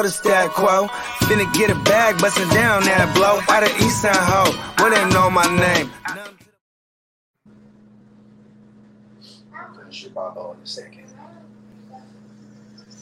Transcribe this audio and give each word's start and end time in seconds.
Know 0.00 0.08
the 0.08 0.12
stat 0.12 0.50
quo. 0.50 0.86
Finna 1.26 1.52
get 1.54 1.70
a 1.70 1.74
bag, 1.84 2.18
bustin' 2.18 2.48
down 2.50 2.82
that 2.84 3.14
blow. 3.14 3.40
Out 3.48 3.62
of 3.62 3.70
East 3.80 4.02
Side 4.02 4.16
Ho, 4.16 4.52
where 4.78 4.90
they 4.90 5.04
know 5.12 5.30
my 5.30 5.44
name. 5.58 5.90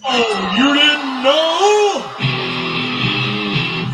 Oh, 0.05 0.55
you 0.59 0.75
didn't 0.75 1.23
know? 1.25 2.03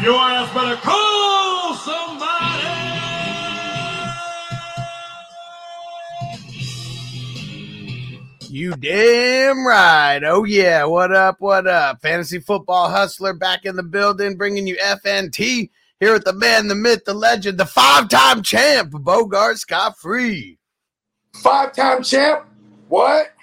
Your 0.02 0.20
ass 0.20 0.52
better 0.54 0.76
call 0.76 1.74
somebody. 1.74 2.53
You 8.54 8.70
damn 8.76 9.66
right. 9.66 10.20
Oh 10.22 10.44
yeah. 10.44 10.84
What 10.84 11.12
up? 11.12 11.40
What 11.40 11.66
up? 11.66 12.00
Fantasy 12.00 12.38
football 12.38 12.88
hustler 12.88 13.32
back 13.32 13.64
in 13.64 13.74
the 13.74 13.82
building, 13.82 14.36
bringing 14.36 14.64
you 14.68 14.76
FNT 14.76 15.70
here 15.98 16.12
with 16.12 16.22
the 16.22 16.34
man, 16.34 16.68
the 16.68 16.76
myth, 16.76 17.04
the 17.04 17.14
legend, 17.14 17.58
the 17.58 17.66
five-time 17.66 18.44
champ, 18.44 18.92
Bogart 18.92 19.58
Scott 19.58 19.98
Free. 19.98 20.56
Five 21.42 21.72
time 21.72 22.04
champ. 22.04 22.44
What? 22.86 23.34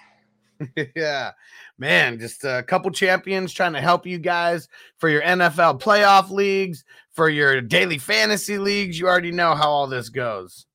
yeah. 0.96 1.32
Man, 1.78 2.18
just 2.18 2.46
a 2.46 2.64
couple 2.64 2.90
champions 2.92 3.52
trying 3.52 3.74
to 3.74 3.82
help 3.82 4.06
you 4.06 4.18
guys 4.18 4.70
for 4.98 5.10
your 5.10 5.24
NFL 5.24 5.82
playoff 5.82 6.30
leagues, 6.30 6.86
for 7.12 7.28
your 7.28 7.60
daily 7.60 7.98
fantasy 7.98 8.58
leagues. 8.58 8.98
You 8.98 9.10
already 9.10 9.32
know 9.32 9.56
how 9.56 9.72
all 9.72 9.88
this 9.88 10.08
goes. 10.08 10.68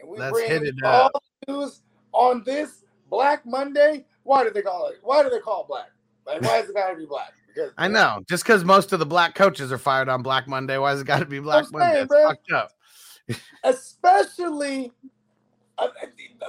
And 0.00 0.08
we 0.08 0.18
Let's 0.18 0.32
bring 0.32 0.48
hit 0.48 0.62
it 0.64 0.74
all 0.82 1.12
up. 1.14 1.22
news 1.46 1.80
on 2.12 2.42
this 2.44 2.82
Black 3.08 3.44
Monday. 3.46 4.04
Why 4.22 4.44
do 4.44 4.50
they 4.50 4.62
call 4.62 4.88
it? 4.88 4.98
Why 5.02 5.22
do 5.22 5.30
they 5.30 5.40
call 5.40 5.62
it 5.62 5.68
black? 5.68 5.90
Like, 6.26 6.42
why 6.42 6.58
is 6.62 6.68
it 6.68 6.74
gotta 6.74 6.96
be 6.96 7.06
black? 7.06 7.32
Because 7.46 7.72
I 7.78 7.88
know. 7.88 8.22
Just 8.28 8.44
because 8.44 8.64
most 8.64 8.92
of 8.92 8.98
the 8.98 9.06
black 9.06 9.34
coaches 9.34 9.72
are 9.72 9.78
fired 9.78 10.08
on 10.08 10.22
Black 10.22 10.46
Monday, 10.46 10.78
why 10.78 10.90
has 10.90 11.00
it 11.00 11.06
got 11.06 11.18
to 11.20 11.26
be 11.26 11.40
Black 11.40 11.66
Monday? 11.72 11.92
saying, 11.92 12.02
It's 12.02 12.08
bro. 12.08 12.28
fucked 12.28 12.52
up. 12.52 12.72
especially 13.64 14.92
uh, 15.76 15.88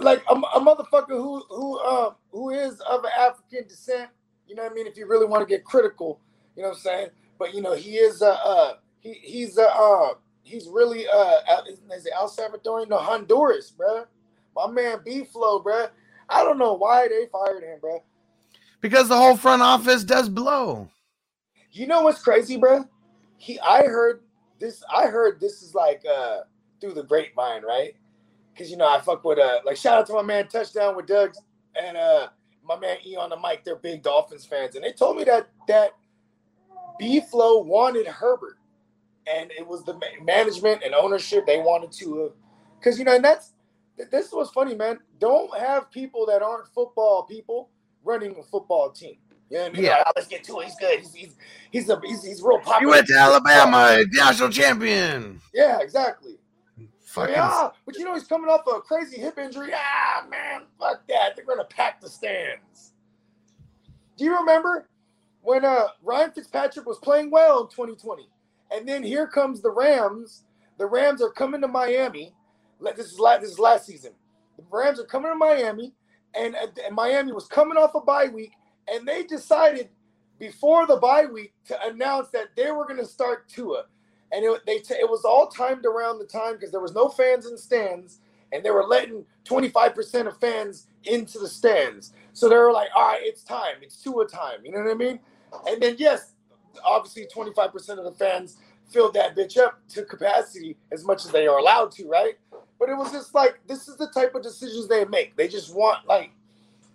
like 0.01 0.23
a, 0.29 0.33
a 0.33 0.59
motherfucker 0.59 1.09
who 1.09 1.43
who 1.49 1.77
uh 1.79 2.11
who 2.31 2.51
is 2.51 2.79
of 2.81 3.03
African 3.17 3.67
descent. 3.67 4.09
You 4.47 4.55
know 4.55 4.63
what 4.63 4.71
I 4.71 4.75
mean? 4.75 4.87
If 4.87 4.97
you 4.97 5.07
really 5.07 5.25
want 5.25 5.47
to 5.47 5.47
get 5.47 5.63
critical, 5.63 6.19
you 6.55 6.63
know 6.63 6.69
what 6.69 6.75
I'm 6.75 6.81
saying. 6.81 7.07
But 7.37 7.53
you 7.53 7.61
know 7.61 7.73
he 7.75 7.95
is 7.95 8.21
uh, 8.21 8.37
uh 8.43 8.73
he 8.99 9.13
he's 9.13 9.57
uh, 9.57 9.63
uh 9.67 10.15
he's 10.43 10.67
really 10.67 11.07
uh 11.07 11.35
is 11.67 12.05
it 12.05 12.13
El 12.15 12.29
Salvadorian? 12.29 12.89
No, 12.89 12.97
Honduras, 12.97 13.71
bro. 13.71 14.05
My 14.55 14.67
man 14.69 14.99
B 15.05 15.23
Flow, 15.23 15.61
bruh. 15.61 15.89
I 16.29 16.43
don't 16.43 16.57
know 16.57 16.73
why 16.73 17.07
they 17.07 17.27
fired 17.31 17.63
him, 17.63 17.79
bruh. 17.81 18.01
Because 18.81 19.09
the 19.09 19.17
whole 19.17 19.35
front 19.35 19.61
office 19.61 20.03
does 20.03 20.29
blow. 20.29 20.89
You 21.71 21.87
know 21.87 22.01
what's 22.03 22.23
crazy, 22.23 22.57
bruh? 22.57 22.87
He 23.37 23.59
I 23.59 23.83
heard 23.83 24.21
this. 24.59 24.83
I 24.93 25.07
heard 25.07 25.39
this 25.39 25.61
is 25.61 25.73
like 25.75 26.03
uh 26.09 26.39
through 26.81 26.93
the 26.93 27.03
grapevine, 27.03 27.63
right? 27.63 27.95
Because 28.53 28.71
you 28.71 28.77
know 28.77 28.87
I 28.87 28.99
fuck 29.01 29.23
with 29.23 29.39
uh 29.39 29.59
like 29.65 29.77
shout 29.77 29.97
out 29.97 30.05
to 30.07 30.13
my 30.13 30.21
man 30.21 30.47
Touchdown 30.47 30.95
with 30.95 31.07
Doug 31.07 31.33
and 31.81 31.97
uh 31.97 32.27
my 32.63 32.77
man 32.79 32.97
E 33.05 33.15
on 33.15 33.29
the 33.29 33.37
mic. 33.37 33.63
They're 33.63 33.75
big 33.75 34.03
Dolphins 34.03 34.45
fans, 34.45 34.75
and 34.75 34.83
they 34.83 34.91
told 34.93 35.17
me 35.17 35.23
that 35.25 35.49
that 35.67 35.91
B 36.97 37.21
Flow 37.21 37.59
wanted 37.61 38.07
Herbert, 38.07 38.57
and 39.27 39.51
it 39.51 39.65
was 39.65 39.83
the 39.83 39.99
management 40.23 40.83
and 40.83 40.93
ownership 40.93 41.45
they 41.45 41.59
wanted 41.59 41.91
to, 41.93 42.33
because 42.79 42.99
you 42.99 43.05
know, 43.05 43.15
and 43.15 43.23
that's 43.23 43.53
th- 43.99 44.09
this 44.09 44.31
was 44.31 44.49
funny, 44.51 44.75
man. 44.75 44.99
Don't 45.19 45.55
have 45.59 45.91
people 45.91 46.25
that 46.27 46.41
aren't 46.41 46.67
football 46.69 47.23
people 47.23 47.69
running 48.03 48.35
a 48.39 48.43
football 48.43 48.89
team. 48.91 49.17
You 49.49 49.57
know 49.57 49.63
what 49.63 49.71
I 49.71 49.73
mean? 49.73 49.83
Yeah. 49.83 49.89
Like, 49.97 50.03
"Oh, 50.07 50.11
let's 50.15 50.27
get 50.27 50.43
to 50.45 50.59
it. 50.59 50.65
He's 50.65 50.75
good. 50.79 50.99
He's 50.99 51.13
he's 51.13 51.35
he's 51.71 51.89
a 51.89 51.99
he's, 52.03 52.23
he's 52.23 52.41
real 52.41 52.59
popular. 52.59 52.79
He 52.79 52.85
went 52.85 53.07
to 53.07 53.15
Alabama, 53.15 54.03
national 54.11 54.49
champion. 54.49 55.41
Yeah, 55.53 55.79
exactly. 55.81 56.37
Fucking 57.01 57.33
Yeah, 57.33 57.69
but 57.85 57.97
you 57.97 58.05
know 58.05 58.13
he's 58.13 58.27
coming 58.27 58.49
off 58.49 58.61
a 58.67 58.81
crazy 58.81 59.19
hip 59.19 59.39
injury. 59.39 59.71
Ah, 59.73 60.25
man, 60.29 60.61
fuck 60.79 61.01
that. 61.07 61.35
They're 61.35 61.45
gonna 61.45 61.63
pack 61.63 61.99
the 61.99 62.07
stands. 62.07 62.93
Do 64.17 64.25
you 64.25 64.37
remember 64.37 64.87
when 65.41 65.65
uh 65.65 65.87
Ryan 66.03 66.31
Fitzpatrick 66.31 66.85
was 66.85 66.99
playing 66.99 67.31
well 67.31 67.61
in 67.63 67.69
2020, 67.69 68.29
and 68.71 68.87
then 68.87 69.01
here 69.01 69.25
comes 69.25 69.61
the 69.61 69.71
Rams. 69.71 70.43
The 70.77 70.85
Rams 70.85 71.21
are 71.23 71.31
coming 71.31 71.61
to 71.61 71.67
Miami. 71.67 72.35
This 72.97 73.11
is 73.13 73.19
last. 73.19 73.41
This 73.41 73.51
is 73.51 73.59
last 73.59 73.85
season. 73.87 74.13
The 74.57 74.63
Rams 74.71 74.99
are 74.99 75.05
coming 75.05 75.31
to 75.31 75.35
Miami, 75.37 75.93
and, 76.35 76.55
and 76.55 76.95
Miami 76.95 77.33
was 77.33 77.47
coming 77.47 77.77
off 77.77 77.95
a 77.95 78.01
bye 78.01 78.27
week, 78.27 78.53
and 78.91 79.07
they 79.07 79.23
decided 79.23 79.89
before 80.39 80.87
the 80.87 80.97
bye 80.97 81.25
week 81.25 81.53
to 81.67 81.77
announce 81.87 82.29
that 82.29 82.49
they 82.57 82.71
were 82.71 82.85
going 82.85 82.99
to 82.99 83.05
start 83.05 83.49
Tua 83.49 83.83
and 84.31 84.43
it, 84.45 84.61
they 84.65 84.79
t- 84.79 84.93
it 84.95 85.09
was 85.09 85.23
all 85.25 85.47
timed 85.47 85.85
around 85.85 86.19
the 86.19 86.25
time 86.25 86.53
because 86.53 86.71
there 86.71 86.81
was 86.81 86.93
no 86.93 87.09
fans 87.09 87.45
in 87.45 87.57
stands, 87.57 88.19
and 88.51 88.63
they 88.63 88.71
were 88.71 88.85
letting 88.85 89.25
25% 89.45 90.27
of 90.27 90.37
fans 90.39 90.87
into 91.05 91.39
the 91.39 91.47
stands. 91.47 92.13
So 92.33 92.49
they 92.49 92.57
were 92.57 92.71
like, 92.73 92.89
all 92.95 93.07
right, 93.07 93.21
it's 93.23 93.43
time. 93.43 93.75
It's 93.81 94.01
Tua 94.01 94.27
time. 94.27 94.59
You 94.65 94.71
know 94.71 94.79
what 94.81 94.91
I 94.91 94.95
mean? 94.95 95.19
And 95.67 95.81
then, 95.81 95.95
yes, 95.97 96.33
obviously 96.85 97.27
25% 97.33 97.75
of 97.97 98.03
the 98.05 98.11
fans 98.13 98.57
filled 98.89 99.13
that 99.15 99.35
bitch 99.35 99.57
up 99.57 99.79
to 99.89 100.03
capacity 100.03 100.77
as 100.91 101.05
much 101.05 101.25
as 101.25 101.31
they 101.31 101.47
are 101.47 101.57
allowed 101.59 101.91
to, 101.93 102.07
right? 102.07 102.35
But 102.79 102.89
it 102.89 102.95
was 102.95 103.11
just 103.11 103.35
like, 103.35 103.59
this 103.67 103.87
is 103.87 103.97
the 103.97 104.07
type 104.07 104.33
of 104.35 104.41
decisions 104.41 104.87
they 104.87 105.03
make. 105.05 105.35
They 105.35 105.47
just 105.49 105.75
want, 105.75 106.07
like, 106.07 106.31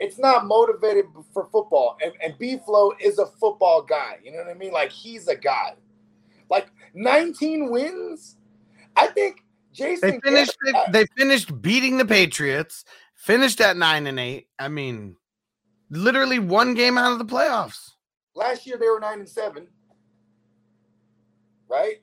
it's 0.01 0.19
not 0.19 0.47
motivated 0.47 1.05
for 1.33 1.47
football. 1.53 1.99
And, 2.03 2.13
and 2.23 2.37
B 2.39 2.59
Flow 2.65 2.93
is 3.01 3.19
a 3.19 3.27
football 3.27 3.83
guy. 3.83 4.19
You 4.25 4.33
know 4.33 4.39
what 4.39 4.49
I 4.49 4.55
mean? 4.55 4.73
Like, 4.73 4.91
he's 4.91 5.29
a 5.29 5.37
guy. 5.37 5.75
Like 6.51 6.69
19 6.95 7.71
wins. 7.71 8.37
I 8.97 9.09
think 9.09 9.45
Jason 9.73 10.11
They 10.11 10.21
finished. 10.21 10.57
Garrett- 10.65 10.89
uh, 10.89 10.91
They 10.91 11.07
finished 11.17 11.61
beating 11.63 11.97
the 11.99 12.05
Patriots. 12.05 12.85
Finished 13.15 13.61
at 13.61 13.77
nine 13.77 14.07
and 14.07 14.21
eight. 14.21 14.49
I 14.59 14.69
mean, 14.69 15.17
literally 15.91 16.39
one 16.39 16.75
game 16.75 16.99
out 16.99 17.13
of 17.13 17.19
the 17.19 17.25
playoffs. 17.25 17.91
last 18.35 18.67
year 18.67 18.77
they 18.77 18.87
were 18.89 19.01
nine 19.01 19.21
and 19.21 19.29
seven, 19.29 19.67
right? 21.69 22.03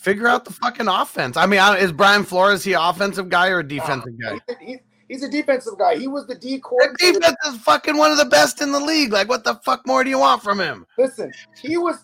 Figure 0.00 0.26
out 0.26 0.46
the 0.46 0.52
fucking 0.54 0.88
offense. 0.88 1.36
I 1.36 1.44
mean, 1.44 1.60
is 1.76 1.92
Brian 1.92 2.24
Flores 2.24 2.64
he 2.64 2.72
offensive 2.72 3.28
guy 3.28 3.48
or 3.48 3.58
a 3.58 3.68
defensive 3.68 4.18
guy? 4.18 4.38
He's, 4.58 4.78
he's 5.08 5.22
a 5.22 5.28
defensive 5.30 5.74
guy. 5.78 5.98
He 5.98 6.08
was 6.08 6.26
the 6.26 6.34
D 6.34 6.54
The 6.56 6.60
coordinator. 6.60 7.18
defense 7.20 7.36
is 7.46 7.58
fucking 7.58 7.98
one 7.98 8.10
of 8.10 8.16
the 8.16 8.24
best 8.24 8.62
in 8.62 8.72
the 8.72 8.80
league. 8.80 9.12
Like, 9.12 9.28
what 9.28 9.44
the 9.44 9.56
fuck 9.56 9.86
more 9.86 10.02
do 10.02 10.08
you 10.08 10.18
want 10.18 10.42
from 10.42 10.58
him? 10.58 10.86
Listen, 10.96 11.30
he 11.60 11.76
was 11.76 11.98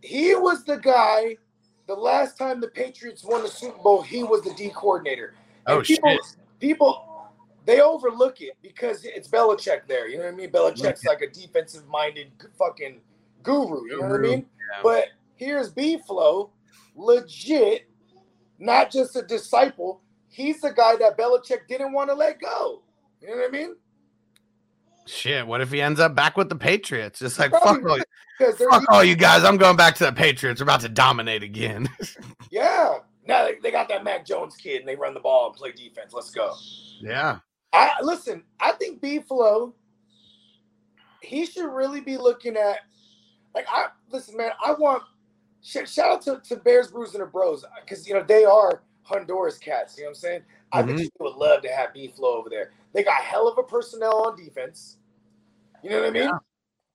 he 0.00 0.34
was 0.34 0.64
the 0.64 0.76
guy. 0.76 1.36
The 1.86 1.94
last 1.94 2.36
time 2.36 2.60
the 2.60 2.66
Patriots 2.66 3.22
won 3.22 3.42
the 3.44 3.48
Super 3.48 3.78
Bowl, 3.80 4.02
he 4.02 4.24
was 4.24 4.42
the 4.42 4.52
D 4.54 4.70
coordinator. 4.70 5.34
And 5.68 5.78
Oh, 5.78 5.82
people, 5.82 6.10
shit. 6.10 6.36
People 6.58 7.30
they 7.64 7.80
overlook 7.80 8.40
it 8.40 8.56
because 8.60 9.04
it's 9.04 9.28
Belichick 9.28 9.86
there. 9.86 10.08
You 10.08 10.18
know 10.18 10.24
what 10.24 10.32
I 10.34 10.36
mean? 10.36 10.50
Belichick's 10.50 11.04
like 11.04 11.20
a 11.22 11.30
defensive 11.30 11.86
minded 11.86 12.32
fucking 12.58 13.00
guru. 13.44 13.84
You 13.88 14.00
know 14.00 14.08
what 14.08 14.16
I 14.16 14.22
mean? 14.22 14.46
yeah. 14.58 14.80
But 14.82 15.04
here's 15.36 15.70
B 15.70 15.98
Flow, 15.98 16.50
legit, 16.94 17.88
not 18.58 18.90
just 18.90 19.16
a 19.16 19.22
disciple. 19.22 20.00
He's 20.28 20.60
the 20.60 20.70
guy 20.72 20.96
that 20.96 21.16
Belichick 21.18 21.68
didn't 21.68 21.92
want 21.92 22.10
to 22.10 22.14
let 22.14 22.40
go. 22.40 22.82
You 23.20 23.28
know 23.30 23.36
what 23.36 23.48
I 23.48 23.50
mean? 23.50 23.76
Shit, 25.06 25.46
what 25.46 25.60
if 25.60 25.70
he 25.70 25.80
ends 25.82 26.00
up 26.00 26.14
back 26.14 26.36
with 26.36 26.48
the 26.48 26.56
Patriots? 26.56 27.18
Just 27.18 27.38
like 27.38 27.50
Probably 27.50 27.82
fuck 27.82 27.90
all, 27.90 27.98
you- 27.98 28.68
fuck 28.70 28.84
all 28.90 29.04
you 29.04 29.16
guys. 29.16 29.44
I'm 29.44 29.58
going 29.58 29.76
back 29.76 29.94
to 29.96 30.04
the 30.06 30.12
Patriots. 30.12 30.60
We're 30.60 30.64
about 30.64 30.80
to 30.80 30.88
dominate 30.88 31.42
again. 31.42 31.88
yeah. 32.50 32.94
Now 33.26 33.44
they, 33.44 33.54
they 33.62 33.70
got 33.70 33.88
that 33.88 34.02
Mac 34.04 34.26
Jones 34.26 34.56
kid 34.56 34.80
and 34.80 34.88
they 34.88 34.96
run 34.96 35.14
the 35.14 35.20
ball 35.20 35.46
and 35.48 35.54
play 35.56 35.72
defense. 35.72 36.12
Let's 36.12 36.30
go. 36.30 36.54
yeah. 37.00 37.38
I 37.72 37.92
listen. 38.02 38.44
I 38.60 38.72
think 38.72 39.00
B 39.00 39.18
Flow. 39.18 39.74
He 41.22 41.44
should 41.46 41.68
really 41.72 42.00
be 42.00 42.16
looking 42.18 42.56
at, 42.56 42.80
like 43.54 43.66
I 43.68 43.86
listen, 44.10 44.36
man. 44.36 44.50
I 44.64 44.72
want 44.74 45.02
shout 45.64 45.98
out 45.98 46.22
to, 46.22 46.40
to 46.48 46.56
Bears, 46.56 46.90
Brews, 46.90 47.14
and 47.14 47.22
the 47.22 47.26
Bros 47.26 47.64
because 47.80 48.06
you 48.06 48.14
know 48.14 48.22
they 48.22 48.44
are 48.44 48.82
Honduras 49.02 49.58
cats. 49.58 49.96
You 49.96 50.04
know 50.04 50.08
what 50.08 50.10
I'm 50.10 50.20
saying? 50.20 50.42
I 50.72 50.82
Mhm. 50.82 50.86
think 50.86 51.00
she 51.00 51.10
would 51.20 51.36
love 51.36 51.62
to 51.62 51.68
have 51.68 51.92
B 51.92 52.08
Flow 52.08 52.36
over 52.36 52.50
there. 52.50 52.72
They 52.92 53.02
got 53.02 53.22
hell 53.22 53.48
of 53.48 53.58
a 53.58 53.62
personnel 53.62 54.26
on 54.26 54.36
defense. 54.36 54.98
You 55.82 55.90
know 55.90 56.00
what 56.00 56.08
I 56.08 56.10
mean? 56.10 56.22
Yeah. 56.24 56.38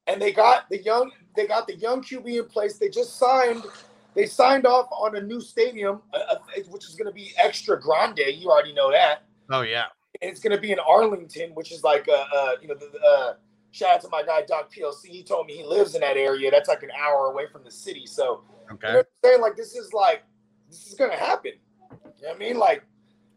And 0.07 0.21
they 0.21 0.31
got 0.31 0.69
the 0.69 0.81
young, 0.81 1.11
they 1.35 1.45
got 1.45 1.67
the 1.67 1.75
young 1.75 2.01
QB 2.01 2.39
in 2.39 2.45
place. 2.45 2.77
They 2.77 2.89
just 2.89 3.17
signed, 3.17 3.63
they 4.15 4.25
signed 4.25 4.65
off 4.65 4.87
on 4.91 5.15
a 5.15 5.21
new 5.21 5.39
stadium, 5.39 6.01
uh, 6.13 6.37
which 6.69 6.87
is 6.87 6.95
going 6.95 7.05
to 7.05 7.13
be 7.13 7.31
extra 7.37 7.79
grande. 7.79 8.19
You 8.19 8.49
already 8.49 8.73
know 8.73 8.91
that. 8.91 9.23
Oh 9.51 9.61
yeah. 9.61 9.85
And 10.21 10.31
it's 10.31 10.39
going 10.39 10.55
to 10.55 10.61
be 10.61 10.71
in 10.71 10.79
Arlington, 10.79 11.51
which 11.53 11.71
is 11.71 11.83
like, 11.83 12.07
uh, 12.07 12.25
uh 12.35 12.51
you 12.61 12.67
know, 12.67 12.73
the, 12.73 12.89
the, 12.91 12.99
uh, 12.99 13.33
shout 13.71 13.95
out 13.95 14.01
to 14.01 14.09
my 14.09 14.23
guy 14.23 14.41
Doc 14.47 14.73
PLC. 14.73 15.07
He 15.07 15.23
told 15.23 15.45
me 15.45 15.57
he 15.57 15.63
lives 15.63 15.93
in 15.93 16.01
that 16.01 16.17
area. 16.17 16.49
That's 16.49 16.69
like 16.69 16.81
an 16.81 16.91
hour 16.99 17.27
away 17.27 17.45
from 17.51 17.63
the 17.63 17.71
city. 17.71 18.07
So 18.07 18.43
you 18.69 18.77
know 18.81 18.89
Okay. 18.89 18.99
I'm 18.99 19.03
saying? 19.23 19.41
Like 19.41 19.55
this 19.55 19.75
is 19.75 19.93
like 19.93 20.23
this 20.69 20.87
is 20.87 20.93
gonna 20.95 21.15
happen. 21.15 21.53
You 21.91 21.97
know 22.23 22.29
what 22.29 22.35
I 22.35 22.37
mean? 22.39 22.57
Like, 22.57 22.83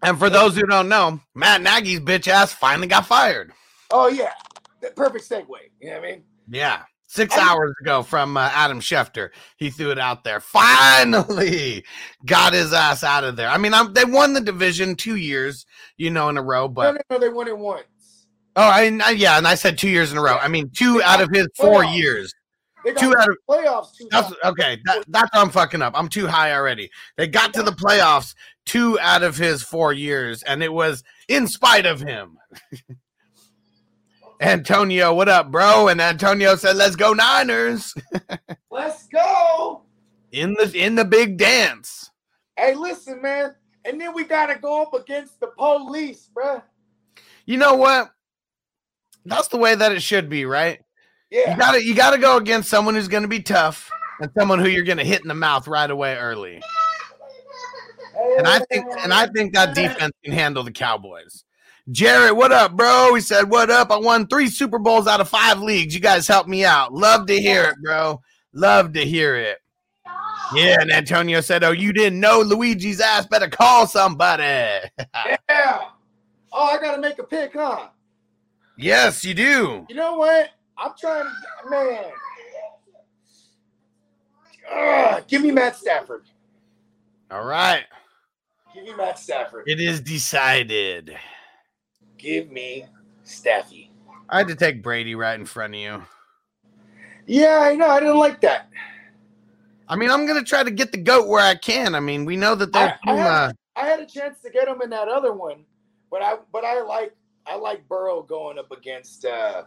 And 0.03 0.19
for 0.19 0.29
those 0.31 0.55
who 0.57 0.63
don't 0.63 0.89
know, 0.89 1.21
Matt 1.35 1.63
Nagy's 1.63 2.01
bitch 2.01 2.29
ass 2.29 2.53
finally 2.53 2.89
got 2.89 3.07
fired. 3.07 3.53
oh 3.91 4.09
yeah, 4.09 4.33
the 4.81 4.91
perfect 4.91 5.29
segue. 5.29 5.47
You 5.81 5.91
know 5.91 6.01
what 6.01 6.09
I 6.09 6.11
mean? 6.13 6.25
Yeah. 6.49 6.83
Six 7.07 7.37
hours 7.37 7.75
ago 7.83 8.03
from 8.03 8.39
uh, 8.39 8.49
Adam 8.55 8.81
Schefter. 8.81 9.29
He 9.59 9.69
threw 9.69 9.91
it 9.91 9.99
out 9.99 10.25
there. 10.25 10.41
Finally 10.41 11.85
got 12.25 12.55
his 12.55 12.73
ass 12.73 13.05
out 13.05 13.23
of 13.23 13.37
there. 13.37 13.51
I 13.51 13.59
mean, 13.59 13.75
I'm, 13.75 13.93
they 13.93 14.07
won 14.07 14.33
the 14.33 14.41
division 14.41 14.95
two 14.97 15.17
years, 15.17 15.67
you 15.99 16.09
know, 16.11 16.31
in 16.31 16.39
a 16.39 16.43
row, 16.43 16.63
no, 16.63 16.69
but 16.69 16.93
no, 16.95 17.01
no, 17.11 17.19
they 17.19 17.29
won 17.29 17.49
it 17.49 17.59
once. 17.59 17.85
oh, 18.57 18.63
I, 18.63 18.99
I 19.05 19.11
yeah, 19.11 19.37
and 19.37 19.47
I 19.47 19.57
said 19.57 19.77
two 19.77 19.91
years 19.91 20.11
in 20.11 20.17
a 20.17 20.23
row. 20.23 20.37
I 20.39 20.49
mean, 20.49 20.71
two 20.75 21.03
out 21.03 21.21
of 21.21 21.29
his 21.31 21.49
four 21.55 21.85
years. 21.85 22.33
They 22.85 22.93
got 22.93 23.01
Two 23.01 23.17
out 23.17 23.29
of 23.29 23.37
the 23.47 23.53
playoffs 23.53 23.97
That's 24.11 24.33
okay. 24.45 24.81
That, 24.85 25.05
that's 25.09 25.31
I'm 25.33 25.51
fucking 25.51 25.83
up. 25.83 25.95
I'm 25.97 26.09
too 26.09 26.27
high 26.27 26.53
already. 26.53 26.91
They 27.17 27.29
got 27.29 27.55
to 27.55 27.63
the 27.63 27.71
playoffs 27.71 28.35
two 28.65 28.99
out 29.01 29.23
of 29.23 29.37
his 29.37 29.63
four 29.63 29.93
years, 29.93 30.43
and 30.43 30.63
it 30.63 30.73
was 30.73 31.05
in 31.29 31.47
spite 31.47 31.87
of 31.87 32.01
him. 32.01 32.39
Antonio, 34.41 35.15
what 35.15 35.29
up, 35.29 35.53
bro? 35.53 35.89
And 35.89 36.01
Antonio 36.01 36.57
said, 36.57 36.77
"Let's 36.77 36.97
go 36.97 37.13
Niners 37.13 37.95
Let's 38.71 39.07
go. 39.07 39.83
in 40.33 40.55
the 40.55 40.73
in 40.75 40.97
the 40.97 41.05
big 41.05 41.39
dance." 41.39 42.11
Hey, 42.57 42.75
listen, 42.75 43.23
man. 43.23 43.55
And 43.85 44.01
then 44.01 44.15
we 44.15 44.25
gotta 44.25 44.59
go 44.59 44.83
up 44.83 44.95
against 44.95 45.39
the 45.39 45.49
police, 45.49 46.29
bro. 46.35 46.63
You 47.47 47.59
know 47.59 47.75
what? 47.75 48.11
That's 49.25 49.49
the 49.49 49.57
way 49.59 49.75
that 49.75 49.93
it 49.93 50.03
should 50.03 50.29
be, 50.29 50.45
right? 50.45 50.81
Yeah. 51.33 51.53
You 51.53 51.57
got 51.57 51.73
to 51.73 51.83
you 51.83 51.95
got 51.95 52.11
to 52.11 52.19
go 52.19 52.37
against 52.37 52.69
someone 52.69 52.95
who's 52.95 53.09
going 53.09 53.23
to 53.23 53.29
be 53.29 53.41
tough 53.41 53.91
and 54.21 54.31
someone 54.39 54.59
who 54.59 54.69
you're 54.69 54.85
going 54.85 54.99
to 54.99 55.05
hit 55.05 55.23
in 55.23 55.29
the 55.29 55.35
mouth 55.35 55.67
right 55.67 55.91
away 55.91 56.15
early. 56.15 56.61
And 58.37 58.47
I 58.47 58.59
think 58.71 58.85
and 59.01 59.15
I 59.15 59.27
think 59.29 59.55
that 59.55 59.75
defense 59.75 60.13
can 60.23 60.35
handle 60.35 60.63
the 60.63 60.71
Cowboys. 60.71 61.45
Jared, 61.91 62.37
what 62.37 62.53
up, 62.53 62.77
bro? 62.77 63.15
He 63.15 63.23
said, 63.23 63.51
"What 63.51 63.71
up? 63.71 63.91
I 63.91 63.97
won 63.97 64.27
3 64.27 64.49
Super 64.49 64.79
Bowls 64.79 65.07
out 65.07 65.21
of 65.21 65.29
5 65.29 65.61
leagues. 65.61 65.95
You 65.95 66.01
guys 66.01 66.29
helped 66.29 66.51
me 66.51 66.67
out. 66.67 66.93
Love 66.93 67.27
to 67.27 67.41
hear 67.41 67.65
it, 67.65 67.77
bro. 67.83 68.21
Love 68.53 68.93
to 68.93 69.05
hear 69.05 69.35
it." 69.35 69.59
Yeah, 70.55 70.83
and 70.83 70.93
Antonio 70.93 71.41
said, 71.41 71.65
"Oh, 71.65 71.73
you 71.73 71.95
didn't 71.95 72.21
know 72.21 72.41
Luigi's 72.41 73.01
ass 73.01 73.27
better 73.27 73.49
call 73.49 73.87
somebody." 73.87 74.43
Yeah. 75.49 75.81
Oh, 76.53 76.65
I 76.65 76.79
gotta 76.79 77.01
make 77.01 77.19
a 77.19 77.25
pick, 77.25 77.55
huh? 77.55 77.89
yes, 78.77 79.25
you 79.25 79.33
do. 79.33 79.87
You 79.89 79.97
know 79.97 80.17
what? 80.17 80.51
I'm 80.79 80.93
trying 80.99 81.25
to, 81.25 81.71
man. 81.71 82.05
Ugh, 84.73 85.25
give 85.27 85.43
me 85.43 85.51
Matt 85.51 85.77
Stafford. 85.77 86.25
All 87.31 87.45
right. 87.45 87.85
Give 88.75 88.85
me 88.85 88.95
Matt 88.95 89.19
Stafford. 89.19 89.65
It 89.67 89.81
is 89.81 90.01
decided. 90.01 91.17
Give 92.19 92.51
me 92.51 92.87
Staffy. 93.25 93.91
I 94.29 94.39
had 94.39 94.49
to 94.49 94.55
take 94.55 94.83
Brady 94.83 95.15
right 95.15 95.39
in 95.39 95.45
front 95.45 95.75
of 95.75 95.81
you. 95.81 96.03
Yeah, 97.27 97.59
I 97.61 97.75
know. 97.75 97.89
I 97.89 98.01
didn't 98.01 98.19
like 98.19 98.41
that. 98.41 98.69
I 99.89 99.97
mean, 99.97 100.11
I'm 100.11 100.27
gonna 100.27 100.43
try 100.45 100.63
to 100.63 100.71
get 100.71 100.91
the 100.93 100.99
goat 100.99 101.29
where 101.29 101.41
I 101.45 101.55
can. 101.55 101.95
I 101.95 102.01
mean, 102.01 102.25
we 102.25 102.37
know 102.37 102.55
that 102.55 102.73
they're 102.73 102.99
I- 103.05 103.11
I 103.11 103.17
have- 103.17 103.51
uh, 103.51 103.53
I 103.77 103.87
had 103.87 104.01
a 104.01 104.07
chance 104.07 104.41
to 104.41 104.51
get 104.51 104.69
him 104.69 104.81
in 104.83 104.91
that 104.91 105.09
other 105.09 105.33
one, 105.33 105.65
but 106.11 106.23
I 106.23 106.37
but 106.53 106.65
I 106.65 106.81
like 106.83 107.15
I 107.47 107.57
like 107.57 107.87
Burrow 107.89 108.23
going 108.23 108.59
up 108.59 108.71
against 108.71 109.25
uh 109.25 109.65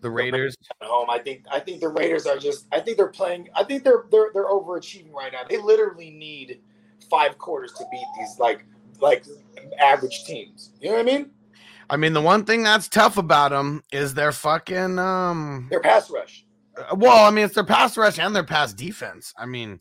the 0.00 0.10
Raiders. 0.10 0.56
at 0.80 0.86
home. 0.88 1.10
I 1.10 1.18
think 1.18 1.44
I 1.50 1.60
think 1.60 1.80
the 1.80 1.88
Raiders 1.88 2.26
are 2.26 2.38
just 2.38 2.66
I 2.72 2.80
think 2.80 2.96
they're 2.96 3.08
playing 3.08 3.48
I 3.54 3.64
think 3.64 3.84
they're 3.84 4.04
they're 4.10 4.30
they're 4.32 4.46
overachieving 4.48 5.12
right 5.12 5.32
now. 5.32 5.40
They 5.48 5.58
literally 5.58 6.10
need 6.10 6.60
five 7.10 7.38
quarters 7.38 7.72
to 7.74 7.84
beat 7.90 8.04
these 8.18 8.38
like 8.38 8.64
like 9.00 9.24
average 9.80 10.24
teams. 10.24 10.70
You 10.80 10.90
know 10.90 10.96
what 10.96 11.00
I 11.02 11.04
mean? 11.04 11.30
I 11.90 11.96
mean, 11.96 12.12
the 12.12 12.20
one 12.20 12.44
thing 12.44 12.62
that's 12.62 12.86
tough 12.88 13.16
about 13.16 13.50
them 13.50 13.82
is 13.92 14.12
their 14.14 14.32
fucking 14.32 14.98
um. 14.98 15.68
Their 15.70 15.80
pass 15.80 16.10
rush. 16.10 16.44
uh, 16.76 16.94
Well, 16.96 17.24
I 17.24 17.30
mean, 17.30 17.46
it's 17.46 17.54
their 17.54 17.64
pass 17.64 17.96
rush 17.96 18.18
and 18.18 18.36
their 18.36 18.44
pass 18.44 18.74
defense. 18.74 19.32
I 19.38 19.46
mean, 19.46 19.80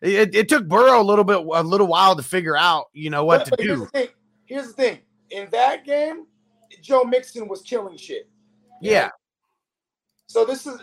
it, 0.00 0.34
it 0.36 0.48
took 0.48 0.68
Burrow 0.68 1.00
a 1.00 1.02
little 1.02 1.24
bit, 1.24 1.38
a 1.38 1.62
little 1.64 1.88
while 1.88 2.14
to 2.14 2.22
figure 2.22 2.56
out, 2.56 2.86
you 2.92 3.10
know, 3.10 3.24
what 3.24 3.40
But- 3.40 3.44
to 3.46 3.50
but 3.50 3.60
Here's 3.60 3.78
do. 3.78 3.84
the 3.86 3.90
thing. 3.90 4.08
Here's 4.46 4.66
the 4.68 4.72
thing. 4.72 4.98
In 5.30 5.48
that 5.50 5.84
game, 5.84 6.26
Joe 6.80 7.02
Mixon 7.02 7.48
was 7.48 7.62
killing 7.62 7.96
shit. 7.96 8.28
Yeah, 8.80 9.10
So 10.28 10.44
this 10.44 10.66
is 10.66 10.78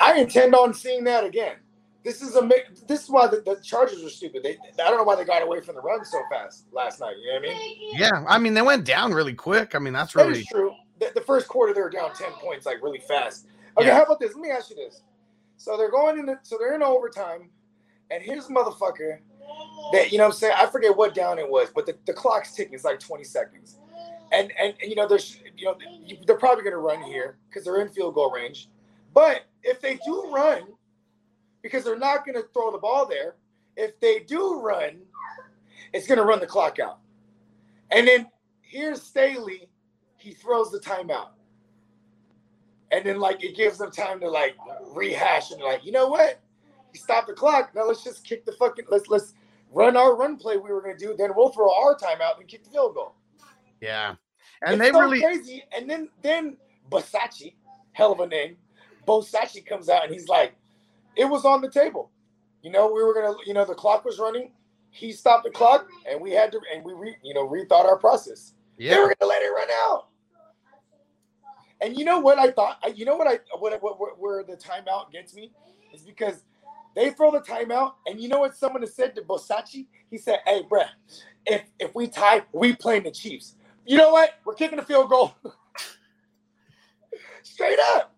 I 0.00 0.18
intend 0.18 0.54
on 0.54 0.72
seeing 0.72 1.04
that 1.04 1.24
again. 1.24 1.56
This 2.04 2.22
is 2.22 2.36
a 2.36 2.48
this 2.86 3.02
is 3.04 3.10
why 3.10 3.26
the, 3.26 3.40
the 3.40 3.60
Chargers 3.62 4.02
are 4.04 4.08
stupid. 4.08 4.42
They 4.44 4.56
I 4.82 4.88
don't 4.88 4.96
know 4.96 5.02
why 5.02 5.16
they 5.16 5.24
got 5.24 5.42
away 5.42 5.60
from 5.60 5.74
the 5.74 5.80
run 5.80 6.04
so 6.04 6.20
fast 6.30 6.66
last 6.72 7.00
night. 7.00 7.16
You 7.20 7.34
know 7.34 7.40
what 7.40 7.50
I 7.50 7.58
mean? 7.58 7.90
yeah. 7.98 8.24
I 8.28 8.38
mean, 8.38 8.54
they 8.54 8.62
went 8.62 8.84
down 8.84 9.12
really 9.12 9.34
quick. 9.34 9.74
I 9.74 9.78
mean, 9.80 9.92
that's 9.92 10.14
really 10.14 10.40
is 10.40 10.46
true. 10.46 10.72
The, 11.00 11.10
the 11.14 11.20
first 11.20 11.48
quarter 11.48 11.74
they 11.74 11.80
were 11.80 11.90
down 11.90 12.14
ten 12.14 12.30
points 12.32 12.66
like 12.66 12.82
really 12.82 13.00
fast. 13.00 13.46
Okay, 13.76 13.88
Yeah. 13.88 13.94
how 13.94 14.04
about 14.04 14.20
this? 14.20 14.32
Let 14.34 14.40
me 14.40 14.50
ask 14.50 14.70
you 14.70 14.76
this. 14.76 15.02
So 15.56 15.76
they're 15.76 15.90
going 15.90 16.18
into 16.18 16.38
so 16.44 16.56
they're 16.58 16.76
in 16.76 16.82
overtime, 16.82 17.50
and 18.12 18.22
here's 18.22 18.46
a 18.46 18.50
motherfucker 18.52 19.18
that 19.92 20.12
you 20.12 20.18
know 20.18 20.24
what 20.24 20.34
I'm 20.34 20.38
saying 20.38 20.54
I 20.56 20.66
forget 20.66 20.96
what 20.96 21.14
down 21.14 21.40
it 21.40 21.50
was, 21.50 21.68
but 21.74 21.84
the, 21.84 21.96
the 22.06 22.12
clock's 22.12 22.54
ticking. 22.54 22.74
It's 22.74 22.84
like 22.84 23.00
20 23.00 23.24
seconds, 23.24 23.78
and 24.32 24.52
and, 24.58 24.74
and 24.80 24.90
you 24.90 24.94
know 24.94 25.06
there's 25.06 25.40
you 25.56 25.66
know 25.66 25.76
they're 26.26 26.36
probably 26.36 26.64
gonna 26.64 26.78
run 26.78 27.02
here 27.02 27.38
because 27.48 27.64
they're 27.64 27.80
in 27.80 27.88
field 27.88 28.14
goal 28.14 28.30
range. 28.30 28.68
But 29.14 29.46
if 29.62 29.80
they 29.80 29.98
do 30.04 30.30
run, 30.32 30.64
because 31.62 31.84
they're 31.84 31.98
not 31.98 32.26
gonna 32.26 32.42
throw 32.52 32.70
the 32.70 32.78
ball 32.78 33.06
there, 33.06 33.36
if 33.76 33.98
they 34.00 34.20
do 34.20 34.60
run, 34.60 35.00
it's 35.92 36.06
gonna 36.06 36.24
run 36.24 36.40
the 36.40 36.46
clock 36.46 36.78
out. 36.78 36.98
And 37.90 38.06
then 38.06 38.26
here's 38.60 39.02
Staley, 39.02 39.68
he 40.16 40.32
throws 40.32 40.70
the 40.70 40.78
timeout. 40.78 41.30
And 42.90 43.04
then 43.04 43.18
like 43.18 43.42
it 43.44 43.56
gives 43.56 43.78
them 43.78 43.90
time 43.90 44.20
to 44.20 44.28
like 44.28 44.56
rehash 44.94 45.50
and 45.50 45.62
like, 45.62 45.84
you 45.84 45.92
know 45.92 46.08
what? 46.08 46.40
He 46.92 46.98
stopped 46.98 47.28
the 47.28 47.34
clock. 47.34 47.74
Now 47.74 47.86
let's 47.86 48.02
just 48.02 48.24
kick 48.24 48.44
the 48.44 48.52
fucking 48.52 48.86
let's 48.90 49.08
let's 49.08 49.34
run 49.72 49.96
our 49.96 50.16
run 50.16 50.36
play 50.36 50.56
we 50.56 50.70
were 50.70 50.80
gonna 50.80 50.96
do, 50.96 51.14
then 51.16 51.30
we'll 51.34 51.50
throw 51.50 51.70
our 51.70 51.96
timeout 51.96 52.38
and 52.38 52.48
kick 52.48 52.64
the 52.64 52.70
field 52.70 52.94
goal. 52.94 53.14
Yeah. 53.80 54.14
And 54.62 54.74
It's 54.74 54.82
they 54.82 54.92
so 54.92 55.00
really, 55.00 55.20
crazy. 55.20 55.64
And 55.76 55.88
then 55.88 56.08
then 56.22 56.56
Basachi, 56.90 57.54
hell 57.92 58.12
of 58.12 58.20
a 58.20 58.26
name, 58.26 58.56
Bosachi 59.06 59.64
comes 59.64 59.88
out 59.88 60.04
and 60.04 60.12
he's 60.12 60.28
like, 60.28 60.54
it 61.16 61.24
was 61.24 61.44
on 61.44 61.60
the 61.60 61.70
table. 61.70 62.10
You 62.62 62.70
know, 62.70 62.90
we 62.92 63.02
were 63.02 63.14
gonna, 63.14 63.36
you 63.46 63.54
know, 63.54 63.64
the 63.64 63.74
clock 63.74 64.04
was 64.04 64.18
running. 64.18 64.52
He 64.90 65.12
stopped 65.12 65.44
the 65.44 65.50
clock, 65.50 65.86
and 66.10 66.20
we 66.20 66.32
had 66.32 66.50
to, 66.52 66.60
and 66.74 66.82
we, 66.82 66.92
re, 66.94 67.14
you 67.22 67.34
know, 67.34 67.46
rethought 67.46 67.84
our 67.84 67.98
process. 67.98 68.54
They 68.78 68.86
yeah. 68.86 68.98
were 68.98 69.14
gonna 69.18 69.28
let 69.28 69.42
it 69.42 69.48
run 69.48 69.68
out. 69.84 70.08
And 71.80 71.96
you 71.96 72.04
know 72.04 72.18
what 72.18 72.38
I 72.38 72.50
thought? 72.50 72.78
I, 72.82 72.88
you 72.88 73.04
know 73.04 73.16
what 73.16 73.28
I 73.28 73.38
what, 73.58 73.80
what, 73.82 74.00
what 74.00 74.18
where 74.18 74.42
the 74.42 74.56
timeout 74.56 75.12
gets 75.12 75.34
me 75.34 75.52
is 75.94 76.02
because 76.02 76.42
they 76.96 77.10
throw 77.10 77.30
the 77.30 77.40
timeout, 77.40 77.92
and 78.06 78.20
you 78.20 78.28
know 78.28 78.40
what 78.40 78.56
someone 78.56 78.82
has 78.82 78.94
said 78.94 79.14
to 79.14 79.22
Bosachi? 79.22 79.86
He 80.10 80.18
said, 80.18 80.40
"Hey, 80.44 80.62
bruh, 80.68 80.88
if 81.46 81.62
if 81.78 81.94
we 81.94 82.08
tie, 82.08 82.42
we 82.52 82.74
playing 82.74 83.04
the 83.04 83.12
Chiefs. 83.12 83.54
You 83.88 83.96
know 83.96 84.10
what? 84.10 84.34
We're 84.44 84.54
kicking 84.54 84.76
the 84.76 84.84
field 84.84 85.08
goal. 85.08 85.34
Straight 87.42 87.78
up. 87.94 88.14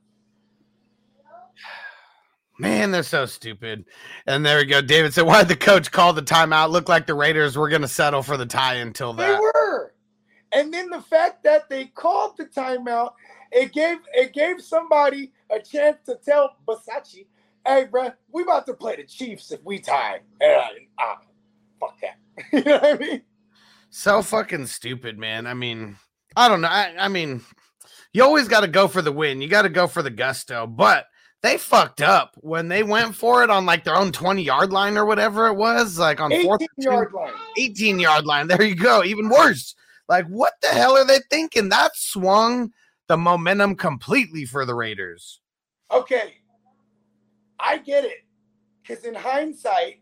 Man, 2.58 2.90
they're 2.90 3.04
so 3.04 3.24
stupid. 3.24 3.84
And 4.26 4.44
there 4.44 4.58
we 4.58 4.64
go. 4.64 4.82
David 4.82 5.14
said, 5.14 5.26
"Why 5.26 5.38
did 5.38 5.48
the 5.48 5.56
coach 5.56 5.92
call 5.92 6.12
the 6.12 6.22
timeout? 6.22 6.70
Looked 6.70 6.88
like 6.88 7.06
the 7.06 7.14
Raiders 7.14 7.56
were 7.56 7.68
going 7.68 7.82
to 7.82 7.88
settle 7.88 8.22
for 8.22 8.36
the 8.36 8.46
tie 8.46 8.74
until 8.74 9.12
then. 9.12 9.30
They 9.30 9.38
were. 9.38 9.94
And 10.52 10.74
then 10.74 10.90
the 10.90 11.00
fact 11.00 11.44
that 11.44 11.70
they 11.70 11.86
called 11.86 12.36
the 12.36 12.46
timeout, 12.46 13.12
it 13.52 13.72
gave 13.72 13.98
it 14.12 14.32
gave 14.32 14.60
somebody 14.60 15.32
a 15.50 15.60
chance 15.60 15.98
to 16.06 16.16
tell 16.16 16.56
Basachi, 16.66 17.26
hey, 17.64 17.86
bruh, 17.86 18.12
we 18.32 18.42
about 18.42 18.66
to 18.66 18.74
play 18.74 18.96
the 18.96 19.04
Chiefs 19.04 19.52
if 19.52 19.64
we 19.64 19.78
tie. 19.78 20.18
And 20.40 20.52
I, 20.52 20.68
ah, 20.98 21.20
fuck 21.78 21.96
that. 22.00 22.18
you 22.52 22.64
know 22.64 22.78
what 22.78 22.84
I 22.84 22.98
mean? 22.98 23.22
So 23.90 24.22
fucking 24.22 24.66
stupid, 24.66 25.18
man. 25.18 25.46
I 25.46 25.54
mean, 25.54 25.96
I 26.36 26.48
don't 26.48 26.60
know. 26.60 26.68
I, 26.68 26.94
I 26.98 27.08
mean, 27.08 27.42
you 28.12 28.22
always 28.22 28.48
got 28.48 28.60
to 28.60 28.68
go 28.68 28.88
for 28.88 29.02
the 29.02 29.12
win. 29.12 29.42
You 29.42 29.48
got 29.48 29.62
to 29.62 29.68
go 29.68 29.86
for 29.86 30.02
the 30.02 30.10
gusto. 30.10 30.66
But 30.66 31.06
they 31.42 31.58
fucked 31.58 32.00
up 32.00 32.36
when 32.40 32.68
they 32.68 32.82
went 32.82 33.14
for 33.14 33.42
it 33.42 33.50
on 33.50 33.66
like 33.66 33.84
their 33.84 33.96
own 33.96 34.12
20 34.12 34.42
yard 34.42 34.72
line 34.72 34.96
or 34.96 35.06
whatever 35.06 35.48
it 35.48 35.54
was, 35.54 35.98
like 35.98 36.20
on 36.20 36.32
18 36.32 36.46
fourth 36.46 36.62
yard 36.76 37.12
line. 37.12 37.32
18 37.58 37.98
yard 37.98 38.26
line. 38.26 38.46
There 38.46 38.62
you 38.62 38.76
go. 38.76 39.02
Even 39.02 39.28
worse. 39.28 39.74
Like, 40.08 40.26
what 40.26 40.54
the 40.62 40.68
hell 40.68 40.96
are 40.96 41.06
they 41.06 41.20
thinking? 41.30 41.68
That 41.68 41.92
swung 41.94 42.72
the 43.08 43.16
momentum 43.16 43.74
completely 43.74 44.44
for 44.44 44.64
the 44.64 44.74
Raiders. 44.74 45.40
Okay, 45.90 46.34
I 47.58 47.78
get 47.78 48.04
it. 48.04 48.24
Because 48.82 49.04
in 49.04 49.14
hindsight, 49.14 50.00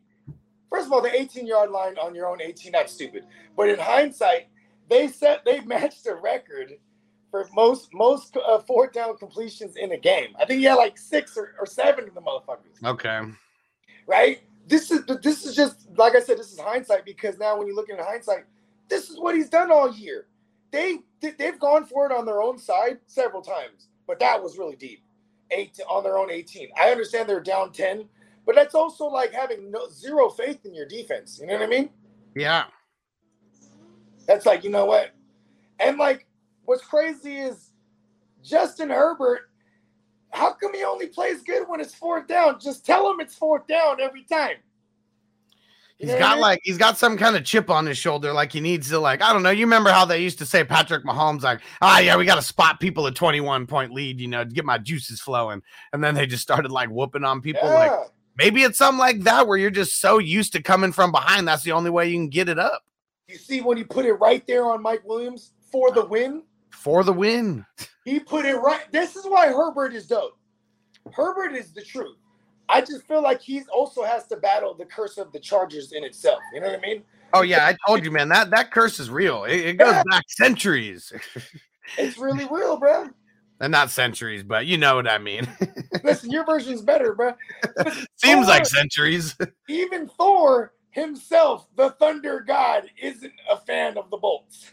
first 0.71 0.87
of 0.87 0.93
all, 0.93 1.03
the 1.03 1.15
18 1.15 1.47
yard 1.47 1.71
line 1.71 1.97
on 1.99 2.15
your 2.15 2.27
own 2.27 2.41
18, 2.41 2.73
that's 2.73 2.93
stupid. 2.93 3.25
But 3.57 3.69
in 3.69 3.79
hindsight, 3.79 4.49
they 4.89 5.09
set 5.09 5.45
they 5.45 5.61
matched 5.67 6.05
the 6.05 6.15
record 6.15 6.75
for 7.31 7.47
most 7.55 7.93
most 7.93 8.37
uh, 8.37 8.59
fourth 8.61 8.93
down 8.93 9.17
completions 9.17 9.77
in 9.77 9.93
a 9.93 9.99
game. 9.99 10.35
I 10.41 10.45
think 10.45 10.61
he 10.61 10.65
had 10.65 10.75
like 10.75 10.99
six 10.99 11.37
or, 11.37 11.55
or 11.59 11.67
seven 11.67 12.09
of 12.09 12.15
the 12.15 12.21
motherfuckers. 12.21 12.85
Okay. 12.85 13.21
Right? 14.07 14.41
This 14.67 14.91
is 14.91 15.05
this 15.23 15.45
is 15.45 15.55
just 15.55 15.89
like 15.97 16.15
I 16.15 16.21
said. 16.21 16.39
This 16.39 16.53
is 16.53 16.59
hindsight 16.59 17.05
because 17.05 17.39
now 17.39 17.59
when 17.59 17.67
you 17.67 17.75
look 17.75 17.89
in 17.89 17.99
hindsight, 17.99 18.45
this 18.89 19.11
is 19.11 19.19
what 19.19 19.35
he's 19.35 19.49
done 19.49 19.71
all 19.71 19.93
year. 19.93 20.27
They 20.71 20.99
they've 21.21 21.59
gone 21.59 21.87
for 21.87 22.07
it 22.07 22.13
on 22.13 22.27
their 22.27 22.43
own 22.43 22.59
side 22.59 22.99
several 23.07 23.43
times, 23.43 23.89
but 24.07 24.19
that 24.21 24.43
was 24.43 24.59
really 24.59 24.77
deep. 24.77 25.03
Eight 25.51 25.79
on 25.89 26.03
their 26.03 26.19
own 26.19 26.31
18. 26.31 26.69
I 26.79 26.91
understand 26.91 27.27
they're 27.27 27.41
down 27.41 27.73
10, 27.73 28.05
but 28.49 28.55
that's 28.55 28.75
also 28.75 29.05
like 29.05 29.31
having 29.31 29.71
no 29.71 29.91
zero 29.91 30.31
faith 30.31 30.65
in 30.65 30.75
your 30.75 30.87
defense. 30.87 31.39
You 31.39 31.49
know 31.49 31.59
what 31.59 31.65
I 31.65 31.67
mean? 31.67 31.91
Yeah. 32.35 32.65
That's 34.27 34.47
like, 34.47 34.65
you 34.65 34.71
know 34.71 34.87
what? 34.87 35.11
And 35.79 35.99
like 35.99 36.27
what's 36.65 36.83
crazy 36.83 37.37
is 37.37 37.73
Justin 38.43 38.89
Herbert, 38.89 39.51
how 40.31 40.55
come 40.55 40.73
he 40.73 40.83
only 40.83 41.09
plays 41.09 41.43
good 41.43 41.69
when 41.69 41.79
it's 41.79 41.95
fourth 41.95 42.27
down? 42.27 42.59
Just 42.59 42.87
tell 42.87 43.11
him 43.11 43.21
it's 43.21 43.35
fourth 43.35 43.67
down 43.67 44.01
every 44.01 44.23
time. 44.23 44.57
You 45.99 46.07
He's 46.07 46.15
what 46.15 46.17
I 46.17 46.19
got 46.19 46.35
mean? 46.37 46.41
like 46.41 46.61
he's 46.63 46.79
got 46.79 46.97
some 46.97 47.19
kind 47.19 47.37
of 47.37 47.45
chip 47.45 47.69
on 47.69 47.85
his 47.85 47.99
shoulder, 47.99 48.33
like 48.33 48.51
he 48.51 48.61
needs 48.63 48.89
to 48.89 48.99
like 48.99 49.21
I 49.21 49.35
don't 49.35 49.43
know. 49.43 49.51
You 49.51 49.67
remember 49.67 49.91
how 49.91 50.07
they 50.07 50.23
used 50.23 50.39
to 50.39 50.47
say 50.47 50.65
Patrick 50.65 51.05
Mahomes 51.05 51.43
like, 51.43 51.61
ah 51.83 51.99
yeah, 51.99 52.17
we 52.17 52.25
got 52.25 52.37
to 52.37 52.43
spot 52.43 52.81
people 52.81 53.07
at 53.09 53.15
twenty 53.15 53.43
one 53.43 53.67
point 53.67 53.93
lead, 53.93 54.21
you 54.21 54.29
know, 54.29 54.45
to 54.45 54.51
get 54.51 54.65
my 54.65 54.79
juices 54.79 55.21
flowing, 55.21 55.61
and 55.93 56.03
then 56.03 56.15
they 56.15 56.27
just 56.27 56.43
started 56.43 56.71
like 56.71 56.89
whooping 56.89 57.25
on 57.25 57.43
people. 57.43 57.69
Like 57.69 57.91
Yeah. 57.91 58.05
Maybe 58.39 58.63
it's 58.63 58.79
something 58.79 58.99
like 58.99 59.21
that 59.25 59.47
where 59.47 59.59
you're 59.59 59.71
just 59.71 60.01
so 60.01 60.19
used 60.19 60.53
to 60.55 60.63
coming 60.63 60.93
from 60.93 61.13
behind. 61.13 61.47
That's 61.47 61.65
the 61.65 61.73
only 61.73 61.91
way 61.91 62.09
you 62.09 62.15
can 62.17 62.29
get 62.29 62.49
it 62.49 62.59
up 62.59 62.83
You 63.27 63.37
see 63.37 63.61
when 63.61 63.77
he 63.77 63.85
put 63.85 64.07
it 64.07 64.15
right 64.15 64.47
there 64.47 64.65
on 64.65 64.81
Mike 64.81 65.03
Williams 65.05 65.53
for 65.71 65.91
the 65.91 66.07
win? 66.07 66.45
for 66.71 67.03
the 67.05 67.13
win. 67.13 67.67
He 68.05 68.21
put 68.21 68.47
it 68.47 68.55
right. 68.57 68.91
This 68.93 69.17
is 69.17 69.25
why 69.27 69.49
Herbert 69.49 69.93
is 69.95 70.07
dope. 70.07 70.39
Herbert 71.13 71.55
is 71.55 71.73
the 71.73 71.83
truth. 71.83 72.17
I 72.71 72.81
just 72.83 73.07
feel 73.09 73.23
like 73.23 73.41
he 73.41 73.63
also 73.75 74.05
has 74.05 74.27
to 74.29 74.37
battle 74.37 74.75
the 74.75 74.85
curse 74.85 75.19
of 75.19 75.33
the 75.33 75.41
Chargers 75.41 75.93
in 75.93 76.05
itself. 76.05 76.39
You 76.55 76.61
know 76.61 76.69
what 76.69 76.79
I 76.79 76.83
mean? 76.83 77.03
Oh 77.33 77.43
yeah, 77.43 77.67
I 77.67 77.77
told 77.87 78.05
you, 78.05 78.11
man. 78.11 78.29
That 78.29 78.51
that 78.51 78.71
curse 78.71 79.01
is 79.01 79.11
real. 79.11 79.45
It, 79.45 79.57
it 79.57 79.73
goes 79.79 79.93
Yeah. 79.95 80.03
back 80.11 80.25
centuries, 80.29 81.13
It's 81.99 82.17
really 82.19 82.47
real, 82.51 82.77
bro. 82.79 83.09
And 83.61 83.73
not 83.73 83.91
centuries, 83.91 84.43
but 84.43 84.67
you 84.67 84.79
know 84.79 84.97
what 84.97 85.09
I 85.09 85.19
mean. 85.19 85.49
Listen, 86.05 86.31
your 86.31 86.45
version's 86.45 86.83
better, 86.83 87.15
bro. 87.15 87.33
Seems 88.17 88.47
like 88.47 88.67
centuries. 88.67 89.37
even 89.69 90.09
Thor 90.09 90.73
himself, 90.91 91.67
the 91.77 91.91
Thunder 91.91 92.41
God, 92.41 92.85
isn't 93.01 93.33
a 93.51 93.57
fan 93.57 93.99
of 93.99 94.11
the 94.11 94.17
bolts. 94.17 94.71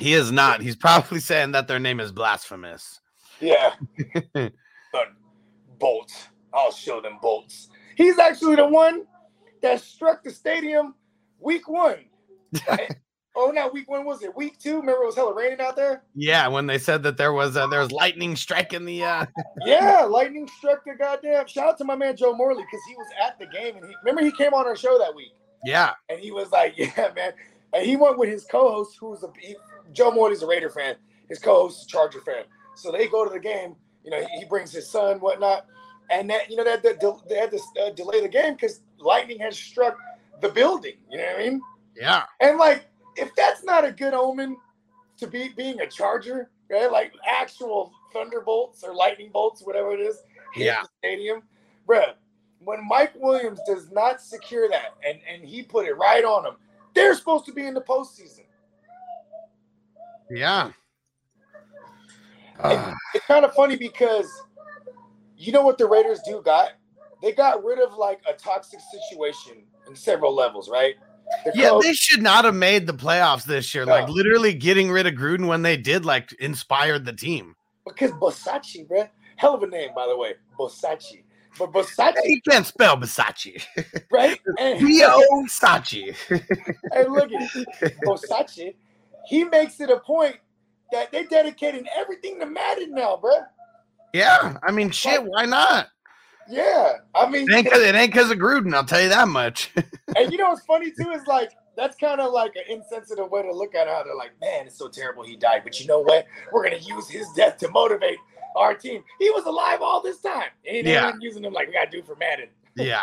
he 0.00 0.12
is 0.12 0.32
not. 0.32 0.60
He's 0.60 0.76
probably 0.76 1.20
saying 1.20 1.52
that 1.52 1.68
their 1.68 1.78
name 1.78 2.00
is 2.00 2.12
blasphemous. 2.12 3.00
Yeah. 3.40 3.74
but 4.34 5.08
bolts. 5.78 6.28
I'll 6.52 6.72
show 6.72 7.00
them 7.00 7.18
bolts. 7.20 7.68
He's 7.96 8.18
actually 8.18 8.56
the 8.56 8.66
one 8.66 9.06
that 9.60 9.80
struck 9.80 10.22
the 10.22 10.30
stadium 10.30 10.94
week 11.40 11.68
one. 11.68 12.04
oh, 13.36 13.50
not 13.50 13.72
week 13.72 13.90
one, 13.90 14.04
was 14.04 14.22
it? 14.22 14.34
Week 14.36 14.58
two? 14.58 14.76
Remember 14.80 15.02
it 15.02 15.06
was 15.06 15.16
hella 15.16 15.34
raining 15.34 15.60
out 15.60 15.76
there? 15.76 16.02
Yeah, 16.14 16.48
when 16.48 16.66
they 16.66 16.78
said 16.78 17.02
that 17.02 17.16
there 17.16 17.32
was 17.32 17.56
uh, 17.56 17.66
there 17.66 17.80
was 17.80 17.92
lightning 17.92 18.36
striking 18.36 18.84
the 18.84 19.04
uh 19.04 19.26
Yeah, 19.64 20.02
lightning 20.02 20.48
struck 20.58 20.84
the 20.84 20.94
goddamn. 20.94 21.46
Shout 21.46 21.68
out 21.68 21.78
to 21.78 21.84
my 21.84 21.96
man 21.96 22.16
Joe 22.16 22.34
Morley 22.34 22.62
because 22.62 22.80
he 22.88 22.94
was 22.94 23.06
at 23.24 23.38
the 23.38 23.46
game 23.46 23.76
and 23.76 23.86
he 23.86 23.94
remember 24.02 24.22
he 24.24 24.32
came 24.32 24.54
on 24.54 24.66
our 24.66 24.76
show 24.76 24.98
that 24.98 25.14
week 25.14 25.32
yeah. 25.64 25.92
and 26.08 26.20
he 26.20 26.30
was 26.30 26.52
like, 26.52 26.74
"Yeah, 26.76 27.10
man." 27.16 27.32
And 27.72 27.84
he 27.84 27.96
went 27.96 28.18
with 28.18 28.28
his 28.28 28.44
co-host, 28.44 28.96
who's 29.00 29.24
a 29.24 29.28
he, 29.40 29.56
Joe 29.92 30.12
Morley's 30.12 30.42
a 30.42 30.46
Raider 30.46 30.70
fan. 30.70 30.94
His 31.28 31.38
co-host 31.38 31.80
is 31.80 31.86
a 31.86 31.88
Charger 31.88 32.20
fan. 32.20 32.44
So 32.76 32.92
they 32.92 33.08
go 33.08 33.24
to 33.24 33.30
the 33.30 33.40
game. 33.40 33.74
You 34.04 34.10
know, 34.10 34.20
he, 34.20 34.40
he 34.40 34.44
brings 34.44 34.70
his 34.70 34.88
son, 34.88 35.18
whatnot, 35.18 35.66
and 36.10 36.28
that 36.30 36.50
you 36.50 36.56
know 36.56 36.64
that 36.64 36.82
that- 36.82 37.00
they 37.28 37.36
had 37.36 37.50
to 37.50 37.60
uh, 37.82 37.90
delay 37.90 38.20
the 38.20 38.28
game 38.28 38.54
because 38.54 38.80
lightning 38.98 39.38
had 39.38 39.54
struck 39.54 39.96
the 40.40 40.48
building. 40.48 40.94
You 41.10 41.18
know 41.18 41.24
what 41.24 41.36
I 41.36 41.44
mean? 41.44 41.60
Yeah. 41.96 42.24
And 42.40 42.58
like, 42.58 42.86
if 43.16 43.34
that's 43.34 43.64
not 43.64 43.84
a 43.84 43.92
good 43.92 44.14
omen 44.14 44.56
to 45.18 45.26
be 45.26 45.48
being 45.50 45.80
a 45.80 45.86
Charger, 45.86 46.50
right? 46.70 46.90
Like 46.90 47.12
actual 47.26 47.92
thunderbolts 48.12 48.82
or 48.82 48.94
lightning 48.94 49.30
bolts, 49.32 49.62
whatever 49.62 49.92
it 49.92 50.00
is, 50.00 50.22
Yeah. 50.56 50.82
stadium, 50.98 51.42
bruh. 51.88 52.14
When 52.60 52.86
Mike 52.86 53.12
Williams 53.16 53.60
does 53.66 53.90
not 53.90 54.20
secure 54.22 54.68
that, 54.70 54.94
and 55.06 55.20
and 55.28 55.44
he 55.44 55.62
put 55.62 55.86
it 55.86 55.94
right 55.94 56.24
on 56.24 56.44
them, 56.44 56.56
they're 56.94 57.14
supposed 57.14 57.44
to 57.46 57.52
be 57.52 57.66
in 57.66 57.74
the 57.74 57.80
postseason. 57.82 58.44
Yeah. 60.30 60.72
Uh, 62.60 62.94
it's 63.14 63.26
kind 63.26 63.44
of 63.44 63.52
funny 63.52 63.76
because 63.76 64.30
you 65.36 65.52
know 65.52 65.62
what 65.62 65.76
the 65.76 65.86
Raiders 65.86 66.20
do 66.24 66.40
got? 66.42 66.72
They 67.20 67.32
got 67.32 67.64
rid 67.64 67.78
of 67.80 67.94
like 67.94 68.20
a 68.28 68.32
toxic 68.32 68.80
situation 68.80 69.64
in 69.88 69.96
several 69.96 70.34
levels, 70.34 70.70
right? 70.70 70.94
The 71.44 71.52
yeah, 71.54 71.68
coach- 71.70 71.82
they 71.84 71.92
should 71.94 72.22
not 72.22 72.44
have 72.44 72.54
made 72.54 72.86
the 72.86 72.94
playoffs 72.94 73.44
this 73.44 73.74
year. 73.74 73.84
Like 73.86 74.08
literally 74.08 74.54
getting 74.54 74.90
rid 74.90 75.06
of 75.06 75.14
Gruden 75.14 75.46
when 75.46 75.62
they 75.62 75.76
did, 75.76 76.04
like 76.04 76.32
inspired 76.34 77.04
the 77.04 77.12
team. 77.12 77.54
because 77.86 78.10
Bosachi, 78.12 78.86
bruh, 78.86 79.08
hell 79.36 79.54
of 79.54 79.62
a 79.62 79.66
name 79.66 79.90
by 79.94 80.06
the 80.06 80.16
way, 80.16 80.34
Bosachi. 80.58 81.22
But 81.58 81.72
Bosachi, 81.72 82.14
You 82.24 82.40
can't 82.48 82.66
spell 82.66 82.96
Versace. 82.96 83.64
right? 84.10 84.38
B 84.58 85.04
O 85.06 85.44
Sachi. 85.48 86.14
and 86.92 87.12
look 87.12 87.30
at 87.32 87.50
Bosachi, 88.04 88.74
he 89.26 89.44
makes 89.44 89.80
it 89.80 89.88
a 89.90 90.00
point 90.00 90.36
that 90.92 91.12
they're 91.12 91.24
dedicating 91.26 91.86
everything 91.96 92.40
to 92.40 92.46
Madden 92.46 92.92
now, 92.94 93.16
bro. 93.16 93.32
Yeah, 94.12 94.58
I 94.62 94.70
mean, 94.72 94.90
shit. 94.90 95.22
Why 95.24 95.44
not? 95.44 95.88
Yeah, 96.48 96.92
I 97.14 97.28
mean, 97.28 97.50
It 97.50 97.54
ain't 97.54 97.70
cause, 97.70 97.80
it 97.82 97.94
ain't 97.94 98.12
'cause 98.12 98.30
of 98.30 98.38
Gruden. 98.38 98.74
I'll 98.74 98.84
tell 98.84 99.00
you 99.02 99.08
that 99.10 99.28
much. 99.28 99.70
And 100.16 100.30
you 100.30 100.38
know 100.38 100.50
what's 100.50 100.64
funny 100.64 100.92
too 100.92 101.10
is 101.10 101.26
like 101.26 101.50
that's 101.76 101.96
kind 101.96 102.20
of 102.20 102.32
like 102.32 102.54
an 102.54 102.62
insensitive 102.68 103.28
way 103.32 103.42
to 103.42 103.50
look 103.52 103.74
at 103.74 103.88
how 103.88 104.04
they're 104.04 104.14
like, 104.14 104.30
man, 104.40 104.66
it's 104.68 104.78
so 104.78 104.86
terrible 104.86 105.24
he 105.24 105.34
died. 105.34 105.62
But 105.64 105.80
you 105.80 105.88
know 105.88 105.98
what? 105.98 106.26
We're 106.52 106.62
gonna 106.62 106.76
use 106.80 107.08
his 107.08 107.26
death 107.34 107.56
to 107.58 107.68
motivate 107.70 108.18
our 108.54 108.74
team. 108.74 109.02
He 109.18 109.30
was 109.30 109.44
alive 109.46 109.80
all 109.82 110.00
this 110.00 110.20
time. 110.20 110.50
And 110.70 110.86
Yeah. 110.86 111.12
using 111.18 111.44
him 111.44 111.52
like 111.52 111.66
we 111.66 111.72
gotta 111.72 111.90
do 111.90 112.02
for 112.04 112.14
Madden. 112.14 112.48
yeah, 112.76 113.02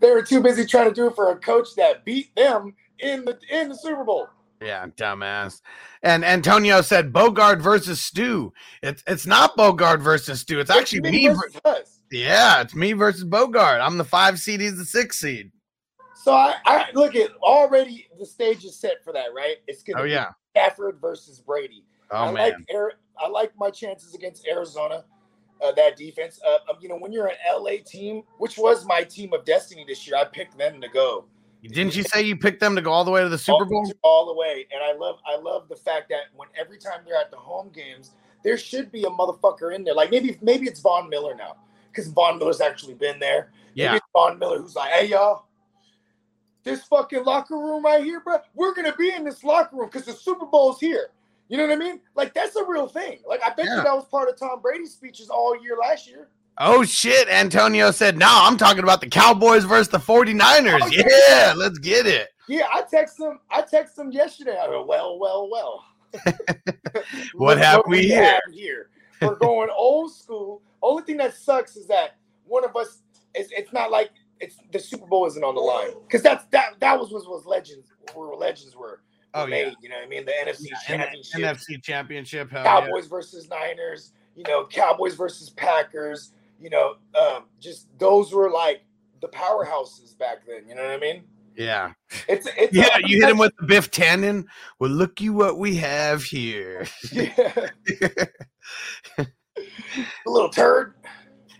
They 0.00 0.10
were 0.12 0.22
too 0.22 0.40
busy 0.40 0.64
trying 0.64 0.88
to 0.88 0.94
do 0.94 1.08
it 1.08 1.14
for 1.14 1.30
a 1.30 1.36
coach 1.36 1.74
that 1.76 2.04
beat 2.06 2.34
them 2.34 2.74
in 2.98 3.26
the 3.26 3.38
in 3.50 3.68
the 3.68 3.76
Super 3.76 4.02
Bowl. 4.04 4.28
Yeah, 4.60 4.86
dumbass. 4.96 5.60
And 6.02 6.24
Antonio 6.24 6.80
said 6.80 7.12
Bogard 7.12 7.60
versus 7.60 8.00
Stu. 8.00 8.52
It's 8.82 9.02
it's 9.06 9.26
not 9.26 9.56
Bogard 9.56 10.00
versus 10.00 10.40
Stu. 10.40 10.60
It's 10.60 10.70
actually 10.70 11.00
It's 11.00 11.10
me. 11.10 11.26
ver- 11.28 11.34
versus 11.34 11.60
us. 11.64 12.00
Yeah, 12.10 12.60
it's 12.60 12.74
me 12.74 12.92
versus 12.92 13.24
Bogard. 13.24 13.80
I'm 13.80 13.98
the 13.98 14.04
five 14.04 14.38
seed. 14.38 14.60
He's 14.60 14.78
the 14.78 14.84
six 14.84 15.18
seed. 15.18 15.50
So 16.14 16.32
I, 16.32 16.56
I 16.64 16.86
look 16.94 17.14
at 17.14 17.30
already 17.42 18.08
the 18.18 18.26
stage 18.26 18.64
is 18.64 18.76
set 18.76 19.04
for 19.04 19.12
that, 19.12 19.28
right? 19.34 19.56
It's 19.66 19.82
gonna 19.82 20.00
Oh 20.00 20.04
be 20.04 20.10
yeah. 20.10 20.30
Stafford 20.52 20.98
versus 21.00 21.40
Brady. 21.40 21.84
Oh 22.10 22.26
I 22.26 22.30
man. 22.32 22.66
like 22.68 22.92
I 23.18 23.28
like 23.28 23.52
my 23.58 23.70
chances 23.70 24.14
against 24.14 24.46
Arizona. 24.46 25.04
Uh, 25.64 25.72
that 25.72 25.96
defense, 25.96 26.38
uh, 26.46 26.58
um, 26.70 26.76
you 26.82 26.88
know, 26.88 26.98
when 26.98 27.12
you're 27.12 27.28
an 27.28 27.36
LA 27.50 27.76
team, 27.84 28.22
which 28.36 28.58
was 28.58 28.84
my 28.84 29.02
team 29.02 29.32
of 29.32 29.42
destiny 29.46 29.86
this 29.88 30.06
year, 30.06 30.14
I 30.16 30.24
picked 30.24 30.58
them 30.58 30.82
to 30.82 30.88
go 30.88 31.24
Didn't 31.74 31.96
you 31.96 32.02
say 32.02 32.22
you 32.22 32.36
picked 32.36 32.60
them 32.60 32.74
to 32.76 32.82
go 32.82 32.92
all 32.92 33.04
the 33.04 33.10
way 33.10 33.22
to 33.22 33.28
the 33.28 33.38
Super 33.38 33.64
Bowl? 33.64 33.90
all 34.02 34.26
the 34.26 34.34
way. 34.34 34.66
And 34.72 34.82
I 34.82 34.92
love, 34.92 35.18
I 35.26 35.36
love 35.36 35.68
the 35.68 35.76
fact 35.76 36.08
that 36.10 36.24
when 36.34 36.48
every 36.58 36.78
time 36.78 37.00
they're 37.04 37.16
at 37.20 37.30
the 37.30 37.36
home 37.36 37.70
games, 37.74 38.12
there 38.42 38.56
should 38.58 38.92
be 38.92 39.04
a 39.04 39.08
motherfucker 39.08 39.74
in 39.74 39.84
there. 39.84 39.94
Like 39.94 40.10
maybe, 40.10 40.38
maybe 40.42 40.66
it's 40.66 40.80
Von 40.80 41.08
Miller 41.08 41.34
now 41.34 41.56
because 41.90 42.08
Von 42.08 42.38
Miller's 42.38 42.60
actually 42.60 42.94
been 42.94 43.18
there. 43.18 43.50
Maybe 43.74 43.82
Yeah. 43.84 43.96
it's 43.96 44.06
Von 44.12 44.38
Miller 44.38 44.60
who's 44.60 44.76
like, 44.76 44.90
hey 44.92 45.06
y'all, 45.06 45.46
this 46.64 46.82
fucking 46.84 47.24
locker 47.24 47.56
room 47.56 47.84
right 47.84 48.02
here, 48.02 48.20
bro. 48.20 48.38
We're 48.54 48.74
gonna 48.74 48.94
be 48.96 49.12
in 49.12 49.24
this 49.24 49.42
locker 49.44 49.76
room 49.76 49.86
because 49.86 50.04
the 50.04 50.12
Super 50.12 50.46
Bowl's 50.46 50.80
here. 50.80 51.10
You 51.48 51.56
know 51.56 51.64
what 51.66 51.72
I 51.72 51.76
mean? 51.76 52.00
Like 52.14 52.34
that's 52.34 52.56
a 52.56 52.64
real 52.64 52.88
thing. 52.88 53.20
Like 53.26 53.40
I 53.44 53.50
bet 53.50 53.66
Yeah. 53.66 53.76
you 53.78 53.82
that 53.84 53.94
was 53.94 54.04
part 54.06 54.28
of 54.28 54.36
Tom 54.38 54.60
Brady's 54.60 54.92
speeches 54.92 55.30
all 55.30 55.60
year 55.62 55.76
last 55.76 56.08
year. 56.08 56.28
Oh 56.58 56.84
shit. 56.84 57.28
Antonio 57.28 57.90
said, 57.90 58.16
no, 58.16 58.28
I'm 58.28 58.56
talking 58.56 58.82
about 58.82 59.00
the 59.00 59.08
Cowboys 59.08 59.64
versus 59.64 59.88
the 59.88 59.98
49ers. 59.98 60.80
Oh, 60.82 60.88
yeah, 60.90 61.52
let's 61.56 61.78
get 61.78 62.06
it. 62.06 62.28
Yeah, 62.48 62.66
I 62.72 62.82
text 62.82 63.20
him. 63.20 63.40
I 63.50 63.62
text 63.62 63.98
him 63.98 64.12
yesterday. 64.12 64.56
I 64.60 64.66
go, 64.66 64.84
well, 64.84 65.18
well, 65.18 65.48
well. 65.50 65.84
What 67.34 67.58
have 67.58 67.82
we 67.86 68.06
here? 68.06 68.24
have 68.24 68.40
here? 68.52 68.88
We're 69.20 69.34
going 69.34 69.68
old 69.76 70.12
school. 70.14 70.62
Only 70.82 71.02
thing 71.02 71.16
that 71.18 71.34
sucks 71.34 71.76
is 71.76 71.86
that 71.88 72.16
one 72.46 72.64
of 72.64 72.74
us 72.76 73.02
is. 73.34 73.48
It's 73.50 73.72
not 73.72 73.90
like 73.90 74.10
it's 74.40 74.56
the 74.72 74.78
Super 74.78 75.06
Bowl 75.06 75.26
isn't 75.26 75.42
on 75.42 75.54
the 75.54 75.60
line 75.60 75.90
because 76.06 76.22
that's 76.22 76.44
that 76.46 76.80
that 76.80 76.98
was 76.98 77.10
was 77.10 77.26
was 77.26 77.44
legends 77.44 77.92
where 78.14 78.34
legends 78.34 78.76
were. 78.76 79.00
Oh, 79.34 79.44
were 79.44 79.50
yeah. 79.50 79.64
made, 79.66 79.74
you 79.82 79.88
know 79.88 79.96
what 79.96 80.04
I 80.04 80.08
mean? 80.08 80.24
The 80.24 80.32
NFC 80.32 80.58
the 80.62 80.76
Championship, 80.86 81.40
NFC 81.40 81.82
Championship. 81.82 82.50
hell 82.50 82.64
yeah. 82.64 82.80
Cowboys 82.80 83.06
versus 83.06 83.48
Niners. 83.50 84.12
You 84.34 84.44
know, 84.44 84.66
Cowboys 84.66 85.14
versus 85.14 85.50
Packers. 85.50 86.32
You 86.60 86.70
know, 86.70 86.96
um, 87.18 87.44
just 87.60 87.86
those 87.98 88.32
were 88.32 88.50
like 88.50 88.82
the 89.20 89.28
powerhouses 89.28 90.16
back 90.18 90.38
then. 90.46 90.68
You 90.68 90.74
know 90.74 90.82
what 90.82 90.92
I 90.92 90.98
mean? 90.98 91.24
Yeah. 91.56 91.92
It's 92.28 92.48
it's 92.56 92.72
Yeah, 92.74 92.98
you 93.04 93.20
hit 93.20 93.30
him 93.30 93.38
with 93.38 93.52
the 93.58 93.66
Biff 93.66 93.90
Tannen. 93.90 94.44
Well, 94.78 94.90
looky 94.90 95.30
what 95.30 95.58
we 95.58 95.76
have 95.76 96.22
here. 96.22 96.86
yeah. 97.12 97.68
a 99.18 99.26
little 100.26 100.50
turd. 100.50 100.94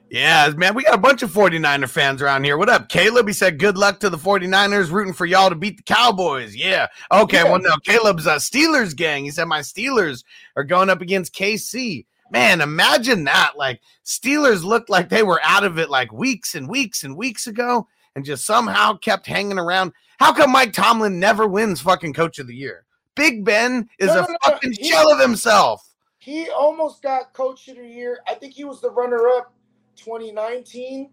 Yeah, 0.09 0.49
man, 0.57 0.75
we 0.77 0.85
got 0.85 0.95
a 0.95 0.99
bunch 0.99 1.23
of 1.25 1.33
49er 1.33 1.89
fans 1.89 2.23
around 2.23 2.45
here. 2.45 2.57
What 2.57 2.69
up, 2.69 2.89
Caleb? 2.89 3.27
He 3.27 3.33
said, 3.33 3.59
Good 3.59 3.77
luck 3.77 3.99
to 4.01 4.09
the 4.11 4.17
49ers, 4.17 4.91
rooting 4.93 5.13
for 5.13 5.27
y'all 5.27 5.49
to 5.51 5.57
beat 5.57 5.79
the 5.79 5.83
Cowboys. 5.83 6.55
Yeah. 6.55 6.87
Okay, 7.11 7.39
Yeah. 7.39 7.51
well, 7.51 7.61
now 7.61 7.75
Caleb's 7.85 8.27
a 8.27 8.37
Steelers 8.37 8.95
gang. 8.95 9.25
He 9.25 9.31
said, 9.31 9.47
My 9.47 9.61
Steelers 9.61 10.23
are 10.55 10.63
going 10.63 10.91
up 10.91 11.01
against 11.01 11.35
KC. 11.35 12.07
Man, 12.31 12.61
imagine 12.61 13.25
that. 13.25 13.53
Like, 13.57 13.81
Steelers 14.05 14.65
looked 14.65 14.91
like 14.91 15.09
they 15.09 15.23
were 15.23 15.41
out 15.45 15.65
of 15.65 15.79
it 15.79 15.91
like 15.91 16.13
weeks 16.13 16.55
and 16.55 16.69
weeks 16.69 17.05
and 17.05 17.17
weeks 17.17 17.47
ago 17.47 17.87
and 18.15 18.25
just 18.25 18.45
somehow 18.45 18.95
kept 18.97 19.27
hanging 19.27 19.59
around. 19.59 19.93
How 20.19 20.33
come 20.33 20.51
Mike 20.51 20.73
Tomlin 20.73 21.21
never 21.21 21.47
wins 21.47 21.81
fucking 21.81 22.15
coach 22.15 22.39
of 22.39 22.47
the 22.47 22.55
year? 22.55 22.85
Big 23.15 23.45
Ben 23.45 23.89
is 23.99 24.09
No, 24.09 24.13
a 24.15 24.23
no, 24.23 24.27
no, 24.29 24.37
fucking 24.45 24.73
he- 24.73 24.89
shell 24.89 25.11
of 25.13 25.21
himself. 25.21 25.83
He 26.19 26.51
almost 26.51 27.03
got 27.03 27.33
coach 27.33 27.69
of 27.69 27.77
the 27.77 27.87
year. 27.87 28.19
I 28.27 28.35
think 28.35 28.53
he 28.55 28.65
was 28.65 28.81
the 28.81 28.91
runner 28.91 29.29
up 29.29 29.55
2019 29.97 31.11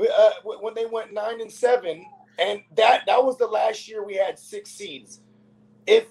uh, 0.00 0.30
when 0.44 0.74
they 0.74 0.86
went 0.86 1.12
nine 1.12 1.40
and 1.40 1.50
seven. 1.52 2.04
And 2.38 2.62
that 2.76 3.02
that 3.06 3.22
was 3.22 3.38
the 3.38 3.46
last 3.46 3.86
year 3.88 4.04
we 4.04 4.16
had 4.16 4.38
six 4.38 4.70
seeds. 4.70 5.20
If 5.86 6.06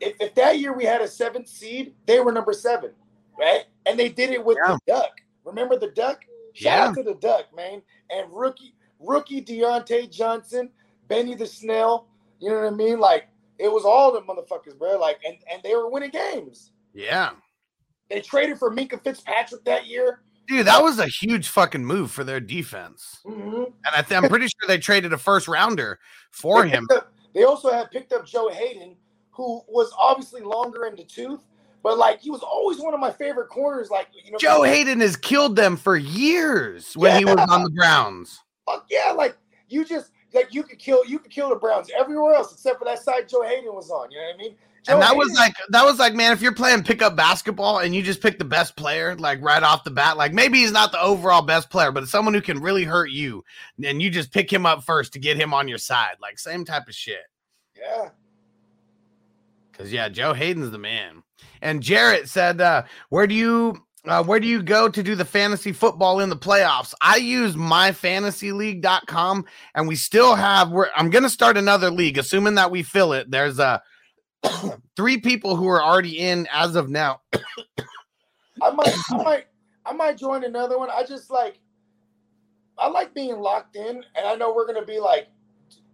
if, 0.00 0.14
if 0.20 0.34
that 0.34 0.58
year 0.58 0.72
we 0.76 0.84
had 0.84 1.00
a 1.00 1.06
seventh 1.08 1.48
seed, 1.48 1.94
they 2.06 2.18
were 2.20 2.32
number 2.32 2.52
seven, 2.52 2.90
right? 3.38 3.64
And 3.86 3.98
they 3.98 4.08
did 4.08 4.30
it 4.30 4.44
with 4.44 4.58
Yeah. 4.64 4.74
the 4.86 4.92
duck. 4.92 5.10
Remember 5.44 5.78
the 5.78 5.88
duck? 5.92 6.20
Shout 6.54 6.88
out 6.88 6.94
to 6.96 7.02
the 7.02 7.14
duck, 7.14 7.46
man. 7.54 7.82
And 8.10 8.26
rookie 8.32 8.74
rookie 8.98 9.40
Diontae 9.42 10.10
Johnson, 10.10 10.70
Benny 11.06 11.34
the 11.34 11.46
Snell. 11.46 12.08
You 12.40 12.50
know 12.50 12.56
what 12.60 12.66
I 12.72 12.76
mean? 12.76 12.98
Like 13.00 13.28
it 13.58 13.68
was 13.72 13.84
all 13.84 14.12
the 14.12 14.20
motherfuckers, 14.22 14.76
bro. 14.78 14.98
Like 14.98 15.18
and 15.26 15.36
and 15.52 15.62
they 15.62 15.74
were 15.74 15.88
winning 15.88 16.10
games. 16.10 16.72
Yeah. 16.94 17.30
They 18.10 18.20
traded 18.20 18.58
for 18.58 18.74
Minkah 18.74 19.02
Fitzpatrick 19.02 19.64
that 19.64 19.86
year. 19.86 20.22
Dude, 20.48 20.66
that 20.66 20.82
was 20.82 20.98
a 20.98 21.06
huge 21.06 21.48
fucking 21.48 21.84
move 21.84 22.10
for 22.10 22.24
their 22.24 22.40
defense. 22.40 23.18
Mhm. 23.26 23.66
And 23.66 23.94
I 23.94 24.00
th- 24.00 24.20
I'm 24.22 24.30
pretty 24.30 24.46
sure 24.46 24.66
they 24.66 24.78
traded 24.78 25.12
a 25.12 25.18
first 25.18 25.46
rounder 25.46 25.98
for 26.30 26.62
They 26.62 26.70
him. 26.70 26.86
up- 26.90 27.12
they 27.34 27.44
also 27.44 27.70
had 27.70 27.90
picked 27.90 28.14
up 28.14 28.24
Joe 28.24 28.48
Haden, 28.48 28.96
who 29.30 29.62
was 29.68 29.92
obviously 29.98 30.40
longer 30.40 30.86
in 30.86 30.96
the 30.96 31.04
tooth, 31.04 31.44
but 31.82 31.98
like 31.98 32.20
he 32.20 32.30
was 32.30 32.42
always 32.42 32.78
one 32.78 32.94
of 32.94 33.00
my 33.00 33.10
favorite 33.10 33.48
corners. 33.48 33.90
Like 33.90 34.08
you 34.24 34.32
know, 34.32 34.38
Joe 34.38 34.62
Haden 34.62 35.00
has 35.00 35.16
killed 35.16 35.56
them 35.56 35.76
for 35.76 35.96
years 35.96 36.96
when 36.96 37.18
he 37.18 37.24
was 37.24 37.38
on 37.48 37.62
the 37.64 37.70
Browns. 37.70 38.40
Fuck 38.66 38.86
yeah, 38.90 39.12
like 39.12 39.36
you 39.68 39.84
just 39.84 40.10
like 40.34 40.52
you 40.52 40.62
could 40.62 40.78
kill 40.78 41.04
you 41.06 41.18
could 41.18 41.30
kill 41.30 41.48
the 41.48 41.56
Browns 41.56 41.90
everywhere 41.98 42.34
else 42.34 42.52
except 42.52 42.78
for 42.78 42.84
that 42.84 42.98
side 42.98 43.28
Joe 43.28 43.42
Haden 43.42 43.74
was 43.74 43.90
on. 43.90 44.10
You 44.10 44.18
know 44.18 44.24
what 44.24 44.34
I 44.34 44.38
mean? 44.38 44.54
Joe 44.84 44.92
And 44.94 45.02
that 45.02 45.16
was 45.16 45.32
like 45.34 45.54
that 45.70 45.84
was 45.84 45.98
like, 45.98 46.14
man, 46.14 46.32
if 46.32 46.42
you're 46.42 46.54
playing 46.54 46.82
pickup 46.84 47.16
basketball 47.16 47.78
and 47.78 47.94
you 47.94 48.02
just 48.02 48.20
pick 48.20 48.38
the 48.38 48.44
best 48.44 48.76
player, 48.76 49.16
like 49.16 49.42
right 49.42 49.62
off 49.62 49.84
the 49.84 49.90
bat, 49.90 50.16
like 50.16 50.32
maybe 50.32 50.58
he's 50.58 50.72
not 50.72 50.92
the 50.92 51.00
overall 51.00 51.42
best 51.42 51.70
player, 51.70 51.92
but 51.92 52.02
it's 52.02 52.12
someone 52.12 52.34
who 52.34 52.40
can 52.40 52.60
really 52.60 52.84
hurt 52.84 53.10
you, 53.10 53.44
and 53.82 54.02
you 54.02 54.10
just 54.10 54.32
pick 54.32 54.52
him 54.52 54.66
up 54.66 54.84
first 54.84 55.12
to 55.14 55.18
get 55.18 55.36
him 55.36 55.54
on 55.54 55.68
your 55.68 55.78
side. 55.78 56.16
Like 56.20 56.38
same 56.38 56.64
type 56.64 56.88
of 56.88 56.94
shit. 56.94 57.24
yeah. 57.76 58.10
Cause 59.72 59.92
yeah, 59.92 60.08
Joe 60.08 60.34
Haden's 60.34 60.72
the 60.72 60.78
man. 60.78 61.22
And 61.62 61.82
Jarrett 61.82 62.28
said, 62.28 62.60
uh, 62.60 62.84
where 63.08 63.26
do 63.26 63.34
you 63.34 63.82
uh, 64.04 64.22
where 64.22 64.40
do 64.40 64.46
you 64.46 64.62
go 64.62 64.88
to 64.88 65.02
do 65.02 65.14
the 65.14 65.24
fantasy 65.24 65.72
football 65.72 66.20
in 66.20 66.30
the 66.30 66.36
playoffs? 66.36 66.94
I 67.00 67.16
use 67.16 67.56
myfantasyleague.com 67.56 69.44
and 69.74 69.88
we 69.88 69.96
still 69.96 70.34
have 70.34 70.70
we're 70.70 70.88
I'm 70.96 71.10
gonna 71.10 71.28
start 71.28 71.56
another 71.56 71.90
league, 71.90 72.16
assuming 72.16 72.54
that 72.54 72.70
we 72.70 72.82
fill 72.82 73.12
it. 73.12 73.30
There's 73.30 73.58
uh 73.58 73.78
three 74.96 75.18
people 75.18 75.56
who 75.56 75.66
are 75.68 75.82
already 75.82 76.18
in 76.18 76.46
as 76.52 76.76
of 76.76 76.88
now. 76.88 77.20
I 78.62 78.70
might, 78.70 78.94
I 79.10 79.22
might, 79.22 79.44
I 79.86 79.92
might 79.92 80.18
join 80.18 80.44
another 80.44 80.78
one. 80.78 80.88
I 80.90 81.04
just 81.04 81.30
like, 81.30 81.60
I 82.76 82.88
like 82.88 83.14
being 83.14 83.38
locked 83.38 83.76
in, 83.76 84.04
and 84.16 84.26
I 84.26 84.34
know 84.34 84.54
we're 84.54 84.66
gonna 84.66 84.84
be 84.84 84.98
like, 84.98 85.28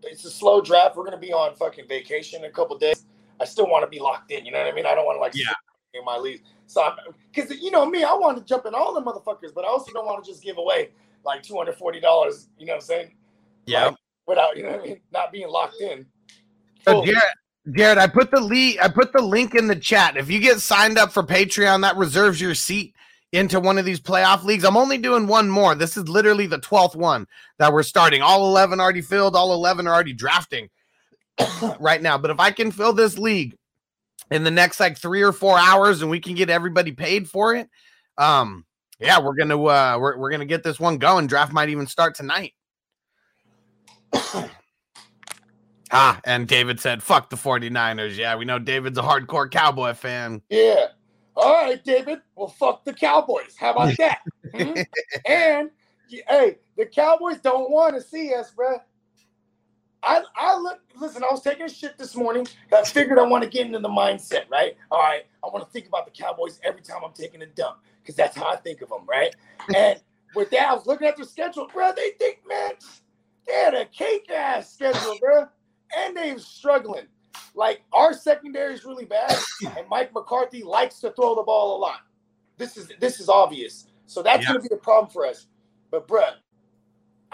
it's 0.03 0.25
a 0.25 0.31
slow 0.31 0.61
draft. 0.61 0.97
We're 0.97 1.05
gonna 1.05 1.19
be 1.19 1.33
on 1.33 1.55
fucking 1.57 1.89
vacation 1.89 2.45
in 2.45 2.51
a 2.51 2.53
couple 2.53 2.77
days. 2.79 3.07
I 3.41 3.45
still 3.45 3.69
want 3.69 3.85
to 3.85 3.89
be 3.89 4.01
locked 4.01 4.31
in. 4.31 4.45
You 4.45 4.53
know 4.53 4.59
what 4.59 4.69
I 4.69 4.73
mean? 4.73 4.87
I 4.87 4.95
don't 4.95 5.07
want 5.07 5.17
to 5.17 5.21
like 5.21 5.33
Yeah. 5.35 5.53
in 5.95 6.05
my 6.05 6.17
league. 6.17 6.43
So, 6.67 6.95
because 7.33 7.51
you 7.61 7.71
know 7.71 7.87
me, 7.87 8.05
I 8.05 8.15
want 8.15 8.39
to 8.39 8.45
jump 8.45 8.67
in 8.67 8.75
all 8.75 8.95
the 8.95 9.03
motherfuckers, 9.03 9.55
but 9.55 9.65
I 9.65 9.69
also 9.69 9.93
don't 9.93 10.07
want 10.07 10.25
to 10.25 10.31
just 10.31 10.43
give 10.43 10.59
away 10.59 10.91
like 11.25 11.43
two 11.43 11.57
hundred 11.57 11.77
forty 11.77 12.01
dollars. 12.01 12.49
You 12.59 12.67
know 12.67 12.73
what 12.75 12.83
I'm 12.83 12.87
saying? 12.87 13.15
Like, 13.87 13.97
without 14.27 14.57
you 14.57 14.63
know 14.63 14.73
what 14.73 14.81
I 14.81 14.85
mean, 14.85 15.01
not 15.13 15.33
being 15.33 15.49
locked 15.49 15.81
in. 15.81 16.07
So. 16.85 17.05
Jared, 17.05 17.23
Jared, 17.73 17.99
I 17.99 18.07
put 18.07 18.31
the 18.31 18.41
lead, 18.41 18.79
I 18.81 18.89
put 18.89 19.13
the 19.13 19.23
link 19.23 19.55
in 19.55 19.67
the 19.67 19.77
chat. 19.77 20.17
If 20.17 20.31
you 20.31 20.39
get 20.39 20.61
signed 20.61 20.99
up 20.99 21.13
for 21.13 21.23
Patreon, 21.23 21.83
that 21.83 21.97
reserves 21.97 22.41
your 22.41 22.55
seat 22.55 22.95
into 23.33 23.59
one 23.59 23.79
of 23.79 23.85
these 23.85 24.01
playoff 24.01 24.45
leagues. 24.45 24.65
I'm 24.65 24.77
only 24.77 24.99
doing 24.99 25.27
one 25.27 25.49
more. 25.49 25.75
This 25.75 25.97
is 25.97 26.09
literally 26.09 26.47
the 26.47 26.61
12th 26.61 26.95
one 26.95 27.27
that 27.59 27.73
we're 27.73 27.83
starting. 27.83 28.23
All 28.23 28.47
11 28.47 28.81
already 28.81 29.01
filled, 29.01 29.35
all 29.35 29.53
11 29.55 29.87
are 29.87 29.95
already 29.95 30.13
drafting 30.13 30.69
right 31.81 32.03
now. 32.03 32.19
But 32.19 32.31
if 32.31 32.41
I 32.41 32.51
can 32.51 32.71
fill 32.71 32.93
this 32.93 33.19
league 33.19 33.57
in 34.31 34.45
the 34.45 34.51
next 34.51 34.81
like 34.81 34.99
three 34.99 35.23
or 35.23 35.33
four 35.33 35.59
hours 35.59 36.03
and 36.03 36.11
we 36.11 36.21
can 36.21 36.35
get 36.35 36.51
everybody 36.51 36.93
paid 36.93 37.29
for 37.29 37.55
it, 37.55 37.69
um, 38.19 38.65
yeah, 39.01 39.21
we're 39.21 39.35
gonna 39.35 39.63
uh 39.63 39.99
we're, 40.01 40.17
we're 40.19 40.31
gonna 40.31 40.45
get 40.45 40.63
this 40.63 40.79
one 40.79 40.99
going. 40.99 41.27
Draft 41.27 41.53
might 41.53 41.69
even 41.69 41.87
start 41.87 42.15
tonight. 42.15 42.53
Ah, 45.97 46.21
and 46.25 46.49
David 46.49 46.81
said, 46.81 47.05
fuck 47.05 47.31
the 47.31 47.37
49ers. 47.37 48.17
Yeah, 48.17 48.35
we 48.35 48.45
know 48.45 48.59
David's 48.59 48.99
a 48.99 49.03
hardcore 49.03 49.49
cowboy 49.49 49.95
fan. 49.95 50.43
Yeah. 50.51 50.87
All 51.37 51.53
right, 51.53 51.83
David. 51.85 52.21
Well, 52.35 52.49
fuck 52.49 52.85
the 52.85 52.93
Cowboys. 52.93 53.55
How 53.57 53.73
about 53.73 53.97
that? 53.99 54.21
Hmm? 54.55 54.73
and 55.27 55.71
hey, 56.09 56.59
the 56.77 56.87
Cowboys 56.87 57.39
don't 57.39 57.71
want 57.71 57.95
to 57.95 58.03
see 58.03 58.35
us, 58.35 58.53
bruh. 58.57 58.81
I 60.05 60.23
I 60.37 60.59
look 60.59 60.81
listen, 61.01 61.25
I 61.25 61.29
was 61.33 61.43
taking 61.43 61.67
a 61.67 61.69
shit 61.69 61.99
this 61.99 62.17
morning. 62.17 62.47
I 62.73 62.85
figured 62.85 63.19
I 63.19 63.23
want 63.25 63.45
to 63.45 63.51
get 63.51 63.67
into 63.67 63.81
the 63.81 63.89
mindset, 63.89 64.51
right? 64.51 64.77
All 64.91 65.01
right, 65.01 65.25
I 65.45 65.49
want 65.49 65.65
to 65.65 65.71
think 65.73 65.87
about 65.89 66.07
the 66.07 66.13
Cowboys 66.13 66.61
every 66.65 66.83
time 66.83 66.99
I'm 67.05 67.13
taking 67.15 67.43
a 67.43 67.47
dump 67.47 67.79
because 68.03 68.17
that's 68.17 68.37
how 68.37 68.49
I 68.49 68.57
think 68.57 68.83
of 68.83 68.91
them, 68.91 69.07
right? 69.09 69.35
And 69.75 70.01
with 70.35 70.51
that, 70.51 70.69
I 70.71 70.75
was 70.75 70.87
looking 70.87 71.09
at 71.09 71.17
their 71.17 71.27
schedule, 71.27 71.69
bruh. 71.69 71.97
They 71.97 72.11
think, 72.19 72.41
man, 72.49 72.73
they 73.47 73.55
had 73.55 73.75
a 73.75 73.87
cake 73.87 74.31
ass 74.31 74.73
schedule, 74.73 75.19
bruh. 75.23 75.49
And 75.97 76.17
they're 76.17 76.39
struggling. 76.39 77.07
Like 77.55 77.83
our 77.93 78.13
secondary 78.15 78.75
is 78.75 78.85
really 78.85 79.07
bad, 79.07 79.47
and 79.77 79.89
Mike 79.89 80.13
McCarthy 80.15 80.63
likes 80.65 81.01
to 81.01 81.13
throw 81.13 81.35
the 81.37 81.43
ball 81.45 81.79
a 81.79 81.81
lot. 81.81 82.01
This 82.59 82.77
is 82.77 82.91
this 83.01 83.21
is 83.21 83.29
obvious. 83.29 83.87
So 84.07 84.23
that's 84.23 84.43
Yeah. 84.43 84.49
gonna 84.49 84.61
be 84.61 84.75
a 84.75 84.79
problem 84.79 85.11
for 85.13 85.27
us. 85.27 85.47
But 85.91 86.09
bruh, 86.09 86.35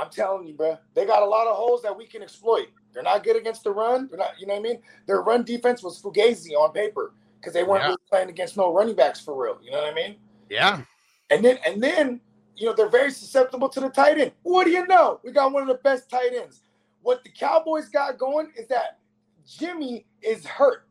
I'm 0.01 0.11
telling 0.11 0.47
you, 0.47 0.55
bruh, 0.55 0.79
they 0.95 1.05
got 1.05 1.23
a 1.23 1.27
lot 1.27 1.47
of 1.47 1.57
holes 1.57 1.83
that 1.83 1.97
we 1.97 2.07
can 2.07 2.23
exploit. 2.23 2.69
They're 2.93 3.03
not 3.03 3.23
good 3.23 3.37
against 3.37 3.65
the 3.65 3.71
run. 3.71 4.09
They're 4.09 4.19
not, 4.19 4.41
you 4.41 4.47
know 4.47 4.55
what 4.55 4.61
I 4.61 4.63
mean? 4.63 4.83
Their 5.07 5.21
run 5.23 5.45
defense 5.45 5.83
was 5.83 6.01
fugazi 6.01 6.53
on 6.53 6.73
paper 6.73 7.13
because 7.39 7.53
they 7.53 7.63
weren't 7.63 7.83
Yeah. 7.83 7.87
really 7.89 8.03
playing 8.09 8.29
against 8.31 8.57
no 8.57 8.73
running 8.73 8.95
backs 8.97 9.21
for 9.21 9.41
real. 9.41 9.59
You 9.63 9.71
know 9.73 9.79
what 9.83 9.91
I 9.93 9.95
mean? 9.95 10.17
Yeah. 10.49 10.83
And 11.31 11.45
then 11.45 11.59
and 11.65 11.83
then 11.83 12.21
you 12.57 12.67
know 12.67 12.73
they're 12.75 12.89
very 12.89 13.11
susceptible 13.13 13.69
to 13.69 13.81
the 13.81 13.89
tight 13.91 14.19
end. 14.19 14.33
What 14.43 14.65
do 14.65 14.71
you 14.71 14.87
know? 14.87 15.21
We 15.23 15.31
got 15.33 15.53
one 15.53 15.63
of 15.63 15.69
the 15.69 15.75
best 15.83 16.11
tight 16.11 16.33
ends. 16.35 16.63
What 17.03 17.23
the 17.25 17.31
Cowboys 17.31 17.89
got 17.89 18.19
going 18.19 18.53
is 18.57 18.67
that 18.69 18.99
Jimmy 19.47 20.07
is 20.23 20.45
hurt. 20.45 20.87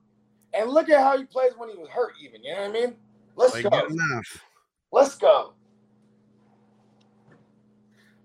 And 0.54 0.70
look 0.70 0.90
at 0.90 1.00
how 1.02 1.18
he 1.18 1.26
plays 1.26 1.52
when 1.58 1.70
he 1.70 1.78
was 1.78 1.90
hurt, 1.90 2.14
even. 2.24 2.44
You 2.44 2.54
know 2.54 2.62
what 2.62 2.70
I 2.70 2.74
mean? 2.74 2.96
Let's 3.36 3.54
Like, 3.54 3.64
go. 3.70 3.88
Let's 4.92 5.16
go. 5.16 5.54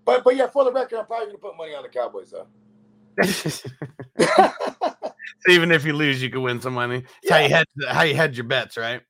But 0.05 0.23
but 0.23 0.35
yeah, 0.35 0.47
for 0.47 0.63
the 0.63 0.71
record, 0.71 0.99
I'm 0.99 1.05
probably 1.05 1.27
gonna 1.27 1.37
put 1.39 1.57
money 1.57 1.73
on 1.73 1.83
the 1.83 1.89
Cowboys 1.89 2.31
though. 2.31 2.47
Even 5.49 5.71
if 5.71 5.85
you 5.85 5.93
lose, 5.93 6.21
you 6.21 6.29
can 6.29 6.41
win 6.41 6.61
some 6.61 6.73
money. 6.73 7.03
It's 7.21 7.31
how 7.31 7.39
you 7.39 7.49
hedge 7.49 7.65
how 7.89 8.03
you 8.03 8.15
hedge 8.15 8.37
your 8.37 8.45
bets, 8.45 8.77
right? 8.77 9.01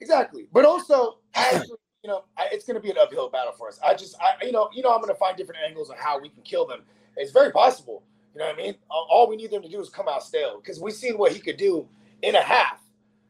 exactly. 0.00 0.48
But 0.52 0.64
also, 0.64 1.18
actually, 1.34 1.76
you 2.02 2.10
know, 2.10 2.24
I, 2.36 2.48
it's 2.52 2.66
going 2.66 2.74
to 2.74 2.80
be 2.80 2.90
an 2.90 2.96
uphill 3.00 3.30
battle 3.30 3.52
for 3.56 3.68
us. 3.68 3.78
I 3.84 3.94
just, 3.94 4.16
I, 4.20 4.44
you 4.44 4.52
know, 4.52 4.68
you 4.74 4.82
know, 4.82 4.92
I'm 4.92 5.00
going 5.00 5.12
to 5.14 5.18
find 5.18 5.36
different 5.36 5.60
angles 5.66 5.90
on 5.90 5.96
how 5.96 6.20
we 6.20 6.28
can 6.28 6.42
kill 6.42 6.66
them. 6.66 6.80
It's 7.16 7.32
very 7.32 7.52
possible. 7.52 8.02
You 8.34 8.40
know 8.40 8.46
what 8.46 8.58
I 8.58 8.62
mean? 8.62 8.74
All, 8.90 9.06
all 9.10 9.28
we 9.28 9.36
need 9.36 9.50
them 9.50 9.62
to 9.62 9.68
do 9.68 9.80
is 9.80 9.88
come 9.88 10.08
out 10.08 10.22
stale 10.22 10.60
because 10.60 10.80
we've 10.80 10.94
seen 10.94 11.16
what 11.16 11.32
he 11.32 11.38
could 11.38 11.56
do 11.56 11.88
in 12.22 12.34
a 12.34 12.42
half. 12.42 12.80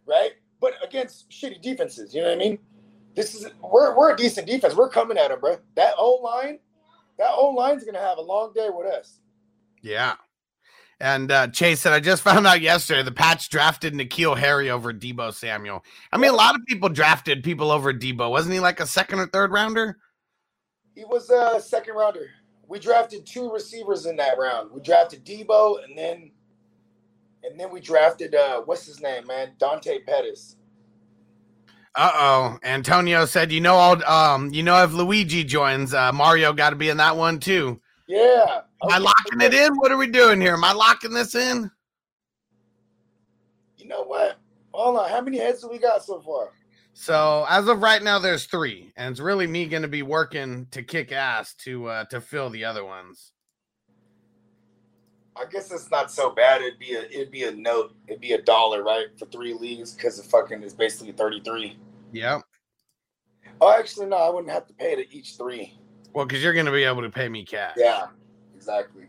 right? 0.07 0.33
But 0.61 0.75
against 0.83 1.29
shitty 1.31 1.61
defenses, 1.61 2.15
you 2.15 2.23
know 2.23 2.29
what 2.29 2.37
I 2.37 2.39
mean? 2.39 2.59
This 3.15 3.35
is 3.35 3.47
we're 3.61 3.97
we're 3.97 4.15
a 4.15 4.17
decent 4.17 4.47
defense. 4.47 4.75
We're 4.75 4.89
coming 4.89 5.19
at 5.19 5.29
them, 5.29 5.41
bro. 5.41 5.59
That 5.75 5.95
O 5.99 6.15
line, 6.23 6.59
that 7.19 7.33
old 7.33 7.55
line's 7.55 7.85
gonna 7.85 8.01
have 8.01 8.19
a 8.19 8.23
long 8.23 8.53
day 8.53 8.69
with 8.71 8.87
us. 8.87 9.21
Yeah. 9.83 10.15
And 11.01 11.33
uh, 11.33 11.49
Chase 11.49 11.81
said, 11.81 11.93
I 11.93 11.99
just 11.99 12.23
found 12.25 12.47
out 12.47 12.61
yesterday 12.61 13.03
the 13.03 13.13
Pats 13.13 13.49
drafted 13.49 13.93
N'Keal 13.93 14.39
Harry 14.39 14.71
over 14.71 14.93
Deebo 14.93 15.35
Samuel. 15.35 15.85
I 16.13 16.17
mean, 16.17 16.31
a 16.31 16.37
lot 16.37 16.55
of 16.55 16.65
people 16.67 16.89
drafted 16.89 17.43
people 17.43 17.71
over 17.73 17.93
Deebo. 17.93 18.31
Wasn't 18.31 18.55
he 18.55 18.61
like 18.61 18.81
a 18.81 18.87
second 18.87 19.19
or 19.19 19.27
third 19.27 19.51
rounder? 19.51 19.99
He 20.95 21.05
was 21.05 21.29
a 21.31 21.61
second 21.61 21.95
rounder. 21.95 22.31
We 22.69 22.79
drafted 22.79 23.27
two 23.27 23.51
receivers 23.53 24.07
in 24.07 24.17
that 24.17 24.39
round. 24.39 24.71
We 24.71 24.81
drafted 24.81 25.25
Deebo 25.25 25.85
and 25.85 25.99
then 25.99 26.31
and 27.43 27.59
then 27.59 27.71
we 27.71 27.81
drafted 27.81 28.35
uh 28.35 28.63
what's 28.63 28.87
his 28.87 29.01
name, 29.01 29.27
man? 29.27 29.53
Dante 29.59 29.99
Pettis. 30.05 30.57
Uh 31.95 32.11
oh. 32.15 32.59
Antonio 32.65 33.27
said, 33.27 33.53
you 33.53 33.61
know, 33.61 33.75
all 33.75 34.05
um, 34.05 34.53
you 34.53 34.63
know, 34.63 34.83
if 34.83 34.93
Luigi 34.93 35.45
joins, 35.45 35.93
uh, 35.93 36.13
Mario 36.13 36.53
got 36.53 36.71
to 36.71 36.77
be 36.77 36.89
in 36.89 36.97
that 36.97 37.17
one 37.17 37.39
too. 37.39 37.81
Yeah. 38.09 38.63
Am 38.83 38.91
I 38.91 38.99
locking 38.99 39.41
it 39.41 39.55
in? 39.55 39.75
What 39.77 39.93
are 39.93 39.97
we 39.97 40.07
doing 40.07 40.41
here? 40.41 40.55
Am 40.55 40.65
I 40.65 40.73
locking 40.73 41.13
this 41.13 41.35
in? 41.35 41.71
You 43.77 43.89
know 43.89 44.05
what? 44.05 44.39
Hold 44.73 44.97
on. 44.97 45.11
How 45.11 45.21
many 45.21 45.39
heads 45.39 45.61
do 45.61 45.69
we 45.69 45.79
got 45.79 46.03
so 46.03 46.21
far? 46.21 46.51
So 46.95 47.47
as 47.49 47.69
of 47.69 47.83
right 47.83 48.03
now, 48.03 48.19
there's 48.19 48.45
three, 48.45 48.93
and 48.97 49.13
it's 49.13 49.21
really 49.21 49.47
me 49.47 49.67
going 49.67 49.83
to 49.83 49.89
be 49.89 50.03
working 50.03 50.67
to 50.73 50.83
kick 50.83 51.13
ass 51.13 51.55
to 51.65 51.87
uh, 51.87 52.05
to 52.07 52.21
fill 52.21 52.51
the 52.51 52.65
other 52.65 52.85
ones. 52.85 53.33
I 55.37 55.45
guess 55.51 55.71
it's 55.73 55.91
not 55.91 56.11
so 56.11 56.31
bad. 56.31 56.61
It'd 56.61 56.79
be 56.79 56.95
a 56.95 57.03
it'd 57.05 57.31
be 57.31 57.45
a 57.45 57.53
note. 57.53 57.95
It'd 58.07 58.21
be 58.21 58.33
a 58.33 58.43
dollar, 58.43 58.83
right, 58.83 59.07
for 59.19 59.27
three 59.27 59.55
leagues 59.55 59.95
because 59.95 60.19
it 60.19 60.27
fucking 60.27 60.63
is 60.63 60.75
basically 60.75 61.13
thirty 61.13 61.41
three. 61.41 61.79
Yeah. 62.13 62.41
Oh, 63.61 63.73
actually, 63.73 64.07
no. 64.07 64.17
I 64.17 64.29
wouldn't 64.29 64.53
have 64.53 64.67
to 64.67 64.75
pay 64.75 64.95
to 64.95 65.15
each 65.15 65.37
three. 65.37 65.79
Well, 66.13 66.27
because 66.27 66.43
you're 66.43 66.53
going 66.53 66.67
to 66.67 66.73
be 66.73 66.85
able 66.85 67.03
to 67.03 67.11
pay 67.11 67.29
me 67.29 67.45
cash. 67.45 67.75
Yeah, 67.77 68.09
exactly. 68.55 69.07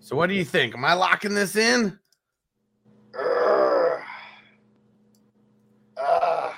So 0.00 0.16
what 0.16 0.28
do 0.28 0.34
you 0.34 0.44
think? 0.44 0.74
Am 0.74 0.84
I 0.84 0.94
locking 0.94 1.34
this 1.34 1.56
in? 1.56 1.98
Ah. 6.00 6.54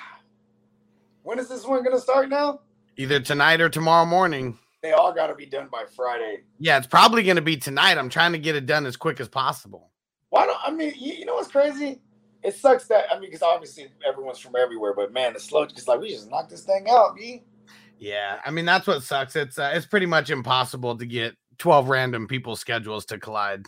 when 1.23 1.39
is 1.39 1.47
this 1.47 1.65
one 1.65 1.83
gonna 1.83 1.99
start 1.99 2.29
now? 2.29 2.59
Either 2.97 3.19
tonight 3.19 3.61
or 3.61 3.69
tomorrow 3.69 4.05
morning. 4.05 4.57
They 4.81 4.93
all 4.93 5.13
got 5.13 5.27
to 5.27 5.35
be 5.35 5.45
done 5.45 5.69
by 5.71 5.85
Friday. 5.95 6.41
Yeah, 6.59 6.77
it's 6.77 6.87
probably 6.87 7.23
going 7.23 7.35
to 7.35 7.41
be 7.41 7.57
tonight. 7.57 7.97
I'm 7.97 8.09
trying 8.09 8.31
to 8.31 8.39
get 8.39 8.55
it 8.55 8.65
done 8.65 8.85
as 8.85 8.97
quick 8.97 9.19
as 9.19 9.27
possible. 9.27 9.91
Why 10.29 10.45
don't 10.45 10.57
I 10.63 10.71
mean? 10.71 10.93
You, 10.97 11.13
you 11.13 11.25
know 11.25 11.35
what's 11.35 11.51
crazy? 11.51 12.01
It 12.43 12.55
sucks 12.55 12.87
that 12.87 13.05
I 13.11 13.19
mean, 13.19 13.29
because 13.29 13.43
obviously 13.43 13.87
everyone's 14.07 14.39
from 14.39 14.55
everywhere, 14.55 14.93
but 14.95 15.13
man, 15.13 15.33
the 15.33 15.39
slow 15.39 15.65
just 15.65 15.87
like 15.87 15.99
we 15.99 16.09
just 16.09 16.29
knocked 16.29 16.49
this 16.49 16.63
thing 16.63 16.87
out, 16.89 17.15
B. 17.15 17.43
Yeah, 17.99 18.39
I 18.43 18.49
mean 18.49 18.65
that's 18.65 18.87
what 18.87 19.03
sucks. 19.03 19.35
It's 19.35 19.59
uh, 19.59 19.71
it's 19.73 19.85
pretty 19.85 20.07
much 20.07 20.31
impossible 20.31 20.97
to 20.97 21.05
get 21.05 21.35
12 21.59 21.89
random 21.89 22.27
people's 22.27 22.59
schedules 22.59 23.05
to 23.05 23.19
collide. 23.19 23.67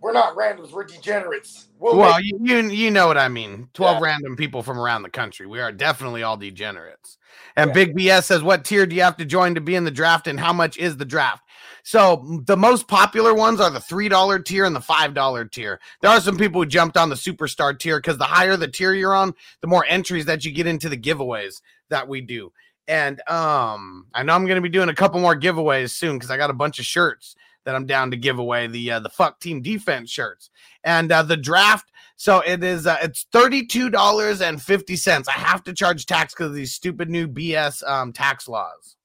We're 0.00 0.12
not 0.12 0.36
randoms. 0.36 0.70
We're 0.70 0.84
degenerates. 0.84 1.68
We'll 1.78 1.96
Well, 1.96 2.20
you, 2.20 2.38
you 2.42 2.68
you 2.70 2.90
know 2.90 3.06
what 3.06 3.18
I 3.18 3.28
mean. 3.28 3.68
12 3.74 3.96
Yeah. 3.98 4.04
random 4.04 4.36
people 4.36 4.62
from 4.62 4.78
around 4.78 5.02
the 5.02 5.10
country. 5.10 5.46
We 5.46 5.60
are 5.60 5.72
definitely 5.72 6.22
all 6.22 6.36
degenerates. 6.36 7.18
And 7.56 7.68
Yeah. 7.68 7.74
Big 7.74 7.96
BS 7.96 8.26
says, 8.26 8.42
"What 8.42 8.64
tier 8.64 8.86
do 8.86 8.94
you 8.94 9.02
have 9.02 9.16
to 9.16 9.24
join 9.24 9.54
to 9.54 9.60
be 9.60 9.74
in 9.74 9.84
the 9.84 9.90
draft, 9.90 10.26
and 10.26 10.38
how 10.38 10.52
much 10.52 10.76
is 10.76 10.96
the 10.96 11.04
draft?" 11.04 11.42
So 11.82 12.42
the 12.46 12.56
most 12.56 12.86
popular 12.86 13.34
ones 13.34 13.60
are 13.60 13.70
the 13.70 13.80
three 13.80 14.08
dollar 14.08 14.38
tier 14.38 14.64
and 14.64 14.76
the 14.76 14.80
five 14.80 15.14
dollar 15.14 15.44
tier. 15.44 15.80
There 16.00 16.10
are 16.10 16.20
some 16.20 16.36
people 16.36 16.60
who 16.62 16.66
jumped 16.66 16.96
on 16.96 17.08
the 17.08 17.14
superstar 17.16 17.76
tier 17.78 17.98
because 17.98 18.18
the 18.18 18.24
higher 18.24 18.56
the 18.56 18.68
tier 18.68 18.92
you're 18.94 19.14
on, 19.14 19.34
the 19.62 19.66
more 19.68 19.84
entries 19.88 20.26
that 20.26 20.44
you 20.44 20.52
get 20.52 20.66
into 20.66 20.88
the 20.88 20.96
giveaways 20.98 21.60
that 21.88 22.06
we 22.06 22.20
do. 22.20 22.52
And 22.86 23.20
um, 23.28 24.06
I 24.14 24.22
know 24.22 24.34
I'm 24.34 24.46
going 24.46 24.56
to 24.56 24.62
be 24.62 24.68
doing 24.68 24.88
a 24.88 24.94
couple 24.94 25.20
more 25.20 25.38
giveaways 25.38 25.90
soon 25.90 26.16
because 26.16 26.30
I 26.30 26.36
got 26.36 26.50
a 26.50 26.54
bunch 26.54 26.78
of 26.78 26.86
shirts 26.86 27.34
that 27.68 27.74
I'm 27.74 27.84
down 27.84 28.10
to 28.12 28.16
give 28.16 28.38
away 28.38 28.66
the 28.66 28.92
uh, 28.92 29.00
the 29.00 29.10
fuck 29.10 29.40
team 29.40 29.60
defense 29.60 30.10
shirts 30.10 30.48
and 30.84 31.12
uh, 31.12 31.22
the 31.22 31.36
draft. 31.36 31.92
So 32.16 32.40
it 32.40 32.64
is 32.64 32.86
uh, 32.86 32.96
it's 33.02 33.26
thirty 33.30 33.66
two 33.66 33.90
dollars 33.90 34.40
and 34.40 34.60
fifty 34.60 34.96
cents. 34.96 35.28
I 35.28 35.32
have 35.32 35.62
to 35.64 35.74
charge 35.74 36.06
tax 36.06 36.32
because 36.32 36.46
of 36.46 36.54
these 36.54 36.72
stupid 36.72 37.10
new 37.10 37.28
BS 37.28 37.86
um, 37.86 38.14
tax 38.14 38.48
laws. 38.48 38.96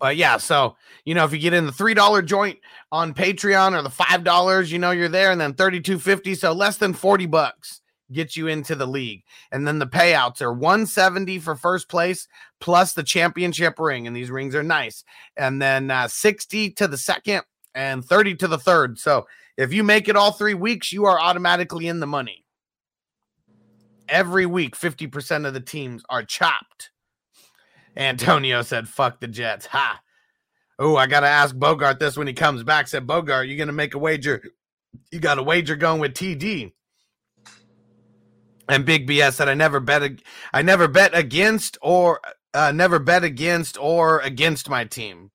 But 0.00 0.16
yeah, 0.16 0.38
so 0.38 0.74
you 1.04 1.14
know 1.14 1.26
if 1.26 1.34
you 1.34 1.38
get 1.38 1.52
in 1.52 1.66
the 1.66 1.72
three 1.72 1.92
dollar 1.92 2.22
joint 2.22 2.58
on 2.90 3.12
Patreon 3.12 3.78
or 3.78 3.82
the 3.82 3.90
five 3.90 4.24
dollars, 4.24 4.72
you 4.72 4.78
know 4.78 4.90
you're 4.90 5.10
there, 5.10 5.32
and 5.32 5.40
then 5.40 5.52
thirty 5.52 5.82
two 5.82 5.98
fifty, 5.98 6.34
so 6.34 6.54
less 6.54 6.78
than 6.78 6.94
forty 6.94 7.26
bucks 7.26 7.82
gets 8.12 8.38
you 8.38 8.46
into 8.46 8.74
the 8.74 8.86
league. 8.86 9.22
And 9.50 9.66
then 9.66 9.78
the 9.78 9.86
payouts 9.86 10.42
are 10.42 10.52
170 10.52 11.38
for 11.38 11.56
first 11.56 11.88
place 11.88 12.28
plus 12.62 12.94
the 12.94 13.02
championship 13.02 13.78
ring. 13.78 14.06
And 14.06 14.16
these 14.16 14.30
rings 14.30 14.54
are 14.54 14.62
nice. 14.62 15.04
And 15.36 15.60
then 15.60 15.90
uh, 15.90 16.08
60 16.08 16.70
to 16.70 16.88
the 16.88 16.96
second 16.96 17.42
and 17.74 18.04
30 18.04 18.36
to 18.36 18.48
the 18.48 18.56
third. 18.56 18.98
So 18.98 19.26
if 19.58 19.72
you 19.72 19.82
make 19.82 20.08
it 20.08 20.16
all 20.16 20.32
three 20.32 20.54
weeks, 20.54 20.92
you 20.92 21.04
are 21.04 21.20
automatically 21.20 21.88
in 21.88 22.00
the 22.00 22.06
money. 22.06 22.46
Every 24.08 24.46
week, 24.46 24.76
50% 24.76 25.46
of 25.46 25.54
the 25.54 25.60
teams 25.60 26.02
are 26.08 26.22
chopped. 26.22 26.90
Antonio 27.96 28.62
said, 28.62 28.88
fuck 28.88 29.20
the 29.20 29.28
Jets. 29.28 29.66
Ha. 29.66 30.00
Oh, 30.78 30.96
I 30.96 31.06
got 31.06 31.20
to 31.20 31.28
ask 31.28 31.54
Bogart 31.54 31.98
this 31.98 32.16
when 32.16 32.26
he 32.26 32.32
comes 32.32 32.62
back. 32.62 32.88
Said, 32.88 33.06
Bogart, 33.06 33.48
you 33.48 33.56
going 33.56 33.66
to 33.66 33.72
make 33.72 33.94
a 33.94 33.98
wager? 33.98 34.42
You 35.10 35.20
got 35.20 35.38
a 35.38 35.42
wager 35.42 35.76
going 35.76 36.00
with 36.00 36.14
TD. 36.14 36.72
And 38.68 38.86
Big 38.86 39.08
BS 39.08 39.34
said, 39.34 39.48
I 39.48 39.54
never 39.54 39.80
bet, 39.80 40.02
ag- 40.02 40.22
I 40.52 40.62
never 40.62 40.88
bet 40.88 41.16
against 41.16 41.76
or 41.82 42.20
uh, 42.54 42.72
never 42.72 42.98
bet 42.98 43.24
against 43.24 43.78
or 43.78 44.20
against 44.20 44.68
my 44.68 44.84
team. 44.84 45.30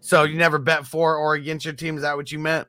So 0.00 0.24
you 0.24 0.36
never 0.36 0.58
bet 0.58 0.86
for 0.86 1.16
or 1.16 1.34
against 1.34 1.64
your 1.64 1.74
team. 1.74 1.96
Is 1.96 2.02
that 2.02 2.16
what 2.16 2.30
you 2.30 2.38
meant? 2.38 2.68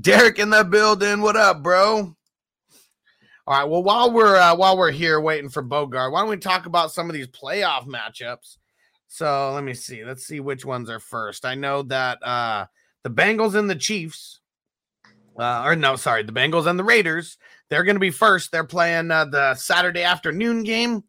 Derek 0.00 0.38
in 0.38 0.50
the 0.50 0.64
building. 0.64 1.22
What 1.22 1.36
up, 1.36 1.62
bro? 1.62 2.14
All 3.46 3.58
right. 3.58 3.64
Well, 3.64 3.82
while 3.82 4.10
we're 4.10 4.36
uh, 4.36 4.56
while 4.56 4.76
we're 4.76 4.90
here 4.90 5.20
waiting 5.20 5.50
for 5.50 5.62
Bogart, 5.62 6.12
why 6.12 6.20
don't 6.20 6.30
we 6.30 6.36
talk 6.36 6.66
about 6.66 6.92
some 6.92 7.08
of 7.08 7.14
these 7.14 7.28
playoff 7.28 7.86
matchups? 7.86 8.56
So 9.06 9.52
let 9.54 9.62
me 9.62 9.74
see. 9.74 10.04
Let's 10.04 10.26
see 10.26 10.40
which 10.40 10.64
ones 10.64 10.90
are 10.90 10.98
first. 10.98 11.44
I 11.44 11.54
know 11.54 11.82
that 11.84 12.22
uh, 12.22 12.66
the 13.02 13.10
Bengals 13.10 13.54
and 13.54 13.70
the 13.70 13.76
Chiefs, 13.76 14.40
uh, 15.38 15.62
or 15.64 15.76
no, 15.76 15.96
sorry, 15.96 16.22
the 16.22 16.32
Bengals 16.32 16.66
and 16.66 16.78
the 16.78 16.84
Raiders. 16.84 17.38
They're 17.68 17.84
going 17.84 17.96
to 17.96 18.00
be 18.00 18.10
first. 18.10 18.50
They're 18.50 18.64
playing 18.64 19.10
uh, 19.10 19.26
the 19.26 19.54
Saturday 19.54 20.02
afternoon 20.02 20.64
game, 20.64 21.04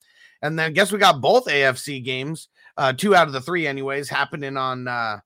and 0.45 0.59
then 0.59 0.67
I 0.67 0.69
guess 0.69 0.91
we 0.91 0.99
got 0.99 1.21
both 1.21 1.45
AFC 1.45 2.03
games, 2.03 2.49
uh, 2.77 2.93
two 2.93 3.15
out 3.15 3.27
of 3.27 3.33
the 3.33 3.41
three, 3.41 3.65
anyways, 3.65 4.09
happening 4.09 4.57
on 4.57 4.87
uh, 4.87 5.19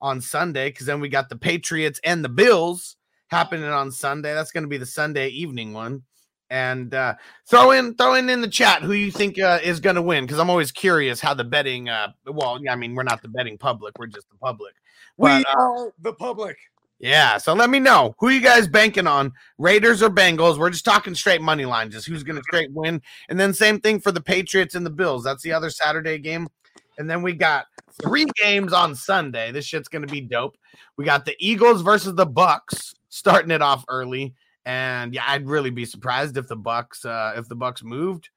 on 0.00 0.20
Sunday. 0.20 0.70
Because 0.70 0.86
then 0.86 1.00
we 1.00 1.08
got 1.08 1.28
the 1.28 1.36
Patriots 1.36 2.00
and 2.02 2.24
the 2.24 2.28
Bills 2.28 2.96
happening 3.28 3.64
on 3.64 3.92
Sunday. 3.92 4.34
That's 4.34 4.50
going 4.50 4.64
to 4.64 4.68
be 4.68 4.76
the 4.76 4.86
Sunday 4.86 5.28
evening 5.28 5.72
one. 5.72 6.02
And 6.50 6.94
uh, 6.94 7.14
throw 7.48 7.72
in 7.72 7.94
throw 7.94 8.14
in 8.14 8.28
in 8.28 8.40
the 8.40 8.48
chat 8.48 8.82
who 8.82 8.92
you 8.92 9.10
think 9.10 9.38
uh, 9.38 9.58
is 9.62 9.80
going 9.80 9.96
to 9.96 10.02
win 10.02 10.24
because 10.24 10.38
I'm 10.38 10.50
always 10.50 10.72
curious 10.72 11.20
how 11.20 11.34
the 11.34 11.44
betting. 11.44 11.88
Uh, 11.88 12.08
well, 12.26 12.58
I 12.68 12.76
mean, 12.76 12.94
we're 12.94 13.02
not 13.04 13.22
the 13.22 13.28
betting 13.28 13.58
public; 13.58 13.98
we're 13.98 14.06
just 14.06 14.28
the 14.30 14.36
public. 14.36 14.74
we 15.16 15.28
But, 15.28 15.46
uh, 15.48 15.58
are 15.58 15.94
the 16.00 16.12
public. 16.12 16.56
Yeah, 16.98 17.36
so 17.36 17.52
let 17.52 17.68
me 17.68 17.78
know 17.78 18.14
who 18.18 18.30
you 18.30 18.40
guys 18.40 18.66
banking 18.66 19.06
on, 19.06 19.32
Raiders 19.58 20.02
or 20.02 20.08
Bengals. 20.08 20.58
We're 20.58 20.70
just 20.70 20.84
talking 20.84 21.14
straight 21.14 21.42
money 21.42 21.66
line, 21.66 21.90
just 21.90 22.06
who's 22.06 22.22
going 22.22 22.36
to 22.36 22.42
straight 22.42 22.72
win, 22.72 23.02
and 23.28 23.38
then 23.38 23.52
same 23.52 23.80
thing 23.80 24.00
for 24.00 24.12
the 24.12 24.20
Patriots 24.20 24.74
and 24.74 24.86
the 24.86 24.90
Bills. 24.90 25.22
That's 25.22 25.42
the 25.42 25.52
other 25.52 25.68
Saturday 25.68 26.18
game, 26.18 26.48
and 26.96 27.08
then 27.08 27.20
we 27.20 27.34
got 27.34 27.66
three 28.02 28.24
games 28.42 28.72
on 28.72 28.94
Sunday. 28.94 29.52
This 29.52 29.66
shit's 29.66 29.88
going 29.88 30.06
to 30.06 30.12
be 30.12 30.22
dope. 30.22 30.56
We 30.96 31.04
got 31.04 31.26
the 31.26 31.36
Eagles 31.38 31.82
versus 31.82 32.14
the 32.14 32.26
Bucs, 32.26 32.94
starting 33.10 33.50
it 33.50 33.60
off 33.60 33.84
early, 33.88 34.34
and 34.64 35.12
yeah, 35.12 35.24
I'd 35.26 35.46
really 35.46 35.70
be 35.70 35.84
surprised 35.84 36.38
if 36.38 36.48
the 36.48 36.56
Bucs, 36.56 37.04
uh, 37.04 37.38
if 37.38 37.46
the 37.46 37.56
Bucs 37.56 37.84
moved. 37.84 38.30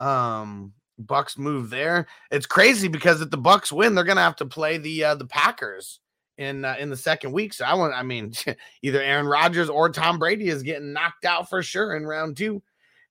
Um, 0.00 0.72
Bucs 1.04 1.36
move 1.36 1.68
there. 1.68 2.06
It's 2.30 2.46
crazy 2.46 2.88
because 2.88 3.20
if 3.20 3.28
the 3.28 3.36
Bucs 3.36 3.70
win, 3.70 3.94
they're 3.94 4.04
going 4.04 4.16
to 4.16 4.22
have 4.22 4.36
to 4.36 4.46
play 4.46 4.78
the 4.78 5.04
uh, 5.04 5.14
the 5.16 5.26
Packers 5.26 6.00
in 6.40 6.64
uh, 6.64 6.74
in 6.80 6.88
the 6.88 6.96
second 6.96 7.32
week. 7.32 7.52
So 7.52 7.64
I 7.64 7.74
want, 7.74 7.94
I 7.94 8.02
mean, 8.02 8.32
either 8.82 9.00
Aaron 9.00 9.26
Rodgers 9.26 9.68
or 9.68 9.90
Tom 9.90 10.18
Brady 10.18 10.48
is 10.48 10.62
getting 10.62 10.92
knocked 10.92 11.24
out 11.24 11.48
for 11.48 11.62
sure 11.62 11.94
in 11.94 12.06
round 12.06 12.36
two. 12.36 12.62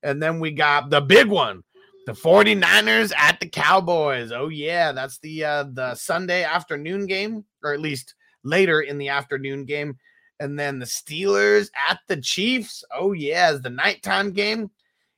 And 0.01 0.21
then 0.21 0.39
we 0.39 0.51
got 0.51 0.89
the 0.89 1.01
big 1.01 1.27
one, 1.27 1.63
the 2.05 2.13
49ers 2.13 3.13
at 3.15 3.39
the 3.39 3.47
Cowboys. 3.47 4.31
Oh 4.31 4.49
yeah, 4.49 4.91
that's 4.91 5.19
the 5.19 5.45
uh 5.45 5.63
the 5.71 5.95
Sunday 5.95 6.43
afternoon 6.43 7.05
game, 7.05 7.45
or 7.63 7.73
at 7.73 7.79
least 7.79 8.15
later 8.43 8.81
in 8.81 8.97
the 8.97 9.09
afternoon 9.09 9.65
game. 9.65 9.97
And 10.39 10.57
then 10.57 10.79
the 10.79 10.85
Steelers 10.85 11.69
at 11.87 11.99
the 12.07 12.17
Chiefs. 12.17 12.83
Oh 12.97 13.11
yeah, 13.13 13.51
is 13.51 13.61
the 13.61 13.69
nighttime 13.69 14.31
game. 14.31 14.71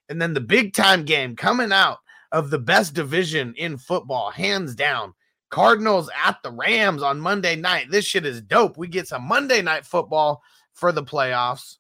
And 0.09 0.21
then 0.21 0.33
the 0.33 0.41
big 0.41 0.73
time 0.73 1.05
game 1.05 1.37
coming 1.37 1.71
out 1.71 1.99
of 2.33 2.49
the 2.49 2.59
best 2.59 2.93
division 2.93 3.53
in 3.55 3.77
football, 3.77 4.31
hands 4.31 4.75
down. 4.75 5.13
Cardinals 5.51 6.09
at 6.25 6.41
the 6.41 6.49
Rams 6.49 7.03
on 7.03 7.19
Monday 7.19 7.55
night. 7.55 7.91
This 7.91 8.05
shit 8.05 8.25
is 8.25 8.41
dope. 8.41 8.77
We 8.77 8.87
get 8.87 9.07
some 9.07 9.23
Monday 9.23 9.61
night 9.61 9.85
football 9.85 10.41
for 10.73 10.91
the 10.91 11.03
playoffs. 11.03 11.77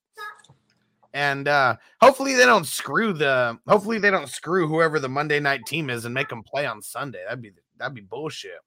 And 1.13 1.47
uh 1.47 1.75
hopefully 1.99 2.35
they 2.35 2.45
don't 2.45 2.67
screw 2.67 3.11
the 3.11 3.57
hopefully 3.67 3.97
they 3.97 4.11
don't 4.11 4.29
screw 4.29 4.67
whoever 4.67 4.99
the 4.99 5.09
Monday 5.09 5.39
night 5.39 5.65
team 5.65 5.89
is 5.89 6.05
and 6.05 6.13
make 6.13 6.29
them 6.29 6.43
play 6.43 6.65
on 6.65 6.81
Sunday. 6.81 7.23
That'd 7.25 7.41
be 7.41 7.51
that'd 7.77 7.95
be 7.95 8.01
bullshit. 8.01 8.59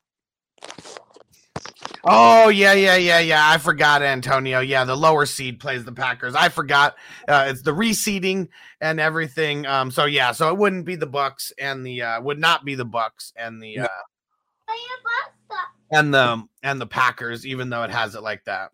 Oh 2.06 2.48
yeah, 2.48 2.74
yeah, 2.74 2.96
yeah, 2.96 3.20
yeah. 3.20 3.48
I 3.48 3.56
forgot 3.56 4.02
Antonio. 4.02 4.60
Yeah, 4.60 4.84
the 4.84 4.96
lower 4.96 5.24
seed 5.24 5.58
plays 5.58 5.84
the 5.86 5.92
Packers. 5.92 6.34
I 6.34 6.50
forgot. 6.50 6.96
Uh, 7.26 7.46
it's 7.48 7.62
the 7.62 7.70
reseeding 7.70 8.48
and 8.82 9.00
everything. 9.00 9.64
Um, 9.64 9.90
so 9.90 10.04
yeah, 10.04 10.32
so 10.32 10.50
it 10.50 10.58
wouldn't 10.58 10.84
be 10.84 10.96
the 10.96 11.06
Bucs 11.06 11.50
and 11.58 11.84
the 11.84 12.02
uh, 12.02 12.20
would 12.20 12.38
not 12.38 12.66
be 12.66 12.74
the 12.74 12.84
Bucs 12.84 13.32
and 13.36 13.62
the 13.62 13.80
uh, 13.80 13.88
and 15.90 16.12
the 16.12 16.44
and 16.62 16.80
the 16.80 16.87
Packers, 16.87 17.46
even 17.46 17.70
though 17.70 17.82
it 17.82 17.90
has 17.90 18.14
it 18.14 18.22
like 18.22 18.44
that. 18.44 18.70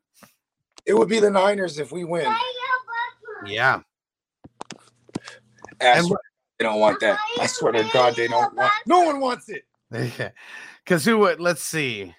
It 0.87 0.95
would 0.95 1.09
be 1.09 1.21
the 1.21 1.31
Niners 1.31 1.79
if 1.79 1.93
we 1.93 2.05
win. 2.05 2.33
Yeah, 3.47 3.81
And 5.81 6.07
they 6.59 6.65
don't 6.65 6.81
want 6.81 7.01
that. 7.01 7.19
I 7.39 7.47
swear 7.47 7.73
to 7.73 7.89
God, 7.93 8.15
they 8.15 8.29
don't 8.29 8.55
want. 8.55 8.73
No 8.87 9.01
one 9.01 9.21
wants 9.21 9.49
it. 9.49 9.65
because 10.85 11.05
who 11.05 11.19
would? 11.19 11.41
Let's 11.41 11.63
see. 11.63 12.15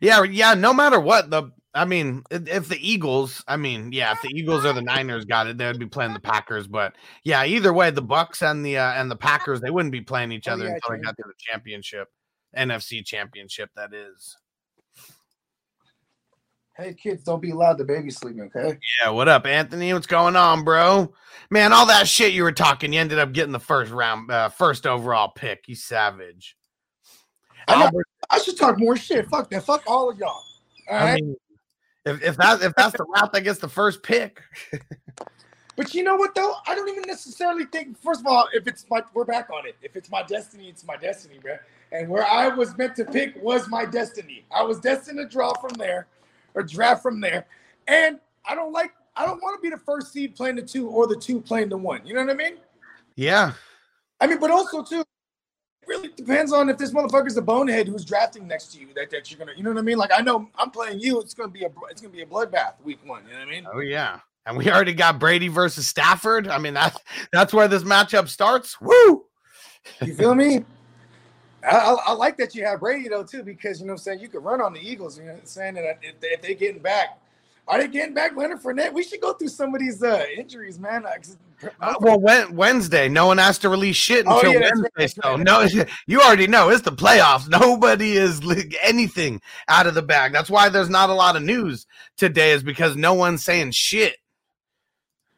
Yeah, 0.00 0.24
yeah. 0.24 0.54
No 0.54 0.74
matter 0.74 1.00
what, 1.00 1.30
the 1.30 1.52
I 1.74 1.86
mean, 1.86 2.22
if 2.30 2.68
the 2.68 2.76
Eagles, 2.78 3.42
I 3.48 3.56
mean, 3.56 3.92
yeah, 3.92 4.12
if 4.12 4.20
the 4.20 4.28
Eagles 4.28 4.66
or 4.66 4.74
the 4.74 4.82
Niners 4.82 5.24
got 5.24 5.46
it, 5.46 5.56
they 5.56 5.66
would 5.66 5.78
be 5.78 5.86
playing 5.86 6.12
the 6.12 6.20
Packers. 6.20 6.66
But 6.66 6.94
yeah, 7.24 7.44
either 7.44 7.72
way, 7.72 7.90
the 7.90 8.02
Bucs 8.02 8.42
and 8.42 8.64
the 8.64 8.76
uh, 8.76 8.92
and 8.92 9.10
the 9.10 9.16
Packers, 9.16 9.60
they 9.60 9.70
wouldn't 9.70 9.92
be 9.92 10.02
playing 10.02 10.32
each 10.32 10.48
Oh, 10.48 10.52
other 10.52 10.66
yeah, 10.66 10.74
until 10.74 10.96
they 10.96 11.02
got 11.02 11.16
to 11.16 11.22
the 11.26 11.32
championship, 11.38 12.08
NFC 12.56 13.04
championship. 13.04 13.70
That 13.74 13.94
is. 13.94 14.36
Hey 16.76 16.94
kids, 16.94 17.22
don't 17.22 17.40
be 17.40 17.50
allowed 17.50 17.78
to 17.78 17.84
baby 17.84 18.10
sleeping, 18.10 18.50
okay? 18.54 18.78
Yeah, 19.02 19.10
what 19.10 19.28
up, 19.28 19.46
Anthony? 19.46 19.92
What's 19.92 20.06
going 20.06 20.36
on, 20.36 20.64
bro? 20.64 21.12
Man, 21.50 21.72
all 21.72 21.86
that 21.86 22.08
shit 22.08 22.32
you 22.32 22.42
were 22.42 22.52
talking, 22.52 22.92
you 22.92 23.00
ended 23.00 23.18
up 23.18 23.32
getting 23.32 23.52
the 23.52 23.60
first 23.60 23.92
round, 23.92 24.30
uh, 24.30 24.48
first 24.48 24.86
overall 24.86 25.28
pick. 25.34 25.68
You 25.68 25.74
savage. 25.74 26.56
I 27.68 27.78
know. 27.78 28.02
I 28.30 28.38
should 28.38 28.56
talk 28.58 28.78
more 28.78 28.96
shit. 28.96 29.28
Fuck 29.28 29.50
that. 29.50 29.64
Fuck 29.64 29.84
all 29.86 30.10
of 30.10 30.18
y'all. 30.18 30.42
All 30.90 30.98
I 30.98 31.04
right. 31.04 31.22
mean, 31.22 31.36
if, 32.04 32.22
if 32.22 32.36
that 32.36 32.62
if 32.62 32.74
that's 32.74 32.96
the 32.96 33.04
route 33.04 33.32
that 33.32 33.42
gets 33.42 33.58
the 33.58 33.68
first 33.68 34.02
pick, 34.02 34.42
But 35.76 35.94
you 35.94 36.04
know 36.04 36.16
what 36.16 36.34
though? 36.34 36.54
I 36.66 36.74
don't 36.74 36.88
even 36.88 37.04
necessarily 37.06 37.64
think. 37.64 37.98
First 37.98 38.20
of 38.20 38.26
all, 38.26 38.46
if 38.52 38.66
it's 38.66 38.84
my, 38.90 39.02
we're 39.14 39.24
back 39.24 39.48
on 39.50 39.66
it. 39.66 39.76
If 39.82 39.96
it's 39.96 40.10
my 40.10 40.22
destiny, 40.22 40.68
it's 40.68 40.84
my 40.84 40.96
destiny, 40.96 41.38
bro. 41.40 41.56
And 41.92 42.08
where 42.08 42.26
I 42.26 42.48
was 42.48 42.76
meant 42.76 42.94
to 42.96 43.04
pick 43.04 43.42
was 43.42 43.68
my 43.68 43.84
destiny. 43.84 44.44
I 44.54 44.62
was 44.62 44.80
destined 44.80 45.18
to 45.18 45.26
draw 45.26 45.54
from 45.54 45.72
there, 45.74 46.06
or 46.54 46.62
draft 46.62 47.02
from 47.02 47.20
there. 47.20 47.46
And 47.88 48.18
I 48.44 48.54
don't 48.54 48.72
like. 48.72 48.92
I 49.16 49.26
don't 49.26 49.42
want 49.42 49.58
to 49.58 49.62
be 49.62 49.74
the 49.74 49.80
first 49.80 50.12
seed 50.12 50.34
playing 50.34 50.56
the 50.56 50.62
two 50.62 50.88
or 50.88 51.06
the 51.06 51.16
two 51.16 51.40
playing 51.40 51.70
the 51.70 51.76
one. 51.76 52.04
You 52.06 52.14
know 52.14 52.20
what 52.24 52.30
I 52.30 52.34
mean? 52.34 52.54
yeah, 53.16 53.52
I 54.20 54.26
mean, 54.26 54.38
but 54.38 54.50
also 54.50 54.82
too, 54.82 55.04
really 55.86 56.08
depends 56.08 56.52
on 56.52 56.68
if 56.68 56.78
this 56.78 56.92
motherfucker's 56.92 57.36
a 57.36 57.42
bonehead 57.42 57.88
who's 57.88 58.04
drafting 58.04 58.46
next 58.46 58.72
to 58.72 58.80
you. 58.80 58.88
That, 58.94 59.10
that 59.10 59.30
you're 59.30 59.38
gonna, 59.38 59.52
you 59.56 59.62
know 59.62 59.70
what 59.70 59.78
I 59.78 59.82
mean? 59.82 59.98
Like 59.98 60.10
I 60.14 60.20
know 60.20 60.48
I'm 60.56 60.70
playing 60.70 61.00
you. 61.00 61.20
It's 61.20 61.34
gonna 61.34 61.50
be 61.50 61.64
a 61.64 61.70
it's 61.90 62.00
gonna 62.00 62.12
be 62.12 62.22
a 62.22 62.26
bloodbath 62.26 62.74
week 62.84 63.00
one. 63.04 63.24
You 63.26 63.32
know 63.32 63.40
what 63.40 63.48
I 63.48 63.50
mean? 63.50 63.66
oh 63.72 63.80
yeah, 63.80 64.20
and 64.46 64.56
we 64.56 64.70
already 64.70 64.94
got 64.94 65.18
Brady 65.18 65.48
versus 65.48 65.86
Stafford. 65.86 66.48
I 66.48 66.58
mean 66.58 66.74
that's 66.74 66.98
that's 67.32 67.52
where 67.52 67.68
this 67.68 67.82
matchup 67.82 68.28
starts. 68.28 68.80
Woo! 68.80 69.24
You 70.00 70.14
feel 70.14 70.34
me? 70.34 70.64
I, 71.64 71.76
I, 71.76 71.96
I 72.06 72.12
like 72.12 72.36
that 72.38 72.54
you 72.54 72.64
have 72.64 72.80
Brady 72.80 73.08
though 73.08 73.24
too, 73.24 73.42
because 73.42 73.80
you 73.80 73.86
know 73.86 73.92
what 73.92 74.00
I'm 74.00 74.04
saying 74.04 74.20
you 74.20 74.28
could 74.28 74.44
run 74.44 74.60
on 74.60 74.72
the 74.72 74.80
Eagles. 74.80 75.18
You 75.18 75.24
know 75.24 75.32
what 75.32 75.40
I'm 75.40 75.46
saying 75.46 75.74
that 75.74 75.98
if 76.02 76.20
they, 76.20 76.28
if 76.28 76.42
they 76.42 76.54
getting 76.54 76.82
back, 76.82 77.18
are 77.68 77.78
they 77.78 77.88
getting 77.88 78.14
back 78.14 78.36
Leonard 78.36 78.60
Fournette? 78.62 78.92
We 78.92 79.02
should 79.02 79.20
go 79.20 79.32
through 79.34 79.48
some 79.48 79.74
of 79.74 79.80
these 79.80 80.02
uh, 80.02 80.24
injuries, 80.36 80.78
man. 80.78 81.04
Uh, 81.80 81.94
well, 82.00 82.18
Wed- 82.18 82.50
Wednesday, 82.50 83.08
no 83.08 83.26
one 83.26 83.38
has 83.38 83.56
to 83.58 83.68
release 83.68 83.94
shit 83.96 84.24
Oh, 84.26 84.36
until 84.36 84.52
yeah, 84.54 84.58
that's 84.60 84.80
right, 84.80 84.90
Wednesday. 84.98 85.20
that's 85.40 85.46
So 85.46 85.66
right. 85.66 85.76
no, 85.78 85.84
you 86.06 86.20
already 86.20 86.48
know 86.48 86.70
it's 86.70 86.82
the 86.82 86.90
playoffs. 86.90 87.48
Nobody 87.60 88.12
is 88.16 88.42
li- 88.44 88.76
anything 88.82 89.40
out 89.68 89.86
of 89.86 89.94
the 89.94 90.02
bag. 90.02 90.32
That's 90.32 90.50
why 90.50 90.68
there's 90.68 90.90
not 90.90 91.08
a 91.10 91.14
lot 91.14 91.36
of 91.36 91.42
news 91.42 91.86
today, 92.16 92.50
is 92.50 92.62
because 92.64 92.96
no 92.96 93.14
one's 93.14 93.44
saying 93.44 93.70
shit. 93.70 94.16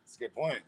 That's 0.04 0.16
a 0.16 0.18
good 0.20 0.34
point. 0.34 0.60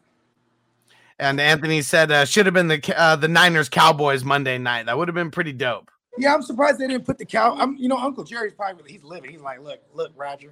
And 1.19 1.41
Anthony 1.41 1.81
said 1.81 2.11
uh, 2.11 2.25
should 2.25 2.45
have 2.45 2.53
been 2.53 2.67
the 2.67 2.93
uh, 2.95 3.15
the 3.15 3.27
Niners 3.27 3.69
Cowboys 3.69 4.23
Monday 4.23 4.59
night. 4.59 4.85
That 4.85 4.99
would 4.99 5.07
have 5.07 5.15
been 5.15 5.31
pretty 5.31 5.53
dope. 5.53 5.89
Yeah, 6.19 6.33
I'm 6.35 6.43
surprised 6.43 6.77
they 6.77 6.87
didn't 6.87 7.05
put 7.05 7.17
the 7.17 7.25
cow. 7.25 7.55
I'm, 7.57 7.75
you 7.77 7.87
know, 7.87 7.97
Uncle 7.97 8.23
Jerry's 8.23 8.53
probably 8.53 8.91
he's 8.91 9.03
living. 9.03 9.31
He's 9.31 9.41
like, 9.41 9.59
look, 9.61 9.79
look, 9.95 10.11
Roger, 10.15 10.51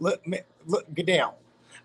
look, 0.00 0.24
look, 0.66 0.92
get 0.94 1.06
down. 1.06 1.32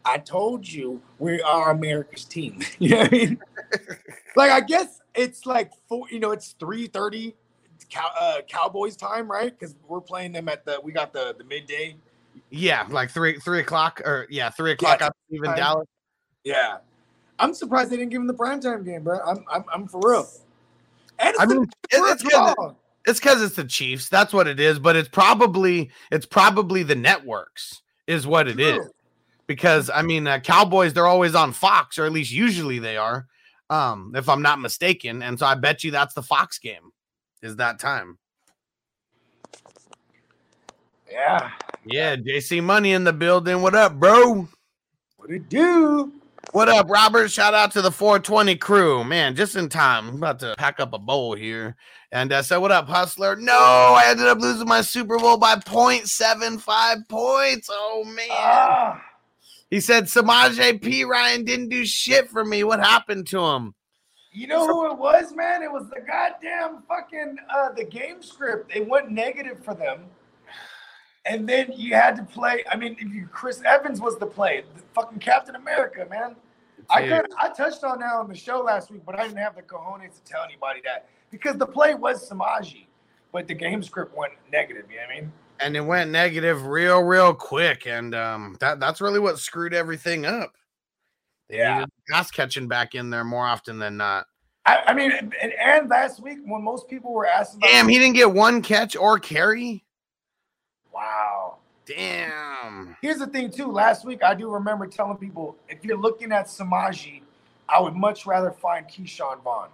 I 0.04 0.18
told 0.20 0.68
you 0.68 1.02
we 1.20 1.42
are 1.42 1.72
America's 1.72 2.26
team. 2.26 2.60
you 2.80 2.90
know 2.90 2.98
what 2.98 3.08
I 3.08 3.12
mean? 3.12 3.40
like, 4.36 4.52
I 4.52 4.62
guess 4.62 5.00
it's 5.14 5.46
like 5.46 5.72
four. 5.88 6.08
You 6.10 6.20
know, 6.20 6.32
it's 6.32 6.56
three 6.60 6.88
thirty, 6.88 7.36
cow, 7.90 8.10
uh, 8.20 8.42
Cowboys 8.48 8.96
time, 8.96 9.30
right? 9.30 9.58
Because 9.58 9.76
we're 9.88 10.02
playing 10.02 10.32
them 10.32 10.48
at 10.48 10.66
the. 10.66 10.80
We 10.84 10.92
got 10.92 11.14
the 11.14 11.36
the 11.38 11.44
midday. 11.44 11.96
Yeah, 12.50 12.86
like 12.90 13.10
three 13.10 13.40
three 13.40 13.60
o'clock 13.60 14.02
or 14.06 14.28
yeah 14.30 14.50
three 14.50 14.72
o'clock. 14.72 15.02
I 15.02 15.10
believe 15.30 15.44
in. 15.44 15.56
Dallas. 15.56 15.88
Yeah, 16.44 16.78
I'm 17.40 17.54
surprised 17.54 17.90
they 17.90 17.98
didn't 17.98 18.12
give 18.12 18.22
him 18.22 18.28
the 18.28 18.34
primetime 18.34 18.86
game, 18.86 19.04
bro. 19.04 19.20
I'm, 19.20 19.44
I'm, 19.52 19.66
I'm 19.74 19.88
for 19.88 20.00
real. 20.04 20.28
And 21.18 21.36
I 21.40 21.46
mean, 21.46 21.68
it's 21.92 22.22
'cause 22.22 22.54
draw. 22.56 22.74
It's 23.08 23.20
because 23.20 23.42
it's 23.42 23.56
the 23.56 23.64
Chiefs. 23.64 24.10
That's 24.10 24.34
what 24.34 24.48
it 24.48 24.60
is. 24.60 24.78
But 24.78 24.96
it's 24.96 25.10
probably 25.10 25.90
it's 26.12 26.26
probably 26.26 26.84
the 26.84 26.96
networks 26.96 27.82
is 28.08 28.28
what 28.28 28.48
it 28.48 28.60
is. 28.60 28.76
True. 28.76 28.90
because 29.48 29.90
I 29.90 30.02
mean, 30.02 30.28
uh, 30.28 30.40
Cowboys 30.40 30.94
they're 30.94 31.08
always 31.08 31.36
on 31.36 31.54
Fox, 31.54 31.98
or 32.00 32.06
at 32.06 32.12
least 32.12 32.32
usually 32.32 32.80
they 32.80 32.98
are, 32.98 33.28
um, 33.70 34.14
if 34.16 34.30
I'm 34.30 34.42
not 34.42 34.60
mistaken. 34.60 35.22
And 35.22 35.38
so 35.38 35.46
I 35.46 35.56
bet 35.56 35.84
you 35.84 35.92
that's 35.92 36.14
the 36.14 36.24
Fox 36.24 36.60
game, 36.60 36.92
is 37.42 37.56
that 37.58 37.80
time. 37.80 38.18
Yeah. 41.12 41.52
Yeah, 41.86 42.16
JC 42.16 42.64
Money 42.64 42.94
in 42.94 43.04
the 43.04 43.14
building. 43.14 43.62
What 43.62 43.76
up, 43.76 43.94
bro? 44.00 44.48
What 45.18 45.30
it 45.32 45.50
do? 45.50 46.12
What 46.52 46.70
up, 46.70 46.90
Robert? 46.90 47.32
Shout 47.32 47.54
out 47.54 47.72
to 47.74 47.82
the 47.82 47.92
420 47.92 48.56
crew, 48.58 49.04
man. 49.04 49.36
Just 49.36 49.56
in 49.56 49.70
time. 49.70 50.10
I'm 50.10 50.16
about 50.16 50.40
to 50.40 50.56
pack 50.58 50.80
up 50.80 50.94
a 50.94 51.00
bowl 51.00 51.36
here. 51.36 51.76
And 52.12 52.32
uh, 52.32 52.42
so, 52.44 52.60
what 52.60 52.72
up, 52.72 52.88
Hustler? 52.88 53.36
No, 53.36 53.54
I 53.54 54.06
ended 54.08 54.28
up 54.28 54.40
losing 54.40 54.68
my 54.68 54.82
Super 54.82 55.18
Bowl 55.18 55.38
by 55.38 55.56
0.75 55.56 57.10
points. 57.10 57.70
Oh 57.72 58.04
man. 58.06 58.28
Ah. 58.32 59.02
He 59.70 59.80
said 59.80 60.06
Samaje 60.06 60.80
Perine 60.80 61.46
didn't 61.46 61.70
do 61.70 61.86
shit 61.86 62.30
for 62.30 62.46
me. 62.46 62.64
What 62.64 62.80
happened 62.80 63.28
to 63.28 63.40
him? 63.40 63.74
You 64.32 64.48
know 64.48 64.68
who 64.68 64.92
it 64.92 64.98
was, 64.98 65.34
man? 65.34 65.64
It 65.64 65.72
was 65.72 65.90
the 65.90 66.02
goddamn 66.02 66.84
fucking 66.88 67.38
uh 67.54 67.72
the 67.74 67.86
game 67.86 68.22
script. 68.22 68.72
It 68.76 68.88
went 68.88 69.12
negative 69.12 69.64
for 69.64 69.74
them. 69.74 70.06
And 71.26 71.48
then 71.50 71.72
you 71.76 71.96
had 71.96 72.16
to 72.18 72.24
play. 72.24 72.64
I 72.70 72.78
mean, 72.78 72.96
if 73.00 73.12
you 73.14 73.28
Chris 73.32 73.62
Evans 73.66 74.00
was 74.00 74.18
the 74.18 74.28
play, 74.28 74.64
the 74.76 74.82
fucking 74.94 75.20
Captain 75.20 75.56
America, 75.56 76.06
man. 76.10 76.36
I 76.90 77.08
could 77.08 77.26
I 77.40 77.50
touched 77.50 77.84
on 77.84 78.00
that 78.00 78.14
on 78.14 78.28
the 78.28 78.36
show 78.36 78.60
last 78.62 78.92
week, 78.92 79.02
but 79.06 79.20
I 79.20 79.24
didn't 79.24 79.40
have 79.40 79.56
the 79.56 79.64
cojones 79.64 80.14
to 80.16 80.24
tell 80.24 80.44
anybody 80.44 80.82
that 80.86 81.08
because 81.32 81.58
the 81.58 81.66
play 81.66 81.96
was 81.96 82.30
Samaje, 82.30 82.86
but 83.32 83.48
the 83.48 83.56
game 83.56 83.82
script 83.82 84.16
went 84.16 84.34
negative. 84.52 84.86
You 84.90 84.98
know 84.98 85.04
what 85.08 85.12
I 85.18 85.22
mean? 85.22 85.32
and 85.60 85.76
it 85.76 85.82
went 85.82 86.12
negative 86.12 86.66
real, 86.66 87.02
real 87.02 87.34
quick. 87.34 87.88
And 87.88 88.14
um, 88.14 88.58
that 88.60 88.80
that's 88.80 89.02
really 89.02 89.20
what 89.20 89.40
screwed 89.40 89.74
everything 89.74 90.26
up. 90.26 90.54
They 91.50 91.58
Yeah. 91.58 91.86
pass 92.10 92.32
catching 92.32 92.68
back 92.68 92.96
in 92.96 93.10
there 93.10 93.24
more 93.24 93.46
often 93.46 93.80
than 93.80 93.98
not. 93.98 94.26
I, 94.66 94.84
I 94.88 94.94
mean, 94.94 95.12
and, 95.12 95.34
and 95.54 95.90
last 95.90 96.22
week 96.22 96.40
when 96.44 96.64
most 96.64 96.90
people 96.90 97.14
were 97.14 97.28
asking, 97.28 97.60
Damn, 97.62 97.88
he 97.88 98.00
didn't 98.00 98.16
get 98.16 98.32
one 98.32 98.62
catch 98.62 98.96
or 98.96 99.20
carry. 99.20 99.85
Wow. 100.96 101.58
Damn. 101.86 102.96
Here's 103.02 103.18
the 103.18 103.28
thing, 103.28 103.52
too. 103.52 103.70
Last 103.70 104.06
week, 104.06 104.24
I 104.24 104.34
do 104.34 104.50
remember 104.50 104.88
telling 104.88 105.18
people 105.18 105.58
if 105.68 105.84
you're 105.84 105.98
looking 105.98 106.32
at 106.32 106.48
Samaje, 106.48 107.22
I 107.68 107.82
would 107.82 107.96
much 107.96 108.26
rather 108.26 108.52
find 108.52 108.88
Ke'Shawn 108.88 109.44
Vaughn 109.44 109.68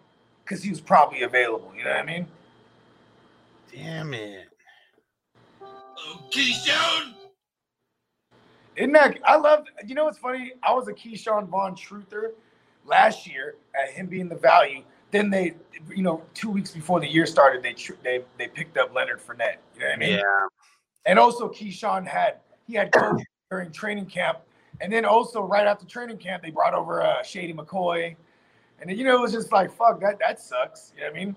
because 0.43 0.63
he 0.63 0.71
was 0.71 0.81
probably 0.81 1.21
available. 1.21 1.71
You 1.77 1.83
know 1.83 1.91
what 1.91 1.99
I 1.99 2.05
mean? 2.05 2.27
Damn 3.71 4.13
it. 4.15 4.47
Oh, 5.61 6.21
Keystone. 6.31 7.13
Isn't 8.75 8.93
that? 8.93 9.19
I 9.23 9.37
love. 9.37 9.65
You 9.85 9.93
know 9.93 10.05
what's 10.05 10.17
funny? 10.17 10.53
I 10.63 10.73
was 10.73 10.87
a 10.87 10.93
Ke'Shawn 10.93 11.47
Vaughn 11.47 11.75
truther 11.75 12.31
last 12.85 13.27
year 13.27 13.55
at 13.79 13.91
him 13.91 14.07
being 14.07 14.27
the 14.27 14.35
value. 14.35 14.81
Then 15.11 15.29
they, 15.29 15.53
you 15.93 16.03
know, 16.03 16.23
two 16.33 16.49
weeks 16.49 16.71
before 16.71 16.99
the 16.99 17.07
year 17.07 17.25
started, 17.25 17.61
they 17.61 17.75
they 18.03 18.23
they 18.37 18.47
picked 18.47 18.77
up 18.77 18.93
Leonard 18.95 19.19
Fournette. 19.19 19.57
You 19.75 19.81
know 19.81 19.87
what 19.87 19.93
I 19.93 19.97
mean? 19.97 20.17
Yeah. 20.17 20.47
And 21.05 21.17
also 21.17 21.49
Ke'Shawn 21.49 22.05
had 22.05 22.37
he 22.67 22.73
had 22.73 22.91
COVID 22.91 23.23
during 23.49 23.71
training 23.71 24.05
camp, 24.05 24.39
and 24.79 24.91
then 24.91 25.05
also 25.05 25.41
right 25.41 25.65
after 25.65 25.85
training 25.85 26.17
camp 26.17 26.43
they 26.43 26.51
brought 26.51 26.73
over 26.73 27.01
uh, 27.01 27.23
Shady 27.23 27.53
McCoy, 27.53 28.15
and 28.79 28.89
then, 28.89 28.97
you 28.97 29.03
know 29.03 29.17
it 29.17 29.21
was 29.21 29.31
just 29.31 29.51
like 29.51 29.71
fuck 29.71 29.99
that 30.01 30.19
that 30.19 30.39
sucks. 30.39 30.93
You 30.95 31.01
know 31.03 31.11
what 31.11 31.15
I 31.15 31.25
mean? 31.25 31.35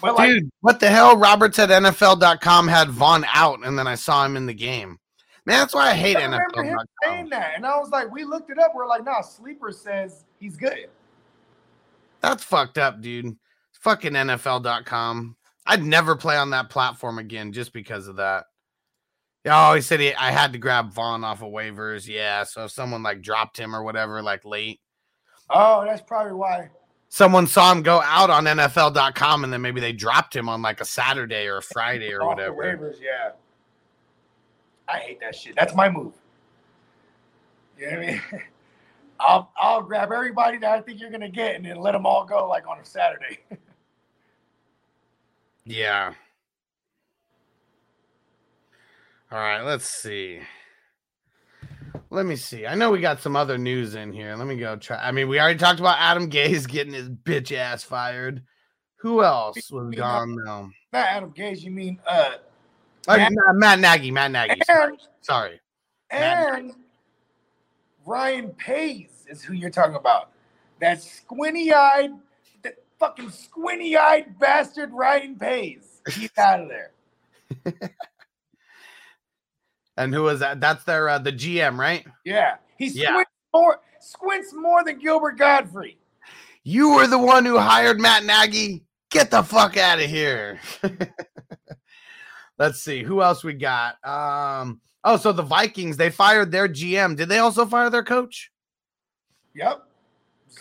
But 0.00 0.14
like 0.16 0.30
Dude, 0.30 0.50
what 0.60 0.80
the 0.80 0.88
hell? 0.88 1.16
Roberts 1.16 1.58
at 1.58 1.68
NFL.com 1.68 2.68
had 2.68 2.90
Vaughn 2.90 3.24
out, 3.28 3.64
and 3.64 3.78
then 3.78 3.86
I 3.86 3.94
saw 3.94 4.24
him 4.24 4.36
in 4.36 4.46
the 4.46 4.54
game. 4.54 4.98
Man, 5.44 5.58
that's 5.58 5.74
why 5.74 5.90
I 5.90 5.94
hate 5.94 6.16
I 6.16 6.24
remember 6.24 6.62
him 6.62 6.78
saying 7.02 7.28
that, 7.30 7.54
and 7.56 7.66
I 7.66 7.76
was 7.78 7.90
like, 7.90 8.12
we 8.12 8.24
looked 8.24 8.50
it 8.50 8.58
up. 8.58 8.72
We're 8.74 8.86
like, 8.86 9.04
nah, 9.04 9.22
sleeper 9.22 9.72
says 9.72 10.24
he's 10.38 10.56
good. 10.56 10.88
That's 12.20 12.44
fucked 12.44 12.78
up, 12.78 13.00
dude. 13.00 13.36
Fucking 13.80 14.12
NFL.com. 14.12 15.36
I'd 15.66 15.82
never 15.82 16.14
play 16.14 16.36
on 16.36 16.50
that 16.50 16.70
platform 16.70 17.18
again 17.18 17.52
just 17.52 17.72
because 17.72 18.06
of 18.06 18.16
that. 18.16 18.44
Yeah, 19.44 19.70
oh, 19.70 19.74
he 19.74 19.80
said 19.80 19.98
he, 20.00 20.14
I 20.14 20.30
had 20.30 20.52
to 20.52 20.58
grab 20.58 20.92
Vaughn 20.92 21.24
off 21.24 21.42
of 21.42 21.50
waivers. 21.50 22.06
Yeah, 22.06 22.44
so 22.44 22.64
if 22.66 22.70
someone 22.70 23.02
like 23.02 23.22
dropped 23.22 23.58
him 23.58 23.74
or 23.74 23.82
whatever, 23.82 24.22
like 24.22 24.44
late, 24.44 24.80
Oh, 25.50 25.84
that's 25.84 26.00
probably 26.00 26.32
why. 26.32 26.70
someone 27.08 27.46
saw 27.48 27.72
him 27.72 27.82
go 27.82 28.00
out 28.02 28.30
on 28.30 28.44
NFL.com 28.44 29.44
and 29.44 29.52
then 29.52 29.60
maybe 29.60 29.80
they 29.80 29.92
dropped 29.92 30.34
him 30.34 30.48
on 30.48 30.62
like 30.62 30.80
a 30.80 30.84
Saturday 30.84 31.46
or 31.48 31.56
a 31.58 31.62
Friday 31.62 32.12
or 32.12 32.22
Off 32.22 32.28
whatever. 32.36 32.54
waivers, 32.54 33.00
yeah. 33.02 33.32
I 34.88 34.98
hate 34.98 35.20
that 35.20 35.34
shit. 35.34 35.54
That's 35.56 35.74
my 35.74 35.88
move. 35.90 36.14
You 37.78 37.90
know 37.90 37.96
what 37.98 38.06
I 38.08 38.12
mean? 38.12 38.22
I'll 39.20 39.52
I'll 39.56 39.82
grab 39.82 40.10
everybody 40.12 40.58
that 40.58 40.70
I 40.72 40.80
think 40.80 41.00
you're 41.00 41.10
gonna 41.10 41.28
get 41.28 41.54
and 41.56 41.64
then 41.64 41.76
let 41.78 41.92
them 41.92 42.06
all 42.06 42.24
go 42.24 42.48
like 42.48 42.66
on 42.68 42.78
a 42.78 42.84
Saturday. 42.84 43.38
Yeah. 45.64 46.14
All 49.32 49.38
right, 49.38 49.62
let's 49.62 49.86
see. 49.88 50.40
Let 52.10 52.26
me 52.26 52.36
see. 52.36 52.66
I 52.66 52.74
know 52.74 52.90
we 52.90 53.00
got 53.00 53.22
some 53.22 53.34
other 53.34 53.56
news 53.56 53.94
in 53.94 54.12
here. 54.12 54.36
Let 54.36 54.46
me 54.46 54.56
go 54.56 54.76
try. 54.76 54.98
I 54.98 55.10
mean, 55.10 55.26
we 55.26 55.40
already 55.40 55.58
talked 55.58 55.80
about 55.80 55.96
Adam 55.98 56.28
Gase 56.28 56.68
getting 56.68 56.92
his 56.92 57.08
bitch 57.08 57.50
ass 57.56 57.82
fired. 57.82 58.42
Who 58.96 59.24
else 59.24 59.70
was 59.70 59.94
gone 59.94 60.36
now? 60.44 60.68
Not 60.92 61.06
Adam 61.08 61.32
Gase, 61.32 61.62
you 61.62 61.70
mean 61.70 61.98
uh 62.06 62.32
Oh, 63.08 63.16
Matt- 63.16 63.32
Matt, 63.32 63.56
Matt 63.56 63.78
Nagy. 63.80 64.10
Matt 64.10 64.30
Nagy. 64.30 64.60
Sorry. 64.66 64.90
and 64.92 65.00
Sorry. 65.22 65.60
Matt 66.12 66.58
and 66.58 66.72
Ryan 68.04 68.50
Pace 68.50 69.24
is 69.28 69.42
who 69.42 69.54
you're 69.54 69.70
talking 69.70 69.96
about. 69.96 70.30
That 70.80 71.02
squinty-eyed, 71.02 72.10
that 72.62 72.74
fucking 72.98 73.30
squinty-eyed 73.30 74.38
bastard 74.38 74.92
Ryan 74.92 75.36
Pace. 75.36 76.00
He's 76.10 76.30
out 76.36 76.60
of 76.60 76.68
there. 76.68 76.92
And 79.96 80.14
who 80.14 80.22
was 80.22 80.40
that? 80.40 80.60
That's 80.60 80.84
their 80.84 81.08
uh, 81.08 81.18
the 81.18 81.32
GM, 81.32 81.78
right? 81.78 82.06
Yeah. 82.24 82.56
He 82.78 82.86
Yeah. 82.88 83.10
squints 83.10 83.30
more 83.52 83.80
squints 84.00 84.52
more 84.54 84.84
than 84.84 84.98
Gilbert 84.98 85.38
Godfrey. 85.38 85.98
You 86.64 86.94
were 86.94 87.06
the 87.06 87.18
one 87.18 87.44
who 87.44 87.58
hired 87.58 88.00
Matt 88.00 88.24
Nagy. 88.24 88.84
Get 89.10 89.30
the 89.30 89.42
fuck 89.42 89.76
out 89.76 90.00
of 90.00 90.08
here. 90.08 90.60
Let's 92.58 92.80
see 92.80 93.02
who 93.02 93.22
else 93.22 93.42
we 93.44 93.54
got. 93.54 93.96
Um, 94.06 94.80
oh, 95.04 95.16
so 95.16 95.32
the 95.32 95.42
Vikings 95.42 95.96
they 95.96 96.10
fired 96.10 96.50
their 96.50 96.68
GM. 96.68 97.16
Did 97.16 97.28
they 97.28 97.38
also 97.38 97.66
fire 97.66 97.90
their 97.90 98.04
coach? 98.04 98.50
Yep. 99.54 99.82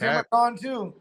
Okay. 0.01 0.21
Too. 0.61 0.93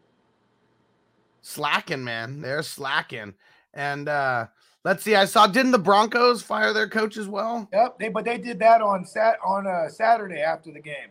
Slacking, 1.41 2.03
man. 2.03 2.41
They're 2.41 2.63
slacking. 2.63 3.33
And 3.73 4.07
uh 4.07 4.47
let's 4.83 5.03
see. 5.03 5.15
I 5.15 5.25
saw 5.25 5.47
didn't 5.47 5.71
the 5.71 5.79
Broncos 5.79 6.41
fire 6.41 6.73
their 6.73 6.89
coach 6.89 7.17
as 7.17 7.27
well? 7.27 7.67
Yep. 7.73 7.99
They 7.99 8.09
but 8.09 8.25
they 8.25 8.37
did 8.37 8.59
that 8.59 8.81
on 8.81 9.05
sat 9.05 9.37
on 9.45 9.67
uh, 9.67 9.89
Saturday 9.89 10.41
after 10.41 10.71
the 10.71 10.79
game. 10.79 11.09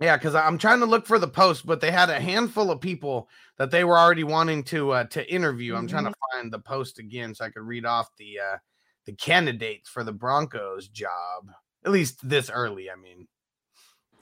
Yeah, 0.00 0.16
because 0.16 0.34
I'm 0.34 0.56
trying 0.56 0.80
to 0.80 0.86
look 0.86 1.06
for 1.06 1.18
the 1.18 1.28
post, 1.28 1.66
but 1.66 1.80
they 1.82 1.90
had 1.90 2.08
a 2.08 2.18
handful 2.18 2.70
of 2.70 2.80
people 2.80 3.28
that 3.58 3.70
they 3.70 3.84
were 3.84 3.98
already 3.98 4.24
wanting 4.24 4.64
to 4.64 4.92
uh, 4.92 5.04
to 5.04 5.32
interview. 5.32 5.76
I'm 5.76 5.86
trying 5.86 6.06
to 6.06 6.14
find 6.32 6.50
the 6.50 6.58
post 6.58 6.98
again 6.98 7.34
so 7.34 7.44
I 7.44 7.50
could 7.50 7.62
read 7.62 7.84
off 7.84 8.08
the 8.16 8.38
uh, 8.38 8.56
the 9.04 9.12
candidates 9.12 9.90
for 9.90 10.02
the 10.02 10.12
Broncos 10.12 10.88
job. 10.88 11.50
At 11.84 11.92
least 11.92 12.26
this 12.26 12.48
early. 12.50 12.90
I 12.90 12.96
mean, 12.96 13.28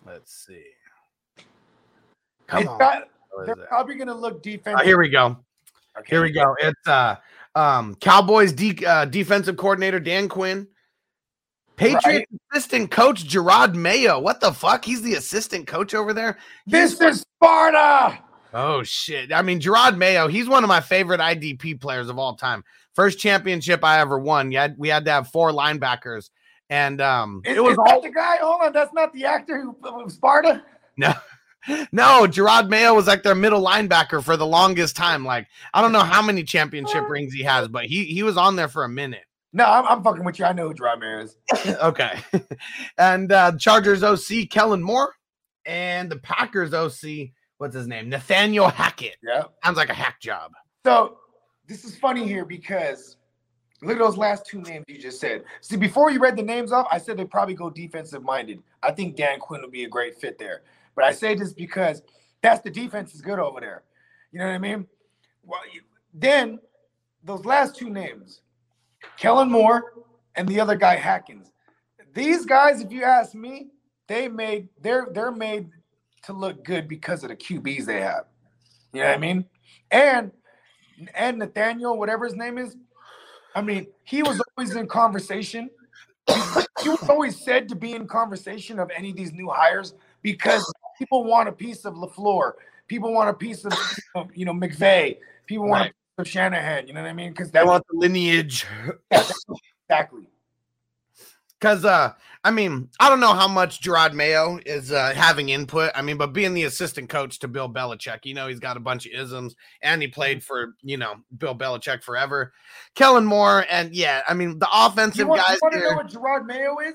let's 0.04 0.46
see. 0.46 0.64
Come 2.48 2.62
It's 2.62 2.70
on. 2.70 2.78
got- 2.78 3.08
they're 3.46 3.54
probably 3.54 3.94
gonna 3.94 4.14
look 4.14 4.42
defensive. 4.42 4.80
Oh, 4.80 4.84
here 4.84 4.98
we 4.98 5.08
go. 5.08 5.36
Okay. 5.96 6.08
Here 6.08 6.22
we 6.22 6.32
go. 6.32 6.56
It's 6.60 6.88
uh 6.88 7.16
um 7.58 7.94
Cowboys 7.96 8.52
de- 8.52 8.86
uh, 8.86 9.04
defensive 9.04 9.56
coordinator 9.56 9.98
Dan 9.98 10.28
Quinn. 10.28 10.68
Patriots 11.76 12.26
assistant 12.52 12.90
coach 12.90 13.24
Jerod 13.24 13.74
Mayo. 13.74 14.18
What 14.18 14.40
the 14.40 14.52
fuck? 14.52 14.84
He's 14.84 15.02
the 15.02 15.14
assistant 15.14 15.66
coach 15.68 15.94
over 15.94 16.12
there. 16.12 16.38
This 16.66 17.00
is 17.00 17.24
Sparta. 17.36 18.18
Oh 18.52 18.82
shit! 18.82 19.32
I 19.32 19.42
mean, 19.42 19.60
Jerod 19.60 19.96
Mayo. 19.96 20.26
He's 20.26 20.48
one 20.48 20.64
of 20.64 20.68
my 20.68 20.80
favorite 20.80 21.20
IDP 21.20 21.80
players 21.80 22.08
of 22.08 22.18
all 22.18 22.34
time. 22.34 22.64
First 22.94 23.20
championship 23.20 23.84
I 23.84 24.00
ever 24.00 24.18
won. 24.18 24.50
Yeah, 24.50 24.68
we 24.76 24.88
had 24.88 25.04
to 25.04 25.10
have 25.12 25.28
four 25.28 25.52
linebackers, 25.52 26.30
and 26.68 27.00
um, 27.00 27.42
Is, 27.44 27.58
it 27.58 27.62
was 27.62 27.76
all 27.78 28.00
the 28.00 28.10
guy? 28.10 28.38
Hold 28.40 28.62
on, 28.62 28.72
that's 28.72 28.92
not 28.92 29.12
the 29.12 29.24
actor 29.24 29.60
who 29.60 29.76
Sparta. 30.08 30.64
no, 30.96 31.12
no. 31.92 32.26
Jerod 32.26 32.68
Mayo 32.68 32.94
was 32.94 33.06
like 33.06 33.22
their 33.22 33.34
middle 33.34 33.64
linebacker 33.64 34.22
for 34.22 34.36
the 34.36 34.46
longest 34.46 34.96
time. 34.96 35.24
Like 35.24 35.46
I 35.72 35.82
don't 35.82 35.92
know 35.92 36.00
how 36.00 36.22
many 36.22 36.42
championship 36.42 37.08
rings 37.08 37.32
he 37.32 37.42
has, 37.42 37.68
but 37.68 37.86
he 37.86 38.04
he 38.04 38.22
was 38.22 38.36
on 38.36 38.56
there 38.56 38.68
for 38.68 38.84
a 38.84 38.88
minute. 38.88 39.24
No, 39.52 39.64
I'm, 39.64 39.86
I'm 39.86 40.02
fucking 40.02 40.24
with 40.24 40.38
you. 40.38 40.44
I 40.44 40.52
know 40.52 40.68
who 40.68 40.74
Jerod 40.74 41.00
Mayo 41.00 41.20
is. 41.20 41.36
okay, 41.82 42.18
and 42.98 43.32
uh, 43.32 43.52
Chargers 43.58 44.02
OC 44.02 44.50
Kellen 44.50 44.82
Moore, 44.82 45.14
and 45.66 46.10
the 46.10 46.18
Packers 46.18 46.74
OC. 46.74 47.30
What's 47.58 47.74
his 47.74 47.88
name? 47.88 48.08
Nathaniel 48.08 48.68
Hackett. 48.68 49.16
Yeah. 49.22 49.44
Sounds 49.64 49.76
like 49.76 49.90
a 49.90 49.94
hack 49.94 50.20
job. 50.20 50.52
So 50.86 51.18
this 51.66 51.84
is 51.84 51.96
funny 51.96 52.26
here 52.26 52.44
because 52.44 53.16
look 53.82 53.96
at 53.96 53.98
those 53.98 54.16
last 54.16 54.46
two 54.46 54.62
names 54.62 54.84
you 54.88 54.98
just 54.98 55.20
said. 55.20 55.44
See, 55.60 55.76
before 55.76 56.10
you 56.10 56.20
read 56.20 56.36
the 56.36 56.42
names 56.42 56.72
off, 56.72 56.86
I 56.90 56.98
said 56.98 57.16
they 57.16 57.24
probably 57.24 57.54
go 57.54 57.68
defensive 57.68 58.22
minded. 58.22 58.62
I 58.82 58.92
think 58.92 59.16
Dan 59.16 59.40
Quinn 59.40 59.60
would 59.60 59.72
be 59.72 59.84
a 59.84 59.88
great 59.88 60.20
fit 60.20 60.38
there. 60.38 60.62
But 60.98 61.04
I 61.04 61.12
say 61.12 61.36
this 61.36 61.52
because 61.52 62.02
that's 62.42 62.60
the 62.62 62.70
defense 62.70 63.14
is 63.14 63.20
good 63.20 63.38
over 63.38 63.60
there. 63.60 63.84
You 64.32 64.40
know 64.40 64.46
what 64.46 64.54
I 64.54 64.58
mean? 64.58 64.84
Well, 65.44 65.60
you, 65.72 65.82
then 66.12 66.58
those 67.22 67.44
last 67.44 67.76
two 67.76 67.88
names, 67.88 68.40
Kellen 69.16 69.48
Moore 69.48 69.92
and 70.34 70.48
the 70.48 70.58
other 70.58 70.74
guy 70.74 70.96
Hackins. 70.96 71.52
These 72.14 72.46
guys, 72.46 72.80
if 72.80 72.90
you 72.90 73.04
ask 73.04 73.32
me, 73.32 73.68
they 74.08 74.26
made 74.26 74.70
they're 74.82 75.06
they're 75.12 75.30
made 75.30 75.68
to 76.24 76.32
look 76.32 76.64
good 76.64 76.88
because 76.88 77.22
of 77.22 77.28
the 77.28 77.36
QBs 77.36 77.84
they 77.86 78.00
have. 78.00 78.24
You 78.92 79.02
know 79.02 79.06
what 79.06 79.14
I 79.14 79.18
mean? 79.18 79.44
And 79.92 80.32
and 81.14 81.38
Nathaniel, 81.38 81.96
whatever 81.96 82.24
his 82.24 82.34
name 82.34 82.58
is, 82.58 82.74
I 83.54 83.62
mean, 83.62 83.86
he 84.02 84.24
was 84.24 84.42
always 84.56 84.74
in 84.74 84.88
conversation. 84.88 85.70
He 86.82 86.88
was 86.88 87.08
always 87.08 87.40
said 87.40 87.68
to 87.68 87.76
be 87.76 87.92
in 87.92 88.08
conversation 88.08 88.80
of 88.80 88.90
any 88.96 89.10
of 89.10 89.16
these 89.16 89.32
new 89.32 89.48
hires 89.48 89.94
because 90.22 90.70
people 90.98 91.24
want 91.24 91.48
a 91.48 91.52
piece 91.52 91.84
of 91.84 91.94
LaFleur, 91.94 92.52
people 92.86 93.12
want 93.12 93.30
a 93.30 93.34
piece 93.34 93.64
of 93.64 93.72
you 94.34 94.44
know 94.44 94.52
McVay, 94.52 95.18
people 95.46 95.68
want 95.68 95.80
Right. 95.82 95.90
a 95.90 96.22
piece 96.22 96.26
of 96.26 96.28
Shanahan. 96.28 96.86
You 96.88 96.94
know 96.94 97.02
what 97.02 97.08
I 97.10 97.12
mean? 97.14 97.30
Because 97.30 97.50
They 97.50 97.62
want 97.62 97.84
the 97.90 97.96
lineage. 97.98 98.66
exactly. 99.10 100.28
Because 101.60 101.84
uh, 101.84 102.12
I 102.44 102.52
mean, 102.52 102.88
I 103.00 103.08
don't 103.08 103.18
know 103.18 103.34
how 103.34 103.48
much 103.48 103.80
Jerod 103.82 104.12
Mayo 104.12 104.60
is 104.64 104.92
uh, 104.92 105.12
having 105.12 105.48
input. 105.48 105.90
I 105.92 106.02
mean, 106.02 106.16
but 106.16 106.32
being 106.32 106.54
the 106.54 106.62
assistant 106.64 107.08
coach 107.08 107.40
to 107.40 107.48
Bill 107.48 107.68
Belichick, 107.68 108.20
you 108.24 108.34
know, 108.34 108.46
he's 108.46 108.60
got 108.60 108.76
a 108.76 108.80
bunch 108.80 109.06
of 109.06 109.12
isms, 109.12 109.56
and 109.82 110.00
he 110.00 110.06
played 110.06 110.44
for 110.44 110.74
you 110.82 110.96
know 110.98 111.14
Bill 111.36 111.56
Belichick 111.56 112.04
forever. 112.04 112.52
Kellen 112.94 113.26
Moore, 113.26 113.66
and 113.68 113.92
yeah, 113.92 114.22
I 114.28 114.34
mean, 114.34 114.60
the 114.60 114.68
offensive 114.72 115.18
You 115.18 115.26
want, 115.26 115.42
guys 115.42 115.58
to 115.72 115.78
know 115.80 115.96
what 115.96 116.06
Jerod 116.08 116.46
Mayo 116.46 116.78
is? 116.78 116.94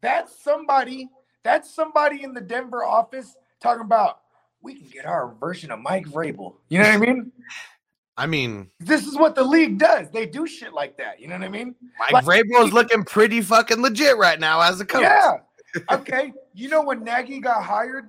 That's 0.00 0.44
somebody. 0.44 1.08
That's 1.48 1.74
somebody 1.74 2.24
in 2.24 2.34
the 2.34 2.42
Denver 2.42 2.84
office 2.84 3.34
talking 3.58 3.80
about 3.82 4.20
we 4.60 4.74
can 4.74 4.86
get 4.90 5.06
our 5.06 5.34
version 5.40 5.70
of 5.70 5.78
Mike 5.78 6.04
Vrabel. 6.04 6.56
You 6.68 6.78
know 6.78 6.84
what 6.84 6.92
I 6.92 6.98
mean? 6.98 7.32
I 8.18 8.26
mean, 8.26 8.68
this 8.80 9.06
is 9.06 9.16
what 9.16 9.34
the 9.34 9.44
league 9.44 9.78
does. 9.78 10.10
They 10.10 10.26
do 10.26 10.46
shit 10.46 10.74
like 10.74 10.98
that. 10.98 11.18
You 11.20 11.28
know 11.28 11.36
what 11.36 11.44
I 11.44 11.48
mean? 11.48 11.74
Mike 11.98 12.12
Like- 12.12 12.24
Vrabel 12.26 12.66
is 12.66 12.74
looking 12.74 13.02
pretty 13.02 13.40
fucking 13.40 13.80
legit 13.80 14.18
right 14.18 14.38
now 14.38 14.60
as 14.60 14.78
a 14.80 14.84
coach. 14.84 15.02
Yeah. 15.02 15.38
Okay. 15.90 16.32
You 16.54 16.68
know 16.70 16.82
when 16.82 17.04
Nagy 17.04 17.40
got 17.40 17.62
hired? 17.62 18.08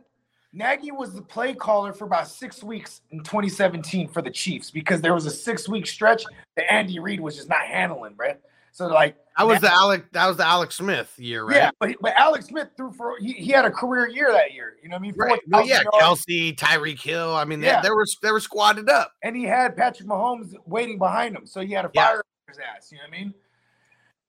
Nagy 0.53 0.91
was 0.91 1.13
the 1.13 1.21
play 1.21 1.53
caller 1.53 1.91
for 1.93 2.05
about 2.05 2.27
six 2.27 2.63
weeks 2.63 3.01
in 3.11 3.19
2017 3.19 4.07
for 4.07 4.21
the 4.21 4.31
Chiefs 4.31 4.71
because 4.71 5.01
there 5.01 5.13
was 5.13 5.25
a 5.25 5.31
six 5.31 5.67
week 5.67 5.85
stretch 5.85 6.23
that 6.55 6.71
Andy 6.71 6.99
Reid 6.99 7.19
was 7.19 7.35
just 7.35 7.49
not 7.49 7.61
handling, 7.61 8.15
bro. 8.15 8.33
So 8.71 8.87
like 8.87 9.15
That 9.37 9.47
was 9.47 9.61
the 9.61 9.71
Alex. 9.71 10.05
That 10.11 10.27
was 10.27 10.37
the 10.37 10.45
Alex 10.45 10.75
Smith 10.75 11.13
year, 11.17 11.43
right? 11.45 11.55
Yeah, 11.55 11.71
but, 11.79 11.95
but 12.01 12.13
Alex 12.15 12.45
Smith 12.47 12.69
threw 12.77 12.91
for 12.93 13.15
he, 13.19 13.33
he 13.33 13.51
had 13.51 13.65
a 13.65 13.71
career 13.71 14.07
year 14.07 14.31
that 14.31 14.53
year. 14.53 14.75
You 14.81 14.89
know 14.89 14.95
what 14.95 14.99
I 14.99 15.01
mean? 15.01 15.13
Right. 15.17 15.41
Well, 15.47 15.65
yeah, 15.65 15.83
Kelce, 15.83 16.55
Tyreek 16.55 17.01
Hill. 17.01 17.35
I 17.35 17.45
mean, 17.45 17.59
they, 17.61 17.67
Yeah. 17.67 17.81
they 17.81 17.89
were 17.89 18.05
they 18.21 18.31
were 18.31 18.39
squatted 18.39 18.89
up. 18.89 19.11
and 19.23 19.35
he 19.35 19.43
had 19.43 19.75
Patrick 19.75 20.07
Mahomes 20.07 20.53
waiting 20.65 20.97
behind 20.97 21.35
him, 21.35 21.45
so 21.45 21.61
he 21.61 21.73
had 21.73 21.81
to 21.83 21.91
Yeah. 21.93 22.07
fire 22.07 22.23
his 22.47 22.57
ass. 22.59 22.91
You 22.91 22.97
know 22.97 23.03
what 23.09 23.15
I 23.17 23.19
mean? 23.19 23.33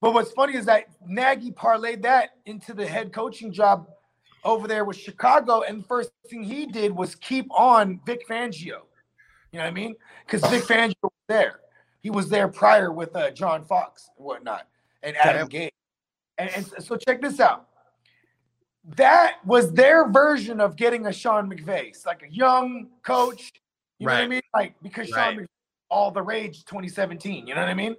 But 0.00 0.14
what's 0.14 0.32
funny 0.32 0.56
is 0.56 0.64
that 0.66 0.86
Nagy 1.06 1.52
parlayed 1.52 2.02
that 2.02 2.30
into 2.46 2.72
the 2.72 2.86
head 2.86 3.12
coaching 3.12 3.52
job 3.52 3.86
over 4.44 4.66
there 4.66 4.86
with 4.86 4.96
Chicago, 4.96 5.60
and 5.62 5.82
the 5.82 5.86
first 5.86 6.10
thing 6.30 6.42
he 6.42 6.64
did 6.66 6.90
was 6.92 7.14
keep 7.14 7.46
on 7.52 8.00
Vic 8.06 8.26
Fangio. 8.28 8.64
You 9.52 9.58
know 9.58 9.64
what 9.64 9.66
I 9.66 9.70
mean? 9.72 9.94
Because 10.24 10.48
Vic 10.50 10.62
Fangio 10.62 10.94
was 11.02 11.12
there. 11.28 11.60
He 12.00 12.10
was 12.10 12.28
there 12.28 12.48
prior 12.48 12.92
with 12.92 13.14
uh, 13.14 13.30
John 13.30 13.64
Fox 13.64 14.10
and 14.16 14.26
whatnot, 14.26 14.66
and 15.02 15.16
Adam 15.16 15.48
Gase. 15.48 15.70
And, 16.38 16.50
and 16.54 16.66
so 16.84 16.96
check 16.96 17.20
this 17.20 17.40
out. 17.40 17.68
That 18.96 19.36
was 19.44 19.72
their 19.72 20.08
version 20.08 20.60
of 20.60 20.76
getting 20.76 21.06
a 21.06 21.12
Sean 21.12 21.50
McVay. 21.50 21.88
It's 21.88 22.06
like 22.06 22.22
a 22.22 22.32
young 22.32 22.88
coach. 23.02 23.52
You 23.98 24.06
know 24.06 24.14
what 24.14 24.22
I 24.22 24.26
mean? 24.26 24.40
Like 24.54 24.74
because 24.82 25.08
Sean 25.08 25.18
Right. 25.18 25.38
McVay 25.38 25.46
all 25.90 26.10
the 26.10 26.22
rage 26.22 26.64
2017. 26.64 27.46
You 27.46 27.54
know 27.54 27.60
what 27.60 27.68
I 27.68 27.74
mean? 27.74 27.96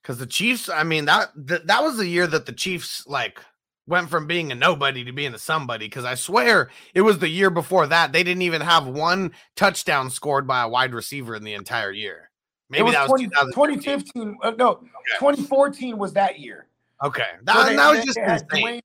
Because 0.00 0.18
the 0.18 0.26
Chiefs, 0.26 0.68
I 0.68 0.84
mean 0.84 1.04
that 1.04 1.30
th- 1.46 1.62
that 1.64 1.82
was 1.82 1.98
the 1.98 2.06
year 2.06 2.26
that 2.26 2.46
the 2.46 2.52
Chiefs 2.52 3.06
like 3.06 3.40
went 3.88 4.10
from 4.10 4.26
being 4.26 4.52
a 4.52 4.54
nobody 4.54 5.02
to 5.04 5.12
being 5.12 5.34
a 5.34 5.38
somebody. 5.38 5.86
Because 5.86 6.04
I 6.04 6.14
swear 6.14 6.70
it 6.94 7.00
was 7.00 7.18
the 7.18 7.28
year 7.28 7.50
before 7.50 7.86
that 7.88 8.12
they 8.12 8.22
didn't 8.22 8.42
even 8.42 8.60
have 8.60 8.86
one 8.86 9.32
touchdown 9.56 10.10
scored 10.10 10.46
by 10.46 10.62
a 10.62 10.68
wide 10.68 10.94
receiver 10.94 11.34
in 11.34 11.42
the 11.42 11.54
entire 11.54 11.90
year. 11.92 12.30
Maybe 12.70 12.82
was, 12.84 12.92
that 12.94 13.08
was 13.08 13.20
20, 13.22 13.24
2015. 13.28 14.12
2015. 14.12 14.38
Uh, 14.42 14.50
no, 14.58 14.74
2014 15.18 15.96
was 15.98 16.12
that 16.12 16.38
year. 16.38 16.66
Okay, 17.02 17.22
that, 17.44 17.54
So 17.56 17.64
they- 17.64 17.76
that 17.76 17.90
was 17.90 17.98
they- 18.00 18.04
just 18.04 18.14
they 18.16 18.22
had. 18.22 18.48
Dwayne, 18.48 18.80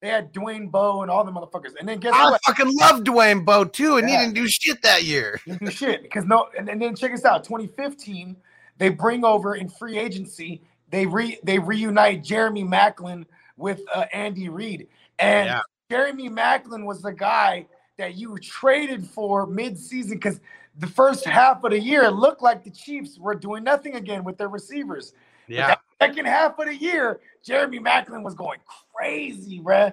they 0.00 0.08
had 0.08 0.32
Dwayne 0.32 0.70
Bowe 0.70 1.02
and 1.02 1.10
all 1.10 1.24
the 1.24 1.32
motherfuckers. 1.32 1.74
And 1.78 1.88
then 1.88 1.98
guess 1.98 2.12
I 2.14 2.30
what? 2.30 2.40
fucking 2.46 2.76
love 2.76 3.00
Dwayne 3.02 3.44
Bowe 3.44 3.64
too, 3.64 3.96
and 3.98 4.08
Yeah. 4.08 4.18
he 4.18 4.22
didn't 4.26 4.34
do 4.34 4.48
shit 4.48 4.82
that 4.82 5.04
year. 5.04 5.40
Didn't 5.46 5.64
do 5.66 5.70
shit 5.70 6.02
because 6.02 6.24
no. 6.24 6.48
And, 6.56 6.68
and 6.68 6.80
then 6.82 6.94
check 6.96 7.12
this 7.12 7.24
out. 7.24 7.44
2015, 7.44 8.36
they 8.78 8.88
bring 8.88 9.24
over 9.24 9.54
in 9.56 9.68
free 9.68 9.98
agency. 9.98 10.62
They 10.90 11.04
re 11.06 11.38
they 11.42 11.58
reunite 11.58 12.24
Jeremy 12.24 12.64
Maclin 12.64 13.24
with 13.58 13.82
uh, 13.92 14.06
Andy 14.12 14.48
Reid, 14.48 14.88
and 15.18 15.46
Yeah. 15.46 15.60
Jeremy 15.90 16.28
Maclin 16.28 16.84
was 16.84 17.02
the 17.02 17.12
guy 17.12 17.66
that 17.96 18.14
you 18.14 18.36
traded 18.38 19.06
for 19.06 19.46
mid-season 19.46 20.18
because 20.18 20.40
the 20.76 20.86
first 20.86 21.24
half 21.24 21.64
of 21.64 21.70
the 21.72 21.80
year 21.80 22.04
it 22.04 22.10
looked 22.10 22.42
like 22.42 22.62
the 22.62 22.70
Chiefs 22.70 23.18
were 23.18 23.34
doing 23.34 23.64
nothing 23.64 23.96
again 23.96 24.22
with 24.22 24.38
their 24.38 24.48
receivers. 24.48 25.12
But 25.48 25.54
Yeah, 25.54 25.74
second 26.00 26.26
half 26.26 26.58
of 26.58 26.66
the 26.66 26.76
year, 26.76 27.20
Jeremy 27.42 27.80
Maclin 27.80 28.22
was 28.22 28.34
going 28.34 28.60
crazy, 28.94 29.60
bruh. 29.60 29.92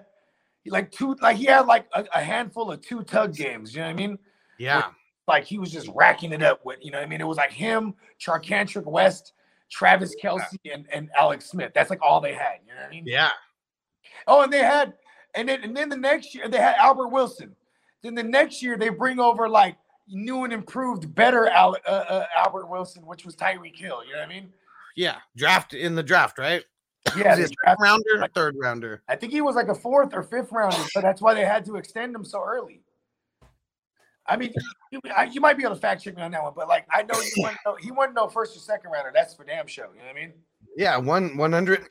He 0.63 0.70
like 0.70 0.91
two, 0.91 1.16
like 1.22 1.38
he 1.38 1.45
had 1.45 1.66
like 1.66 1.88
a, 1.93 2.05
a 2.13 2.22
handful 2.22 2.72
of 2.72 2.82
two 2.82 3.03
tug 3.03 3.36
games. 3.36 3.74
You 3.74 3.82
know 3.82 3.88
what 3.88 3.93
I 3.93 3.95
mean? 3.95 4.20
yeah, 4.57 4.89
Like 5.28 5.45
he 5.45 5.57
was 5.57 5.72
just 5.72 5.89
racking 5.95 6.34
it 6.34 6.43
up 6.43 6.66
with, 6.66 6.80
you 6.82 6.91
know 6.91 6.97
what 6.97 7.05
I 7.05 7.09
mean? 7.09 7.22
It 7.22 7.28
was 7.28 7.38
like 7.38 7.51
him, 7.51 7.93
Charcandrick 8.20 8.86
West, 8.86 9.34
Travis 9.70 10.16
Kelce, 10.22 10.57
and, 10.72 10.88
and 10.91 11.09
Alex 11.18 11.49
Smith. 11.49 11.72
That's 11.74 11.89
like 11.89 12.01
all 12.01 12.20
they 12.20 12.34
had. 12.34 12.59
You 12.68 12.74
know 12.74 12.82
what 12.82 12.88
I 12.88 12.89
mean? 12.89 13.03
yeah. 13.07 13.30
Oh, 14.28 14.41
and 14.43 14.51
they 14.51 14.59
had, 14.59 14.93
and 15.34 15.47
then 15.49 15.63
and 15.63 15.76
then 15.76 15.89
the 15.89 15.97
next 15.97 16.34
year 16.36 16.47
they 16.47 16.57
had 16.57 16.76
Albert 16.78 17.09
Wilson. 17.09 17.55
Then 18.01 18.15
the 18.15 18.23
next 18.23 18.61
year 18.61 18.78
they 18.78 18.89
bring 18.89 19.19
over 19.19 19.47
like 19.49 19.78
new 20.07 20.43
and 20.43 20.53
improved, 20.53 21.13
better 21.15 21.47
Al, 21.47 21.76
uh, 21.88 21.89
uh, 21.89 22.26
Albert 22.38 22.67
Wilson, 22.67 23.05
which 23.05 23.26
was 23.26 23.36
Tyreek 23.36 23.76
Hill. 23.76 24.03
You 24.05 24.13
know 24.13 24.19
what 24.19 24.26
I 24.30 24.34
mean? 24.34 24.53
Yeah, 24.95 25.17
draft 25.36 25.73
in 25.73 25.95
the 25.95 26.03
draft, 26.03 26.38
right? 26.38 26.63
Yeah, 27.17 27.30
Was 27.30 27.38
he 27.39 27.43
a 27.43 27.47
second 27.47 27.55
drafted- 27.63 27.84
rounder, 27.84 28.23
or 28.23 28.28
third 28.30 28.55
rounder. 28.59 29.03
I 29.07 29.15
think 29.15 29.32
he 29.32 29.41
was 29.41 29.55
like 29.55 29.67
a 29.67 29.76
fourth 29.76 30.13
or 30.13 30.23
fifth 30.23 30.51
rounder, 30.51 30.78
so 30.91 31.01
that's 31.01 31.21
why 31.21 31.34
they 31.34 31.45
had 31.45 31.65
to 31.65 31.76
extend 31.76 32.15
him 32.15 32.23
so 32.26 32.43
early. 32.43 32.82
I 34.28 34.38
mean, 34.38 34.53
you, 34.91 34.99
I, 35.15 35.26
you 35.26 35.39
might 35.39 35.55
be 35.55 35.63
able 35.63 35.76
to 35.76 35.82
fact 35.82 36.03
check 36.03 36.15
me 36.15 36.23
on 36.23 36.32
that 36.32 36.41
one, 36.41 36.53
but 36.55 36.67
like 36.67 36.88
I 36.91 37.03
know 37.03 37.19
he 37.19 37.30
wasn't 37.41 37.59
no, 37.65 37.76
he 37.76 37.91
wasn't 37.91 38.15
no 38.15 38.28
first 38.28 38.55
or 38.55 38.59
second 38.59 38.89
rounder. 38.91 39.11
That's 39.13 39.36
for 39.36 39.43
damn 39.43 39.67
show. 39.67 39.89
You 39.93 39.99
know 39.99 40.05
what 40.07 40.17
I 40.17 40.19
mean? 40.19 40.34
Yeah, 40.76 40.97
one 40.97 41.38
100, 41.38 41.88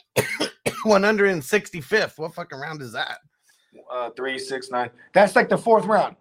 165th. 0.85 2.19
What 2.19 2.35
fucking 2.35 2.59
round 2.59 2.83
is 2.83 2.93
that? 2.93 3.19
Uh, 3.91 4.11
three, 4.17 4.39
six, 4.39 4.71
nine. 4.71 4.91
That's 5.13 5.35
like 5.37 5.49
the 5.49 5.59
fourth 5.59 5.85
round. 5.85 6.17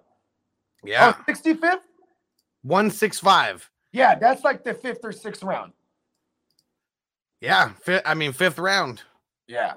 Yeah, 0.84 1.14
Oh, 1.18 1.32
65th? 1.32 1.80
one 2.64 2.90
six 2.90 3.20
five. 3.20 3.70
Yeah, 3.92 4.16
that's 4.16 4.44
like 4.44 4.64
the 4.64 4.74
fifth 4.74 5.00
or 5.04 5.12
sixth 5.12 5.44
round. 5.44 5.72
Yeah, 7.42 7.72
fi- 7.84 8.02
I 8.06 8.14
mean 8.14 8.34
fifth 8.34 8.58
round. 8.60 9.02
Yeah. 9.48 9.74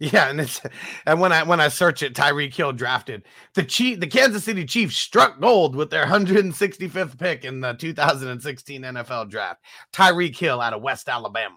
Yeah, 0.00 0.30
and 0.30 0.40
it's 0.40 0.60
and 1.06 1.20
when 1.20 1.32
I 1.32 1.42
when 1.42 1.60
I 1.60 1.66
search 1.68 2.02
it, 2.04 2.14
Tyreek 2.14 2.54
Hill 2.54 2.72
drafted 2.72 3.24
the 3.54 3.64
Chief, 3.64 3.98
the 3.98 4.06
Kansas 4.06 4.44
City 4.44 4.64
Chiefs 4.64 4.96
struck 4.96 5.40
gold 5.40 5.74
with 5.74 5.90
their 5.90 6.06
165th 6.06 7.18
pick 7.18 7.44
in 7.44 7.60
the 7.60 7.72
2016 7.74 8.82
NFL 8.82 9.28
Draft. 9.28 9.60
Tyreek 9.92 10.36
Hill 10.36 10.60
out 10.60 10.72
of 10.72 10.82
West 10.82 11.08
Alabama. 11.08 11.56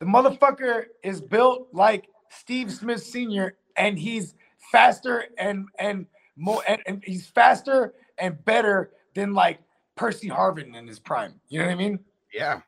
The 0.00 0.06
motherfucker 0.06 0.84
is 1.02 1.20
built 1.20 1.68
like 1.72 2.08
Steve 2.30 2.70
Smith 2.72 3.02
Sr. 3.02 3.56
and 3.76 3.98
he's 3.98 4.34
faster 4.72 5.24
and 5.38 5.66
and 5.78 6.06
more 6.36 6.62
and, 6.68 6.82
and 6.86 7.02
he's 7.04 7.26
faster 7.26 7.94
and 8.18 8.42
better 8.44 8.92
than 9.14 9.32
like 9.32 9.58
Percy 9.96 10.28
Harvin 10.28 10.76
in 10.76 10.86
his 10.86 10.98
prime. 10.98 11.40
You 11.48 11.60
know 11.60 11.66
what 11.66 11.72
I 11.72 11.76
mean? 11.76 11.98
Yeah. 12.32 12.60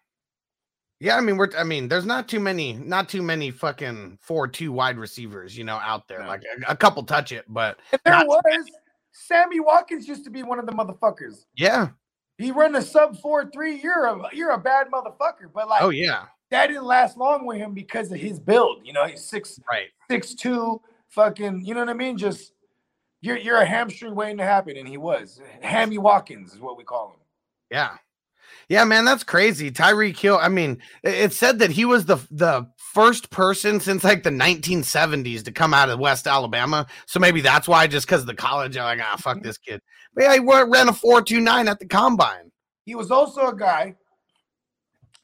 Yeah, 1.00 1.16
I 1.16 1.20
mean 1.20 1.36
we're 1.36 1.50
I 1.56 1.64
mean 1.64 1.86
there's 1.88 2.06
not 2.06 2.28
too 2.28 2.40
many 2.40 2.72
not 2.72 3.08
too 3.08 3.22
many 3.22 3.50
fucking 3.50 4.18
4-2 4.26 4.70
wide 4.70 4.98
receivers, 4.98 5.56
you 5.56 5.64
know, 5.64 5.76
out 5.76 6.08
there. 6.08 6.20
No. 6.20 6.28
Like 6.28 6.42
a, 6.66 6.72
a 6.72 6.76
couple 6.76 7.02
touch 7.04 7.30
it, 7.32 7.44
but 7.48 7.78
And 7.92 8.00
there 8.04 8.26
was 8.26 8.64
Sammy 9.12 9.60
Watkins 9.60 10.08
used 10.08 10.24
to 10.24 10.30
be 10.30 10.42
one 10.42 10.58
of 10.58 10.66
the 10.66 10.72
motherfuckers. 10.72 11.44
yeah. 11.56 11.88
He 12.38 12.52
run 12.52 12.76
a 12.76 12.82
sub 12.82 13.20
four 13.20 13.50
three. 13.52 13.80
You're 13.82 14.06
a 14.06 14.22
you're 14.32 14.52
a 14.52 14.58
bad 14.58 14.86
motherfucker. 14.92 15.50
But 15.52 15.68
like 15.68 15.82
Oh 15.82 15.90
yeah. 15.90 16.26
That 16.50 16.68
didn't 16.68 16.84
last 16.84 17.16
long 17.16 17.46
with 17.46 17.58
him 17.58 17.74
because 17.74 18.10
of 18.10 18.18
his 18.18 18.40
build. 18.40 18.80
You 18.84 18.92
know, 18.92 19.06
he's 19.06 19.24
six 19.24 19.60
Right. 19.70 19.88
six 20.10 20.34
two, 20.34 20.80
fucking. 21.08 21.64
You 21.64 21.74
know 21.74 21.80
what 21.80 21.90
I 21.90 21.94
mean? 21.94 22.16
Just 22.16 22.52
you're 23.20 23.36
you're 23.36 23.58
a 23.58 23.66
hamstring 23.66 24.14
waiting 24.14 24.38
to 24.38 24.44
happen, 24.44 24.76
and 24.76 24.88
he 24.88 24.96
was 24.96 25.40
Hammy 25.60 25.98
Watkins 25.98 26.54
is 26.54 26.60
what 26.60 26.76
we 26.76 26.84
call 26.84 27.10
him. 27.10 27.20
Yeah. 27.70 27.96
Yeah, 28.68 28.84
man, 28.84 29.06
that's 29.06 29.24
crazy. 29.24 29.70
Tyreek 29.70 30.16
Hill. 30.18 30.38
I 30.40 30.48
mean, 30.48 30.78
it, 31.02 31.32
said 31.32 31.58
that 31.60 31.70
he 31.70 31.84
was 31.86 32.04
the 32.04 32.16
the 32.30 32.68
first 32.76 33.30
person 33.30 33.80
since 33.80 34.04
like 34.04 34.22
the 34.22 34.30
1970s 34.30 35.42
to 35.44 35.52
come 35.52 35.72
out 35.72 35.88
of 35.88 35.98
West 35.98 36.26
Alabama. 36.26 36.86
So 37.06 37.18
maybe 37.18 37.40
that's 37.40 37.66
why, 37.66 37.86
just 37.86 38.06
because 38.06 38.22
of 38.22 38.26
the 38.26 38.34
college, 38.34 38.76
I'm 38.76 38.98
like, 38.98 39.06
ah, 39.06 39.16
fuck 39.16 39.42
this 39.42 39.56
kid. 39.56 39.80
But 40.14 40.24
yeah, 40.24 40.34
he 40.34 40.40
ran 40.40 40.88
a 40.88 40.92
4.29 40.92 41.66
at 41.70 41.78
the 41.78 41.86
combine. 41.86 42.50
He 42.84 42.94
was 42.94 43.10
also 43.10 43.48
a 43.48 43.56
guy, 43.56 43.94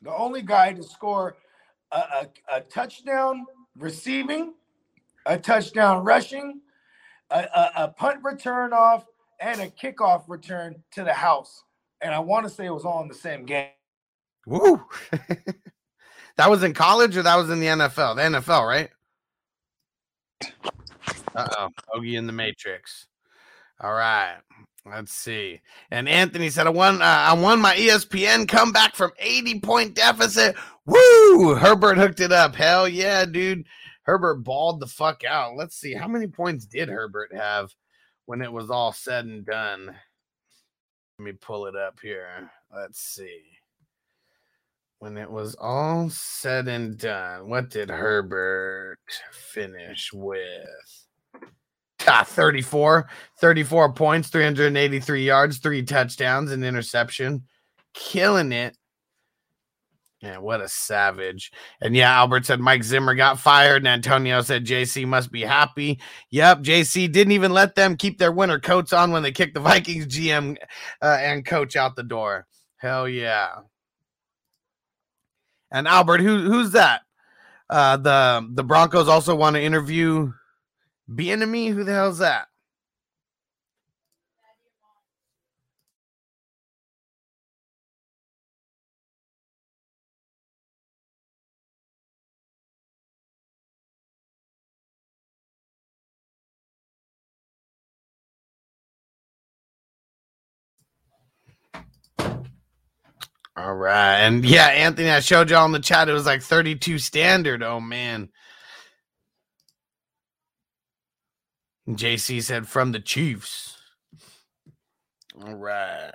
the 0.04 0.14
only 0.14 0.42
guy 0.42 0.72
to 0.72 0.82
score 0.82 1.36
a, 1.90 1.96
a, 1.96 2.28
a 2.56 2.60
touchdown 2.60 3.46
receiving, 3.76 4.54
a 5.26 5.38
touchdown 5.38 6.04
rushing, 6.04 6.60
a, 7.30 7.38
a, 7.38 7.70
a 7.84 7.88
punt 7.88 8.20
return 8.22 8.72
off, 8.72 9.06
and 9.40 9.60
a 9.60 9.68
kickoff 9.68 10.24
return 10.28 10.76
to 10.92 11.02
the 11.02 11.12
house. 11.12 11.64
And 12.00 12.14
I 12.14 12.18
want 12.18 12.46
to 12.46 12.50
say 12.50 12.66
it 12.66 12.70
was 12.70 12.84
all 12.84 13.02
in 13.02 13.08
the 13.08 13.14
same 13.14 13.44
game. 13.44 13.70
Woo. 14.46 14.84
that 16.36 16.50
was 16.50 16.62
in 16.62 16.74
college 16.74 17.16
or 17.16 17.22
that 17.22 17.36
was 17.36 17.48
in 17.48 17.60
the 17.60 17.66
NFL? 17.66 18.16
The 18.16 18.38
NFL, 18.38 18.68
right? 18.68 18.90
Uh 21.34 21.48
oh. 21.58 21.68
Ogie 21.96 22.16
in 22.16 22.26
the 22.26 22.32
Matrix. 22.32 23.06
All 23.80 23.92
right. 23.92 24.36
Let's 24.86 25.12
see. 25.12 25.60
And 25.90 26.08
Anthony 26.08 26.50
said, 26.50 26.66
I 26.66 26.70
won, 26.70 27.00
uh, 27.00 27.04
I 27.04 27.32
won 27.32 27.60
my 27.60 27.74
ESPN 27.74 28.46
comeback 28.46 28.94
from 28.94 29.12
80 29.18 29.60
point 29.60 29.94
deficit. 29.94 30.56
Woo! 30.84 31.54
Herbert 31.54 31.96
hooked 31.96 32.20
it 32.20 32.32
up. 32.32 32.54
Hell 32.54 32.86
yeah, 32.86 33.24
dude. 33.24 33.64
Herbert 34.02 34.44
balled 34.44 34.80
the 34.80 34.86
fuck 34.86 35.24
out. 35.24 35.56
Let's 35.56 35.76
see. 35.76 35.94
How 35.94 36.06
many 36.06 36.26
points 36.26 36.66
did 36.66 36.90
Herbert 36.90 37.34
have 37.34 37.74
when 38.26 38.42
it 38.42 38.52
was 38.52 38.70
all 38.70 38.92
said 38.92 39.24
and 39.24 39.46
done? 39.46 39.86
Let 41.18 41.24
me 41.24 41.32
pull 41.32 41.66
it 41.66 41.76
up 41.76 41.98
here. 42.02 42.50
Let's 42.74 43.00
see. 43.00 43.42
When 44.98 45.16
it 45.16 45.30
was 45.30 45.54
all 45.58 46.10
said 46.10 46.68
and 46.68 46.98
done, 46.98 47.48
what 47.48 47.70
did 47.70 47.88
Herbert 47.88 48.98
finish 49.32 50.12
with? 50.12 51.03
Ah, 52.06 52.24
34, 52.26 53.08
34 53.40 53.92
points, 53.92 54.28
383 54.28 55.24
yards, 55.24 55.58
three 55.58 55.82
touchdowns, 55.82 56.52
an 56.52 56.62
interception. 56.62 57.44
Killing 57.94 58.52
it. 58.52 58.76
Yeah, 60.20 60.38
what 60.38 60.62
a 60.62 60.68
savage. 60.68 61.52
And 61.82 61.94
yeah, 61.94 62.10
Albert 62.10 62.46
said 62.46 62.58
Mike 62.58 62.82
Zimmer 62.82 63.14
got 63.14 63.38
fired, 63.38 63.82
and 63.82 63.88
Antonio 63.88 64.40
said 64.40 64.64
JC 64.64 65.06
must 65.06 65.30
be 65.30 65.42
happy. 65.42 66.00
Yep, 66.30 66.62
JC 66.62 67.12
didn't 67.12 67.32
even 67.32 67.52
let 67.52 67.74
them 67.74 67.96
keep 67.96 68.18
their 68.18 68.32
winter 68.32 68.58
coats 68.58 68.94
on 68.94 69.12
when 69.12 69.22
they 69.22 69.32
kicked 69.32 69.52
the 69.52 69.60
Vikings 69.60 70.06
GM 70.06 70.56
uh, 71.02 71.18
and 71.20 71.44
coach 71.44 71.76
out 71.76 71.94
the 71.94 72.02
door. 72.02 72.46
Hell 72.78 73.06
yeah. 73.06 73.50
And 75.70 75.86
Albert, 75.86 76.20
who 76.20 76.50
who's 76.50 76.70
that? 76.70 77.02
Uh 77.68 77.96
the 77.98 78.48
the 78.52 78.64
Broncos 78.64 79.08
also 79.08 79.34
want 79.34 79.56
to 79.56 79.62
interview 79.62 80.32
Bieniemy. 81.10 81.72
Who 81.74 81.84
the 81.84 81.92
hell's 81.94 82.18
that? 82.18 82.48
All 103.56 103.66
All 103.66 103.74
right. 103.74 104.18
And 104.20 104.44
yeah, 104.44 104.66
Anthony, 104.68 105.10
I 105.10 105.20
showed 105.20 105.50
y'all 105.50 105.66
in 105.66 105.72
the 105.72 105.80
chat. 105.80 106.08
It 106.08 106.14
was 106.14 106.26
like 106.26 106.42
32 106.42 106.98
standard. 106.98 107.62
Oh, 107.62 107.80
man. 107.80 108.30
JC 111.88 112.42
said 112.42 112.66
from 112.66 112.92
the 112.92 113.00
Chiefs. 113.00 113.76
All 115.42 115.54
right. 115.54 116.12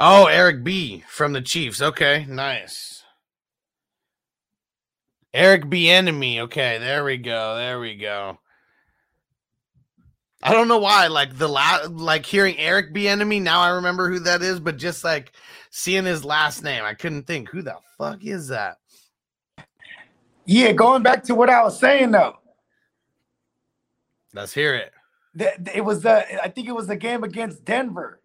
Oh, 0.00 0.26
Eric 0.26 0.62
B 0.62 1.02
from 1.08 1.32
the 1.32 1.40
Chiefs. 1.40 1.82
Okay, 1.82 2.24
nice. 2.28 3.02
Eric 5.34 5.64
Bieniemy. 5.64 6.40
Okay, 6.40 6.78
there 6.78 7.04
we 7.04 7.16
go. 7.16 7.56
There 7.56 7.80
we 7.80 7.96
go. 7.96 8.38
I 10.42 10.52
don't 10.52 10.68
know 10.68 10.78
why, 10.78 11.08
like 11.08 11.36
the 11.36 11.48
la- 11.48 11.86
like 11.90 12.24
hearing 12.24 12.56
Eric 12.58 12.94
Bieniemy. 12.94 13.42
Now 13.42 13.60
I 13.60 13.70
remember 13.70 14.08
who 14.08 14.20
that 14.20 14.40
is, 14.42 14.60
but 14.60 14.76
just 14.76 15.02
like 15.02 15.32
seeing 15.70 16.04
his 16.04 16.24
last 16.24 16.62
name, 16.62 16.84
I 16.84 16.94
couldn't 16.94 17.26
think 17.26 17.48
who 17.48 17.62
the 17.62 17.76
fuck 17.96 18.24
is 18.24 18.48
that. 18.48 18.76
Yeah, 20.48 20.72
going 20.72 21.02
back 21.02 21.22
to 21.24 21.34
what 21.34 21.50
I 21.50 21.62
was 21.62 21.78
saying 21.78 22.10
though, 22.10 22.38
Let's 24.32 24.54
hear 24.54 24.74
it. 24.74 24.92
that 25.34 25.68
it 25.74 25.84
was 25.84 26.00
the 26.00 26.42
I 26.42 26.48
think 26.48 26.68
it 26.68 26.72
was 26.72 26.86
the 26.86 26.96
game 26.96 27.22
against 27.22 27.66
Denver. 27.66 28.20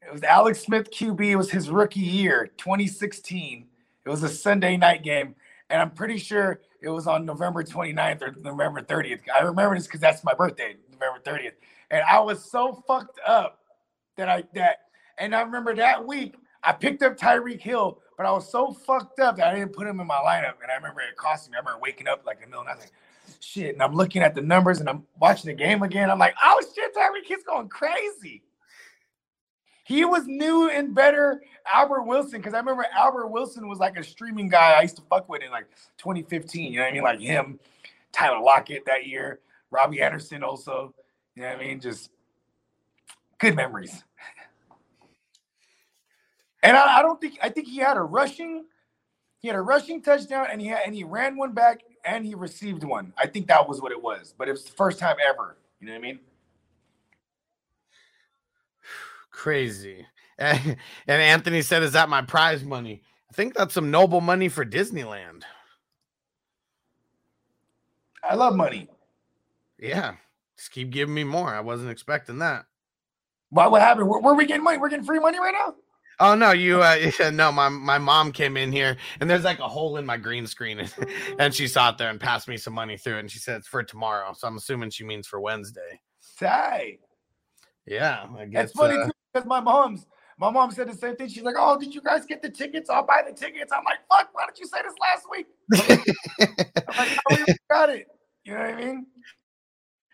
It 0.00 0.10
was 0.12 0.22
Alex 0.22 0.60
Smith 0.60 0.90
QB. 0.90 1.20
It 1.20 1.36
was 1.36 1.50
his 1.50 1.68
rookie 1.68 2.00
year, 2.00 2.50
2016. 2.56 3.66
It 4.04 4.08
was 4.08 4.22
a 4.22 4.28
Sunday 4.30 4.78
night 4.78 5.02
game, 5.02 5.34
and 5.68 5.82
I'm 5.82 5.90
pretty 5.90 6.16
sure 6.16 6.62
it 6.80 6.88
was 6.88 7.06
on 7.06 7.26
November 7.26 7.62
29th 7.62 8.22
or 8.22 8.32
November 8.40 8.80
30th. 8.80 9.20
I 9.34 9.40
remember 9.40 9.74
this 9.74 9.86
because 9.86 10.00
that's 10.00 10.24
my 10.24 10.32
birthday, 10.32 10.76
November 10.90 11.20
30th. 11.22 11.54
And 11.90 12.02
I 12.08 12.18
was 12.20 12.50
so 12.50 12.82
fucked 12.86 13.18
up 13.26 13.58
that 14.16 14.30
I 14.30 14.44
that, 14.54 14.84
and 15.18 15.34
I 15.34 15.42
remember 15.42 15.74
that 15.74 16.06
week 16.06 16.36
I 16.62 16.72
picked 16.72 17.02
up 17.02 17.18
Tyreek 17.18 17.60
Hill, 17.60 18.00
but 18.16 18.26
I 18.26 18.30
was 18.32 18.50
so 18.50 18.72
fucked 18.72 19.20
up 19.20 19.36
that 19.36 19.48
I 19.48 19.54
didn't 19.54 19.72
put 19.72 19.86
him 19.86 20.00
in 20.00 20.06
my 20.06 20.16
lineup. 20.16 20.54
And 20.62 20.70
I 20.70 20.76
remember 20.76 21.00
it 21.00 21.16
cost 21.16 21.50
me. 21.50 21.56
I 21.56 21.60
remember 21.60 21.80
waking 21.80 22.08
up 22.08 22.24
like 22.24 22.38
a 22.44 22.48
million. 22.48 22.68
I 22.68 22.74
was 22.74 22.84
like, 22.84 22.92
shit. 23.40 23.74
And 23.74 23.82
I'm 23.82 23.94
looking 23.94 24.22
at 24.22 24.34
the 24.34 24.40
numbers 24.40 24.80
and 24.80 24.88
I'm 24.88 25.04
watching 25.18 25.48
the 25.48 25.54
game 25.54 25.82
again. 25.82 26.10
I'm 26.10 26.18
like, 26.18 26.34
oh 26.42 26.62
shit, 26.74 26.94
Tyreek 26.94 27.26
Hill's 27.26 27.42
going 27.44 27.68
crazy. 27.68 28.42
He 29.84 30.04
was 30.04 30.26
new 30.26 30.68
and 30.68 30.94
better 30.94 31.40
Albert 31.72 32.02
Wilson 32.02 32.40
because 32.40 32.54
I 32.54 32.58
remember 32.58 32.86
Albert 32.92 33.28
Wilson 33.28 33.68
was 33.68 33.78
like 33.78 33.96
a 33.96 34.02
streaming 34.02 34.48
guy 34.48 34.72
I 34.72 34.82
used 34.82 34.96
to 34.96 35.02
fuck 35.02 35.28
with 35.28 35.42
in 35.42 35.50
like 35.50 35.68
2015. 35.98 36.72
You 36.72 36.78
know 36.78 36.84
what 36.84 36.90
I 36.90 36.92
mean? 36.92 37.02
Like 37.04 37.20
him, 37.20 37.60
Tyler 38.10 38.40
Lockett 38.40 38.84
that 38.86 39.06
year, 39.06 39.40
Robbie 39.70 40.02
Anderson 40.02 40.42
also. 40.42 40.92
You 41.36 41.42
know 41.42 41.50
what 41.50 41.58
I 41.58 41.60
mean? 41.60 41.80
Just 41.80 42.10
good 43.38 43.54
memories. 43.54 44.02
And 46.66 46.76
I, 46.76 46.98
I 46.98 47.02
don't 47.02 47.20
think 47.20 47.38
I 47.40 47.48
think 47.48 47.68
he 47.68 47.76
had 47.76 47.96
a 47.96 48.02
rushing, 48.02 48.64
he 49.38 49.46
had 49.46 49.56
a 49.56 49.60
rushing 49.60 50.02
touchdown, 50.02 50.48
and 50.50 50.60
he 50.60 50.66
had 50.66 50.80
and 50.84 50.92
he 50.92 51.04
ran 51.04 51.36
one 51.36 51.52
back 51.52 51.82
and 52.04 52.26
he 52.26 52.34
received 52.34 52.82
one. 52.82 53.12
I 53.16 53.28
think 53.28 53.46
that 53.46 53.68
was 53.68 53.80
what 53.80 53.92
it 53.92 54.02
was, 54.02 54.34
but 54.36 54.48
it 54.48 54.50
was 54.50 54.64
the 54.64 54.72
first 54.72 54.98
time 54.98 55.16
ever. 55.24 55.56
You 55.80 55.86
know 55.86 55.92
what 55.92 55.98
I 55.98 56.02
mean? 56.02 56.20
Crazy. 59.30 60.04
And, 60.38 60.76
and 61.06 61.22
Anthony 61.22 61.62
said, 61.62 61.84
Is 61.84 61.92
that 61.92 62.08
my 62.08 62.22
prize 62.22 62.64
money? 62.64 63.02
I 63.30 63.32
think 63.32 63.54
that's 63.54 63.74
some 63.74 63.92
noble 63.92 64.20
money 64.20 64.48
for 64.48 64.64
Disneyland. 64.64 65.42
I 68.28 68.34
love 68.34 68.56
money. 68.56 68.88
Yeah. 69.78 70.14
Just 70.56 70.72
keep 70.72 70.90
giving 70.90 71.14
me 71.14 71.22
more. 71.22 71.54
I 71.54 71.60
wasn't 71.60 71.90
expecting 71.90 72.38
that. 72.38 72.66
Why? 73.50 73.68
What 73.68 73.82
happened? 73.82 74.08
Where, 74.08 74.20
where 74.20 74.34
we 74.34 74.46
getting 74.46 74.64
money? 74.64 74.78
We're 74.78 74.88
getting 74.88 75.04
free 75.04 75.20
money 75.20 75.38
right 75.38 75.54
now. 75.56 75.74
Oh 76.18 76.34
no, 76.34 76.52
you 76.52 76.82
uh 76.82 76.96
no, 77.32 77.52
my 77.52 77.68
my 77.68 77.98
mom 77.98 78.32
came 78.32 78.56
in 78.56 78.72
here 78.72 78.96
and 79.20 79.28
there's 79.28 79.44
like 79.44 79.58
a 79.58 79.68
hole 79.68 79.96
in 79.96 80.06
my 80.06 80.16
green 80.16 80.46
screen 80.46 80.78
and, 80.80 80.94
and 81.38 81.54
she 81.54 81.68
saw 81.68 81.90
it 81.90 81.98
there 81.98 82.10
and 82.10 82.20
passed 82.20 82.48
me 82.48 82.56
some 82.56 82.74
money 82.74 82.96
through 82.96 83.16
it 83.16 83.20
and 83.20 83.30
she 83.30 83.38
said 83.38 83.56
it's 83.56 83.68
for 83.68 83.82
tomorrow. 83.82 84.32
So 84.32 84.46
I'm 84.48 84.56
assuming 84.56 84.90
she 84.90 85.04
means 85.04 85.26
for 85.26 85.40
Wednesday. 85.40 86.00
Tight. 86.38 87.00
Yeah, 87.86 88.26
I 88.36 88.46
guess 88.46 88.70
It's 88.70 88.72
funny 88.72 88.96
uh, 88.96 89.06
too 89.06 89.12
because 89.32 89.46
my 89.46 89.60
mom's 89.60 90.06
my 90.38 90.50
mom 90.50 90.70
said 90.70 90.88
the 90.88 90.94
same 90.94 91.16
thing. 91.16 91.28
She's 91.28 91.44
like, 91.44 91.54
"Oh, 91.58 91.78
did 91.78 91.94
you 91.94 92.02
guys 92.02 92.26
get 92.26 92.42
the 92.42 92.50
tickets? 92.50 92.90
I'll 92.90 93.06
buy 93.06 93.22
the 93.26 93.32
tickets." 93.34 93.72
I'm 93.72 93.84
like, 93.84 94.00
"Fuck! 94.10 94.28
Why 94.32 94.44
did 94.46 94.58
you 94.58 94.66
say 94.66 94.78
this 94.82 94.92
last 95.00 95.26
week?" 95.30 95.46
I'm 96.88 96.96
like, 96.98 97.18
"Oh, 97.30 97.44
we 97.46 97.56
got 97.70 97.88
it." 97.88 98.06
You 98.44 98.52
know 98.52 98.60
what 98.60 98.68
I 98.68 98.74
mean? 98.74 99.06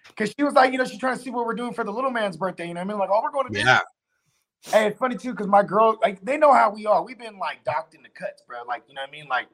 Because 0.07 0.33
she 0.37 0.45
was 0.45 0.55
like, 0.55 0.73
you 0.73 0.79
know, 0.79 0.85
she's 0.85 0.99
trying 0.99 1.17
to 1.17 1.23
see 1.23 1.31
what 1.31 1.45
we're 1.45 1.55
doing 1.55 1.75
for 1.75 1.85
the 1.85 1.91
little 1.91 2.11
man's 2.11 2.37
birthday. 2.37 2.69
You 2.69 2.75
know 2.75 2.81
what 2.81 2.87
I 2.87 2.89
mean? 2.89 2.99
Like, 2.99 3.11
oh, 3.13 3.21
we're 3.23 3.31
going 3.31 3.47
to 3.49 3.53
Disney. 3.53 3.69
yeah. 3.69 3.81
Hey, 4.71 4.87
it's 4.87 4.99
funny 4.99 5.17
too 5.17 5.33
because 5.33 5.49
my 5.49 5.63
girl, 5.63 5.99
like, 6.03 6.25
they 6.25 6.37
know 6.37 6.53
how 6.53 6.71
we 6.71 6.87
are. 6.87 7.03
We've 7.03 7.19
been 7.19 7.39
like 7.39 7.65
docked 7.65 7.95
in 7.95 8.03
the 8.03 8.09
cuts, 8.09 8.43
bro. 8.47 8.59
Like, 8.67 8.85
you 8.89 8.95
know 8.95 9.03
what 9.03 9.09
I 9.09 9.13
mean? 9.13 9.27
Like, 9.29 9.49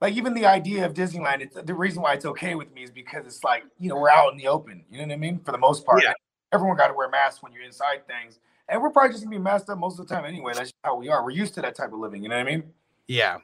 like 0.00 0.14
even 0.14 0.34
the 0.34 0.46
idea 0.46 0.86
of 0.86 0.94
Disneyland, 0.94 1.40
it's 1.40 1.56
the 1.60 1.74
reason 1.74 2.02
why 2.02 2.12
it's 2.14 2.24
okay 2.24 2.54
with 2.54 2.72
me 2.72 2.84
is 2.84 2.90
because 2.90 3.26
it's 3.26 3.42
like, 3.42 3.64
you 3.78 3.88
know, 3.88 3.96
we're 3.96 4.10
out 4.10 4.30
in 4.32 4.38
the 4.38 4.46
open. 4.46 4.84
You 4.90 4.98
know 4.98 5.04
what 5.04 5.12
I 5.12 5.16
mean? 5.16 5.40
For 5.40 5.52
the 5.52 5.58
most 5.58 5.84
part, 5.84 6.02
Yeah. 6.02 6.12
everyone 6.52 6.76
got 6.76 6.88
to 6.88 6.94
wear 6.94 7.08
masks 7.08 7.42
when 7.42 7.52
you're 7.52 7.64
inside 7.64 8.06
things, 8.06 8.38
and 8.68 8.80
we're 8.80 8.90
probably 8.90 9.12
just 9.12 9.24
gonna 9.24 9.36
be 9.36 9.42
masked 9.42 9.70
up 9.70 9.78
most 9.78 9.98
of 9.98 10.06
the 10.06 10.14
time 10.14 10.24
anyway. 10.24 10.52
That's 10.54 10.70
just 10.70 10.74
how 10.84 10.96
we 10.96 11.08
are. 11.08 11.24
We're 11.24 11.30
used 11.30 11.54
to 11.54 11.62
that 11.62 11.74
type 11.74 11.92
of 11.92 11.98
living. 11.98 12.22
You 12.22 12.28
know 12.28 12.36
what 12.36 12.46
I 12.46 12.50
mean? 12.50 12.72
Yeah. 13.08 13.38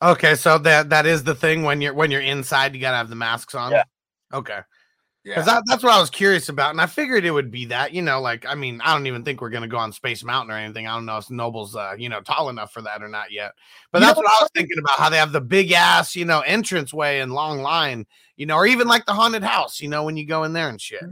Okay, 0.00 0.36
so 0.36 0.58
that 0.58 0.90
that 0.90 1.06
is 1.06 1.24
the 1.24 1.34
thing 1.34 1.64
when 1.64 1.80
you're 1.80 1.94
when 1.94 2.10
you're 2.10 2.20
inside, 2.20 2.74
you 2.74 2.80
gotta 2.80 2.96
have 2.96 3.10
the 3.10 3.16
masks 3.16 3.54
on. 3.54 3.72
Yeah. 3.72 3.82
Okay. 4.32 4.60
Yeah. 5.24 5.34
Because 5.34 5.46
that, 5.46 5.62
that's 5.66 5.82
what 5.82 5.92
I 5.92 6.00
was 6.00 6.10
curious 6.10 6.48
about, 6.48 6.70
and 6.70 6.80
I 6.80 6.86
figured 6.86 7.24
it 7.24 7.32
would 7.32 7.50
be 7.50 7.66
that. 7.66 7.92
You 7.92 8.02
know, 8.02 8.20
like 8.20 8.46
I 8.46 8.54
mean, 8.54 8.80
I 8.82 8.94
don't 8.94 9.06
even 9.06 9.24
think 9.24 9.40
we're 9.40 9.50
gonna 9.50 9.68
go 9.68 9.76
on 9.76 9.92
Space 9.92 10.24
Mountain 10.24 10.54
or 10.54 10.58
anything. 10.58 10.86
I 10.86 10.94
don't 10.94 11.06
know 11.06 11.18
if 11.18 11.30
Noble's 11.30 11.76
uh, 11.76 11.94
you 11.98 12.08
know 12.08 12.20
tall 12.20 12.48
enough 12.48 12.72
for 12.72 12.82
that 12.82 13.02
or 13.02 13.08
not 13.08 13.30
yet. 13.30 13.52
But 13.92 14.00
You 14.00 14.06
that's 14.06 14.16
what 14.16 14.28
I 14.28 14.42
was 14.42 14.50
thinking 14.54 14.78
about 14.78 14.98
how 14.98 15.10
they 15.10 15.18
have 15.18 15.32
the 15.32 15.40
big 15.40 15.72
ass 15.72 16.16
you 16.16 16.24
know 16.24 16.40
entrance 16.40 16.94
way 16.94 17.20
and 17.20 17.32
long 17.32 17.60
line. 17.60 18.06
You 18.36 18.46
know, 18.46 18.56
or 18.56 18.66
even 18.66 18.86
like 18.86 19.06
the 19.06 19.12
haunted 19.12 19.42
house. 19.42 19.80
You 19.80 19.88
know, 19.88 20.04
when 20.04 20.16
you 20.16 20.24
go 20.24 20.44
in 20.44 20.52
there 20.52 20.68
and 20.68 20.80
shit. 20.80 21.02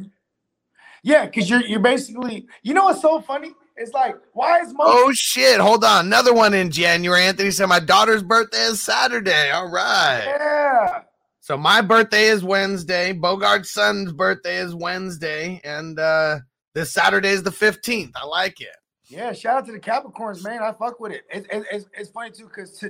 Yeah, 1.02 1.26
because 1.26 1.48
you're 1.48 1.62
you're 1.62 1.78
basically, 1.78 2.48
you 2.62 2.74
know 2.74 2.86
what's 2.86 3.00
so 3.00 3.20
funny? 3.20 3.52
It's 3.76 3.92
like, 3.92 4.16
why 4.32 4.60
is 4.60 4.72
most 4.72 4.88
Oh 4.88 5.12
shit! 5.12 5.60
Hold 5.60 5.84
on, 5.84 6.06
another 6.06 6.32
one 6.32 6.54
in 6.54 6.70
January. 6.70 7.22
Anthony 7.22 7.50
said 7.50 7.66
my 7.66 7.80
daughter's 7.80 8.22
birthday 8.22 8.64
is 8.64 8.82
Saturday. 8.82 9.50
All 9.50 9.70
right. 9.70 10.24
yeah. 10.26 11.02
So 11.46 11.56
my 11.56 11.80
birthday 11.80 12.24
is 12.24 12.42
Wednesday. 12.42 13.12
Bogart's 13.12 13.70
son's 13.70 14.12
birthday 14.12 14.56
is 14.56 14.74
Wednesday, 14.74 15.60
and 15.62 15.96
uh 15.96 16.40
this 16.74 16.92
Saturday 16.92 17.28
is 17.28 17.44
the 17.44 17.52
fifteenth. 17.52 18.10
I 18.16 18.26
like 18.26 18.60
it. 18.60 18.74
Yeah, 19.04 19.32
shout 19.32 19.58
out 19.58 19.66
to 19.66 19.72
the 19.72 19.78
Capricorns, 19.78 20.42
man. 20.42 20.60
I 20.60 20.72
fuck 20.72 20.98
with 20.98 21.12
it. 21.12 21.22
It's 21.30 21.46
it's, 21.52 21.66
it's, 21.70 21.86
it's 21.96 22.10
funny 22.10 22.32
too, 22.32 22.48
because 22.48 22.84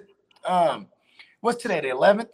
um, 0.46 0.86
what's 1.42 1.60
today? 1.60 1.82
The 1.82 1.90
eleventh, 1.90 2.30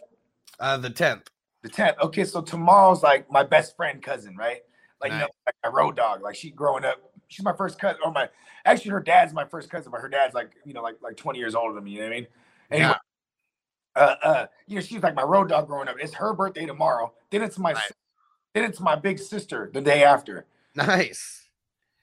Uh 0.61 0.77
the 0.77 0.89
tenth. 0.89 1.29
the 1.61 1.67
tenth. 1.67 1.97
Okay, 2.01 2.23
so 2.23 2.41
tomorrow's 2.41 3.03
like 3.03 3.29
my 3.29 3.43
best 3.43 3.75
friend 3.75 4.01
cousin, 4.01 4.37
right? 4.37 4.61
Like 5.01 5.11
you 5.11 5.17
know, 5.17 5.27
like 5.45 5.55
my 5.61 5.71
road 5.71 5.97
dog. 5.97 6.21
Like 6.21 6.35
she 6.35 6.51
growing 6.51 6.85
up, 6.85 7.01
she's 7.27 7.43
my 7.43 7.53
first 7.53 7.77
cousin, 7.77 7.99
or 8.01 8.13
my 8.13 8.29
actually 8.63 8.91
her 8.91 9.01
dad's 9.01 9.33
my 9.33 9.43
first 9.43 9.69
cousin, 9.69 9.91
but 9.91 9.99
her 9.99 10.07
dad's 10.07 10.33
like 10.33 10.51
you 10.63 10.73
know 10.73 10.83
like 10.83 10.95
like 11.03 11.17
twenty 11.17 11.39
years 11.39 11.53
older 11.53 11.75
than 11.75 11.83
me. 11.83 11.91
You 11.91 11.97
know 11.99 12.05
what 12.05 12.13
I 12.13 12.15
mean? 12.15 12.27
Anyway, 12.71 12.93
uh, 13.95 14.15
uh, 14.23 14.45
you 14.67 14.75
know 14.75 14.81
she's 14.81 15.01
like 15.03 15.15
my 15.15 15.23
road 15.23 15.49
dog 15.49 15.67
growing 15.67 15.87
up. 15.87 15.95
It's 15.99 16.13
her 16.13 16.33
birthday 16.33 16.65
tomorrow. 16.65 17.13
Then 17.29 17.41
it's 17.41 17.57
my 17.59 17.73
Nice. 17.73 17.91
then 18.53 18.63
it's 18.63 18.79
my 18.79 18.95
big 18.95 19.19
sister 19.19 19.69
the 19.73 19.81
day 19.81 20.03
after. 20.03 20.45
Nice. 20.75 21.39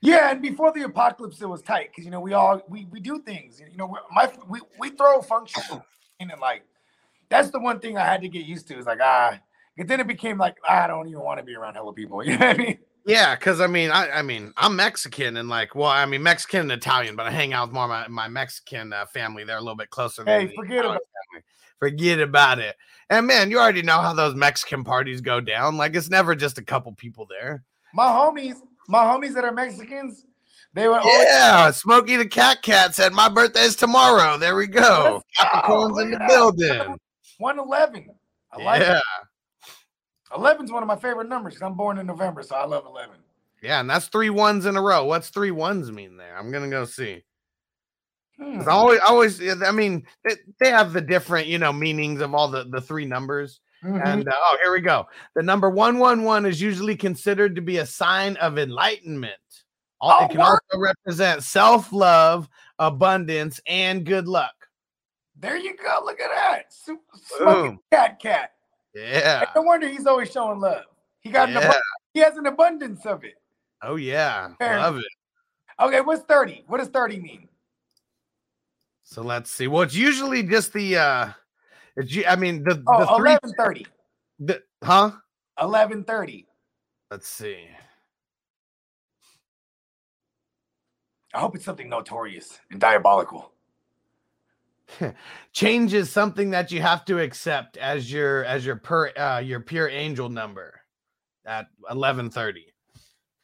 Yeah, 0.03 0.31
and 0.31 0.41
before 0.41 0.71
the 0.71 0.83
apocalypse, 0.83 1.41
it 1.41 1.49
was 1.49 1.61
tight 1.61 1.89
because 1.91 2.05
you 2.05 2.11
know 2.11 2.19
we 2.21 2.33
all 2.33 2.61
we 2.67 2.85
we 2.91 2.99
do 2.99 3.21
things. 3.21 3.61
You 3.69 3.77
know, 3.77 3.95
my 4.11 4.31
we 4.47 4.59
we 4.79 4.89
throw 4.89 5.21
function 5.21 5.81
and 6.19 6.31
like 6.41 6.63
that's 7.29 7.49
the 7.51 7.59
one 7.59 7.79
thing 7.79 7.97
I 7.97 8.05
had 8.05 8.21
to 8.21 8.29
get 8.29 8.45
used 8.45 8.67
to. 8.69 8.77
Is 8.77 8.85
like 8.85 8.99
ah, 9.01 9.37
and 9.77 9.87
then 9.87 9.99
it 9.99 10.07
became 10.07 10.37
like 10.37 10.55
I 10.67 10.87
don't 10.87 11.07
even 11.07 11.21
want 11.21 11.39
to 11.39 11.45
be 11.45 11.55
around 11.55 11.75
hella 11.75 11.93
people. 11.93 12.23
You 12.25 12.37
know 12.37 12.47
what 12.47 12.55
I 12.55 12.57
mean? 12.57 12.77
Yeah, 13.05 13.35
because 13.35 13.61
I 13.61 13.67
mean, 13.67 13.89
I, 13.89 14.09
I 14.11 14.21
mean, 14.21 14.53
I'm 14.57 14.75
Mexican 14.75 15.37
and 15.37 15.49
like, 15.49 15.73
well, 15.73 15.89
I 15.89 16.05
mean, 16.05 16.21
Mexican 16.21 16.61
and 16.61 16.71
Italian, 16.71 17.15
but 17.15 17.25
I 17.25 17.31
hang 17.31 17.51
out 17.51 17.67
with 17.69 17.73
more 17.73 17.85
of 17.85 17.89
my, 17.89 18.07
my 18.07 18.27
Mexican 18.27 18.93
uh, 18.93 19.07
family. 19.07 19.43
They're 19.43 19.57
a 19.57 19.61
little 19.61 19.75
bit 19.75 19.89
closer. 19.89 20.23
Hey, 20.23 20.53
forget 20.55 20.85
about- 20.85 21.01
family. 21.31 21.43
Forget 21.81 22.19
about 22.19 22.59
it. 22.59 22.75
And 23.09 23.25
man, 23.25 23.49
you 23.49 23.57
already 23.59 23.81
know 23.81 23.99
how 23.99 24.13
those 24.13 24.35
Mexican 24.35 24.83
parties 24.83 25.19
go 25.19 25.41
down. 25.41 25.77
Like, 25.77 25.95
it's 25.95 26.11
never 26.11 26.35
just 26.35 26.59
a 26.59 26.63
couple 26.63 26.93
people 26.93 27.27
there. 27.27 27.63
My 27.93 28.05
homies, 28.05 28.55
my 28.87 28.99
homies 28.99 29.33
that 29.33 29.43
are 29.43 29.51
Mexicans, 29.51 30.25
they 30.73 30.87
were 30.87 30.99
always 30.99 31.25
Yeah, 31.27 31.71
Smokey 31.71 32.17
the 32.17 32.27
Cat 32.27 32.61
Cat 32.61 32.93
said 32.93 33.13
my 33.13 33.27
birthday 33.27 33.61
is 33.63 33.75
tomorrow. 33.75 34.37
There 34.37 34.55
we 34.55 34.67
go. 34.67 35.21
Capricorn's 35.37 35.99
in 35.99 36.11
the 36.11 36.17
yeah. 36.19 36.27
building. 36.27 36.97
one 37.39 37.57
eleven. 37.59 38.07
I 38.53 38.63
like 38.63 38.81
Yeah, 38.81 38.99
eleven's 40.35 40.71
one 40.71 40.83
of 40.83 40.87
my 40.87 40.95
favorite 40.95 41.27
numbers 41.27 41.55
because 41.55 41.65
I'm 41.65 41.75
born 41.75 41.97
in 41.97 42.05
November, 42.05 42.43
so 42.43 42.55
I 42.55 42.65
love 42.65 42.85
eleven. 42.85 43.15
yeah, 43.61 43.79
and 43.81 43.89
that's 43.89 44.07
three 44.07 44.29
ones 44.29 44.65
in 44.65 44.77
a 44.77 44.81
row. 44.81 45.03
What's 45.05 45.29
three 45.29 45.51
ones 45.51 45.91
mean 45.91 46.15
there? 46.15 46.37
I'm 46.37 46.51
gonna 46.51 46.69
go 46.69 46.85
see. 46.85 47.23
Hmm. 48.41 48.61
I 48.67 48.71
always, 48.71 48.99
always, 49.07 49.41
I 49.63 49.71
mean, 49.71 50.05
they, 50.23 50.35
they 50.59 50.69
have 50.71 50.93
the 50.93 51.01
different, 51.01 51.47
you 51.47 51.59
know, 51.59 51.71
meanings 51.71 52.21
of 52.21 52.33
all 52.33 52.47
the 52.47 52.63
the 52.65 52.81
three 52.81 53.05
numbers. 53.05 53.59
Mhm. 53.83 54.01
And 54.05 54.27
uh, 54.27 54.31
oh, 54.35 54.57
here 54.63 54.71
we 54.73 54.81
go. 54.81 55.07
The 55.35 55.43
number 55.43 55.69
one 55.69 55.97
one 55.99 56.23
one 56.23 56.45
is 56.45 56.61
usually 56.61 56.95
considered 56.95 57.55
to 57.55 57.61
be 57.61 57.77
a 57.77 57.85
sign 57.85 58.35
of 58.37 58.57
enlightenment. 58.57 59.33
Oh, 60.01 60.25
it 60.25 60.31
can 60.31 60.41
also 60.41 60.59
represent 60.77 61.43
self 61.43 61.91
love, 61.93 62.49
abundance, 62.79 63.59
and 63.67 64.05
good 64.05 64.27
luck. 64.27 64.53
There 65.39 65.57
you 65.57 65.75
go. 65.77 66.01
Look 66.03 66.19
at 66.19 66.29
that. 66.31 66.73
Su- 66.73 66.99
Smoking 67.37 67.79
cat 67.91 68.19
cat. 68.19 68.51
Yeah. 68.95 69.45
No 69.55 69.61
wonder 69.61 69.87
he's 69.87 70.05
always 70.07 70.31
showing 70.31 70.59
love. 70.59 70.83
He 71.21 71.29
got 71.29 71.49
an 71.49 71.53
Yeah. 71.55 71.59
abundance. 71.61 71.83
He 72.13 72.19
has 72.21 72.37
an 72.37 72.45
abundance 72.47 73.05
of 73.05 73.23
it. 73.23 73.35
Oh 73.83 73.95
yeah. 73.95 74.49
Fair. 74.59 74.77
Love 74.79 74.97
it. 74.97 75.05
Okay, 75.79 76.01
what's 76.01 76.23
30? 76.23 76.65
What 76.67 76.77
does 76.77 76.89
30 76.89 77.19
mean? 77.19 77.47
So 79.11 79.21
let's 79.21 79.51
see. 79.51 79.67
Well, 79.67 79.81
it's 79.81 79.93
usually 79.93 80.41
just 80.41 80.71
the 80.71 80.95
uh 80.95 81.29
it's, 81.97 82.17
I 82.25 82.37
mean 82.37 82.63
the, 82.63 82.81
Oh, 82.87 82.99
the 82.99 83.05
three 83.17 83.31
1130. 83.43 83.87
the, 84.39 84.63
huh? 84.81 85.11
1130. 85.57 86.47
Let's 87.11 87.27
see. 87.27 87.67
I 91.33 91.39
hope 91.39 91.57
it's 91.57 91.65
something 91.65 91.89
notorious 91.89 92.61
and 92.71 92.79
diabolical. 92.79 93.51
Change 95.51 95.93
is 95.93 96.09
something 96.09 96.49
that 96.51 96.71
you 96.71 96.81
have 96.81 97.03
to 97.05 97.19
accept 97.19 97.75
as 97.75 98.09
your 98.09 98.45
as 98.45 98.65
your 98.65 98.77
per 98.77 99.09
uh 99.17 99.39
your 99.39 99.59
pure 99.59 99.89
angel 99.89 100.29
number 100.29 100.79
at 101.45 101.67
1130. 101.79 102.65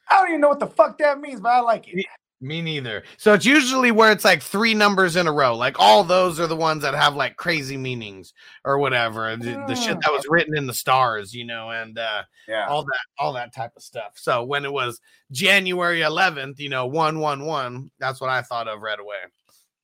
I 0.09 0.21
don't 0.21 0.29
even 0.29 0.39
know 0.39 0.47
what 0.47 0.61
the 0.61 0.67
fuck 0.67 0.97
that 0.99 1.19
means, 1.19 1.41
but 1.41 1.49
I 1.49 1.59
like 1.59 1.89
it. 1.89 2.05
Me 2.39 2.61
neither. 2.61 3.03
So 3.17 3.33
it's 3.33 3.45
usually 3.45 3.89
where 3.89 4.11
it's 4.11 4.23
like 4.23 4.43
three 4.43 4.75
numbers 4.75 5.15
in 5.15 5.25
a 5.25 5.31
row. 5.31 5.55
Like 5.55 5.79
all 5.79 6.03
those 6.03 6.39
are 6.39 6.45
the 6.45 6.55
ones 6.55 6.83
that 6.83 6.93
have 6.93 7.15
like 7.15 7.35
crazy 7.35 7.77
meanings 7.77 8.31
or 8.63 8.77
whatever. 8.77 9.35
The, 9.35 9.55
the 9.67 9.75
shit 9.75 9.97
that 10.01 10.11
was 10.11 10.23
written 10.29 10.55
in 10.55 10.67
the 10.67 10.73
stars, 10.73 11.33
you 11.33 11.45
know, 11.45 11.71
and 11.71 11.97
uh 11.97 12.23
Yeah. 12.47 12.67
all 12.69 12.83
that 12.83 12.99
all 13.17 13.33
that 13.33 13.55
type 13.55 13.71
of 13.75 13.81
stuff. 13.81 14.13
So 14.15 14.43
when 14.43 14.65
it 14.65 14.71
was 14.71 14.99
January 15.31 16.01
11th, 16.01 16.59
you 16.59 16.69
know, 16.69 16.85
111, 16.85 17.89
that's 17.97 18.21
what 18.21 18.29
I 18.29 18.43
thought 18.43 18.67
of 18.67 18.81
right 18.81 18.99
away. 18.99 19.17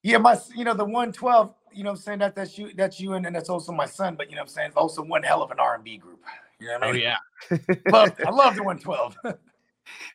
Yeah, 0.04 0.20
my 0.20 0.38
you 0.56 0.64
know, 0.64 0.76
the 0.76 0.86
112, 0.86 1.56
you 1.74 1.84
know 1.84 1.90
I'm 1.90 1.96
saying? 1.96 2.20
That 2.20 2.36
that's 2.36 2.56
you 2.56 2.72
that's 2.76 3.00
you 3.00 3.14
and 3.14 3.26
then 3.26 3.34
that's 3.34 3.50
also 3.50 3.72
my 3.72 3.88
son, 3.88 4.14
but 4.16 4.30
you 4.30 4.36
know 4.36 4.44
what 4.44 4.50
I'm 4.50 4.54
saying? 4.54 4.68
It's 4.68 4.78
also 4.78 5.02
one 5.02 5.24
hell 5.24 5.42
of 5.42 5.50
an 5.50 5.60
R&B 5.60 5.98
group. 5.98 6.20
You 6.60 6.68
know 6.68 6.74
what 6.74 6.84
I 6.84 6.90
Oh 6.90 6.92
yeah. 6.92 7.18
Love, 7.92 8.12
I 8.24 8.30
love 8.30 8.56
the 8.56 8.64
112. 8.64 9.18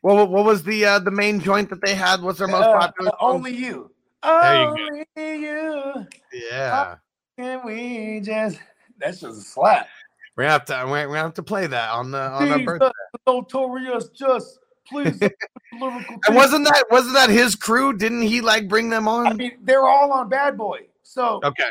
Well, 0.02 0.16
what, 0.16 0.30
what 0.30 0.44
was 0.44 0.62
the 0.62 0.84
uh 0.84 0.98
the 0.98 1.10
main 1.10 1.40
joint 1.40 1.70
that 1.70 1.84
they 1.84 1.94
had? 1.94 2.22
What's 2.22 2.38
their 2.38 2.48
most 2.48 2.64
Uh, 2.64 2.78
popular? 2.78 3.10
uh, 3.10 3.18
song? 3.20 3.34
only 3.36 3.54
you. 3.54 3.90
There 4.22 4.62
you 4.62 5.04
only 5.16 5.42
you. 5.42 6.06
yeah. 6.50 6.96
Can 7.36 7.64
we 7.64 8.20
just 8.20 8.58
that's 8.98 9.20
just 9.20 9.40
a 9.40 9.44
slap. 9.44 9.88
We 10.36 10.44
have 10.44 10.64
to 10.66 10.84
we 10.86 11.06
we 11.06 11.16
have 11.16 11.34
to 11.34 11.42
play 11.42 11.66
that 11.66 11.90
on 11.90 12.10
the 12.10 12.20
on 12.20 12.50
our 12.50 12.58
birthday. 12.64 12.90
notorious 13.26 14.08
just 14.08 14.58
please 14.86 15.20
And 15.72 16.34
wasn't 16.34 16.64
that 16.64 16.84
wasn't 16.90 17.14
that 17.14 17.30
his 17.30 17.54
crew? 17.54 17.96
Didn't 17.96 18.22
he 18.22 18.40
like 18.40 18.68
bring 18.68 18.88
them 18.88 19.06
on? 19.06 19.26
I 19.26 19.32
mean, 19.34 19.58
they're 19.62 19.86
all 19.86 20.12
on 20.12 20.28
Bad 20.28 20.56
Boy. 20.56 20.88
So 21.02 21.40
okay. 21.44 21.68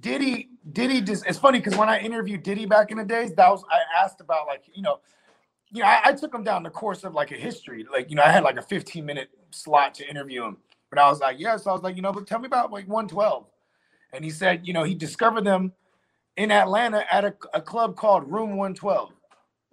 Diddy, 0.00 0.48
Diddy 0.72 1.00
just 1.00 1.26
it's 1.26 1.38
funny 1.38 1.58
because 1.58 1.76
when 1.76 1.88
I 1.88 1.98
interviewed 2.00 2.42
Diddy 2.42 2.66
back 2.66 2.90
in 2.90 2.98
the 2.98 3.04
days, 3.04 3.34
that 3.34 3.48
was 3.50 3.64
I 3.70 3.78
asked 4.04 4.20
about 4.20 4.46
like, 4.46 4.62
you 4.72 4.82
know, 4.82 5.00
you 5.72 5.82
know, 5.82 5.88
I, 5.88 6.00
I 6.06 6.12
took 6.12 6.34
him 6.34 6.42
down 6.42 6.62
the 6.62 6.70
course 6.70 7.04
of 7.04 7.14
like 7.14 7.30
a 7.30 7.36
history. 7.36 7.86
Like, 7.90 8.10
you 8.10 8.16
know, 8.16 8.22
I 8.22 8.30
had 8.30 8.42
like 8.42 8.56
a 8.56 8.62
15 8.62 9.04
minute 9.04 9.28
slot 9.50 9.94
to 9.94 10.08
interview 10.08 10.44
him. 10.44 10.56
But 10.90 10.98
I 10.98 11.08
was 11.08 11.20
like, 11.20 11.38
yeah. 11.38 11.56
So 11.56 11.70
I 11.70 11.72
was 11.72 11.82
like, 11.82 11.96
you 11.96 12.02
know, 12.02 12.12
but 12.12 12.26
tell 12.26 12.40
me 12.40 12.46
about 12.46 12.72
like 12.72 12.88
112. 12.88 13.46
And 14.12 14.24
he 14.24 14.30
said, 14.30 14.66
you 14.66 14.72
know, 14.72 14.82
he 14.82 14.94
discovered 14.94 15.44
them 15.44 15.72
in 16.36 16.50
Atlanta 16.50 17.04
at 17.12 17.24
a, 17.24 17.34
a 17.54 17.60
club 17.60 17.96
called 17.96 18.30
Room 18.30 18.50
112. 18.56 19.10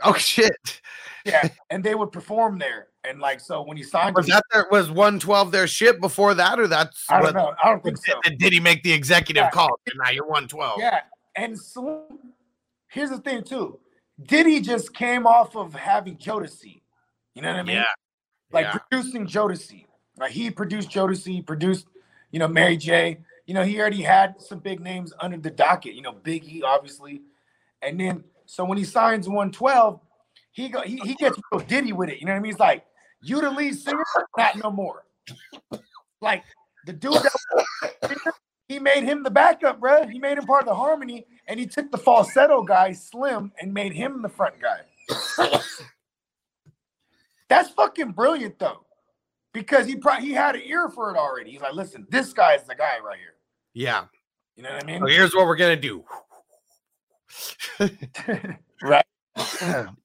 Oh 0.04 0.14
shit. 0.14 0.82
Yeah. 1.26 1.48
and 1.72 1.84
they 1.84 1.96
would 1.96 2.12
perform 2.12 2.60
there. 2.60 2.88
And 3.04 3.20
like 3.20 3.40
so 3.40 3.64
when 3.64 3.78
he 3.78 3.84
signed 3.84 4.16
Was 4.16 4.28
that 4.28 4.44
their 4.52 4.68
was 4.70 4.92
112 4.92 5.52
their 5.52 5.66
ship 5.66 6.00
before 6.02 6.34
that, 6.36 6.60
or 6.60 6.68
that's 6.68 7.06
I 7.10 7.22
what 7.22 7.34
don't 7.34 7.44
know. 7.44 7.56
I 7.64 7.70
don't 7.70 7.84
think 7.84 7.98
so. 7.98 8.20
did, 8.24 8.38
did 8.38 8.54
he 8.54 8.60
make 8.60 8.84
the 8.84 8.92
executive 8.92 9.44
Yeah. 9.44 9.50
call? 9.50 9.80
Now 9.96 10.10
you're 10.12 10.26
112. 10.26 10.80
Yeah, 10.80 11.00
and 11.36 11.58
so 11.58 12.04
here's 12.90 13.10
the 13.10 13.20
thing 13.20 13.44
too. 13.44 13.80
Diddy 14.22 14.62
just 14.62 14.94
came 14.94 15.28
off 15.28 15.56
of 15.56 15.74
having 15.74 16.18
Jodeci. 16.18 16.82
You 17.36 17.42
know 17.42 17.50
what 17.50 17.60
I 17.60 17.64
mean? 17.64 17.76
Yeah. 17.78 17.84
Like 18.52 18.66
yeah. 18.66 18.78
producing 18.78 19.28
Jodeci. 19.28 19.86
Like 20.18 20.32
he 20.32 20.50
produced 20.50 20.90
Jodeci, 20.90 21.46
produced, 21.46 21.88
you 22.32 22.40
know, 22.40 22.48
Mary 22.48 22.78
J. 22.78 23.20
You 23.46 23.54
know, 23.54 23.64
he 23.64 23.80
already 23.80 24.02
had 24.02 24.42
some 24.42 24.60
big 24.60 24.80
names 24.80 25.14
under 25.20 25.38
the 25.38 25.52
docket. 25.52 25.94
You 25.94 26.02
know, 26.02 26.14
Biggie, 26.14 26.64
obviously. 26.64 27.22
And 27.82 28.00
then 28.00 28.24
so 28.46 28.66
when 28.66 28.78
he 28.78 28.84
signs 28.84 29.28
112, 29.28 30.00
he 30.52 30.70
go 30.70 30.82
he, 30.82 30.98
he 30.98 31.14
gets 31.16 31.38
real 31.52 31.62
Diddy 31.62 31.94
with 31.94 32.10
it. 32.10 32.20
You 32.20 32.26
know 32.26 32.34
what 32.34 32.40
I 32.40 32.42
mean? 32.42 32.52
He's 32.52 32.60
like, 32.60 32.86
you 33.22 33.40
the 33.42 33.52
lead 33.52 33.76
singer, 33.76 34.04
not 34.38 34.58
no 34.58 34.72
more. 34.72 35.06
Like 36.20 36.44
the 36.88 36.94
dude 36.94 37.14
that 37.14 38.34
he 38.68 38.80
made 38.80 39.04
him 39.04 39.24
the 39.24 39.32
backup, 39.32 39.80
bro. 39.80 40.08
He 40.08 40.20
made 40.20 40.38
him 40.38 40.46
part 40.46 40.64
of 40.64 40.68
the 40.68 40.76
harmony, 40.76 41.26
and 41.48 41.60
he 41.60 41.66
took 41.66 41.90
the 41.90 41.98
falsetto 41.98 42.64
guy, 42.64 42.92
Slim, 42.92 43.52
and 43.62 43.74
made 43.74 43.94
him 43.94 44.22
the 44.22 44.30
front 44.30 44.56
guy. 44.62 44.82
That's 47.50 47.70
fucking 47.70 48.12
brilliant, 48.12 48.60
though, 48.60 48.86
because 49.54 49.88
he 49.88 49.96
probably 49.96 50.28
he 50.28 50.34
had 50.34 50.56
an 50.56 50.64
ear 50.66 50.90
for 50.90 51.12
it 51.12 51.18
already. 51.18 51.52
He's 51.52 51.62
like, 51.62 51.74
listen, 51.74 52.06
this 52.10 52.34
guy's 52.34 52.64
the 52.64 52.76
guy 52.76 53.00
right 53.04 53.18
here. 53.18 53.36
Yeah. 53.74 54.06
You 54.58 54.64
know 54.64 54.74
what 54.74 54.84
I 54.84 54.88
mean? 54.88 55.00
So 55.00 55.06
here's 55.08 55.34
what 55.34 55.46
we're 55.46 55.56
gonna 55.56 55.78
do. 55.78 56.04
right. 58.82 59.06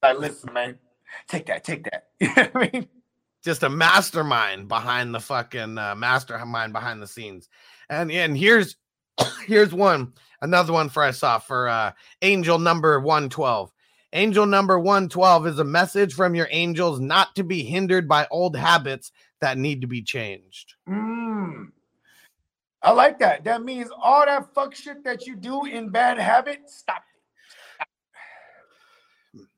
like, 0.02 0.18
listen, 0.18 0.52
man, 0.52 0.78
take 1.26 1.46
that, 1.46 1.64
take 1.64 1.84
that. 1.84 2.08
You 2.20 2.28
know 2.28 2.48
what 2.52 2.56
I 2.56 2.70
mean? 2.72 2.88
Just 3.42 3.64
a 3.64 3.68
mastermind 3.68 4.68
behind 4.68 5.12
the 5.12 5.18
fucking 5.18 5.76
uh, 5.76 5.96
mastermind 5.96 6.72
behind 6.72 7.02
the 7.02 7.08
scenes. 7.08 7.48
And 7.92 8.10
and 8.10 8.36
here's 8.36 8.76
here's 9.46 9.74
one 9.74 10.14
another 10.40 10.72
one 10.72 10.88
for 10.88 11.02
I 11.02 11.10
saw 11.10 11.38
for 11.38 11.68
uh 11.68 11.92
angel 12.22 12.58
number 12.58 12.98
112. 12.98 13.70
Angel 14.14 14.46
number 14.46 14.78
112 14.78 15.46
is 15.46 15.58
a 15.58 15.64
message 15.64 16.14
from 16.14 16.34
your 16.34 16.48
angels 16.50 17.00
not 17.00 17.34
to 17.36 17.44
be 17.44 17.62
hindered 17.62 18.08
by 18.08 18.26
old 18.30 18.56
habits 18.56 19.12
that 19.40 19.56
need 19.56 19.80
to 19.80 19.86
be 19.86 20.02
changed. 20.02 20.74
Mm. 20.88 21.68
I 22.82 22.90
like 22.90 23.18
that. 23.20 23.44
That 23.44 23.62
means 23.62 23.88
all 24.02 24.26
that 24.26 24.52
fuck 24.54 24.74
shit 24.74 25.04
that 25.04 25.26
you 25.26 25.36
do 25.36 25.64
in 25.64 25.88
bad 25.88 26.18
habit, 26.18 26.68
stop 26.68 27.02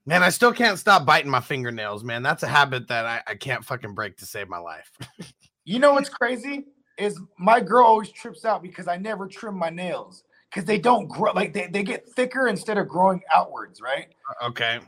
Man, 0.07 0.23
I 0.23 0.29
still 0.29 0.53
can't 0.53 0.79
stop 0.79 1.07
biting 1.07 1.31
my 1.31 1.41
fingernails, 1.41 2.05
man. 2.05 2.23
That's 2.23 2.43
a 2.43 2.47
habit 2.47 2.89
that 2.89 3.07
I, 3.07 3.23
I 3.27 3.35
can't 3.37 3.65
fucking 3.65 3.95
break 3.95 4.19
to 4.19 4.27
save 4.27 4.49
my 4.49 4.59
life. 4.59 4.91
You 5.67 5.79
know 5.79 5.95
what's 5.95 6.11
crazy 6.11 6.67
is 6.99 7.19
my 7.39 7.61
girl 7.61 7.85
always 7.85 8.11
trips 8.11 8.45
out 8.45 8.63
because 8.63 8.89
I 8.89 8.97
never 8.97 9.27
trim 9.27 9.57
my 9.57 9.71
nails 9.71 10.25
because 10.51 10.65
they 10.65 10.79
don't 10.79 11.09
grow 11.09 11.33
like 11.33 11.53
they, 11.53 11.67
they 11.67 11.83
get 11.83 12.09
thicker 12.09 12.49
instead 12.49 12.79
of 12.79 12.89
growing 12.89 13.21
outwards, 13.33 13.81
right? 13.81 14.09
okay. 14.43 14.81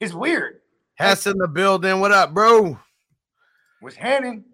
It's 0.00 0.14
weird. 0.14 0.60
Hess 0.94 1.26
in 1.26 1.36
the 1.38 1.48
building. 1.48 2.00
What 2.00 2.12
up, 2.12 2.32
bro? 2.32 2.78
With 3.82 3.96
Hannon, 3.96 4.44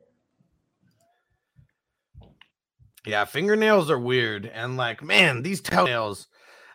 Yeah, 3.07 3.25
fingernails 3.25 3.89
are 3.89 4.01
weird, 4.01 4.47
and 4.47 4.77
like, 4.77 5.03
man, 5.03 5.43
these 5.43 5.61
toenails. 5.61 6.27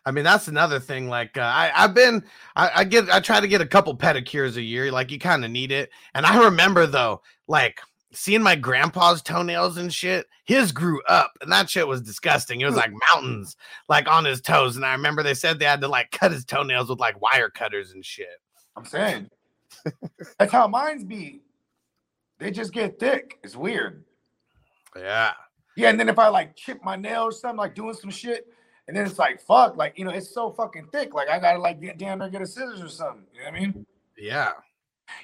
I 0.05 0.11
mean, 0.11 0.23
that's 0.23 0.47
another 0.47 0.79
thing. 0.79 1.09
Like, 1.09 1.37
uh, 1.37 1.41
I 1.41 1.71
I've 1.75 1.93
been, 1.93 2.23
I, 2.55 2.71
I 2.77 2.83
get, 2.85 3.09
I 3.09 3.19
try 3.19 3.39
to 3.39 3.47
get 3.47 3.61
a 3.61 3.65
couple 3.67 3.95
pedicures 3.95 4.55
a 4.55 4.61
year. 4.61 4.91
Like, 4.91 5.11
you 5.11 5.19
kind 5.19 5.45
of 5.45 5.51
need 5.51 5.71
it. 5.71 5.91
And 6.15 6.25
I 6.25 6.43
remember 6.45 6.87
though, 6.87 7.21
like 7.47 7.81
seeing 8.13 8.41
my 8.41 8.55
grandpa's 8.55 9.21
toenails 9.21 9.77
and 9.77 9.93
shit. 9.93 10.27
His 10.45 10.71
grew 10.71 11.01
up, 11.03 11.31
and 11.41 11.51
that 11.51 11.69
shit 11.69 11.87
was 11.87 12.01
disgusting. 12.01 12.61
It 12.61 12.65
was 12.65 12.73
hmm. 12.75 12.81
like 12.81 12.91
mountains, 13.13 13.55
like 13.89 14.07
on 14.07 14.25
his 14.25 14.41
toes. 14.41 14.75
And 14.75 14.85
I 14.85 14.93
remember 14.93 15.23
they 15.23 15.33
said 15.33 15.59
they 15.59 15.65
had 15.65 15.81
to 15.81 15.87
like 15.87 16.11
cut 16.11 16.31
his 16.31 16.45
toenails 16.45 16.89
with 16.89 16.99
like 16.99 17.21
wire 17.21 17.49
cutters 17.49 17.91
and 17.91 18.05
shit. 18.05 18.41
I'm 18.75 18.85
saying 18.85 19.29
that's 20.39 20.51
how 20.51 20.67
mine's 20.67 21.03
be. 21.03 21.41
They 22.39 22.51
just 22.51 22.73
get 22.73 22.99
thick. 22.99 23.39
It's 23.43 23.55
weird. 23.55 24.03
Yeah. 24.97 25.33
Yeah, 25.77 25.89
and 25.89 25.99
then 25.99 26.09
if 26.09 26.19
I 26.19 26.27
like 26.27 26.55
chip 26.55 26.83
my 26.83 26.95
nail 26.95 27.23
or 27.23 27.31
something, 27.31 27.57
like 27.57 27.75
doing 27.75 27.93
some 27.93 28.09
shit, 28.09 28.47
and 28.87 28.97
then 28.97 29.05
it's 29.05 29.19
like 29.19 29.41
fuck, 29.41 29.77
like 29.77 29.97
you 29.97 30.03
know, 30.03 30.11
it's 30.11 30.33
so 30.33 30.51
fucking 30.51 30.87
thick. 30.91 31.13
Like 31.13 31.29
I 31.29 31.39
gotta 31.39 31.59
like 31.59 31.79
get 31.79 31.97
down 31.97 32.19
there, 32.19 32.29
get 32.29 32.41
a 32.41 32.47
scissors 32.47 32.81
or 32.81 32.89
something. 32.89 33.23
You 33.33 33.39
know 33.39 33.51
what 33.51 33.55
I 33.55 33.59
mean? 33.59 33.85
Yeah. 34.17 34.51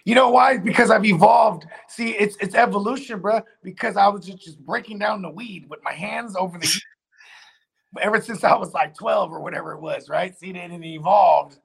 You 0.06 0.16
know 0.16 0.30
why? 0.30 0.58
Because 0.58 0.90
I've 0.90 1.06
evolved. 1.06 1.66
See, 1.88 2.12
it's 2.12 2.38
it's 2.40 2.56
evolution, 2.56 3.22
bruh. 3.22 3.44
Because 3.64 3.98
I 3.98 4.08
was 4.08 4.26
just, 4.26 4.40
just 4.40 4.60
breaking 4.66 5.00
down 5.00 5.22
the 5.22 5.30
weed 5.30 5.70
with 5.70 5.84
my 5.84 5.94
hands 5.94 6.36
over 6.36 6.58
the 6.58 6.82
ever 8.02 8.22
since 8.22 8.44
I 8.44 8.56
was 8.56 8.74
like 8.74 8.96
12 8.96 9.32
or 9.32 9.40
whatever 9.42 9.74
it 9.74 9.82
was, 9.82 10.10
right? 10.10 10.38
See, 10.38 10.52
then 10.52 10.72
it 10.72 10.84
evolved 10.84 11.58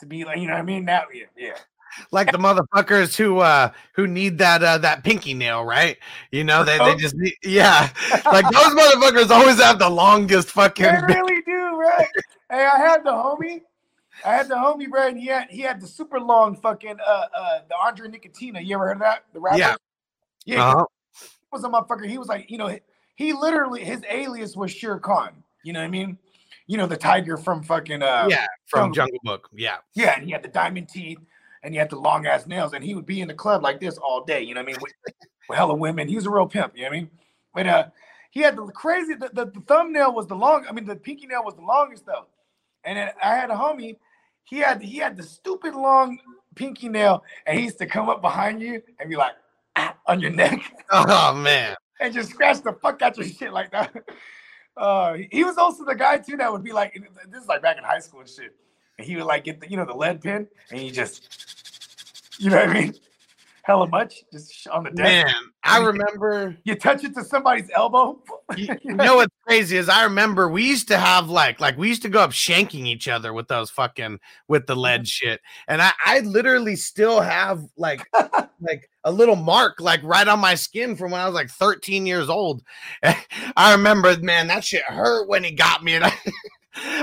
to 0.00 0.06
be 0.06 0.24
like, 0.24 0.38
you 0.38 0.46
know 0.46 0.54
what 0.54 0.60
I 0.60 0.64
mean? 0.64 0.84
Now, 0.84 1.02
yeah, 1.12 1.24
yeah. 1.36 1.56
like 2.10 2.30
the 2.32 2.38
motherfuckers 2.38 3.16
who 3.16 3.38
uh 3.38 3.70
who 3.94 4.06
need 4.06 4.38
that 4.38 4.62
uh 4.62 4.78
that 4.78 5.04
pinky 5.04 5.34
nail, 5.34 5.64
right? 5.64 5.96
You 6.30 6.44
know, 6.44 6.64
they, 6.64 6.78
they 6.78 6.96
just 6.96 7.14
need 7.16 7.34
yeah. 7.42 7.90
Like 8.24 8.44
those 8.50 8.74
motherfuckers 8.74 9.30
always 9.30 9.60
have 9.60 9.78
the 9.78 9.90
longest 9.90 10.48
fucking 10.52 10.84
They 10.84 11.14
really 11.14 11.42
do, 11.42 11.76
right? 11.76 12.08
hey, 12.50 12.66
I 12.66 12.78
had 12.78 13.04
the 13.04 13.10
homie. 13.10 13.62
I 14.24 14.34
had 14.34 14.48
the 14.48 14.54
homie, 14.54 14.88
bro, 14.88 15.08
and 15.08 15.18
he 15.18 15.26
had 15.26 15.48
he 15.50 15.60
had 15.62 15.80
the 15.80 15.86
super 15.86 16.20
long 16.20 16.56
fucking 16.56 16.96
uh 17.06 17.24
uh 17.34 17.58
the 17.68 17.74
Andre 17.84 18.08
Nickatina. 18.08 18.64
You 18.64 18.74
ever 18.76 18.86
heard 18.88 18.96
of 18.96 19.02
that? 19.02 19.24
The 19.32 19.40
rapper? 19.40 19.58
Yeah. 19.58 19.74
Yeah, 20.46 20.64
Uh-huh. 20.64 20.86
he 21.20 21.26
was 21.52 21.64
a 21.64 21.68
motherfucker. 21.68 22.06
He 22.08 22.16
was 22.18 22.28
like, 22.28 22.50
you 22.50 22.56
know, 22.58 22.68
he, 22.68 22.80
he 23.14 23.32
literally 23.32 23.84
his 23.84 24.02
alias 24.08 24.56
was 24.56 24.70
Shere 24.72 24.98
Khan. 24.98 25.30
You 25.64 25.72
know 25.72 25.80
what 25.80 25.86
I 25.86 25.90
mean? 25.90 26.18
You 26.66 26.78
know, 26.78 26.86
the 26.86 26.96
tiger 26.96 27.36
from 27.36 27.62
fucking 27.62 28.02
uh 28.02 28.26
yeah, 28.30 28.46
from 28.66 28.92
Jungle- 28.92 28.94
Jungle 28.94 29.18
Book. 29.24 29.50
Yeah. 29.54 29.76
Yeah, 29.94 30.14
and 30.16 30.24
he 30.24 30.30
had 30.32 30.42
the 30.42 30.48
diamond 30.48 30.88
teeth 30.88 31.18
and 31.62 31.74
he 31.74 31.78
had 31.78 31.90
the 31.90 31.96
long 31.96 32.26
ass 32.26 32.46
nails, 32.46 32.72
and 32.72 32.82
he 32.82 32.94
would 32.94 33.04
be 33.06 33.20
in 33.20 33.28
the 33.28 33.34
club 33.34 33.62
like 33.62 33.80
this 33.80 33.98
all 33.98 34.24
day. 34.24 34.40
You 34.42 34.54
know 34.54 34.60
what 34.62 34.70
I 34.70 34.72
mean? 34.72 34.80
With, 34.80 34.92
with 35.48 35.58
hella 35.58 35.74
women. 35.74 36.08
He 36.08 36.14
was 36.14 36.24
a 36.24 36.30
real 36.30 36.46
pimp. 36.46 36.74
You 36.74 36.84
know 36.84 36.88
what 36.88 36.96
I 36.96 37.00
mean? 37.00 37.10
But 37.54 37.66
uh, 37.66 37.86
he 38.30 38.40
had 38.40 38.56
the 38.56 38.62
crazy. 38.66 39.14
The, 39.14 39.28
the, 39.34 39.44
the 39.46 39.60
thumbnail 39.66 40.14
was 40.14 40.26
the 40.26 40.36
long. 40.36 40.64
I 40.66 40.72
mean, 40.72 40.86
the 40.86 40.96
pinky 40.96 41.26
nail 41.26 41.44
was 41.44 41.54
the 41.56 41.62
longest 41.62 42.06
though. 42.06 42.26
And 42.84 42.96
then 42.96 43.10
I 43.22 43.34
had 43.34 43.50
a 43.50 43.54
homie. 43.54 43.96
He 44.44 44.58
had 44.58 44.82
he 44.82 44.98
had 44.98 45.16
the 45.16 45.22
stupid 45.22 45.74
long 45.74 46.18
pinky 46.54 46.88
nail, 46.88 47.22
and 47.46 47.58
he 47.58 47.64
used 47.64 47.78
to 47.78 47.86
come 47.86 48.08
up 48.08 48.20
behind 48.20 48.60
you 48.60 48.82
and 48.98 49.08
be 49.08 49.16
like 49.16 49.32
"Ah," 49.76 49.96
on 50.06 50.20
your 50.20 50.30
neck 50.32 50.60
Oh 50.90 51.34
man. 51.34 51.76
and 52.00 52.12
just 52.12 52.30
scratch 52.30 52.60
the 52.62 52.72
fuck 52.72 53.00
out 53.02 53.16
your 53.16 53.26
shit 53.26 53.52
like 53.52 53.70
that. 53.72 53.92
Uh, 54.76 55.16
he 55.30 55.44
was 55.44 55.58
also 55.58 55.84
the 55.84 55.94
guy 55.94 56.16
too 56.16 56.36
that 56.38 56.50
would 56.50 56.62
be 56.64 56.72
like, 56.72 56.94
this 57.28 57.42
is 57.42 57.48
like 57.48 57.60
back 57.60 57.76
in 57.76 57.84
high 57.84 57.98
school 57.98 58.20
and 58.20 58.28
shit. 58.28 58.54
And 58.98 59.06
he 59.06 59.16
would 59.16 59.26
like 59.26 59.44
get 59.44 59.60
the, 59.60 59.68
you 59.68 59.76
know, 59.76 59.84
the 59.84 59.92
lead 59.92 60.22
pen 60.22 60.46
and 60.70 60.80
he 60.80 60.90
just, 60.90 61.28
you 62.38 62.48
know 62.48 62.56
what 62.56 62.70
I 62.70 62.72
mean? 62.72 62.94
Hella 63.62 63.88
much, 63.88 64.24
just 64.32 64.66
on 64.68 64.84
the 64.84 64.90
desk. 64.90 65.26
Man, 65.26 65.34
I 65.64 65.78
remember 65.78 66.56
You 66.64 66.74
touch 66.74 67.04
it 67.04 67.14
to 67.14 67.24
somebody's 67.24 67.70
elbow. 67.74 68.22
you, 68.56 68.68
you 68.82 68.94
know 68.94 69.16
what's 69.16 69.34
crazy 69.46 69.76
is 69.76 69.88
I 69.88 70.04
remember 70.04 70.48
we 70.48 70.66
used 70.66 70.88
to 70.88 70.98
have 70.98 71.28
like 71.28 71.60
like 71.60 71.76
we 71.76 71.88
used 71.88 72.02
to 72.02 72.08
go 72.08 72.20
up 72.20 72.30
shanking 72.30 72.86
each 72.86 73.08
other 73.08 73.32
with 73.32 73.48
those 73.48 73.70
fucking 73.70 74.18
with 74.48 74.66
the 74.66 74.76
lead 74.76 75.06
shit. 75.08 75.40
And 75.68 75.82
I 75.82 75.92
I 76.04 76.20
literally 76.20 76.76
still 76.76 77.20
have 77.20 77.62
like 77.76 78.06
like 78.60 78.88
a 79.04 79.12
little 79.12 79.36
mark 79.36 79.80
like 79.80 80.02
right 80.02 80.28
on 80.28 80.40
my 80.40 80.54
skin 80.54 80.96
from 80.96 81.10
when 81.10 81.20
I 81.20 81.26
was 81.26 81.34
like 81.34 81.50
13 81.50 82.06
years 82.06 82.28
old. 82.28 82.62
I 83.02 83.72
remember 83.72 84.16
man 84.18 84.46
that 84.48 84.64
shit 84.64 84.82
hurt 84.82 85.28
when 85.28 85.44
he 85.44 85.52
got 85.52 85.84
me 85.84 85.94
and 85.94 86.04
I 86.04 86.12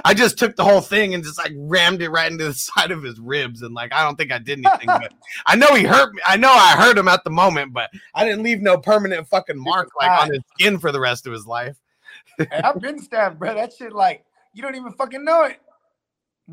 I 0.05 0.13
just 0.13 0.37
took 0.37 0.55
the 0.55 0.63
whole 0.63 0.81
thing 0.81 1.13
and 1.13 1.23
just 1.23 1.37
like 1.37 1.51
rammed 1.55 2.01
it 2.01 2.09
right 2.09 2.31
into 2.31 2.45
the 2.45 2.53
side 2.53 2.91
of 2.91 3.03
his 3.03 3.19
ribs 3.19 3.61
and 3.61 3.73
like 3.73 3.93
I 3.93 4.03
don't 4.03 4.15
think 4.15 4.31
I 4.31 4.37
did 4.37 4.65
anything 4.65 4.87
but 4.87 5.13
I 5.45 5.55
know 5.55 5.75
he 5.75 5.83
hurt 5.83 6.13
me. 6.13 6.21
I 6.25 6.37
know 6.37 6.51
I 6.51 6.75
hurt 6.77 6.97
him 6.97 7.07
at 7.07 7.23
the 7.23 7.29
moment, 7.29 7.73
but 7.73 7.89
I 8.13 8.23
didn't 8.23 8.43
leave 8.43 8.61
no 8.61 8.77
permanent 8.77 9.27
fucking 9.27 9.61
mark 9.61 9.89
like 9.99 10.21
on 10.21 10.33
his 10.33 10.41
skin 10.53 10.79
for 10.79 10.91
the 10.91 10.99
rest 10.99 11.27
of 11.27 11.33
his 11.33 11.45
life. 11.45 11.77
I've 12.51 12.81
been 12.81 12.99
stabbed, 12.99 13.39
bro. 13.39 13.55
That 13.55 13.73
shit, 13.73 13.93
like, 13.93 14.23
you 14.53 14.61
don't 14.61 14.75
even 14.75 14.93
fucking 14.93 15.23
know 15.23 15.45
it. 15.45 15.59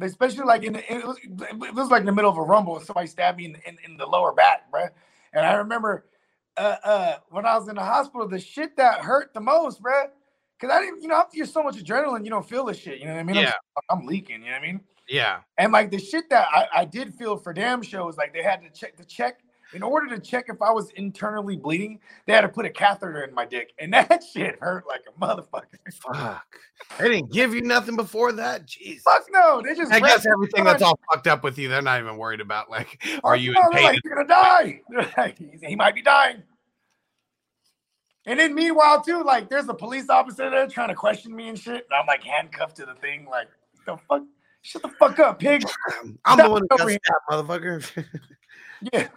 Especially 0.00 0.44
like 0.44 0.64
in 0.64 0.72
the, 0.72 0.92
it 0.92 1.06
was, 1.06 1.18
it 1.22 1.74
was 1.74 1.88
like 1.88 2.00
in 2.00 2.06
the 2.06 2.12
middle 2.12 2.30
of 2.30 2.36
a 2.36 2.42
rumble 2.42 2.76
and 2.76 2.84
somebody 2.84 3.06
stabbed 3.06 3.38
me 3.38 3.44
in, 3.44 3.56
in, 3.66 3.76
in 3.84 3.96
the 3.96 4.04
lower 4.04 4.32
back, 4.32 4.68
bro. 4.70 4.86
And 5.32 5.46
I 5.46 5.52
remember 5.54 6.06
uh, 6.56 6.76
uh, 6.82 7.16
when 7.30 7.46
I 7.46 7.56
was 7.56 7.68
in 7.68 7.76
the 7.76 7.82
hospital, 7.82 8.26
the 8.26 8.40
shit 8.40 8.76
that 8.76 9.00
hurt 9.00 9.32
the 9.34 9.40
most, 9.40 9.80
bro. 9.80 10.06
Cause 10.60 10.70
I 10.70 10.80
didn't, 10.80 11.02
you 11.02 11.08
know, 11.08 11.16
after 11.16 11.36
you're 11.36 11.46
so 11.46 11.62
much 11.62 11.76
adrenaline, 11.76 12.24
you 12.24 12.30
don't 12.30 12.48
feel 12.48 12.64
the 12.64 12.74
shit. 12.74 12.98
You 12.98 13.06
know 13.06 13.14
what 13.14 13.20
I 13.20 13.24
mean? 13.24 13.36
I'm- 13.36 13.46
Yeah. 13.46 13.52
I'm, 13.90 14.06
leaking. 14.06 14.40
You 14.40 14.50
know 14.50 14.52
what 14.52 14.62
I 14.62 14.66
mean? 14.66 14.80
Yeah. 15.08 15.40
And 15.58 15.72
like 15.72 15.90
the 15.90 15.98
shit 15.98 16.30
that 16.30 16.46
I, 16.50 16.68
I 16.74 16.84
did 16.84 17.14
feel 17.14 17.36
for 17.36 17.52
damn 17.52 17.82
shows, 17.82 18.16
like 18.16 18.32
they 18.32 18.42
had 18.42 18.62
to 18.62 18.70
check 18.70 18.96
the 18.96 19.04
check 19.04 19.40
in 19.74 19.82
order 19.82 20.14
to 20.14 20.20
check 20.20 20.46
if 20.48 20.62
I 20.62 20.70
was 20.70 20.90
internally 20.90 21.56
bleeding, 21.56 21.98
they 22.26 22.32
had 22.32 22.42
to 22.42 22.48
put 22.48 22.64
a 22.64 22.70
catheter 22.70 23.22
in 23.22 23.34
my 23.34 23.44
dick, 23.44 23.72
and 23.78 23.92
that 23.94 24.22
shit 24.32 24.56
hurt 24.60 24.86
like 24.86 25.02
a 25.08 25.20
motherfucker. 25.20 25.64
Fuck. 25.92 26.56
They 26.98 27.08
didn't 27.08 27.32
give 27.32 27.54
you 27.54 27.62
nothing 27.62 27.96
before 27.96 28.32
that? 28.32 28.66
Jeez. 28.66 29.00
Fuck 29.00 29.26
no, 29.30 29.62
they 29.62 29.74
just 29.74 29.92
I 29.92 30.00
guess 30.00 30.26
everything 30.26 30.64
that's 30.64 30.82
all 30.82 30.98
fucked 31.10 31.26
up 31.26 31.42
with 31.42 31.58
you, 31.58 31.68
they're 31.68 31.82
not 31.82 32.00
even 32.00 32.16
worried 32.16 32.40
about. 32.40 32.70
Like, 32.70 33.04
are 33.22 33.36
you 33.36 33.52
no, 33.52 33.60
in 33.66 33.70
pain? 33.70 33.84
Like, 33.84 34.00
You're 34.04 34.14
gonna 34.16 34.28
die. 34.28 34.80
They're 34.88 35.12
like, 35.16 35.38
he 35.38 35.50
he 35.62 35.76
might 35.76 35.94
be 35.94 36.02
dying. 36.02 36.42
And 38.26 38.40
then 38.40 38.54
meanwhile, 38.54 39.02
too, 39.02 39.22
like 39.22 39.50
there's 39.50 39.68
a 39.68 39.74
police 39.74 40.08
officer 40.08 40.48
there 40.50 40.66
trying 40.66 40.88
to 40.88 40.94
question 40.94 41.34
me 41.34 41.48
and 41.48 41.58
shit. 41.58 41.86
And 41.90 42.00
I'm 42.00 42.06
like 42.06 42.24
handcuffed 42.24 42.76
to 42.76 42.86
the 42.86 42.94
thing, 42.94 43.26
like 43.30 43.48
the 43.86 43.96
fuck, 44.08 44.22
shut 44.62 44.82
the 44.82 44.88
fuck 44.88 45.18
up, 45.18 45.38
pig. 45.38 45.64
I'm 46.24 46.38
the 46.38 46.48
one 46.48 46.62
who 46.62 46.76
got 46.76 46.88
stabbed, 46.88 47.02
motherfucker. 47.30 48.04
Yeah. 48.92 49.08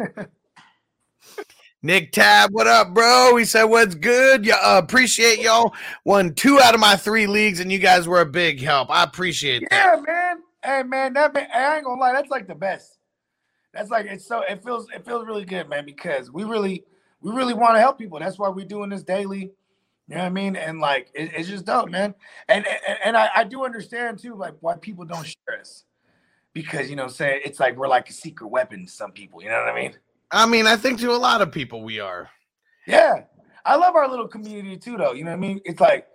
Nick 1.84 2.14
Tab, 2.14 2.52
what 2.54 2.68
up, 2.68 2.94
bro? 2.94 3.36
He 3.36 3.44
said, 3.44 3.66
What's 3.66 3.96
good? 3.96 4.46
Yeah, 4.46 4.56
uh, 4.64 4.80
appreciate 4.82 5.40
y'all. 5.40 5.74
Won 6.06 6.34
two 6.34 6.60
out 6.62 6.74
of 6.74 6.80
my 6.80 6.96
three 6.96 7.28
leagues, 7.28 7.60
and 7.60 7.70
you 7.70 7.78
guys 7.78 8.08
were 8.08 8.22
a 8.22 8.26
big 8.26 8.62
help. 8.62 8.90
I 8.90 9.04
appreciate 9.04 9.68
that. 9.70 9.98
Yeah, 9.98 10.02
man. 10.02 10.38
Hey, 10.64 10.84
man, 10.84 11.14
that 11.14 11.34
man, 11.34 11.48
I 11.54 11.76
ain't 11.76 11.86
gonna 11.86 12.00
lie, 12.00 12.14
that's 12.14 12.30
like 12.30 12.48
the 12.48 12.56
best. 12.56 12.98
That's 13.74 13.90
like 13.90 14.06
it's 14.06 14.26
so 14.26 14.42
it 14.42 14.64
feels 14.64 14.88
it 14.94 15.06
feels 15.06 15.26
really 15.26 15.46
good, 15.46 15.70
man, 15.70 15.86
because 15.86 16.32
we 16.32 16.46
really 16.46 16.84
we 17.22 17.32
really 17.32 17.54
want 17.54 17.76
to 17.76 17.80
help 17.80 17.98
people. 17.98 18.20
That's 18.20 18.38
why 18.38 18.50
we're 18.50 18.66
doing 18.66 18.90
this 18.90 19.04
daily. 19.04 19.52
You 20.08 20.16
know 20.16 20.22
what 20.22 20.28
I 20.28 20.30
mean? 20.30 20.56
And 20.56 20.80
like 20.80 21.10
it- 21.14 21.32
it's 21.36 21.50
just 21.50 21.66
dope, 21.66 21.90
man. 21.90 22.16
And 22.48 22.66
and, 22.66 22.98
and 23.04 23.18
I, 23.18 23.30
I 23.36 23.44
do 23.44 23.66
understand 23.66 24.20
too, 24.20 24.36
like 24.36 24.54
why 24.62 24.76
people 24.78 25.06
don't 25.06 25.26
share 25.26 25.60
us. 25.60 25.84
Because 26.54 26.90
you 26.90 26.96
know, 26.96 27.08
say 27.08 27.42
it's 27.44 27.60
like 27.60 27.76
we're 27.78 27.88
like 27.88 28.10
a 28.10 28.14
secret 28.14 28.48
weapon 28.48 28.86
to 28.86 28.92
some 28.92 29.12
people, 29.12 29.44
you 29.44 29.50
know 29.50 29.60
what 29.60 29.70
I 29.70 29.76
mean? 29.76 29.94
I 30.32 30.46
mean, 30.46 30.66
I 30.68 30.76
think 30.76 31.00
to 31.00 31.12
a 31.12 31.14
lot 31.14 31.42
of 31.42 31.52
people 31.52 31.84
we 31.84 32.00
are. 32.00 32.30
Yeah. 32.86 33.24
I 33.66 33.76
love 33.76 33.96
our 33.96 34.08
little 34.10 34.28
community 34.28 34.78
too, 34.78 34.98
though. 34.98 35.12
You 35.12 35.26
know 35.26 35.32
what 35.32 35.38
I 35.38 35.40
mean? 35.40 35.62
It's 35.66 35.82
like 35.82 36.08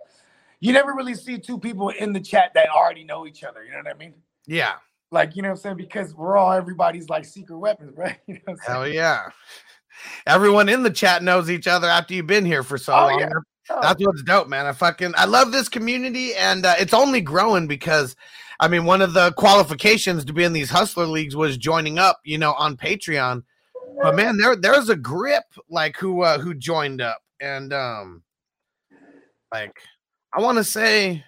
you 0.59 0.73
never 0.73 0.93
really 0.93 1.13
see 1.13 1.37
two 1.37 1.59
people 1.59 1.89
in 1.89 2.13
the 2.13 2.19
chat 2.19 2.51
that 2.55 2.69
already 2.69 3.03
know 3.03 3.27
each 3.27 3.43
other. 3.43 3.63
You 3.63 3.71
know 3.71 3.77
what 3.77 3.95
I 3.95 3.97
mean? 3.97 4.13
Yeah. 4.47 4.73
Like, 5.11 5.35
you 5.35 5.43
know 5.43 5.49
what 5.49 5.57
I'm 5.57 5.61
saying? 5.61 5.77
Because 5.77 6.15
we're 6.15 6.35
all 6.37 6.51
everybody's 6.51 7.09
like 7.09 7.25
secret 7.25 7.57
weapons, 7.57 7.93
right? 7.97 8.17
You 8.27 8.35
know 8.35 8.39
what 8.45 8.53
I'm 8.53 8.57
saying? 8.65 8.77
Hell 8.77 8.87
yeah. 8.87 9.29
Everyone 10.25 10.69
in 10.69 10.83
the 10.83 10.89
chat 10.89 11.23
knows 11.23 11.49
each 11.49 11.67
other 11.67 11.87
after 11.87 12.13
you've 12.13 12.27
been 12.27 12.45
here 12.45 12.63
for 12.63 12.77
so 12.77 12.93
Oh, 12.93 13.07
long. 13.07 13.19
yeah. 13.19 13.29
Oh, 13.69 13.79
That's 13.81 14.05
what's 14.05 14.23
dope, 14.23 14.49
man. 14.49 14.65
I 14.65 14.73
fucking 14.73 15.13
I 15.15 15.25
love 15.25 15.51
this 15.51 15.69
community, 15.69 16.35
and 16.35 16.65
uh, 16.65 16.75
it's 16.77 16.93
only 16.93 17.21
growing 17.21 17.65
because, 17.65 18.15
I 18.59 18.67
mean, 18.67 18.83
one 18.83 19.01
of 19.01 19.13
the 19.13 19.31
qualifications 19.33 20.25
to 20.25 20.33
be 20.33 20.43
in 20.43 20.51
these 20.51 20.69
hustler 20.69 21.05
leagues 21.05 21.35
was 21.35 21.55
joining 21.57 21.97
up, 21.97 22.19
you 22.25 22.37
know, 22.37 22.53
on 22.53 22.75
Patreon. 22.75 23.43
But 24.01 24.15
man, 24.15 24.37
there 24.37 24.55
there's 24.57 24.89
a 24.89 24.97
grip 24.97 25.45
like 25.69 25.95
who 25.97 26.23
uh, 26.23 26.39
who 26.39 26.53
joined 26.53 26.99
up, 26.99 27.21
and 27.39 27.71
um, 27.71 28.23
like 29.53 29.77
I 30.33 30.41
want 30.41 30.57
to 30.57 30.63
say, 30.63 31.23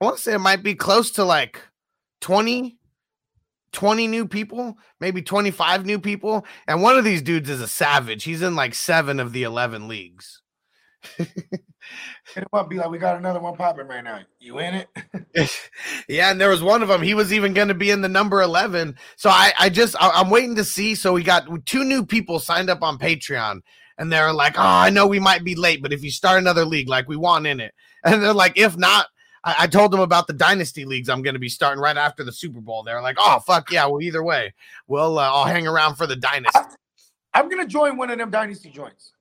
I 0.00 0.04
want 0.04 0.16
to 0.16 0.22
say 0.22 0.32
it 0.34 0.38
might 0.38 0.62
be 0.64 0.74
close 0.74 1.12
to 1.12 1.24
like 1.24 1.60
20, 2.20 2.77
20 3.72 4.06
new 4.06 4.26
people, 4.26 4.78
maybe 5.00 5.22
25 5.22 5.84
new 5.84 5.98
people, 5.98 6.46
and 6.66 6.82
one 6.82 6.96
of 6.96 7.04
these 7.04 7.22
dudes 7.22 7.50
is 7.50 7.60
a 7.60 7.68
savage. 7.68 8.24
He's 8.24 8.42
in 8.42 8.56
like 8.56 8.74
seven 8.74 9.20
of 9.20 9.32
the 9.32 9.42
11 9.42 9.88
leagues. 9.88 10.42
it 11.18 12.46
might 12.52 12.68
be 12.68 12.76
like 12.76 12.90
we 12.90 12.98
got 12.98 13.16
another 13.16 13.40
one 13.40 13.56
popping 13.56 13.86
right 13.86 14.02
now. 14.02 14.20
You 14.38 14.58
in 14.58 14.74
it? 14.74 15.50
yeah, 16.08 16.30
and 16.30 16.40
there 16.40 16.50
was 16.50 16.62
one 16.62 16.82
of 16.82 16.88
them. 16.88 17.02
He 17.02 17.14
was 17.14 17.32
even 17.32 17.54
going 17.54 17.68
to 17.68 17.74
be 17.74 17.90
in 17.90 18.02
the 18.02 18.08
number 18.08 18.42
eleven. 18.42 18.96
So 19.16 19.30
I, 19.30 19.52
I 19.58 19.68
just, 19.68 19.96
I, 20.00 20.10
I'm 20.10 20.30
waiting 20.30 20.56
to 20.56 20.64
see. 20.64 20.94
So 20.94 21.12
we 21.12 21.22
got 21.22 21.46
two 21.66 21.84
new 21.84 22.04
people 22.04 22.38
signed 22.38 22.70
up 22.70 22.82
on 22.82 22.98
Patreon, 22.98 23.60
and 23.96 24.12
they're 24.12 24.32
like, 24.32 24.58
"Oh, 24.58 24.62
I 24.62 24.90
know 24.90 25.06
we 25.06 25.20
might 25.20 25.44
be 25.44 25.54
late, 25.54 25.82
but 25.82 25.92
if 25.92 26.02
you 26.02 26.10
start 26.10 26.38
another 26.38 26.64
league, 26.64 26.88
like 26.88 27.08
we 27.08 27.16
want 27.16 27.46
in 27.46 27.60
it," 27.60 27.74
and 28.04 28.22
they're 28.22 28.34
like, 28.34 28.58
"If 28.58 28.76
not." 28.76 29.06
I, 29.48 29.54
I 29.60 29.66
told 29.66 29.92
them 29.92 30.00
about 30.00 30.26
the 30.26 30.34
dynasty 30.34 30.84
leagues 30.84 31.08
I'm 31.08 31.22
going 31.22 31.34
to 31.34 31.40
be 31.40 31.48
starting 31.48 31.82
right 31.82 31.96
after 31.96 32.22
the 32.22 32.32
Super 32.32 32.60
Bowl. 32.60 32.82
They're 32.82 33.00
like, 33.00 33.16
"Oh 33.18 33.38
fuck 33.40 33.72
yeah!" 33.72 33.86
Well, 33.86 34.02
either 34.02 34.22
way, 34.22 34.52
we'll 34.86 35.18
uh, 35.18 35.30
I'll 35.30 35.46
hang 35.46 35.66
around 35.66 35.94
for 35.94 36.06
the 36.06 36.16
dynasty. 36.16 36.58
I'm 37.32 37.48
gonna 37.48 37.66
join 37.66 37.96
one 37.96 38.10
of 38.10 38.18
them 38.18 38.30
dynasty 38.30 38.70
joints. 38.70 39.12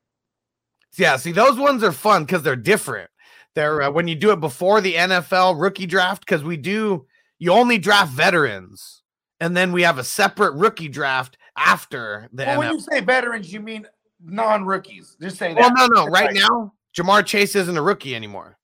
Yeah, 0.97 1.15
see, 1.17 1.32
those 1.32 1.57
ones 1.57 1.84
are 1.84 1.91
fun 1.91 2.25
because 2.25 2.43
they're 2.43 2.55
different. 2.55 3.09
They're 3.55 3.84
uh, 3.84 3.91
when 3.91 4.07
you 4.07 4.15
do 4.15 4.32
it 4.32 4.41
before 4.41 4.82
the 4.82 4.95
NFL 4.95 5.61
rookie 5.61 5.86
draft, 5.86 6.25
because 6.25 6.43
we 6.43 6.57
do 6.57 7.05
you 7.39 7.53
only 7.53 7.78
draft 7.78 8.11
veterans, 8.11 9.03
and 9.39 9.55
then 9.55 9.71
we 9.71 9.84
have 9.84 9.97
a 9.97 10.03
separate 10.03 10.55
rookie 10.55 10.89
draft 10.89 11.38
after 11.55 12.28
the 12.34 12.43
Well, 12.45 12.57
when 12.59 12.71
you 12.73 12.80
say 12.82 12.99
veterans, 12.99 13.53
you 13.53 13.61
mean 13.61 13.88
non-rookies. 14.21 15.15
Just 15.21 15.38
say 15.38 15.53
that. 15.53 15.59
Well, 15.59 15.73
no, 15.73 15.88
no, 15.88 16.01
That's 16.03 16.13
right 16.13 16.34
now, 16.34 16.73
Ja'Marr 16.97 17.25
Chase 17.25 17.55
isn't 17.55 17.78
a 17.78 17.82
rookie 17.82 18.15
anymore. 18.15 18.57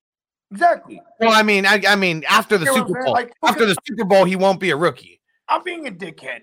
Exactly. 0.54 1.02
Well, 1.20 1.32
I 1.32 1.42
mean, 1.42 1.66
I, 1.66 1.82
I 1.88 1.96
mean, 1.96 2.24
after 2.30 2.60
the 2.60 2.66
You 2.66 2.76
know 2.76 2.88
Super 2.88 3.04
Bowl, 3.04 3.14
Like, 3.14 3.34
after 3.44 3.66
the 3.66 3.76
Super 3.88 4.06
Bowl, 4.06 4.24
he 4.24 4.36
won't 4.36 4.60
be 4.60 4.70
a 4.70 4.76
rookie. 4.76 5.20
I'm 5.50 5.64
being 5.64 5.88
a 5.88 5.92
dickhead, 5.92 6.42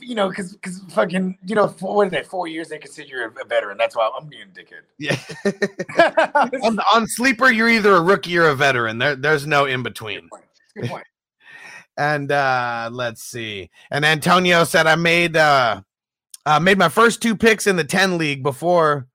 you 0.00 0.16
know, 0.16 0.28
because 0.28 0.52
because 0.54 0.80
fucking, 0.90 1.38
you 1.46 1.54
know, 1.54 1.68
for, 1.68 1.94
what 1.94 2.06
is 2.08 2.12
that? 2.12 2.26
Four 2.26 2.48
years 2.48 2.68
they 2.68 2.78
consider 2.78 3.08
you 3.08 3.32
a, 3.40 3.44
veteran. 3.44 3.78
That's 3.78 3.96
why 3.96 4.10
I'm 4.18 4.26
being 4.26 4.42
a 4.42 4.46
dickhead. 4.46 4.82
Yeah, 4.98 5.16
on, 6.62 6.78
on 6.92 7.06
sleeper, 7.06 7.50
you're 7.50 7.68
either 7.68 7.94
a 7.94 8.00
rookie 8.00 8.36
or 8.36 8.48
a 8.48 8.54
veteran. 8.54 8.98
There, 8.98 9.14
there's 9.14 9.46
no 9.46 9.64
in 9.64 9.82
between. 9.82 10.28
Good 10.76 10.90
point. 10.90 11.06
And 11.98 12.32
uh 12.32 12.88
let's 12.90 13.22
see. 13.22 13.68
And 13.90 14.02
Antonio 14.02 14.64
said 14.64 14.86
I 14.86 14.94
made 14.94 15.36
uh 15.36 15.82
uh 16.46 16.58
made 16.58 16.78
my 16.78 16.88
first 16.88 17.20
two 17.20 17.36
picks 17.36 17.66
in 17.66 17.76
the 17.76 17.84
10 17.84 18.16
league 18.16 18.42
before 18.42 19.08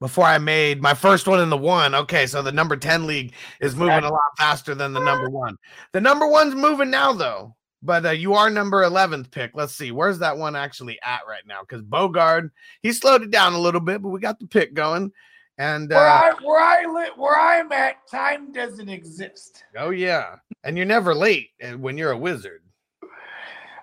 before 0.00 0.24
I 0.24 0.38
made 0.38 0.80
my 0.80 0.94
first 0.94 1.26
one 1.26 1.40
in 1.40 1.50
the 1.50 1.56
one. 1.56 1.94
Okay, 1.94 2.26
so 2.26 2.42
the 2.42 2.52
number 2.52 2.76
10 2.76 3.06
league 3.06 3.32
is 3.60 3.74
moving 3.74 4.04
a 4.04 4.10
lot 4.12 4.20
faster 4.36 4.74
than 4.74 4.92
the 4.92 5.00
number 5.00 5.28
one. 5.28 5.56
The 5.92 6.00
number 6.00 6.26
one's 6.26 6.54
moving 6.54 6.90
now 6.90 7.12
though. 7.12 7.54
But 7.80 8.06
uh, 8.06 8.10
you 8.10 8.34
are 8.34 8.50
number 8.50 8.82
11th 8.82 9.30
pick. 9.30 9.52
Let's 9.54 9.72
see. 9.72 9.92
Where's 9.92 10.18
that 10.18 10.36
one 10.36 10.56
actually 10.56 10.98
at 11.02 11.20
right 11.28 11.46
now? 11.46 11.60
Because 11.60 11.80
Bogard, 11.82 12.50
he 12.82 12.92
slowed 12.92 13.22
it 13.22 13.30
down 13.30 13.52
a 13.52 13.58
little 13.58 13.80
bit, 13.80 14.02
but 14.02 14.08
we 14.08 14.18
got 14.18 14.40
the 14.40 14.48
pick 14.48 14.74
going. 14.74 15.12
And 15.58 15.92
uh, 15.92 15.96
Where 15.96 16.08
I 16.08 16.32
where 16.42 16.60
I 16.60 16.92
live 16.92 17.12
where 17.16 17.38
I'm 17.38 17.70
at, 17.72 18.06
time 18.08 18.52
doesn't 18.52 18.88
exist. 18.88 19.62
oh, 19.76 19.90
yeah. 19.90 20.36
And 20.64 20.76
you're 20.76 20.86
never 20.86 21.14
late 21.14 21.50
uh, 21.62 21.78
when 21.78 21.96
you're 21.96 22.12
a 22.12 22.18
wizard. 22.18 22.62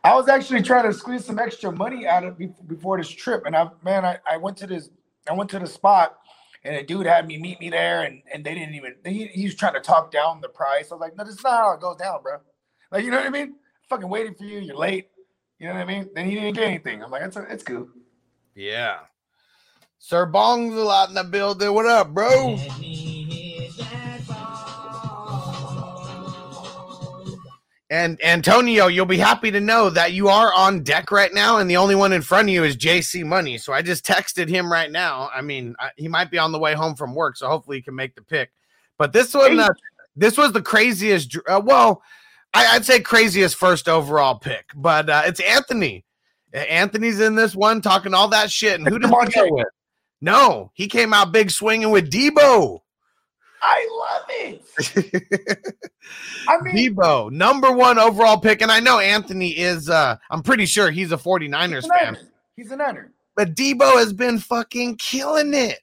I 0.03 0.13
was 0.13 0.27
actually 0.27 0.61
trying 0.61 0.85
to 0.85 0.93
squeeze 0.93 1.25
some 1.25 1.39
extra 1.39 1.71
money 1.71 2.05
out 2.05 2.23
of 2.23 2.37
before 2.67 2.97
this 2.97 3.09
trip, 3.09 3.43
and 3.45 3.55
I 3.55 3.69
man, 3.81 4.05
I, 4.05 4.19
I 4.29 4.37
went 4.37 4.55
to 4.57 4.67
this 4.67 4.89
I 5.29 5.33
went 5.33 5.49
to 5.51 5.59
the 5.59 5.67
spot, 5.67 6.17
and 6.63 6.75
a 6.75 6.83
dude 6.83 7.05
had 7.05 7.27
me 7.27 7.37
meet 7.37 7.59
me 7.59 7.69
there, 7.69 8.03
and 8.03 8.21
and 8.33 8.43
they 8.43 8.53
didn't 8.53 8.75
even 8.75 8.95
he, 9.05 9.27
he 9.27 9.45
was 9.45 9.55
trying 9.55 9.73
to 9.73 9.79
talk 9.79 10.11
down 10.11 10.41
the 10.41 10.49
price. 10.49 10.91
I 10.91 10.95
was 10.95 11.01
like, 11.01 11.15
no, 11.15 11.23
this 11.23 11.35
is 11.35 11.43
not 11.43 11.53
how 11.53 11.73
it 11.73 11.81
goes 11.81 11.97
down, 11.97 12.21
bro. 12.21 12.37
Like 12.91 13.03
you 13.03 13.11
know 13.11 13.17
what 13.17 13.27
I 13.27 13.31
mean? 13.31 13.55
Fucking 13.89 14.09
waiting 14.09 14.35
for 14.35 14.43
you, 14.43 14.59
you're 14.59 14.75
late. 14.75 15.09
You 15.59 15.67
know 15.67 15.73
what 15.73 15.81
I 15.81 15.85
mean? 15.85 16.09
Then 16.13 16.25
he 16.25 16.35
didn't 16.35 16.55
get 16.55 16.65
anything. 16.65 17.03
I'm 17.03 17.11
like, 17.11 17.23
it's 17.23 17.37
it's 17.37 17.63
cool. 17.63 17.87
Yeah. 18.55 18.99
Sir 19.99 20.25
Bong's 20.25 20.75
a 20.75 20.83
lot 20.83 21.09
in 21.09 21.15
the 21.15 21.23
building. 21.23 21.73
What 21.73 21.85
up, 21.85 22.13
bro? 22.13 22.57
And 27.89 28.19
Antonio, 28.23 28.87
you'll 28.87 29.05
be 29.05 29.17
happy 29.17 29.51
to 29.51 29.59
know 29.59 29.91
that 29.91 30.13
you 30.13 30.27
are 30.27 30.51
on 30.53 30.81
deck 30.81 31.11
right 31.11 31.31
now, 31.31 31.57
and 31.57 31.69
the 31.69 31.77
only 31.77 31.93
one 31.93 32.13
in 32.13 32.23
front 32.23 32.49
of 32.49 32.53
you 32.53 32.63
is 32.63 32.75
JC 32.75 33.23
Money. 33.23 33.59
So 33.59 33.73
I 33.73 33.83
just 33.83 34.03
texted 34.03 34.49
him 34.49 34.71
right 34.71 34.91
now. 34.91 35.29
I 35.33 35.41
mean, 35.41 35.75
I, 35.79 35.91
he 35.95 36.07
might 36.07 36.31
be 36.31 36.39
on 36.39 36.51
the 36.51 36.57
way 36.57 36.73
home 36.73 36.95
from 36.95 37.13
work, 37.13 37.37
so 37.37 37.47
hopefully 37.47 37.77
he 37.77 37.83
can 37.83 37.95
make 37.95 38.15
the 38.15 38.23
pick. 38.23 38.51
But 38.97 39.13
this 39.13 39.35
one, 39.35 39.59
uh, 39.59 39.69
this 40.15 40.35
was 40.35 40.51
the 40.51 40.63
craziest. 40.63 41.37
Uh, 41.47 41.61
well, 41.63 42.01
I, 42.55 42.75
I'd 42.75 42.85
say 42.85 43.01
craziest 43.01 43.55
first 43.55 43.87
overall 43.87 44.39
pick, 44.39 44.65
but 44.75 45.07
uh, 45.07 45.23
it's 45.25 45.39
Anthony. 45.41 46.05
Anthony's 46.53 47.19
in 47.19 47.35
this 47.35 47.55
one 47.55 47.81
talking 47.81 48.13
all 48.13 48.29
that 48.29 48.49
shit, 48.49 48.79
and 48.79 48.87
who 48.87 48.97
did 48.97 49.09
he 49.09 49.31
go 49.31 49.47
with? 49.51 49.67
No, 50.21 50.71
he 50.73 50.87
came 50.87 51.13
out 51.13 51.31
big 51.31 51.51
swinging 51.51 51.91
with 51.91 52.09
Deebo. 52.09 52.79
I 53.67 53.87
love 53.91 54.25
it. 54.29 55.75
I 56.47 56.61
mean, 56.61 56.95
Deebo, 56.95 57.31
number 57.31 57.71
one 57.71 57.97
overall 57.97 58.39
pick. 58.39 58.61
And 58.61 58.71
I 58.71 58.79
know 58.79 58.99
Anthony 58.99 59.57
is, 59.57 59.89
uh, 59.89 60.17
I'm 60.29 60.43
pretty 60.43 60.67
sure 60.67 60.91
he's 60.91 61.11
a 61.11 61.17
49ers 61.17 61.73
he's 61.75 61.87
fan, 61.87 62.13
Niner. 62.13 62.19
He's 62.55 62.71
a 62.71 62.75
Niner. 62.75 63.11
but 63.35 63.55
Deebo 63.55 63.95
has 63.95 64.13
been 64.13 64.37
fucking 64.37 64.97
killing 64.97 65.53
it. 65.55 65.79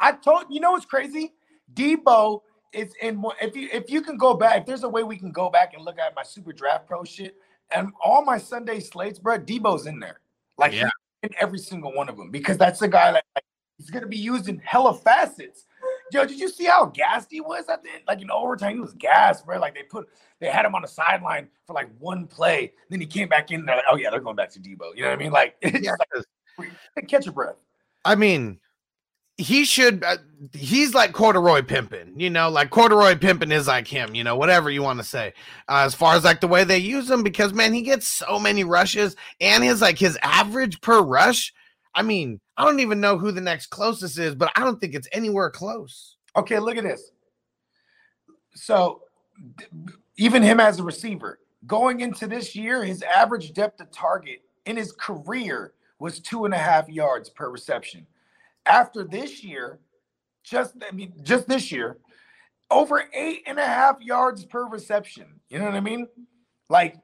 I 0.00 0.12
told 0.12 0.46
you 0.50 0.60
know 0.60 0.72
what's 0.72 0.84
crazy? 0.84 1.32
Deebo 1.74 2.40
is 2.72 2.92
in 3.00 3.22
if 3.40 3.54
you 3.54 3.68
if 3.72 3.88
you 3.88 4.02
can 4.02 4.16
go 4.16 4.34
back, 4.34 4.62
if 4.62 4.66
there's 4.66 4.82
a 4.82 4.88
way 4.88 5.04
we 5.04 5.16
can 5.16 5.30
go 5.30 5.48
back 5.48 5.74
and 5.74 5.84
look 5.84 6.00
at 6.00 6.16
my 6.16 6.24
super 6.24 6.52
draft 6.52 6.88
pro 6.88 7.04
shit 7.04 7.36
and 7.70 7.92
all 8.04 8.24
my 8.24 8.36
Sunday 8.36 8.80
slates, 8.80 9.20
bro, 9.20 9.38
Deebo's 9.38 9.86
in 9.86 10.00
there. 10.00 10.18
Like 10.58 10.72
Yeah. 10.72 10.90
in 11.22 11.30
every 11.40 11.60
single 11.60 11.94
one 11.94 12.08
of 12.08 12.16
them 12.16 12.30
because 12.32 12.58
that's 12.58 12.80
the 12.80 12.88
guy 12.88 13.12
that 13.12 13.24
like, 13.36 13.44
he's 13.78 13.90
gonna 13.90 14.08
be 14.08 14.16
used 14.18 14.48
in 14.48 14.58
hella 14.58 14.92
facets. 14.92 15.66
Yo, 16.12 16.26
did 16.26 16.38
you 16.38 16.48
see 16.48 16.64
how 16.64 16.86
gassed 16.86 17.28
he 17.30 17.40
was 17.40 17.64
at 17.68 17.82
the? 17.82 17.88
Like 18.06 18.20
in 18.20 18.30
overtime, 18.30 18.74
he 18.74 18.80
was 18.80 18.92
gassed, 18.92 19.46
bro. 19.46 19.58
Like 19.58 19.74
they 19.74 19.82
put 19.82 20.08
they 20.40 20.48
had 20.48 20.66
him 20.66 20.74
on 20.74 20.82
the 20.82 20.88
sideline 20.88 21.48
for 21.66 21.72
like 21.72 21.88
one 21.98 22.26
play. 22.26 22.72
Then 22.90 23.00
he 23.00 23.06
came 23.06 23.28
back 23.28 23.50
in 23.50 23.60
and 23.60 23.68
they're 23.68 23.76
like, 23.76 23.84
oh 23.90 23.96
yeah, 23.96 24.10
they're 24.10 24.20
going 24.20 24.36
back 24.36 24.50
to 24.50 24.60
Deebo. 24.60 24.94
You 24.94 25.02
know 25.02 25.08
what 25.08 25.14
I 25.14 25.16
mean? 25.16 25.32
Like 25.32 25.56
Yeah, 25.62 25.94
like 26.58 27.08
catch 27.08 27.24
your 27.24 27.32
breath. 27.32 27.56
I 28.04 28.14
mean, 28.14 28.58
he 29.38 29.64
should. 29.64 30.04
Uh, 30.04 30.18
he's 30.52 30.94
like 30.94 31.12
corduroy 31.12 31.62
pimping, 31.62 32.18
you 32.18 32.28
know, 32.28 32.50
like 32.50 32.70
corduroy 32.70 33.16
pimping 33.16 33.52
is 33.52 33.66
like 33.66 33.86
him, 33.86 34.14
you 34.14 34.24
know, 34.24 34.36
whatever 34.36 34.70
you 34.70 34.82
want 34.82 34.98
to 34.98 35.04
say. 35.04 35.32
Uh, 35.68 35.82
as 35.86 35.94
far 35.94 36.14
as 36.14 36.24
like 36.24 36.40
the 36.40 36.48
way 36.48 36.64
they 36.64 36.78
use 36.78 37.10
him, 37.10 37.22
because 37.22 37.52
man, 37.52 37.72
he 37.72 37.82
gets 37.82 38.06
so 38.06 38.38
many 38.38 38.64
rushes, 38.64 39.16
and 39.40 39.64
his 39.64 39.80
like 39.80 39.98
his 39.98 40.18
average 40.22 40.80
per 40.80 41.00
rush. 41.00 41.52
I 41.94 42.02
mean, 42.02 42.40
I 42.56 42.64
don't 42.64 42.80
even 42.80 43.00
know 43.00 43.18
who 43.18 43.32
the 43.32 43.40
next 43.40 43.66
closest 43.66 44.18
is, 44.18 44.34
but 44.34 44.50
I 44.56 44.60
don't 44.60 44.80
think 44.80 44.94
it's 44.94 45.08
anywhere 45.12 45.50
close. 45.50 46.16
Okay, 46.36 46.58
look 46.58 46.76
at 46.76 46.84
this. 46.84 47.10
So, 48.54 49.02
even 50.16 50.42
him 50.42 50.60
as 50.60 50.78
a 50.78 50.82
receiver, 50.82 51.38
going 51.66 52.00
into 52.00 52.26
this 52.26 52.54
year, 52.54 52.84
his 52.84 53.02
average 53.02 53.52
depth 53.52 53.80
of 53.80 53.90
target 53.90 54.42
in 54.66 54.76
his 54.76 54.92
career 54.92 55.74
was 55.98 56.20
two 56.20 56.44
and 56.44 56.54
a 56.54 56.58
half 56.58 56.88
yards 56.88 57.30
per 57.30 57.50
reception. 57.50 58.06
After 58.66 59.04
this 59.04 59.42
year, 59.42 59.78
just 60.42 60.74
I 60.88 60.92
mean, 60.92 61.12
just 61.22 61.48
this 61.48 61.70
year, 61.70 61.98
over 62.70 63.04
eight 63.12 63.42
and 63.46 63.58
a 63.58 63.64
half 63.64 64.00
yards 64.00 64.44
per 64.44 64.66
reception. 64.66 65.26
You 65.48 65.58
know 65.58 65.66
what 65.66 65.74
I 65.74 65.80
mean? 65.80 66.06
Like, 66.68 66.96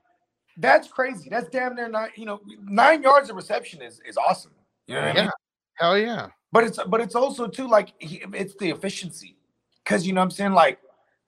that's 0.57 0.89
crazy. 0.89 1.29
That's 1.29 1.49
damn 1.49 1.77
near 1.77 1.89
nine. 1.89 2.11
You 2.17 2.27
know, 2.27 2.41
nine 2.63 3.03
yards 3.03 3.31
of 3.31 3.37
reception 3.37 3.83
is 3.83 4.01
is 4.07 4.17
awesome. 4.17 4.53
You 4.89 4.95
know 4.95 5.01
uh, 5.01 5.05
what 5.05 5.11
I 5.11 5.15
mean? 5.15 5.25
Yeah. 5.25 5.31
Hell 5.75 5.99
yeah. 5.99 6.27
But 6.51 6.65
it's 6.65 6.79
but 6.89 7.01
it's 7.01 7.15
also 7.15 7.47
too 7.47 7.69
like 7.69 7.93
it's 8.01 8.55
the 8.57 8.71
efficiency, 8.71 9.37
because 9.85 10.07
you 10.07 10.15
know 10.15 10.23
what 10.23 10.25
I'm 10.25 10.31
saying 10.31 10.53
like 10.53 10.79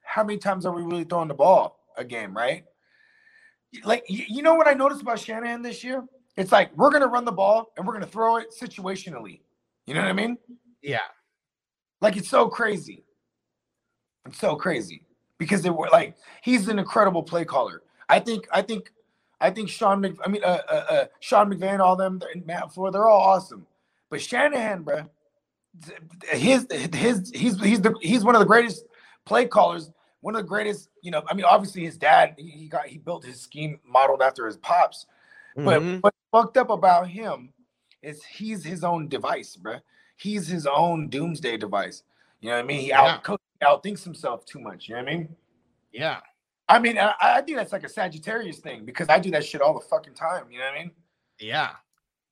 how 0.02 0.24
many 0.24 0.38
times 0.38 0.66
are 0.66 0.74
we 0.74 0.82
really 0.82 1.04
throwing 1.04 1.28
the 1.28 1.34
ball 1.34 1.78
a 1.96 2.04
game, 2.04 2.34
right? 2.34 2.64
Like 3.84 4.04
you, 4.08 4.24
you 4.28 4.42
know 4.42 4.54
what 4.54 4.66
I 4.66 4.72
noticed 4.72 5.02
about 5.02 5.20
Shanahan 5.20 5.62
this 5.62 5.84
year? 5.84 6.04
It's 6.36 6.50
like 6.50 6.76
we're 6.76 6.90
gonna 6.90 7.06
run 7.06 7.26
the 7.26 7.32
ball 7.32 7.70
and 7.76 7.86
we're 7.86 7.92
gonna 7.92 8.06
throw 8.06 8.38
it 8.38 8.48
situationally. 8.58 9.40
You 9.86 9.94
know 9.94 10.00
what 10.00 10.08
I 10.08 10.14
mean? 10.14 10.38
Yeah. 10.82 11.00
Like 12.00 12.16
it's 12.16 12.30
so 12.30 12.48
crazy. 12.48 13.04
It's 14.26 14.38
so 14.38 14.56
crazy 14.56 15.06
because 15.38 15.60
they 15.60 15.70
were 15.70 15.88
like 15.92 16.16
he's 16.42 16.68
an 16.68 16.78
incredible 16.78 17.22
play 17.22 17.44
caller. 17.44 17.82
I 18.08 18.20
think 18.20 18.48
I 18.50 18.62
think 18.62 18.90
I 19.40 19.50
think 19.50 19.68
Sean 19.68 20.00
Mc, 20.00 20.16
I 20.24 20.28
mean 20.28 20.44
uh, 20.44 20.58
uh, 20.68 20.84
uh 20.90 21.04
Sean 21.20 21.52
McVay 21.52 21.78
all 21.80 21.96
them 21.96 22.20
and 22.34 22.46
Matt 22.46 22.72
Floor 22.72 22.90
they're 22.90 23.08
all 23.08 23.20
awesome. 23.20 23.66
But 24.10 24.20
Shanahan, 24.20 24.82
bro, 24.82 25.08
his 26.32 26.66
his 26.94 27.30
he's 27.34 27.60
he's 27.60 27.80
the 27.80 27.94
he's 28.00 28.24
one 28.24 28.34
of 28.34 28.40
the 28.40 28.46
greatest 28.46 28.84
play 29.24 29.46
callers. 29.46 29.90
One 30.20 30.36
of 30.36 30.42
the 30.42 30.48
greatest, 30.48 30.90
you 31.02 31.10
know. 31.10 31.22
I 31.28 31.34
mean, 31.34 31.46
obviously 31.46 31.84
his 31.84 31.96
dad 31.96 32.34
he 32.36 32.68
got 32.68 32.86
he 32.86 32.98
built 32.98 33.24
his 33.24 33.40
scheme 33.40 33.80
modeled 33.86 34.20
after 34.20 34.46
his 34.46 34.56
pops. 34.58 35.06
But 35.56 35.80
Mhm. 35.82 36.00
what's 36.02 36.16
fucked 36.30 36.56
up 36.56 36.70
about 36.70 37.08
him 37.08 37.52
is 38.02 38.22
he's 38.24 38.64
his 38.64 38.84
own 38.84 39.08
device, 39.08 39.56
bro. 39.56 39.76
He's 40.16 40.46
his 40.46 40.66
own 40.66 41.08
doomsday 41.08 41.56
device. 41.56 42.02
You 42.40 42.50
know 42.50 42.56
what 42.56 42.64
I 42.64 42.66
mean? 42.66 42.80
He 42.80 42.88
Yeah. 42.88 43.20
out 43.24 43.40
outthinks 43.62 44.04
himself 44.04 44.44
too 44.44 44.58
much. 44.58 44.88
You 44.88 44.96
know 44.96 45.02
what 45.02 45.10
I 45.12 45.16
mean? 45.16 45.36
yeah. 45.92 46.20
I 46.70 46.78
mean, 46.78 46.98
I, 46.98 47.12
I 47.20 47.40
think 47.40 47.58
that's 47.58 47.72
like 47.72 47.82
a 47.82 47.88
Sagittarius 47.88 48.58
thing 48.58 48.84
because 48.84 49.08
I 49.08 49.18
do 49.18 49.32
that 49.32 49.44
shit 49.44 49.60
all 49.60 49.74
the 49.74 49.84
fucking 49.86 50.14
time. 50.14 50.44
You 50.52 50.60
know 50.60 50.66
what 50.66 50.74
I 50.74 50.78
mean? 50.78 50.92
Yeah. 51.40 51.70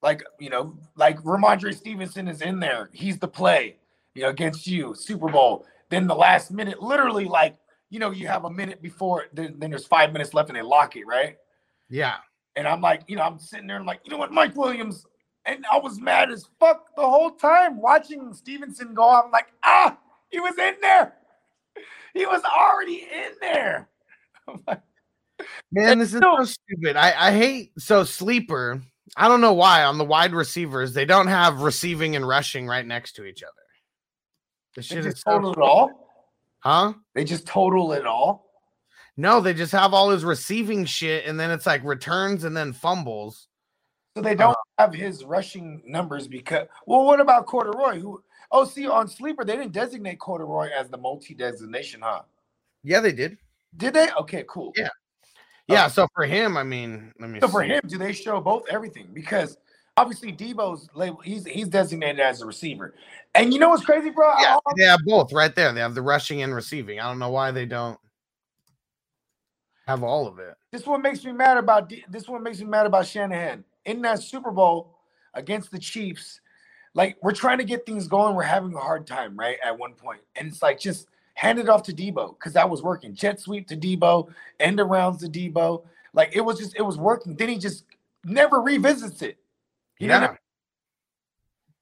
Like, 0.01 0.23
you 0.39 0.49
know, 0.49 0.79
like 0.95 1.21
Rhamondre 1.23 1.75
Stevenson 1.75 2.29
is 2.29 2.41
in 2.41 2.61
there. 2.61 2.89
He's 2.93 3.19
the 3.19 3.27
play, 3.27 3.79
you 4.15 4.23
know, 4.23 4.29
against 4.29 4.65
you, 4.65 4.95
Super 4.95 5.29
Bowl. 5.29 5.67
Then 5.91 6.07
the 6.07 6.15
last 6.15 6.53
minute, 6.53 6.81
literally, 6.81 7.25
like, 7.25 7.57
you 7.91 7.99
know, 7.99 8.13
you 8.13 8.29
have 8.29 8.45
a 8.45 8.51
minute 8.51 8.81
before, 8.81 9.25
then, 9.33 9.57
then 9.59 9.71
there's 9.71 9.87
five 9.87 10.13
minutes 10.13 10.35
left 10.35 10.51
and 10.51 10.57
they 10.57 10.63
lock 10.63 10.95
it, 10.95 11.05
right? 11.05 11.37
Yeah. 11.89 12.19
And 12.55 12.69
I'm 12.69 12.81
like, 12.81 13.03
you 13.09 13.17
know, 13.17 13.23
I'm 13.23 13.41
sitting 13.41 13.67
there 13.67 13.79
and 13.79 13.87
like, 13.87 14.01
you 14.05 14.13
know 14.13 14.19
what, 14.19 14.31
Mike 14.31 14.55
Williams. 14.55 15.05
And 15.47 15.65
I 15.73 15.79
was 15.79 16.01
mad 16.01 16.31
as 16.31 16.47
fuck 16.61 16.95
the 16.95 17.03
whole 17.03 17.33
time 17.33 17.81
watching 17.81 18.33
Stevenson 18.35 18.95
go 18.95 19.11
out. 19.11 19.25
I'm 19.25 19.31
like, 19.33 19.49
ah, 19.65 19.99
he 20.31 20.39
was 20.39 20.57
in 20.59 20.75
there. 20.81 21.15
He 22.15 22.25
was 22.25 22.43
already 22.45 23.09
in 23.13 23.33
there. 23.41 23.89
Like, 24.67 24.81
Man, 25.71 25.99
this 25.99 26.15
is 26.15 26.21
No. 26.21 26.37
so 26.39 26.45
stupid. 26.45 26.97
I, 26.97 27.29
I 27.29 27.33
hate 27.33 27.73
so 27.79 28.03
sleeper. 28.05 28.83
I 29.17 29.29
don't 29.29 29.41
know 29.41 29.53
why 29.53 29.85
on 29.85 29.97
the 29.99 30.05
wide 30.05 30.33
receivers 30.33 30.93
they 30.95 31.05
don't 31.05 31.29
have 31.29 31.63
receiving 31.63 32.17
and 32.17 32.27
rushing 32.27 32.67
right 32.67 32.85
next 32.87 33.13
to 33.15 33.25
each 33.25 33.43
other. 33.43 33.53
The 34.75 34.81
they 34.81 34.87
shit 34.87 35.07
is 35.07 35.21
so 35.21 35.33
total 35.33 35.53
it 35.53 35.59
all. 35.59 36.11
huh? 36.61 36.95
They 37.15 37.25
just 37.25 37.47
total 37.47 37.93
it 37.93 38.07
all. 38.07 38.47
No, 39.17 39.41
they 39.41 39.55
just 39.55 39.73
have 39.73 39.95
all 39.95 40.11
his 40.11 40.25
receiving 40.25 40.85
shit, 40.85 41.27
and 41.27 41.39
then 41.39 41.51
it's 41.51 41.67
like 41.67 41.83
returns 41.85 42.45
and 42.45 42.57
then 42.57 42.73
fumbles. 42.73 43.49
So 44.17 44.23
they 44.23 44.35
don't 44.35 44.51
Uh-huh. 44.51 44.87
have 44.87 44.95
his 44.95 45.25
rushing 45.25 45.83
numbers 45.87 46.27
because 46.29 46.67
well, 46.87 47.05
what 47.05 47.21
about 47.21 47.47
Corduroy? 47.47 48.01
Who 48.01 48.23
oh 48.51 48.65
see 48.65 48.87
on 48.89 49.09
sleeper, 49.09 49.45
they 49.45 49.57
didn't 49.57 49.73
designate 49.73 50.19
Corduroy 50.19 50.69
as 50.71 50.89
the 50.89 50.99
multi-designation, 50.99 52.01
huh? 52.03 52.23
Yeah, 52.83 53.01
they 53.01 53.13
did. 53.13 53.39
Did 53.77 53.95
they? 53.95 54.11
Okay, 54.13 54.45
cool. 54.49 54.73
Yeah. 54.77 54.89
Yeah, 55.69 55.89
so 55.89 56.09
for 56.15 56.25
him, 56.25 56.57
I 56.57 56.63
mean, 56.63 57.13
let 57.21 57.29
me 57.29 57.41
So 57.41 57.49
for 57.49 57.63
him, 57.63 57.83
do 57.87 57.99
they 57.99 58.15
show 58.15 58.41
both 58.41 58.65
everything? 58.71 59.09
Because 59.13 59.59
obviously 59.99 60.33
Deebo's 60.33 60.89
label, 60.95 61.19
he's 61.19 61.45
he's 61.45 61.69
designated 61.69 62.21
as 62.21 62.41
a 62.41 62.47
receiver. 62.47 62.95
And 63.35 63.53
you 63.53 63.61
know 63.61 63.69
what's 63.69 63.85
crazy, 63.85 64.09
bro? 64.09 64.33
Yeah, 64.41 64.57
I- 64.67 64.73
they 64.77 64.85
have 64.85 65.01
both 65.05 65.31
right 65.33 65.55
there. 65.55 65.71
They 65.73 65.81
have 65.81 65.95
the 65.95 66.01
rushing 66.01 66.43
and 66.43 66.55
receiving. 66.55 67.01
I 67.01 67.09
don't 67.09 67.19
know 67.19 67.29
why 67.31 67.51
they 67.51 67.67
don't 67.67 67.99
have 69.87 70.03
all 70.03 70.27
of 70.27 70.39
it. 70.39 70.55
this 70.71 70.87
one 70.87 71.03
makes 71.03 71.25
me 71.25 71.33
mad 71.33 71.57
about 71.59 71.93
this 72.09 72.29
one 72.29 72.43
makes 72.43 72.61
me 72.61 72.67
mad 72.67 72.87
about 72.87 73.07
Shanahan 73.07 73.65
in 73.85 74.01
that 74.03 74.23
Super 74.23 74.51
Bowl 74.51 74.99
against 75.35 75.71
the 75.71 75.79
Chiefs. 75.79 76.41
Like 76.95 77.19
we're 77.23 77.33
trying 77.33 77.59
to 77.59 77.65
get 77.65 77.85
things 77.85 78.09
going, 78.09 78.35
we're 78.35 78.43
having 78.43 78.75
a 78.75 78.79
hard 78.81 79.07
time, 79.07 79.37
right? 79.39 79.59
At 79.63 79.79
one 79.79 79.93
point, 79.93 80.21
and 80.35 80.49
it's 80.49 80.63
like 80.63 80.81
just 80.81 81.09
hand 81.39 81.61
it 81.61 81.69
off 81.69 81.85
to 81.85 81.93
Deebo 81.93 82.37
because 82.37 82.53
that 82.55 82.69
was 82.69 82.83
working. 82.83 83.15
Jet 83.15 83.39
sweep 83.39 83.69
to 83.69 83.77
Deebo, 83.77 84.29
end 84.59 84.81
arounds 84.81 85.21
to 85.21 85.27
Deebo. 85.27 85.85
Like 86.13 86.35
it 86.35 86.41
was 86.41 86.59
just 86.59 86.75
it 86.75 86.83
was 86.83 86.99
working. 86.99 87.37
Then 87.37 87.49
he 87.49 87.59
just 87.59 87.85
never 88.25 88.61
revisits 88.61 89.23
it. 89.23 89.39
You 90.01 90.09
know 90.09 90.15
Yeah. 90.15 90.27
mean? 90.27 90.39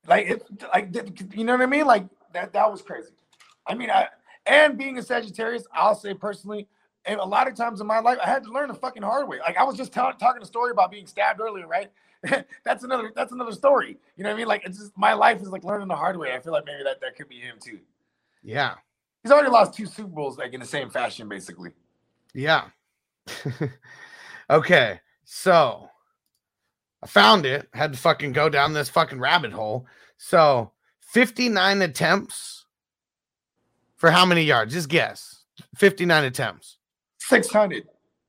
Like 0.06 0.26
it, 0.26 0.42
like 0.74 1.34
you 1.34 1.44
know 1.44 1.54
what 1.54 1.62
I 1.62 1.66
mean? 1.66 1.86
Like 1.86 2.04
that 2.34 2.52
that 2.52 2.70
was 2.70 2.82
crazy. 2.82 3.12
I 3.66 3.74
mean, 3.74 3.90
I 3.90 4.08
and 4.44 4.76
being 4.76 4.98
a 4.98 5.02
Sagittarius, 5.02 5.66
I'll 5.72 5.94
say 5.94 6.12
personally, 6.12 6.68
and 7.06 7.18
a 7.18 7.24
lot 7.24 7.48
of 7.48 7.54
times 7.54 7.80
in 7.80 7.86
my 7.86 8.00
life, 8.00 8.18
I 8.22 8.28
had 8.28 8.44
to 8.44 8.52
learn 8.52 8.68
the 8.68 8.74
fucking 8.74 9.02
hard 9.02 9.26
way. 9.26 9.38
Like 9.38 9.56
I 9.56 9.64
was 9.64 9.78
just 9.78 9.90
tell, 9.90 10.12
talking 10.12 10.42
a 10.42 10.46
story 10.46 10.70
about 10.70 10.90
being 10.90 11.06
stabbed 11.06 11.40
earlier, 11.40 11.66
right? 11.66 11.90
that's 12.62 12.84
another 12.84 13.10
that's 13.16 13.32
another 13.32 13.52
story. 13.52 13.96
You 14.18 14.24
know 14.24 14.28
what 14.28 14.34
I 14.34 14.38
mean? 14.38 14.48
Like 14.48 14.66
it's 14.66 14.78
just 14.78 14.92
my 14.98 15.14
life 15.14 15.40
is 15.40 15.48
like 15.48 15.64
learning 15.64 15.88
the 15.88 15.96
hard 15.96 16.18
way. 16.18 16.34
I 16.34 16.40
feel 16.40 16.52
like 16.52 16.66
maybe 16.66 16.84
that 16.84 17.00
that 17.00 17.16
could 17.16 17.30
be 17.30 17.40
him 17.40 17.56
too. 17.58 17.78
Yeah. 18.42 18.74
He's 19.26 19.32
already 19.32 19.50
lost 19.50 19.74
two 19.74 19.86
Super 19.86 20.06
Bowls 20.06 20.38
like 20.38 20.52
in 20.52 20.60
the 20.60 20.66
same 20.66 20.88
fashion, 20.88 21.28
basically. 21.28 21.72
Yeah. 22.32 22.66
okay. 24.50 25.00
So 25.24 25.88
I 27.02 27.08
found 27.08 27.44
it. 27.44 27.68
Had 27.74 27.92
to 27.92 27.98
fucking 27.98 28.30
go 28.30 28.48
down 28.48 28.72
this 28.72 28.88
fucking 28.88 29.18
rabbit 29.18 29.50
hole. 29.50 29.84
So 30.16 30.70
59 31.00 31.82
attempts 31.82 32.66
for 33.96 34.12
how 34.12 34.24
many 34.24 34.42
yards? 34.44 34.74
Just 34.74 34.88
guess. 34.88 35.42
59 35.74 36.22
attempts. 36.22 36.78
Six 37.18 37.50
hundred. 37.50 37.82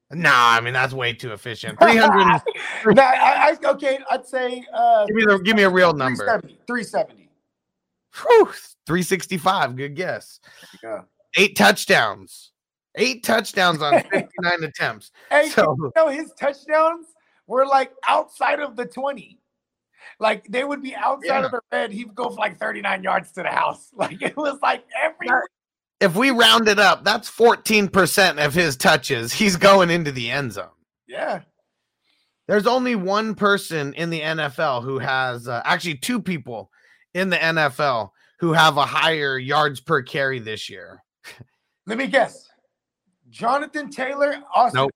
Nah, 0.09 0.31
I 0.33 0.61
mean 0.61 0.73
that's 0.73 0.93
way 0.93 1.13
too 1.13 1.31
efficient. 1.31 1.79
300. 1.79 2.41
no, 2.87 3.01
I, 3.03 3.55
I 3.63 3.69
okay. 3.69 3.99
I'd 4.09 4.25
say 4.25 4.65
uh, 4.73 5.05
give 5.05 5.15
me 5.15 5.25
the 5.25 5.37
give 5.37 5.55
me 5.55 5.61
a 5.61 5.69
real 5.69 5.93
number. 5.93 6.25
370. 6.25 6.57
370. 6.65 7.26
Whew, 8.21 8.45
365. 8.85 9.75
Good 9.75 9.95
guess. 9.95 10.39
Yeah. 10.83 11.01
Eight 11.37 11.55
touchdowns. 11.55 12.51
Eight 12.95 13.23
touchdowns 13.23 13.81
on 13.81 13.93
59 14.11 14.63
attempts. 14.63 15.11
Hey, 15.29 15.49
So- 15.49 15.75
you 15.79 15.91
know 15.95 16.07
his 16.09 16.31
touchdowns 16.39 17.05
were 17.45 17.65
like 17.65 17.91
outside 18.07 18.59
of 18.59 18.75
the 18.75 18.85
20. 18.85 19.39
Like 20.19 20.47
they 20.47 20.63
would 20.63 20.81
be 20.81 20.95
outside 20.95 21.25
Yeah. 21.39 21.45
of 21.45 21.51
the 21.51 21.61
red. 21.71 21.91
He'd 21.91 22.15
go 22.15 22.29
for 22.29 22.35
like 22.37 22.57
39 22.59 23.03
yards 23.03 23.31
to 23.33 23.43
the 23.43 23.49
house. 23.49 23.89
Like 23.95 24.21
it 24.21 24.35
was 24.35 24.57
like 24.61 24.83
every 25.01 25.27
If 25.99 26.15
we 26.15 26.31
round 26.31 26.67
it 26.67 26.79
up, 26.79 27.03
that's 27.03 27.29
14% 27.29 28.43
of 28.43 28.53
his 28.53 28.77
touches. 28.77 29.33
He's 29.33 29.57
going 29.57 29.89
into 29.89 30.11
the 30.11 30.31
end 30.31 30.53
zone. 30.53 30.69
yeah. 31.07 31.41
There's 32.47 32.65
only 32.65 32.95
one 32.95 33.35
person 33.35 33.93
in 33.95 34.09
the 34.09 34.21
NFL 34.21 34.81
who 34.83 34.99
has 34.99 35.49
uh, 35.49 35.61
actually 35.65 35.95
two 35.95 36.21
people 36.21 36.71
in 37.17 37.29
the 37.29 37.37
NFL 37.37 38.11
who 38.39 38.53
have 38.53 38.77
a 38.77 38.85
higher 38.85 39.37
yards 39.37 39.79
per 39.79 40.01
carry 40.01 40.39
this 40.39 40.69
year. 40.69 41.03
Let 41.87 41.97
me 41.97 42.07
guess. 42.07 42.47
Jonathan 43.29 43.89
Taylor, 43.89 44.39
Austin. 44.53 44.81
Nope. 44.81 44.91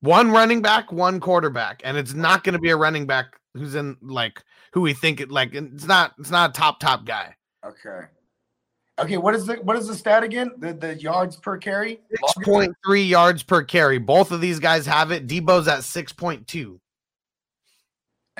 One 0.00 0.30
running 0.30 0.60
back, 0.60 0.92
one 0.92 1.20
quarterback, 1.20 1.80
and 1.84 1.96
it's 1.96 2.12
not 2.12 2.44
going 2.44 2.52
to 2.52 2.58
be 2.58 2.70
a 2.70 2.76
running 2.76 3.06
back 3.06 3.26
who's 3.54 3.74
in 3.74 3.96
like 4.02 4.42
who 4.72 4.80
we 4.80 4.92
think 4.92 5.20
it 5.20 5.30
like 5.30 5.54
it's 5.54 5.86
not 5.86 6.12
it's 6.18 6.30
not 6.30 6.50
a 6.50 6.52
top 6.52 6.80
top 6.80 7.06
guy. 7.06 7.34
Okay. 7.64 8.00
Okay, 8.98 9.16
what 9.16 9.34
is 9.34 9.46
the 9.46 9.54
what 9.56 9.76
is 9.76 9.88
the 9.88 9.94
stat 9.94 10.22
again? 10.22 10.50
The 10.58 10.74
the 10.74 10.94
yards 10.96 11.36
per 11.36 11.56
carry? 11.56 12.00
Six 12.10 12.32
point 12.44 12.74
three 12.84 13.02
yards 13.02 13.42
per 13.42 13.62
carry. 13.62 13.98
Both 13.98 14.30
of 14.30 14.40
these 14.40 14.58
guys 14.58 14.86
have 14.86 15.10
it. 15.10 15.26
Deebo's 15.26 15.68
at 15.68 15.84
six 15.84 16.12
point 16.12 16.46
two. 16.46 16.80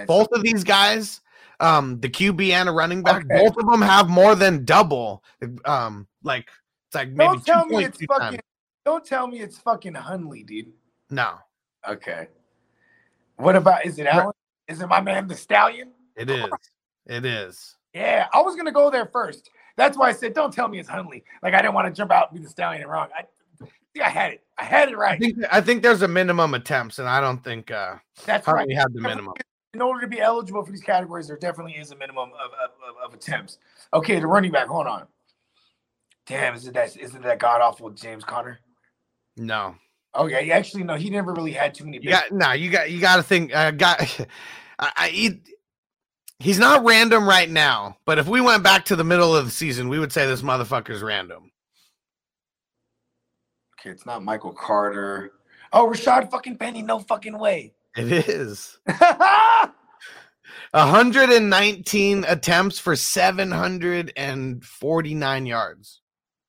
Both 0.06 0.28
of 0.32 0.42
these 0.42 0.64
guys, 0.64 1.20
um, 1.60 2.00
the 2.00 2.08
QB 2.08 2.50
and 2.50 2.68
a 2.68 2.72
running 2.72 3.02
back, 3.02 3.24
Okay. 3.24 3.44
both 3.44 3.56
of 3.56 3.66
them 3.70 3.82
have 3.82 4.08
more 4.08 4.34
than 4.34 4.64
double. 4.64 5.22
Um, 5.64 6.06
like 6.22 6.48
it's 6.88 6.94
like 6.94 7.10
maybe 7.10 7.34
Don't 7.34 7.46
tell 7.46 7.66
me 7.66 7.84
it's 7.84 7.98
fucking 8.04 8.18
times. 8.38 8.40
don't 8.84 9.04
tell 9.04 9.26
me 9.26 9.40
it's 9.40 9.58
fucking 9.58 9.94
Huntley, 9.94 10.42
dude. 10.42 10.72
No, 11.10 11.34
Okay. 11.88 12.28
What 13.36 13.56
about 13.56 13.84
is 13.84 13.98
it 13.98 14.06
Allen? 14.06 14.32
Is 14.68 14.80
it 14.80 14.86
my 14.86 15.00
man 15.00 15.26
the 15.26 15.34
stallion? 15.36 15.92
it 16.16 16.30
is. 16.30 16.46
It 17.06 17.26
is. 17.26 17.76
Yeah, 17.92 18.28
I 18.32 18.40
was 18.40 18.56
gonna 18.56 18.72
go 18.72 18.90
there 18.90 19.06
first. 19.06 19.50
That's 19.76 19.98
why 19.98 20.08
I 20.08 20.12
said, 20.12 20.34
"Don't 20.34 20.52
tell 20.54 20.68
me 20.68 20.78
it's 20.78 20.88
Huntley." 20.88 21.24
Like 21.42 21.52
I 21.54 21.60
didn't 21.60 21.74
want 21.74 21.86
to 21.86 21.92
jump 21.92 22.10
out 22.12 22.30
and 22.30 22.38
be 22.40 22.44
the 22.44 22.50
stallion 22.50 22.82
and 22.82 22.90
wrong. 22.90 23.08
I, 23.16 23.24
yeah, 23.94 24.06
I 24.06 24.10
had 24.10 24.32
it. 24.32 24.44
I 24.56 24.64
had 24.64 24.88
it 24.88 24.94
I 24.94 24.98
right. 24.98 25.20
think 25.20 25.36
I 25.50 25.60
think 25.60 25.82
there's 25.82 26.02
a 26.02 26.08
minimum 26.08 26.54
attempts, 26.54 26.98
and 27.00 27.08
I 27.08 27.20
don't 27.20 27.42
think 27.44 27.70
uh 27.70 27.96
That's 28.24 28.46
right. 28.46 28.56
Hartley 28.58 28.74
had 28.74 28.92
the 28.94 29.00
minimum. 29.00 29.34
In 29.74 29.82
order 29.82 30.00
to 30.02 30.06
be 30.06 30.20
eligible 30.20 30.64
for 30.64 30.70
these 30.70 30.82
categories, 30.82 31.26
there 31.26 31.36
definitely 31.36 31.72
is 31.72 31.90
a 31.90 31.96
minimum 31.96 32.30
of, 32.30 32.50
of, 32.52 32.96
of, 33.04 33.14
attempts. 33.14 33.58
Okay, 33.92 34.20
the 34.20 34.26
running 34.26 34.52
back. 34.52 34.68
Hold 34.68 34.86
on. 34.86 35.06
Damn, 36.26 36.54
is 36.54 36.66
it 36.66 36.74
that? 36.74 36.96
Is 36.96 37.14
it 37.14 37.22
that 37.22 37.38
god 37.38 37.60
awful 37.60 37.90
James 37.90 38.24
Conner? 38.24 38.60
No, 39.36 39.74
Oh 40.14 40.26
yeah, 40.26 40.54
actually 40.54 40.84
no, 40.84 40.94
he 40.94 41.10
never 41.10 41.32
really 41.32 41.52
had 41.52 41.74
too 41.74 41.84
many. 41.84 41.98
Yeah, 42.00 42.22
no. 42.30 42.52
You 42.52 42.70
got 42.70 42.90
you 42.90 42.98
uh, 42.98 43.00
got 43.00 43.16
to 43.16 43.22
think. 43.22 43.54
I 43.54 43.70
got. 43.72 44.00
I, 44.78 44.92
I 44.96 45.08
he, 45.08 45.40
he's 46.38 46.58
not 46.58 46.84
random 46.84 47.28
right 47.28 47.50
now, 47.50 47.96
but 48.04 48.18
if 48.18 48.26
we 48.26 48.40
went 48.40 48.62
back 48.62 48.84
to 48.86 48.96
the 48.96 49.04
middle 49.04 49.34
of 49.34 49.44
the 49.44 49.50
season, 49.50 49.88
we 49.88 49.98
would 49.98 50.12
say 50.12 50.26
this 50.26 50.42
motherfucker's 50.42 51.02
random. 51.02 51.50
okay, 53.78 53.90
it's 53.90 54.06
not 54.06 54.22
Michael 54.22 54.52
Carter. 54.52 55.32
Oh, 55.72 55.88
Rashaad 55.88 56.30
fucking 56.30 56.58
Penny. 56.58 56.82
No 56.82 57.00
fucking 57.00 57.38
way. 57.38 57.72
It 57.96 58.28
is. 58.28 58.76
119 60.72 62.24
attempts 62.26 62.78
for 62.80 62.96
749 62.96 65.46
yards. 65.46 66.00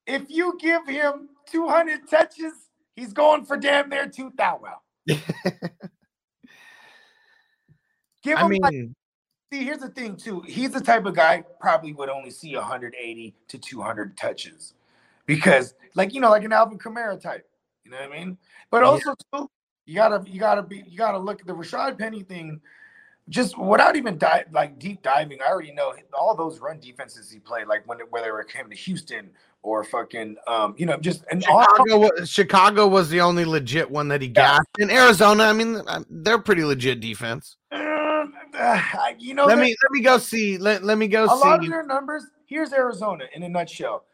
if 0.07 0.23
you 0.29 0.57
give 0.59 0.87
him 0.87 1.29
200 1.51 2.07
touches, 2.09 2.53
he's 2.95 3.13
going 3.13 3.45
for 3.45 3.57
damn 3.57 3.89
near 3.89 4.07
2,000. 4.07 4.61
Well, 4.61 4.81
give 8.23 8.37
I 8.37 8.47
mean, 8.47 8.61
like, 8.61 8.73
see, 9.53 9.63
here's 9.63 9.77
the 9.79 9.89
thing 9.89 10.15
too. 10.17 10.41
He's 10.41 10.71
the 10.71 10.81
type 10.81 11.05
of 11.05 11.15
guy 11.15 11.43
probably 11.59 11.93
would 11.93 12.09
only 12.09 12.31
see 12.31 12.55
180 12.55 13.35
to 13.47 13.57
200 13.59 14.17
touches 14.17 14.73
because, 15.27 15.75
like 15.95 16.13
you 16.13 16.21
know, 16.21 16.29
like 16.31 16.43
an 16.43 16.53
Alvin 16.53 16.79
Kamara 16.79 17.21
type. 17.21 17.47
You 17.83 17.91
know 17.91 17.97
what 17.97 18.11
I 18.11 18.17
mean? 18.17 18.37
But 18.71 18.81
Yeah. 18.81 18.87
also 18.89 19.13
too, 19.33 19.47
you 19.85 19.95
gotta 19.95 20.23
you 20.29 20.39
gotta 20.39 20.63
be 20.63 20.83
you 20.87 20.97
gotta 20.97 21.17
look 21.17 21.41
at 21.41 21.47
the 21.47 21.53
Rashaad 21.53 21.97
Penny 21.97 22.23
thing. 22.23 22.59
Just 23.27 23.57
without 23.57 23.95
even 23.95 24.19
dive 24.19 24.45
like 24.51 24.77
deep 24.77 25.01
diving, 25.01 25.39
I 25.41 25.49
already 25.49 25.71
know 25.71 25.93
all 26.13 26.35
those 26.35 26.59
run 26.59 26.79
defenses 26.79 27.31
he 27.31 27.39
played, 27.39 27.67
like 27.67 27.87
when 27.87 27.99
whether 28.11 28.39
it 28.39 28.49
came 28.49 28.69
to 28.69 28.75
Houston 28.75 29.31
or 29.63 29.83
fucking 29.83 30.35
um, 30.47 30.75
you 30.77 30.85
know, 30.85 30.97
just 30.97 31.23
and 31.31 31.43
all, 31.49 31.65
Chicago, 31.77 32.23
Chicago 32.23 32.87
was 32.87 33.09
the 33.09 33.21
only 33.21 33.43
legit 33.43 33.89
one 33.89 34.07
that 34.09 34.21
he 34.21 34.27
Yeah. 34.27 34.57
got. 34.57 34.65
In 34.77 34.91
Arizona, 34.91 35.43
I 35.43 35.53
mean, 35.53 35.77
uh, 35.87 36.03
they're 36.07 36.37
pretty 36.37 36.63
legit 36.63 36.99
defense. 36.99 37.57
Uh, 37.71 38.25
uh, 38.57 38.81
you 39.17 39.33
know, 39.33 39.45
Let 39.45 39.57
me 39.57 39.75
let 39.83 39.91
me 39.91 40.01
go 40.01 40.17
see. 40.19 40.57
Let, 40.59 40.83
let 40.83 40.97
me 40.99 41.07
go 41.07 41.25
see 41.27 41.33
a 41.33 41.35
lot 41.35 41.63
of 41.63 41.69
their 41.69 41.85
numbers. 41.85 42.25
Here's 42.45 42.73
Arizona 42.73 43.25
in 43.33 43.41
a 43.41 43.49
nutshell. 43.49 44.05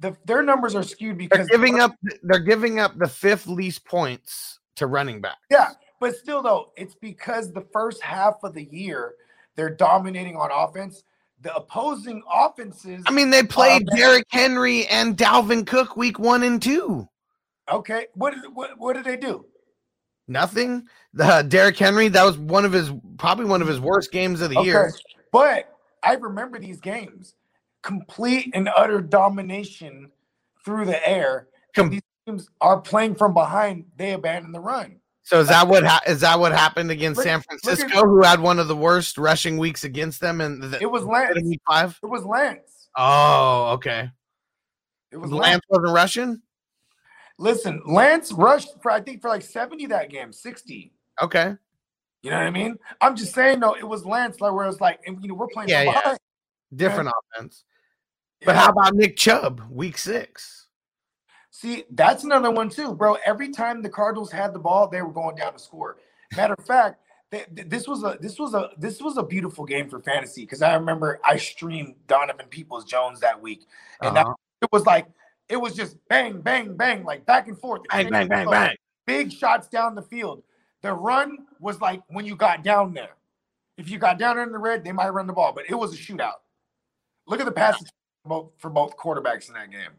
The, 0.00 0.16
their 0.24 0.42
numbers 0.42 0.74
are 0.74 0.82
skewed 0.82 1.16
They're 1.18 1.38
because 1.38 1.48
giving 1.48 1.78
up. 1.78 1.94
They're 2.24 2.40
giving 2.40 2.80
up 2.80 2.98
the 2.98 3.08
fifth 3.08 3.46
least 3.46 3.84
points 3.84 4.55
to 4.76 4.86
running 4.86 5.20
back. 5.20 5.38
Yeah, 5.50 5.70
but 6.00 6.16
still 6.16 6.42
though, 6.42 6.72
it's 6.76 6.94
because 6.94 7.52
the 7.52 7.66
first 7.72 8.02
half 8.02 8.36
of 8.42 8.54
the 8.54 8.64
year 8.70 9.14
they're 9.56 9.70
dominating 9.74 10.36
on 10.36 10.50
offense. 10.52 11.02
The 11.42 11.54
opposing 11.54 12.22
offenses. 12.32 13.04
I 13.06 13.10
mean, 13.10 13.28
they 13.30 13.42
played 13.42 13.82
Um, 13.90 13.96
Derrick 13.96 14.24
Henry 14.30 14.86
and 14.86 15.16
Dalvin 15.16 15.66
Cook 15.66 15.96
week 15.96 16.18
one 16.18 16.42
and 16.42 16.62
two. 16.62 17.08
okay, 17.70 18.06
what 18.14 18.32
did 18.34 18.54
what, 18.54 18.78
what 18.78 18.94
did 18.94 19.04
they 19.04 19.16
do? 19.18 19.44
Nothing. 20.28 20.88
The 21.14 21.42
Derrick 21.46 21.76
Henry, 21.76 22.08
that 22.08 22.24
was 22.24 22.36
one 22.38 22.64
of 22.64 22.72
his 22.72 22.90
probably 23.18 23.44
one 23.44 23.62
of 23.62 23.68
his 23.68 23.80
worst 23.80 24.12
games 24.12 24.40
of 24.40 24.50
the 24.50 24.58
Okay, 24.58 24.66
year. 24.66 24.92
but 25.30 25.76
I 26.02 26.14
remember 26.14 26.58
these 26.58 26.80
games, 26.80 27.34
complete 27.82 28.50
and 28.54 28.68
utter 28.76 29.00
domination 29.00 30.10
through 30.64 30.86
the 30.86 31.06
air. 31.08 31.48
Com- 31.74 32.00
teams 32.26 32.50
are 32.60 32.80
playing 32.80 33.14
from 33.14 33.32
behind. 33.32 33.84
They 33.96 34.12
abandon 34.12 34.52
the 34.52 34.60
run. 34.60 34.96
So 35.22 35.40
is 35.40 35.48
that 35.48 35.66
what 35.66 35.84
ha- 35.84 36.02
is 36.06 36.20
that 36.20 36.38
what 36.38 36.52
happened 36.52 36.90
against 36.90 37.18
Look- 37.18 37.24
San 37.24 37.38
look 37.38 37.44
at- 37.52 37.60
Francisco, 37.64 38.04
who 38.06 38.22
had 38.22 38.40
one 38.40 38.58
of 38.58 38.68
the 38.68 38.76
worst 38.76 39.18
rushing 39.18 39.58
weeks 39.58 39.84
against 39.84 40.20
them 40.20 40.40
in 40.40 40.60
the 40.60 40.80
It 40.80 40.90
was 40.90 41.02
Lance. 41.04 41.36
week 41.42 41.60
five? 41.66 41.98
It 42.02 42.06
was 42.06 42.24
Lance. 42.24 42.88
Oh, 42.96 43.72
okay. 43.74 44.10
It 45.10 45.16
was 45.16 45.30
Lance 45.32 45.42
Lance. 45.42 45.62
wasn't 45.68 45.94
rushing. 45.94 46.42
Listen, 47.38 47.82
Lance 47.86 48.32
rushed 48.32 48.80
for 48.82 48.90
I 48.90 49.00
think 49.00 49.20
for 49.20 49.28
like 49.28 49.42
70 49.42 49.86
that 49.86 50.10
game, 50.10 50.32
60. 50.32 50.92
Okay. 51.20 51.54
You 52.22 52.30
know 52.30 52.38
what 52.38 52.46
I 52.46 52.50
mean? 52.50 52.76
I'm 53.00 53.14
just 53.16 53.34
saying 53.34 53.60
though, 53.60 53.74
it 53.76 53.86
was 53.86 54.04
Lance 54.04 54.40
like 54.40 54.52
where 54.52 54.64
it 54.64 54.68
was 54.68 54.80
like, 54.80 55.00
and, 55.06 55.20
you 55.22 55.28
know, 55.28 55.34
we're 55.34 55.48
playing 55.48 55.68
Yeah, 55.68 55.82
yeah. 55.82 56.16
Different 56.74 57.10
offense. 57.34 57.64
But 58.44 58.54
Yeah. 58.54 58.60
how 58.62 58.70
about 58.70 58.94
Nick 58.94 59.16
Chubb, 59.16 59.60
week 59.70 59.98
six? 59.98 60.65
See, 61.58 61.84
that's 61.92 62.22
another 62.22 62.50
one 62.50 62.68
too, 62.68 62.92
bro. 62.92 63.16
Every 63.24 63.48
time 63.50 63.80
the 63.80 63.88
Cardinals 63.88 64.30
had 64.30 64.52
the 64.52 64.58
ball, 64.58 64.88
they 64.88 65.00
were 65.00 65.10
going 65.10 65.36
down 65.36 65.54
to 65.54 65.58
score. 65.58 65.96
Matter 66.36 66.52
of 66.52 66.66
fact, 66.66 67.00
th- 67.30 67.46
th- 67.56 67.68
this 67.70 67.88
was 67.88 68.04
a 68.04 68.18
this 68.20 68.38
was 68.38 68.52
a 68.52 68.72
this 68.76 69.00
was 69.00 69.16
a 69.16 69.22
beautiful 69.22 69.64
game 69.64 69.88
for 69.88 70.02
fantasy 70.02 70.42
because 70.42 70.60
I 70.60 70.74
remember 70.74 71.18
I 71.24 71.38
streamed 71.38 71.94
Donovan 72.08 72.44
Peoples 72.50 72.84
Jones 72.84 73.20
that 73.20 73.40
week, 73.40 73.64
and 74.02 74.18
Uh-huh. 74.18 74.34
it 74.60 74.68
was 74.70 74.84
like 74.84 75.06
it 75.48 75.56
was 75.56 75.74
just 75.74 75.96
bang, 76.10 76.42
bang, 76.42 76.76
bang, 76.76 77.04
like 77.04 77.24
back 77.24 77.48
and 77.48 77.58
forth. 77.58 77.80
Bang, 77.90 78.10
bang, 78.10 78.28
bang, 78.28 78.50
bang. 78.50 78.76
big 79.06 79.32
shots 79.32 79.66
down 79.66 79.94
the 79.94 80.02
field. 80.02 80.42
The 80.82 80.92
run 80.92 81.46
was 81.58 81.80
like 81.80 82.02
when 82.08 82.26
you 82.26 82.36
got 82.36 82.64
down 82.64 82.92
there. 82.92 83.16
If 83.78 83.88
you 83.88 83.96
got 83.98 84.18
down 84.18 84.36
there 84.36 84.44
in 84.44 84.52
the 84.52 84.58
red, 84.58 84.84
they 84.84 84.92
might 84.92 85.08
run 85.08 85.26
the 85.26 85.32
ball, 85.32 85.54
but 85.54 85.64
it 85.70 85.74
was 85.74 85.94
a 85.94 85.96
shootout. 85.96 86.40
Look 87.26 87.40
at 87.40 87.46
the 87.46 87.52
passes 87.52 87.88
for 88.24 88.28
both, 88.28 88.50
for 88.58 88.68
both 88.68 88.94
quarterbacks 88.98 89.48
in 89.48 89.54
that 89.54 89.70
game. 89.70 89.92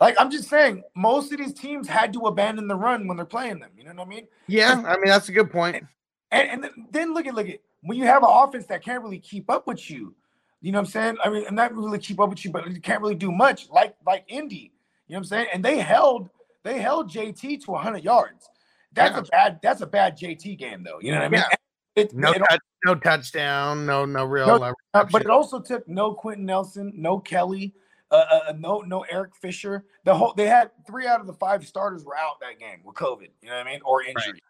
Like 0.00 0.16
I'm 0.18 0.30
just 0.30 0.48
saying, 0.48 0.82
most 0.94 1.32
of 1.32 1.38
these 1.38 1.52
teams 1.54 1.88
had 1.88 2.12
to 2.14 2.20
abandon 2.20 2.68
the 2.68 2.74
run 2.76 3.06
when 3.06 3.16
they're 3.16 3.26
playing 3.26 3.60
them. 3.60 3.70
You 3.76 3.84
know 3.84 3.94
what 3.94 4.06
I 4.06 4.10
mean? 4.10 4.26
Yeah, 4.46 4.82
I 4.86 4.94
mean 4.96 5.06
that's 5.06 5.28
a 5.28 5.32
good 5.32 5.50
point. 5.50 5.84
And, 6.32 6.48
and 6.50 6.64
then- 6.64 6.86
then 6.90 7.14
look 7.14 7.26
at 7.26 7.34
look 7.34 7.48
at 7.48 7.60
when 7.82 7.96
you 7.98 8.04
have 8.04 8.22
an 8.22 8.30
offense 8.30 8.66
that 8.66 8.82
can't 8.84 9.02
really 9.02 9.18
keep 9.18 9.48
up 9.50 9.66
with 9.66 9.90
you. 9.90 10.14
You 10.62 10.72
know 10.72 10.78
what 10.80 10.86
I'm 10.88 10.90
saying? 10.90 11.16
I 11.24 11.30
mean, 11.30 11.46
and 11.46 11.54
not 11.54 11.74
really 11.74 11.98
keep 11.98 12.18
up 12.18 12.30
with 12.30 12.44
you, 12.44 12.50
but 12.50 12.68
you 12.70 12.80
can't 12.80 13.00
really 13.02 13.14
do 13.14 13.30
much 13.30 13.68
like 13.70 13.94
like 14.06 14.24
Indy. 14.28 14.72
You 15.06 15.14
know 15.14 15.18
what 15.18 15.18
I'm 15.18 15.24
saying? 15.24 15.46
And 15.52 15.64
they 15.64 15.78
held 15.78 16.28
they 16.64 16.80
held 16.80 17.10
JT 17.10 17.64
to 17.64 17.70
100 17.70 18.02
yards. 18.02 18.48
That's 18.92 19.14
Yeah. 19.14 19.20
a 19.20 19.24
bad 19.24 19.60
that's 19.62 19.80
a 19.82 19.86
bad 19.86 20.18
JT 20.18 20.58
game 20.58 20.82
though. 20.82 20.98
You 21.00 21.12
know 21.12 21.18
what 21.18 21.26
I 21.26 21.28
mean? 21.28 21.40
Yeah. 21.48 21.56
It, 22.02 22.12
No 22.14 22.32
it- 22.32 22.42
touch, 22.50 22.60
no 22.84 22.94
touchdown, 22.96 23.86
no 23.86 24.04
no 24.04 24.24
real. 24.24 24.46
No, 24.58 24.74
but 24.92 25.22
it 25.22 25.30
also 25.30 25.60
took 25.60 25.86
no 25.88 26.12
Quenton 26.12 26.44
Nelson, 26.46 26.92
no 26.96 27.18
Kelly, 27.18 27.74
uh, 28.10 28.14
uh, 28.48 28.52
no 28.58 28.80
no 28.80 29.04
Eric 29.10 29.34
Fisher. 29.36 29.84
The 30.04 30.14
whole 30.14 30.32
they 30.34 30.46
had 30.46 30.70
three 30.86 31.06
out 31.06 31.20
of 31.20 31.26
the 31.26 31.32
five 31.32 31.66
starters 31.66 32.04
were 32.04 32.16
out 32.16 32.40
that 32.40 32.58
game 32.58 32.80
with 32.84 32.94
COVID. 32.94 33.28
You 33.42 33.48
know 33.48 33.56
what 33.56 33.66
I 33.66 33.70
mean, 33.70 33.80
or 33.84 34.02
injury. 34.02 34.40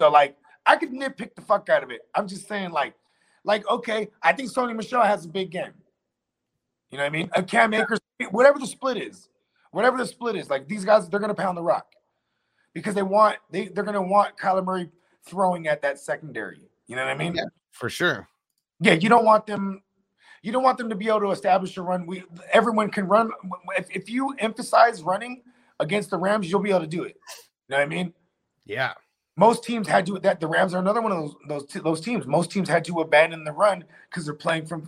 So 0.00 0.10
like 0.10 0.36
I 0.66 0.76
could 0.76 0.90
nitpick 0.90 1.34
the 1.34 1.42
fuck 1.42 1.68
out 1.68 1.82
of 1.82 1.90
it. 1.90 2.02
I'm 2.14 2.28
just 2.28 2.48
saying 2.48 2.70
like, 2.70 2.94
like 3.44 3.68
okay, 3.68 4.08
I 4.22 4.32
think 4.32 4.52
Sony 4.52 4.74
Michel 4.74 5.02
has 5.02 5.24
a 5.24 5.28
big 5.28 5.50
game. 5.50 5.74
You 6.90 6.98
know 6.98 7.04
what 7.04 7.08
I 7.08 7.10
mean? 7.10 7.30
A 7.34 7.42
Cam 7.42 7.74
Akers, 7.74 7.98
whatever 8.30 8.58
the 8.58 8.66
split 8.66 8.96
is, 8.96 9.28
whatever 9.72 9.98
the 9.98 10.06
split 10.06 10.36
is, 10.36 10.48
like 10.48 10.68
these 10.68 10.84
guys, 10.84 11.08
they're 11.08 11.20
gonna 11.20 11.34
pound 11.34 11.56
the 11.56 11.62
rock 11.62 11.86
because 12.74 12.94
they 12.94 13.02
want 13.02 13.38
they 13.50 13.68
they're 13.68 13.84
gonna 13.84 14.02
want 14.02 14.36
Kyler 14.36 14.64
Murray 14.64 14.90
throwing 15.26 15.66
at 15.66 15.82
that 15.82 15.98
secondary. 15.98 16.60
You 16.86 16.96
know 16.96 17.02
what 17.02 17.10
I 17.10 17.16
mean? 17.16 17.34
Yeah. 17.34 17.44
for 17.72 17.88
sure. 17.90 18.28
Yeah, 18.80 18.92
you 18.92 19.08
don't 19.08 19.24
want 19.24 19.46
them. 19.46 19.82
You 20.44 20.52
don't 20.52 20.62
want 20.62 20.76
them 20.76 20.90
to 20.90 20.94
be 20.94 21.08
able 21.08 21.20
to 21.20 21.30
establish 21.30 21.74
a 21.78 21.82
run. 21.82 22.04
We 22.04 22.22
everyone 22.52 22.90
can 22.90 23.06
run. 23.06 23.30
If, 23.78 23.90
if 23.90 24.10
you 24.10 24.34
emphasize 24.38 25.02
running 25.02 25.42
against 25.80 26.10
the 26.10 26.18
Rams, 26.18 26.50
you'll 26.50 26.60
be 26.60 26.68
able 26.68 26.80
to 26.80 26.86
do 26.86 27.04
it. 27.04 27.16
You 27.66 27.70
know 27.70 27.76
what 27.78 27.84
I 27.84 27.86
mean? 27.86 28.12
Yeah, 28.66 28.92
Most 29.36 29.64
teams 29.64 29.88
had 29.88 30.04
to. 30.04 30.18
That 30.18 30.40
the 30.40 30.46
Rams 30.46 30.74
are 30.74 30.80
another 30.80 31.00
one 31.00 31.12
of 31.12 31.18
those 31.18 31.34
those 31.48 31.82
those 31.82 32.00
teams. 32.02 32.26
Most 32.26 32.50
teams 32.50 32.68
had 32.68 32.84
to 32.84 33.00
abandon 33.00 33.44
the 33.44 33.52
run 33.52 33.84
because 34.10 34.26
they're 34.26 34.34
playing 34.34 34.66
from 34.66 34.86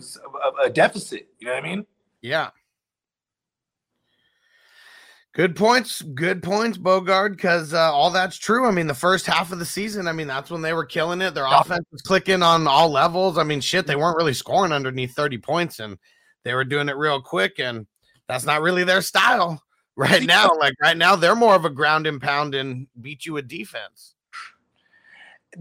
a 0.63 0.69
deficit. 0.69 1.27
You 1.39 1.47
know 1.47 1.55
what 1.55 1.65
I 1.65 1.67
mean? 1.67 1.85
yeah. 2.21 2.51
Good 5.37 5.55
points, 5.55 6.01
good 6.01 6.41
points, 6.41 6.79
Bogard. 6.79 7.33
Because 7.33 7.71
uh, 7.71 7.93
all 7.93 8.09
that's 8.09 8.37
true. 8.37 8.65
I 8.65 8.71
mean, 8.71 8.87
the 8.87 8.95
first 8.95 9.27
half 9.27 9.51
of 9.51 9.59
the 9.59 9.65
season, 9.65 10.07
I 10.07 10.11
mean, 10.11 10.25
that's 10.25 10.49
when 10.49 10.63
they 10.63 10.73
were 10.73 10.83
killing 10.83 11.21
it. 11.21 11.35
Their 11.35 11.45
offense 11.45 11.85
was 11.91 12.01
clicking 12.01 12.41
on 12.41 12.65
all 12.65 12.89
levels. 12.89 13.37
I 13.37 13.43
mean, 13.43 13.61
shit, 13.61 13.85
they 13.85 13.95
weren't 13.95 14.17
really 14.17 14.33
scoring 14.33 14.71
underneath 14.71 15.13
thirty 15.13 15.37
points, 15.37 15.79
and 15.79 15.99
they 16.43 16.55
were 16.55 16.63
doing 16.63 16.89
it 16.89 16.97
real 16.97 17.21
quick. 17.21 17.59
And 17.59 17.85
that's 18.27 18.45
not 18.47 18.63
really 18.63 18.83
their 18.83 19.03
style 19.03 19.61
right 19.95 20.23
now. 20.23 20.49
Like 20.57 20.73
right 20.81 20.97
now, 20.97 21.15
they're 21.15 21.35
more 21.35 21.53
of 21.53 21.65
a 21.65 21.69
ground 21.69 22.07
and 22.07 22.19
pound 22.19 22.55
and 22.55 22.87
beat 22.99 23.27
you 23.27 23.33
with 23.33 23.47
defense. 23.47 24.15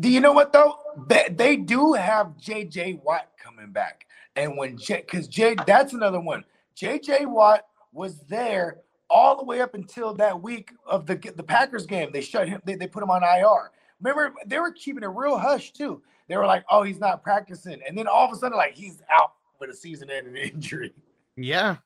Do 0.00 0.08
you 0.08 0.20
know 0.20 0.32
what 0.32 0.54
though? 0.54 0.78
They, 1.06 1.28
they 1.30 1.56
do 1.56 1.92
have 1.92 2.38
J.J. 2.38 3.00
Watt 3.04 3.28
coming 3.38 3.72
back, 3.72 4.06
and 4.36 4.56
when 4.56 4.78
J 4.78 5.02
because 5.02 5.28
J 5.28 5.54
that's 5.66 5.92
another 5.92 6.20
one. 6.20 6.44
J.J. 6.74 7.26
Watt 7.26 7.66
was 7.92 8.20
there 8.20 8.78
all 9.08 9.36
the 9.36 9.44
way 9.44 9.60
up 9.60 9.74
until 9.74 10.14
that 10.14 10.42
week 10.42 10.72
of 10.86 11.06
the 11.06 11.16
the 11.36 11.42
Packers 11.42 11.86
game. 11.86 12.10
They 12.12 12.20
shut 12.20 12.48
him. 12.48 12.60
They, 12.64 12.74
they 12.74 12.86
put 12.86 13.02
him 13.02 13.10
on 13.10 13.22
IR. 13.22 13.70
Remember, 14.00 14.34
they 14.46 14.58
were 14.58 14.72
keeping 14.72 15.02
it 15.02 15.08
real 15.08 15.38
hush 15.38 15.72
too. 15.72 16.02
They 16.28 16.36
were 16.36 16.46
like, 16.46 16.64
"Oh, 16.70 16.82
he's 16.82 16.98
not 16.98 17.22
practicing," 17.22 17.80
and 17.86 17.96
then 17.96 18.06
all 18.06 18.26
of 18.26 18.32
a 18.32 18.36
sudden, 18.36 18.56
like 18.56 18.74
he's 18.74 19.02
out 19.10 19.32
with 19.60 19.70
a 19.70 19.74
season-ending 19.74 20.36
injury. 20.54 20.92
Yeah. 21.36 21.76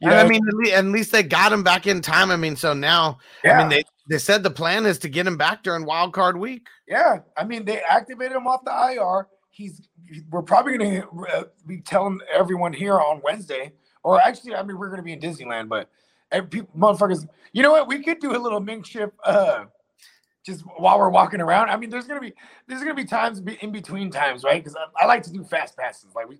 You 0.00 0.10
And 0.10 0.18
I 0.18 0.28
mean, 0.28 0.40
at 0.72 0.84
least 0.86 1.12
they 1.12 1.22
got 1.22 1.52
him 1.52 1.62
back 1.62 1.86
in 1.86 2.00
time. 2.00 2.30
I 2.30 2.36
mean, 2.36 2.56
so 2.56 2.72
now, 2.72 3.18
I 3.44 3.48
yeah, 3.48 3.58
mean, 3.58 3.68
they, 3.68 3.82
they 4.08 4.18
said 4.18 4.42
the 4.42 4.50
plan 4.50 4.86
is 4.86 4.98
to 5.00 5.08
get 5.08 5.26
him 5.26 5.36
back 5.36 5.62
during 5.62 5.84
wild 5.84 6.12
card 6.12 6.38
week. 6.38 6.68
yeah. 6.86 7.18
I 7.36 7.44
mean, 7.44 7.64
they 7.64 7.80
activated 7.80 8.36
him 8.36 8.46
off 8.46 8.64
the 8.64 8.72
IR. 8.72 9.28
He's. 9.50 9.88
We're 10.30 10.42
probably 10.42 10.78
going 10.78 11.02
to 11.02 11.26
uh, 11.34 11.44
be 11.66 11.80
telling 11.82 12.18
everyone 12.32 12.72
here 12.72 12.98
on 12.98 13.20
Wednesday, 13.22 13.72
or 14.02 14.18
actually, 14.18 14.54
I 14.54 14.62
mean, 14.62 14.78
we're 14.78 14.88
going 14.88 15.00
to 15.00 15.02
be 15.02 15.12
in 15.12 15.20
Disneyland, 15.20 15.68
but 15.68 15.90
every 16.30 16.48
people, 16.48 16.70
motherfuckers. 16.76 17.28
You 17.52 17.62
know 17.62 17.72
what? 17.72 17.88
We 17.88 18.02
could 18.02 18.20
do 18.20 18.36
a 18.36 18.38
little 18.38 18.60
Mingship, 18.60 19.12
uh, 19.24 19.64
just 20.44 20.62
while 20.76 20.98
we're 20.98 21.10
walking 21.10 21.40
around. 21.40 21.70
I 21.70 21.76
mean, 21.76 21.90
there's 21.90 22.06
gonna 22.06 22.20
be 22.20 22.32
there's 22.66 22.80
gonna 22.80 22.94
be 22.94 23.04
times 23.04 23.42
in 23.60 23.72
between 23.72 24.10
times, 24.10 24.44
right? 24.44 24.62
Because 24.62 24.76
I, 24.76 25.04
I 25.04 25.06
like 25.06 25.22
to 25.24 25.32
do 25.32 25.44
fast 25.44 25.76
passes. 25.76 26.14
Like 26.14 26.28
we 26.28 26.38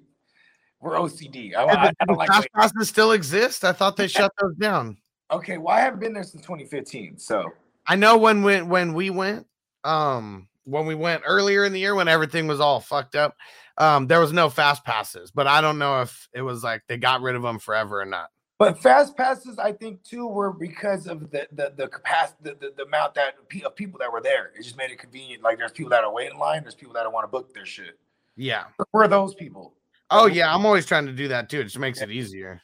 we're 0.80 0.96
OCD. 0.96 1.54
I, 1.56 1.64
I, 1.64 1.92
I 2.00 2.04
don't 2.06 2.16
like. 2.16 2.28
fast 2.28 2.48
wait- 2.54 2.62
passes 2.62 2.88
still 2.88 3.12
exist. 3.12 3.64
I 3.64 3.72
thought 3.72 3.96
they 3.96 4.08
shut 4.08 4.32
those 4.40 4.54
down. 4.56 4.96
Okay, 5.30 5.58
well, 5.58 5.76
I 5.76 5.80
haven't 5.80 6.00
been 6.00 6.14
there 6.14 6.22
since 6.22 6.42
2015, 6.42 7.18
so 7.18 7.44
I 7.86 7.96
know 7.96 8.16
when 8.16 8.42
we, 8.42 8.62
when 8.62 8.94
we 8.94 9.10
went, 9.10 9.46
um, 9.84 10.48
when 10.64 10.86
we 10.86 10.94
went 10.94 11.22
earlier 11.26 11.64
in 11.64 11.72
the 11.72 11.80
year 11.80 11.94
when 11.94 12.08
everything 12.08 12.46
was 12.46 12.60
all 12.60 12.80
fucked 12.80 13.14
up, 13.14 13.36
um, 13.76 14.06
there 14.06 14.20
was 14.20 14.32
no 14.32 14.48
fast 14.48 14.84
passes. 14.84 15.30
But 15.30 15.46
I 15.46 15.60
don't 15.60 15.78
know 15.78 16.00
if 16.00 16.28
it 16.32 16.42
was 16.42 16.64
like 16.64 16.82
they 16.88 16.96
got 16.96 17.20
rid 17.20 17.34
of 17.34 17.42
them 17.42 17.58
forever 17.58 18.00
or 18.00 18.06
not. 18.06 18.30
But 18.58 18.82
fast 18.82 19.16
passes, 19.16 19.58
I 19.58 19.72
think 19.72 20.02
too, 20.02 20.26
were 20.26 20.52
because 20.52 21.06
of 21.06 21.30
the 21.30 21.46
the 21.52 21.72
the 21.76 21.86
capacity, 21.86 22.38
the, 22.42 22.56
the, 22.60 22.74
the 22.76 22.82
amount 22.84 23.14
that 23.14 23.34
of 23.64 23.76
people 23.76 23.98
that 24.00 24.12
were 24.12 24.20
there. 24.20 24.50
It 24.58 24.64
just 24.64 24.76
made 24.76 24.90
it 24.90 24.98
convenient. 24.98 25.42
Like 25.42 25.58
there's 25.58 25.72
people 25.72 25.90
that 25.90 26.02
are 26.02 26.12
waiting 26.12 26.34
in 26.34 26.38
line. 26.40 26.62
There's 26.62 26.74
people 26.74 26.94
that 26.94 27.04
don't 27.04 27.12
want 27.12 27.24
to 27.24 27.28
book 27.28 27.54
their 27.54 27.66
shit. 27.66 27.98
Yeah. 28.36 28.64
Who 28.92 28.98
are 29.00 29.08
those 29.08 29.34
people? 29.34 29.74
Oh 30.10 30.26
yeah, 30.26 30.52
I'm 30.52 30.66
always 30.66 30.86
trying 30.86 31.06
to 31.06 31.12
do 31.12 31.28
that 31.28 31.48
too. 31.48 31.60
It 31.60 31.64
just 31.64 31.78
makes 31.78 32.00
it 32.00 32.10
easier. 32.10 32.60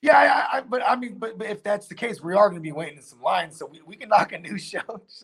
Yeah, 0.00 0.48
I, 0.52 0.58
I, 0.58 0.60
but 0.62 0.82
I 0.86 0.96
mean, 0.96 1.16
but, 1.18 1.38
but 1.38 1.46
if 1.46 1.62
that's 1.62 1.86
the 1.86 1.94
case, 1.94 2.20
we 2.20 2.34
are 2.34 2.48
going 2.48 2.60
to 2.60 2.62
be 2.62 2.72
waiting 2.72 2.98
in 2.98 3.02
some 3.04 3.22
lines, 3.22 3.56
so 3.56 3.66
we, 3.66 3.80
we 3.86 3.94
can 3.94 4.08
knock 4.08 4.32
a 4.32 4.38
new 4.38 4.58
show 4.58 4.80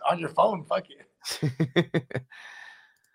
on 0.09 0.19
your 0.19 0.29
phone. 0.29 0.65
Fuck 0.65 0.87
it. 0.91 2.05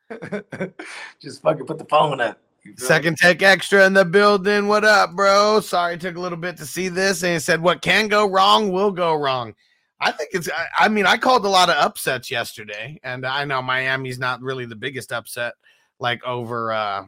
just 1.22 1.42
fucking 1.42 1.66
put 1.66 1.78
the 1.78 1.86
phone 1.86 2.20
up. 2.22 2.40
Second 2.78 3.18
take 3.18 3.42
extra 3.42 3.86
in 3.86 3.94
the 3.94 4.06
building. 4.06 4.68
What 4.68 4.86
up, 4.86 5.16
bro? 5.16 5.60
Sorry, 5.60 5.96
it 5.96 6.02
took 6.02 6.16
a 6.16 6.20
little 6.20 6.38
bit 6.38 6.58
to 6.58 6.66
see 6.66 6.88
this. 6.88 7.24
And 7.24 7.36
it 7.36 7.42
said, 7.42 7.62
What 7.62 7.82
can 7.82 8.08
go 8.08 8.30
wrong 8.30 8.72
will 8.72 8.92
go 8.92 9.16
wrong. 9.16 9.54
I 10.00 10.12
think 10.12 10.30
it's, 10.34 10.50
I, 10.50 10.86
I 10.86 10.88
mean, 10.90 11.06
I 11.06 11.18
called 11.18 11.46
a 11.46 11.50
lot 11.50 11.70
of 11.70 11.76
upsets 11.76 12.30
yesterday, 12.30 13.00
and 13.04 13.26
I 13.26 13.46
know 13.46 13.62
Miami's 13.62 14.20
not 14.20 14.42
really 14.42 14.66
the 14.66 14.76
biggest 14.76 15.14
upset, 15.14 15.54
like 16.00 16.24
over, 16.26 16.74
uh, 16.74 17.06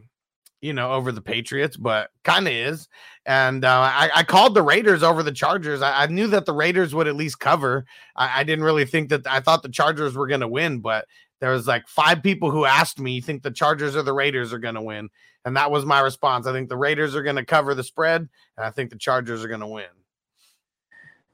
you 0.61 0.71
know, 0.71 0.91
over 0.93 1.11
the 1.11 1.21
Patriots, 1.21 1.75
but 1.75 2.09
kind 2.23 2.47
of 2.47 2.53
is. 2.53 2.87
And 3.25 3.65
uh, 3.65 3.91
I, 3.93 4.09
I 4.15 4.23
called 4.23 4.55
the 4.55 4.61
Raiders 4.61 5.03
over 5.03 5.23
the 5.23 5.31
Chargers. 5.31 5.81
I, 5.81 6.03
I 6.03 6.07
knew 6.07 6.27
that 6.27 6.45
the 6.45 6.53
Raiders 6.53 6.95
would 6.95 7.07
at 7.07 7.15
least 7.15 7.39
cover. 7.39 7.85
I, 8.15 8.41
I 8.41 8.43
didn't 8.43 8.65
really 8.65 8.85
think 8.85 9.09
that 9.09 9.27
I 9.27 9.41
thought 9.41 9.63
the 9.63 9.69
Chargers 9.69 10.15
were 10.15 10.27
going 10.27 10.41
to 10.41 10.47
win, 10.47 10.79
but 10.79 11.05
there 11.39 11.51
was 11.51 11.67
like 11.67 11.87
five 11.87 12.23
people 12.23 12.49
who 12.49 12.65
asked 12.65 12.99
me, 12.99 13.13
"You 13.13 13.21
think 13.21 13.43
the 13.43 13.51
Chargers 13.51 13.95
or 13.95 14.03
the 14.03 14.13
Raiders 14.13 14.53
are 14.53 14.59
going 14.59 14.75
to 14.75 14.81
win?" 14.81 15.09
And 15.45 15.55
that 15.55 15.71
was 15.71 15.85
my 15.85 15.99
response. 15.99 16.47
I 16.47 16.51
think 16.51 16.69
the 16.69 16.77
Raiders 16.77 17.15
are 17.15 17.23
going 17.23 17.35
to 17.35 17.45
cover 17.45 17.73
the 17.75 17.83
spread, 17.83 18.21
and 18.57 18.65
I 18.65 18.71
think 18.71 18.89
the 18.89 18.97
Chargers 18.97 19.43
are 19.43 19.47
going 19.47 19.59
to 19.61 19.67
win. 19.67 19.85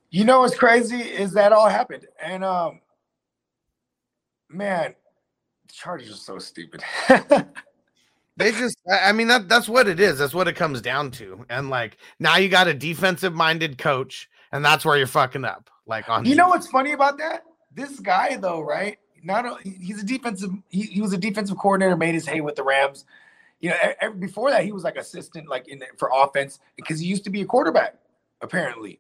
You 0.09 0.25
know 0.25 0.41
what's 0.41 0.55
crazy 0.55 0.99
is 0.99 1.33
that 1.33 1.53
all 1.53 1.69
happened, 1.69 2.05
and 2.21 2.43
um, 2.43 2.81
man, 4.49 4.93
the 5.67 5.73
Chargers 5.73 6.11
are 6.11 6.15
so 6.15 6.37
stupid. 6.37 6.83
They 8.37 8.51
just, 8.51 8.77
I 8.89 9.11
mean, 9.11 9.27
that 9.27 9.49
that's 9.49 9.67
what 9.67 9.87
it 9.87 9.99
is. 9.99 10.17
That's 10.17 10.33
what 10.33 10.47
it 10.47 10.55
comes 10.55 10.81
down 10.81 11.11
to. 11.11 11.45
And 11.49 11.69
like 11.69 11.97
now 12.19 12.37
you 12.37 12.49
got 12.49 12.67
a 12.67 12.73
defensive 12.73 13.33
minded 13.33 13.77
coach, 13.77 14.29
and 14.51 14.63
that's 14.63 14.85
where 14.85 14.97
you're 14.97 15.07
fucking 15.07 15.45
up. 15.45 15.69
Like 15.85 16.09
on, 16.09 16.25
you 16.25 16.35
know 16.35 16.47
what's 16.47 16.67
funny 16.67 16.93
about 16.93 17.17
that? 17.17 17.43
This 17.73 17.99
guy 17.99 18.37
though, 18.37 18.61
right? 18.61 18.97
Not 19.23 19.45
only 19.45 19.77
he's 19.79 20.01
a 20.01 20.05
defensive, 20.05 20.49
he, 20.69 20.83
he 20.83 21.01
was 21.01 21.13
a 21.13 21.17
defensive 21.17 21.57
coordinator, 21.57 21.95
made 21.95 22.15
his 22.15 22.25
hay 22.25 22.41
with 22.41 22.55
the 22.55 22.63
Rams. 22.63 23.05
You 23.61 23.69
know, 23.69 23.75
e- 23.83 24.07
e- 24.07 24.13
before 24.19 24.49
that, 24.49 24.63
he 24.63 24.71
was 24.71 24.83
like 24.83 24.97
assistant, 24.97 25.47
like 25.47 25.67
in 25.67 25.79
the, 25.79 25.87
for 25.97 26.09
offense, 26.13 26.59
because 26.75 26.99
he 26.99 27.07
used 27.07 27.23
to 27.25 27.29
be 27.29 27.41
a 27.41 27.45
quarterback, 27.45 27.95
apparently. 28.41 28.99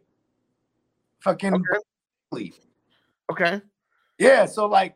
Fucking 1.19 1.53
Okay. 1.53 2.51
okay. 3.31 3.61
yeah. 4.17 4.45
So 4.45 4.65
like, 4.67 4.95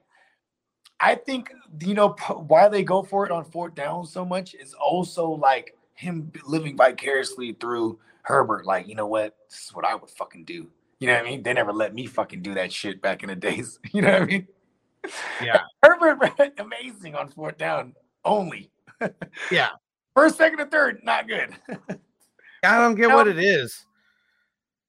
I 0.99 1.15
think 1.15 1.51
you 1.81 1.93
know 1.93 2.15
why 2.47 2.67
they 2.69 2.83
go 2.83 3.03
for 3.03 3.25
it 3.25 3.31
on 3.31 3.43
fourth 3.45 3.75
down 3.75 4.05
so 4.05 4.23
much 4.23 4.53
is 4.55 4.73
also 4.73 5.29
like 5.29 5.75
him 5.93 6.31
living 6.47 6.77
vicariously 6.77 7.53
through 7.53 7.99
Herbert. 8.23 8.65
Like, 8.65 8.87
you 8.87 8.95
know 8.95 9.07
what? 9.07 9.35
This 9.49 9.65
is 9.65 9.73
what 9.73 9.85
I 9.85 9.95
would 9.95 10.09
fucking 10.09 10.45
do. 10.45 10.67
You 10.99 11.07
know 11.07 11.13
what 11.13 11.25
I 11.25 11.29
mean? 11.29 11.43
They 11.43 11.53
never 11.53 11.73
let 11.73 11.93
me 11.93 12.05
fucking 12.05 12.41
do 12.41 12.53
that 12.53 12.71
shit 12.71 13.01
back 13.01 13.23
in 13.23 13.29
the 13.29 13.35
days. 13.35 13.79
You 13.91 14.01
know 14.01 14.13
what 14.13 14.21
I 14.21 14.25
mean? 14.25 14.47
Yeah. 15.43 15.61
Herbert, 15.83 16.53
amazing 16.57 17.15
on 17.15 17.29
fourth 17.29 17.57
down 17.57 17.93
only. 18.23 18.71
Yeah. 19.51 19.69
First, 20.15 20.37
second, 20.37 20.59
and 20.61 20.71
third, 20.71 21.01
not 21.03 21.27
good. 21.27 21.49
I 22.63 22.77
don't 22.79 22.95
get 22.95 23.09
No. 23.09 23.15
what 23.15 23.27
it 23.27 23.37
is. 23.39 23.85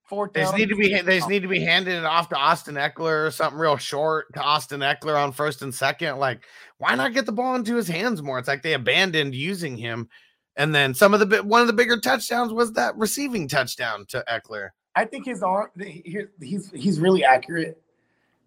Fourth 0.04 0.32
They 0.34 0.42
just 0.42 0.54
need 0.56 0.68
to 0.68 0.76
be 0.76 1.00
they 1.00 1.16
just 1.18 1.28
need 1.28 1.42
to 1.42 1.48
be 1.48 1.58
handing 1.60 1.96
it 1.96 2.04
off 2.04 2.28
to 2.28 2.36
Austin 2.36 2.76
Ekeler 2.76 3.26
or 3.26 3.30
something 3.32 3.58
real 3.58 3.76
short 3.76 4.32
to 4.34 4.40
Austin 4.40 4.78
Ekeler 4.80 5.20
on 5.20 5.32
first 5.32 5.62
and 5.62 5.74
second. 5.74 6.18
Like, 6.18 6.44
why 6.78 6.94
not 6.94 7.12
get 7.12 7.26
the 7.26 7.32
ball 7.32 7.56
into 7.56 7.74
his 7.74 7.88
hands 7.88 8.22
more? 8.22 8.38
It's 8.38 8.46
like 8.46 8.62
they 8.62 8.74
abandoned 8.74 9.34
using 9.34 9.76
him. 9.76 10.08
And 10.54 10.72
then 10.72 10.94
some 10.94 11.12
of 11.12 11.28
the 11.28 11.42
one 11.42 11.60
of 11.60 11.66
the 11.66 11.72
bigger 11.72 11.98
touchdowns 11.98 12.52
was 12.52 12.72
that 12.74 12.96
receiving 12.96 13.48
touchdown 13.48 14.06
to 14.10 14.22
Ekeler. 14.30 14.68
I 14.94 15.06
think 15.06 15.26
his 15.26 15.42
arm. 15.42 15.70
he- 15.76 16.26
He's 16.40 16.70
he's 16.70 17.00
really 17.00 17.24
accurate. 17.24 17.82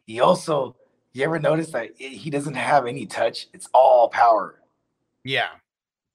He 0.06 0.22
also. 0.22 0.77
You 1.11 1.26
ever 1.26 1.40
notice 1.40 1.72
that 1.72 1.90
he 1.98 2.30
doesn't 2.30 2.53
have 2.53 2.86
any 2.86 3.06
touch? 3.06 3.48
It's 3.52 3.68
all 3.73 4.07
power. 4.10 4.59
Yeah. 5.24 5.50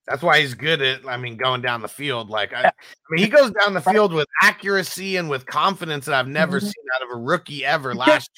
That's 0.07 0.23
why 0.23 0.41
he's 0.41 0.53
good 0.55 0.83
at, 0.83 1.07
I 1.09 1.17
mean, 1.17 1.37
going 1.39 1.63
down 1.63 1.81
the 1.81 1.89
field. 1.89 2.29
Like, 2.29 2.53
I, 2.53 2.65
I 2.65 2.73
mean, 3.11 3.25
he 3.25 3.29
goes 3.31 3.51
down 3.53 3.73
the 3.73 3.81
field 3.81 4.13
with 4.13 4.29
accuracy 4.43 5.17
and 5.17 5.31
with 5.31 5.47
confidence 5.47 6.05
that 6.07 6.15
I've 6.15 6.29
never 6.29 6.61
Mhm. 6.61 6.65
seen 6.65 6.85
out 6.95 7.03
of 7.03 7.09
a 7.11 7.17
rookie 7.21 7.65
ever 7.65 7.95
last 7.95 8.31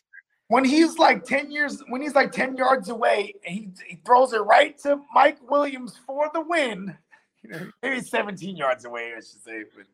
when 0.49 0.65
he's 0.65 0.97
like 0.97 1.25
10 1.25 1.51
years 1.51 1.83
when 1.89 2.01
he's 2.01 2.15
like 2.15 2.31
10 2.31 2.57
yards 2.57 2.89
away 2.89 3.35
he, 3.43 3.69
he 3.85 3.97
throws 4.07 4.33
it 4.33 4.39
right 4.43 4.79
to 4.79 5.01
mike 5.13 5.39
williams 5.51 5.99
for 6.07 6.31
the 6.35 6.41
win 6.41 6.97
you 7.43 7.51
know, 7.51 7.69
maybe 7.83 8.01
17 8.01 8.57
yards 8.57 8.85
away 8.85 9.11
i 9.13 9.17
should 9.17 9.43
say 9.45 9.65
but 9.77 9.87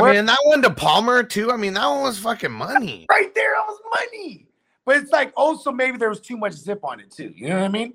I 0.00 0.06
mean, 0.10 0.16
and 0.20 0.28
that 0.28 0.38
one 0.44 0.62
to 0.62 0.70
Palmer, 0.70 1.24
too. 1.24 1.50
I 1.50 1.56
mean, 1.56 1.72
that 1.74 1.86
one 1.88 2.02
was 2.02 2.20
fucking 2.20 2.52
money. 2.52 3.04
right 3.10 3.34
there 3.34 3.50
that 3.56 3.66
was 3.66 3.80
money 3.98 4.46
but 4.84 4.98
it's 4.98 5.10
like 5.10 5.32
also 5.36 5.72
maybe 5.72 5.98
there 5.98 6.08
was 6.08 6.20
too 6.20 6.36
much 6.36 6.52
zip 6.52 6.84
on 6.84 7.00
it 7.00 7.10
too 7.10 7.32
you 7.34 7.48
know 7.48 7.56
what 7.56 7.64
i 7.64 7.68
mean 7.68 7.92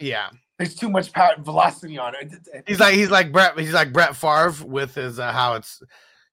Yeah. 0.00 0.30
There's 0.62 0.76
too 0.76 0.88
much 0.88 1.12
power 1.12 1.34
velocity 1.40 1.98
on 1.98 2.14
it. 2.14 2.30
He's 2.68 2.78
like 2.78 2.94
he's 2.94 3.10
like 3.10 3.32
Brett 3.32 3.58
he's 3.58 3.72
like 3.72 3.92
Brett 3.92 4.14
Favre 4.14 4.64
with 4.64 4.94
his 4.94 5.18
uh, 5.18 5.32
how 5.32 5.54
it's 5.54 5.82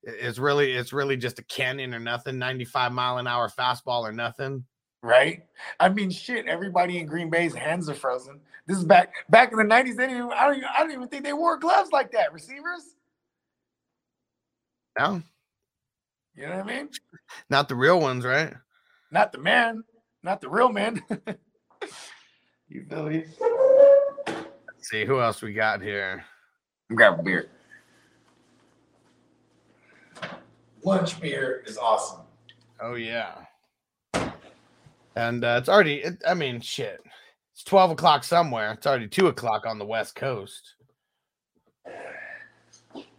it's 0.03 0.37
really 0.37 0.73
it's 0.73 0.93
really 0.93 1.17
just 1.17 1.39
a 1.39 1.43
cannon 1.43 1.95
or 1.95 1.99
nothing 1.99 2.37
95 2.37 2.91
mile 2.91 3.17
an 3.17 3.25
hour 3.25 3.49
fastball 3.49 4.01
or 4.03 4.11
nothing. 4.11 4.65
Right? 5.01 5.41
I 5.79 5.89
mean 5.89 6.11
shit 6.11 6.45
everybody 6.45 6.99
in 6.99 7.07
green 7.07 7.31
bay's 7.31 7.55
hands 7.55 7.89
are 7.89 7.95
frozen. 7.95 8.39
This 8.67 8.77
is 8.77 8.85
back 8.85 9.11
back 9.29 9.51
in 9.51 9.57
the 9.57 9.63
90s 9.63 9.95
they 9.95 10.05
didn't 10.05 10.17
even, 10.17 10.31
I, 10.31 10.45
don't 10.45 10.57
even, 10.57 10.69
I 10.77 10.79
don't 10.81 10.91
even 10.91 11.07
think 11.07 11.23
they 11.23 11.33
wore 11.33 11.57
gloves 11.57 11.91
like 11.91 12.11
that 12.11 12.31
receivers. 12.31 12.95
No. 14.99 15.23
You 16.35 16.43
know 16.43 16.57
what 16.57 16.71
i 16.71 16.75
mean? 16.75 16.89
Not 17.49 17.67
the 17.67 17.75
real 17.75 17.99
ones 17.99 18.25
right? 18.25 18.53
Not 19.09 19.31
the 19.31 19.39
man, 19.39 19.83
not 20.21 20.39
the 20.39 20.49
real 20.49 20.69
man. 20.69 21.01
you 22.67 22.85
feel 22.87 23.05
me? 23.05 23.25
Let's 24.89 25.01
see 25.03 25.05
who 25.05 25.21
else 25.21 25.43
we 25.43 25.53
got 25.53 25.83
here? 25.83 26.25
I'm 26.89 26.95
grabbing 26.95 27.23
beer. 27.23 27.49
Lunch 30.83 31.21
beer 31.21 31.63
is 31.67 31.77
awesome. 31.77 32.21
oh 32.81 32.95
yeah. 32.95 33.35
And 35.15 35.45
uh, 35.45 35.57
it's 35.59 35.69
already 35.69 35.97
it, 35.97 36.23
I 36.27 36.33
mean 36.33 36.59
shit. 36.59 37.03
It's 37.53 37.63
12 37.65 37.91
o'clock 37.91 38.23
somewhere. 38.23 38.71
It's 38.71 38.87
already 38.87 39.07
2 39.07 39.27
o'clock 39.27 39.67
on 39.67 39.77
the 39.77 39.85
west 39.85 40.15
coast. 40.15 40.73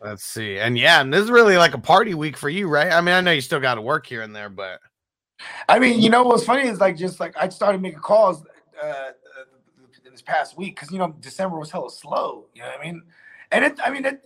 Let's 0.02 0.24
see. 0.24 0.58
And 0.58 0.76
yeah 0.76 1.00
and 1.00 1.14
this 1.14 1.22
is 1.22 1.30
really 1.30 1.56
like 1.56 1.74
a 1.74 1.78
party 1.78 2.14
week 2.14 2.36
for 2.36 2.48
you 2.48 2.66
right? 2.66 2.90
I 2.90 3.00
mean 3.00 3.14
I 3.14 3.20
know 3.20 3.30
you 3.30 3.40
still 3.40 3.60
got 3.60 3.76
to 3.76 3.82
work 3.82 4.06
here 4.08 4.22
and 4.22 4.34
there 4.34 4.48
but 4.48 4.80
I 5.68 5.78
mean, 5.78 6.02
you 6.02 6.10
know 6.10 6.24
what's 6.24 6.44
funny 6.44 6.68
is 6.68 6.80
like 6.80 6.96
just 6.96 7.20
like 7.20 7.36
I 7.40 7.48
started 7.48 7.80
making 7.80 8.00
calls 8.00 8.44
uh 8.82 9.10
this 10.20 10.34
past 10.34 10.56
week 10.56 10.76
because 10.76 10.90
you 10.90 10.98
know 10.98 11.14
December 11.20 11.58
was 11.58 11.70
hella 11.70 11.90
slow. 11.90 12.46
You 12.54 12.62
know 12.62 12.68
what 12.68 12.80
I 12.80 12.84
mean? 12.84 13.02
And 13.50 13.64
it, 13.64 13.78
I 13.82 13.90
mean, 13.90 14.04
it, 14.04 14.22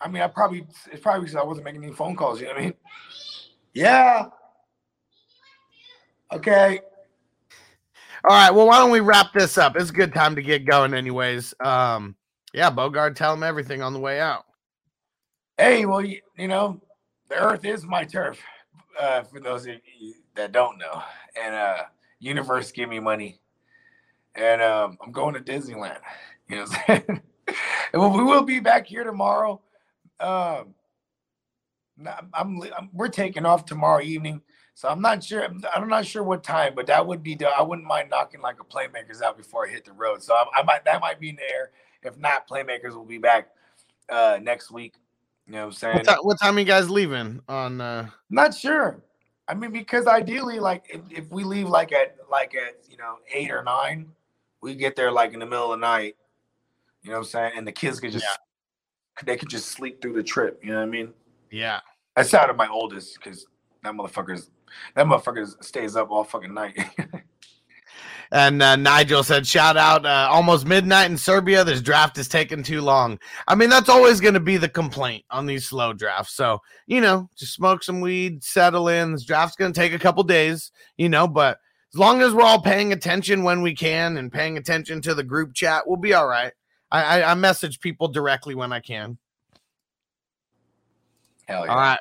I 0.00 0.08
mean, 0.08 0.22
I 0.22 0.28
probably 0.28 0.66
it's 0.90 1.00
probably 1.00 1.22
because 1.22 1.36
I 1.36 1.42
wasn't 1.42 1.64
making 1.64 1.84
any 1.84 1.92
phone 1.92 2.16
calls. 2.16 2.40
You 2.40 2.46
know 2.46 2.54
what 2.54 2.62
I 2.62 2.64
mean? 2.64 2.74
Yeah. 3.74 4.26
Okay. 6.32 6.80
All 8.28 8.36
right. 8.36 8.50
Well, 8.50 8.66
why 8.66 8.78
don't 8.78 8.90
we 8.90 9.00
wrap 9.00 9.32
this 9.32 9.58
up? 9.58 9.76
It's 9.76 9.90
a 9.90 9.94
good 9.94 10.12
time 10.12 10.36
to 10.36 10.42
get 10.42 10.64
going, 10.64 10.94
anyways. 10.94 11.54
Um, 11.60 12.16
yeah, 12.52 12.70
Bogard, 12.70 13.14
tell 13.14 13.32
him 13.32 13.42
everything 13.42 13.82
on 13.82 13.92
the 13.92 13.98
way 13.98 14.20
out. 14.20 14.44
Hey, 15.56 15.86
well, 15.86 16.04
you, 16.04 16.20
you 16.36 16.48
know, 16.48 16.80
the 17.28 17.36
earth 17.36 17.64
is 17.64 17.84
my 17.84 18.04
turf. 18.04 18.38
Uh, 18.98 19.22
for 19.22 19.40
those 19.40 19.66
of 19.66 19.76
you 19.98 20.14
that 20.34 20.52
don't 20.52 20.78
know, 20.78 21.02
and 21.40 21.54
uh, 21.54 21.84
universe 22.18 22.72
give 22.72 22.88
me 22.88 22.98
money, 22.98 23.40
and 24.34 24.62
um, 24.62 24.98
I'm 25.02 25.12
going 25.12 25.34
to 25.34 25.40
Disneyland. 25.40 25.98
You 26.48 26.56
know, 26.56 26.62
what 26.62 26.80
I'm 26.88 27.02
saying? 27.06 27.22
and 27.92 28.14
we 28.14 28.22
will 28.22 28.42
be 28.42 28.60
back 28.60 28.86
here 28.86 29.04
tomorrow. 29.04 29.60
Um, 30.18 30.74
I'm, 32.34 32.62
I'm, 32.76 32.90
we're 32.92 33.08
taking 33.08 33.44
off 33.44 33.64
tomorrow 33.64 34.00
evening, 34.02 34.40
so 34.74 34.88
I'm 34.88 35.00
not 35.00 35.22
sure. 35.22 35.46
I'm, 35.74 35.88
not 35.88 36.06
sure 36.06 36.22
what 36.22 36.42
time, 36.42 36.74
but 36.74 36.86
that 36.86 37.06
would 37.06 37.22
be. 37.22 37.34
the- 37.34 37.48
I 37.48 37.62
wouldn't 37.62 37.86
mind 37.86 38.10
knocking 38.10 38.40
like 38.40 38.56
a 38.60 38.64
playmakers 38.64 39.22
out 39.22 39.36
before 39.36 39.66
I 39.66 39.70
hit 39.70 39.84
the 39.84 39.92
road. 39.92 40.22
So 40.22 40.34
I, 40.34 40.44
I 40.56 40.62
might 40.62 40.84
that 40.84 41.00
might 41.00 41.20
be 41.20 41.30
in 41.30 41.36
the 41.36 41.42
air. 41.42 41.70
If 42.02 42.18
not, 42.18 42.48
playmakers 42.48 42.94
will 42.94 43.04
be 43.04 43.18
back 43.18 43.48
uh, 44.08 44.38
next 44.40 44.70
week. 44.70 44.94
You 45.46 45.52
know 45.52 45.60
what 45.60 45.66
I'm 45.66 45.72
saying? 45.72 45.96
What, 45.96 46.06
ti- 46.06 46.20
what 46.22 46.40
time 46.40 46.56
are 46.56 46.60
you 46.60 46.66
guys 46.66 46.88
leaving 46.88 47.40
on? 47.48 47.80
Uh, 47.80 48.08
Not 48.30 48.54
sure. 48.54 49.02
I 49.48 49.54
mean, 49.54 49.72
because 49.72 50.06
ideally, 50.06 50.60
like 50.60 50.84
if, 50.88 51.00
if 51.10 51.30
we 51.30 51.44
leave 51.44 51.68
like 51.68 51.92
at 51.92 52.16
like 52.30 52.54
at 52.54 52.76
you 52.88 52.96
know 52.96 53.16
eight 53.34 53.50
or 53.50 53.62
nine, 53.62 54.06
we 54.62 54.74
get 54.74 54.96
there 54.96 55.10
like 55.10 55.32
in 55.32 55.40
the 55.40 55.46
middle 55.46 55.72
of 55.72 55.80
the 55.80 55.86
night. 55.86 56.16
You 57.02 57.10
know 57.10 57.16
what 57.16 57.24
I'm 57.24 57.30
saying? 57.30 57.52
And 57.56 57.66
the 57.66 57.72
kids 57.72 58.00
could 58.00 58.12
just 58.12 58.26
they 59.24 59.36
could 59.36 59.48
just 59.48 59.68
sleep 59.68 60.00
through 60.00 60.14
the 60.14 60.22
trip. 60.22 60.60
You 60.62 60.72
know 60.72 60.78
what 60.78 60.88
I 60.88 60.90
mean? 60.90 61.12
yeah. 61.50 61.80
That's 62.16 62.34
out 62.34 62.50
of 62.50 62.56
my 62.56 62.68
oldest 62.68 63.14
because 63.14 63.46
that 63.82 63.94
motherfucker's 63.94 64.50
that 64.94 65.06
motherfucker 65.06 65.62
stays 65.64 65.96
up 65.96 66.10
all 66.10 66.24
fucking 66.24 66.52
night. 66.52 66.76
And 68.32 68.62
uh, 68.62 68.76
Nigel 68.76 69.24
said, 69.24 69.46
shout 69.46 69.76
out, 69.76 70.06
uh, 70.06 70.28
almost 70.30 70.64
midnight 70.64 71.10
in 71.10 71.18
Serbia. 71.18 71.64
This 71.64 71.82
draft 71.82 72.16
is 72.16 72.28
taking 72.28 72.62
too 72.62 72.80
long. 72.80 73.18
I 73.48 73.56
mean, 73.56 73.70
that's 73.70 73.88
always 73.88 74.20
going 74.20 74.34
to 74.34 74.40
be 74.40 74.56
the 74.56 74.68
complaint 74.68 75.24
on 75.30 75.46
these 75.46 75.66
slow 75.66 75.92
drafts. 75.92 76.34
So, 76.34 76.60
you 76.86 77.00
know, 77.00 77.28
just 77.36 77.54
smoke 77.54 77.82
some 77.82 78.00
weed, 78.00 78.44
settle 78.44 78.88
in. 78.88 79.12
This 79.12 79.24
draft's 79.24 79.56
going 79.56 79.72
to 79.72 79.80
take 79.80 79.92
a 79.92 79.98
couple 79.98 80.22
days, 80.22 80.70
you 80.96 81.08
know, 81.08 81.26
but 81.26 81.58
as 81.92 81.98
long 81.98 82.22
as 82.22 82.32
we're 82.32 82.42
all 82.42 82.62
paying 82.62 82.92
attention 82.92 83.42
when 83.42 83.62
we 83.62 83.74
can 83.74 84.16
and 84.16 84.32
paying 84.32 84.56
attention 84.56 85.00
to 85.02 85.14
the 85.14 85.24
group 85.24 85.54
chat, 85.54 85.82
we'll 85.86 85.96
be 85.96 86.14
all 86.14 86.26
right. 86.26 86.52
I, 86.90 87.20
I, 87.20 87.30
I 87.32 87.34
message 87.34 87.80
people 87.80 88.08
directly 88.08 88.54
when 88.54 88.72
I 88.72 88.80
can. 88.80 89.18
Hell 91.46 91.64
yeah! 91.66 91.72
All 91.72 91.78
right. 91.78 92.00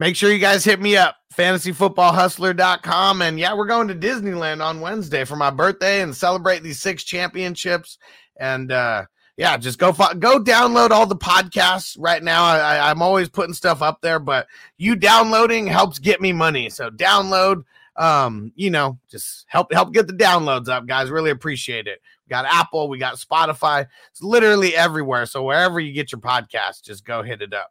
Make 0.00 0.16
sure 0.16 0.32
you 0.32 0.38
guys 0.38 0.64
hit 0.64 0.80
me 0.80 0.96
up, 0.96 1.16
fantasyfootballhustler.com. 1.36 3.20
And 3.20 3.38
yeah, 3.38 3.54
we're 3.54 3.66
going 3.66 3.86
to 3.88 3.94
Disneyland 3.94 4.64
on 4.64 4.80
Wednesday 4.80 5.24
for 5.24 5.36
my 5.36 5.50
birthday 5.50 6.00
and 6.00 6.16
celebrate 6.16 6.62
these 6.62 6.80
six 6.80 7.04
championships. 7.04 7.98
And 8.38 8.72
uh, 8.72 9.04
yeah, 9.36 9.58
just 9.58 9.78
go 9.78 9.92
fo- 9.92 10.14
go 10.14 10.42
download 10.42 10.90
all 10.90 11.06
the 11.06 11.16
podcasts 11.16 11.96
right 11.98 12.22
now. 12.22 12.44
I, 12.44 12.58
I, 12.58 12.90
I'm 12.90 13.02
always 13.02 13.28
putting 13.28 13.52
stuff 13.52 13.82
up 13.82 14.00
there, 14.00 14.18
but 14.18 14.46
you 14.78 14.96
downloading 14.96 15.66
helps 15.66 15.98
get 15.98 16.20
me 16.20 16.32
money. 16.32 16.70
So 16.70 16.88
download, 16.88 17.64
um, 18.00 18.50
you 18.56 18.70
know, 18.70 18.98
just 19.10 19.44
help 19.46 19.72
help 19.72 19.92
get 19.92 20.06
the 20.06 20.14
downloads 20.14 20.68
up, 20.68 20.86
guys. 20.86 21.10
Really 21.10 21.30
appreciate 21.30 21.86
it. 21.86 22.00
We 22.26 22.30
got 22.30 22.46
Apple, 22.46 22.88
we 22.88 22.98
got 22.98 23.16
Spotify. 23.16 23.86
It's 24.10 24.22
literally 24.22 24.74
everywhere. 24.74 25.26
So 25.26 25.42
wherever 25.44 25.78
you 25.78 25.92
get 25.92 26.10
your 26.10 26.20
podcast, 26.20 26.82
just 26.82 27.04
go 27.04 27.22
hit 27.22 27.42
it 27.42 27.52
up. 27.52 27.70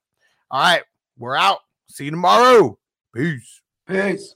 All 0.52 0.62
right, 0.62 0.84
we're 1.18 1.36
out. 1.36 1.60
See 1.88 2.06
you 2.06 2.12
tomorrow. 2.12 2.78
Peace. 3.14 3.62
Peace. 3.88 4.36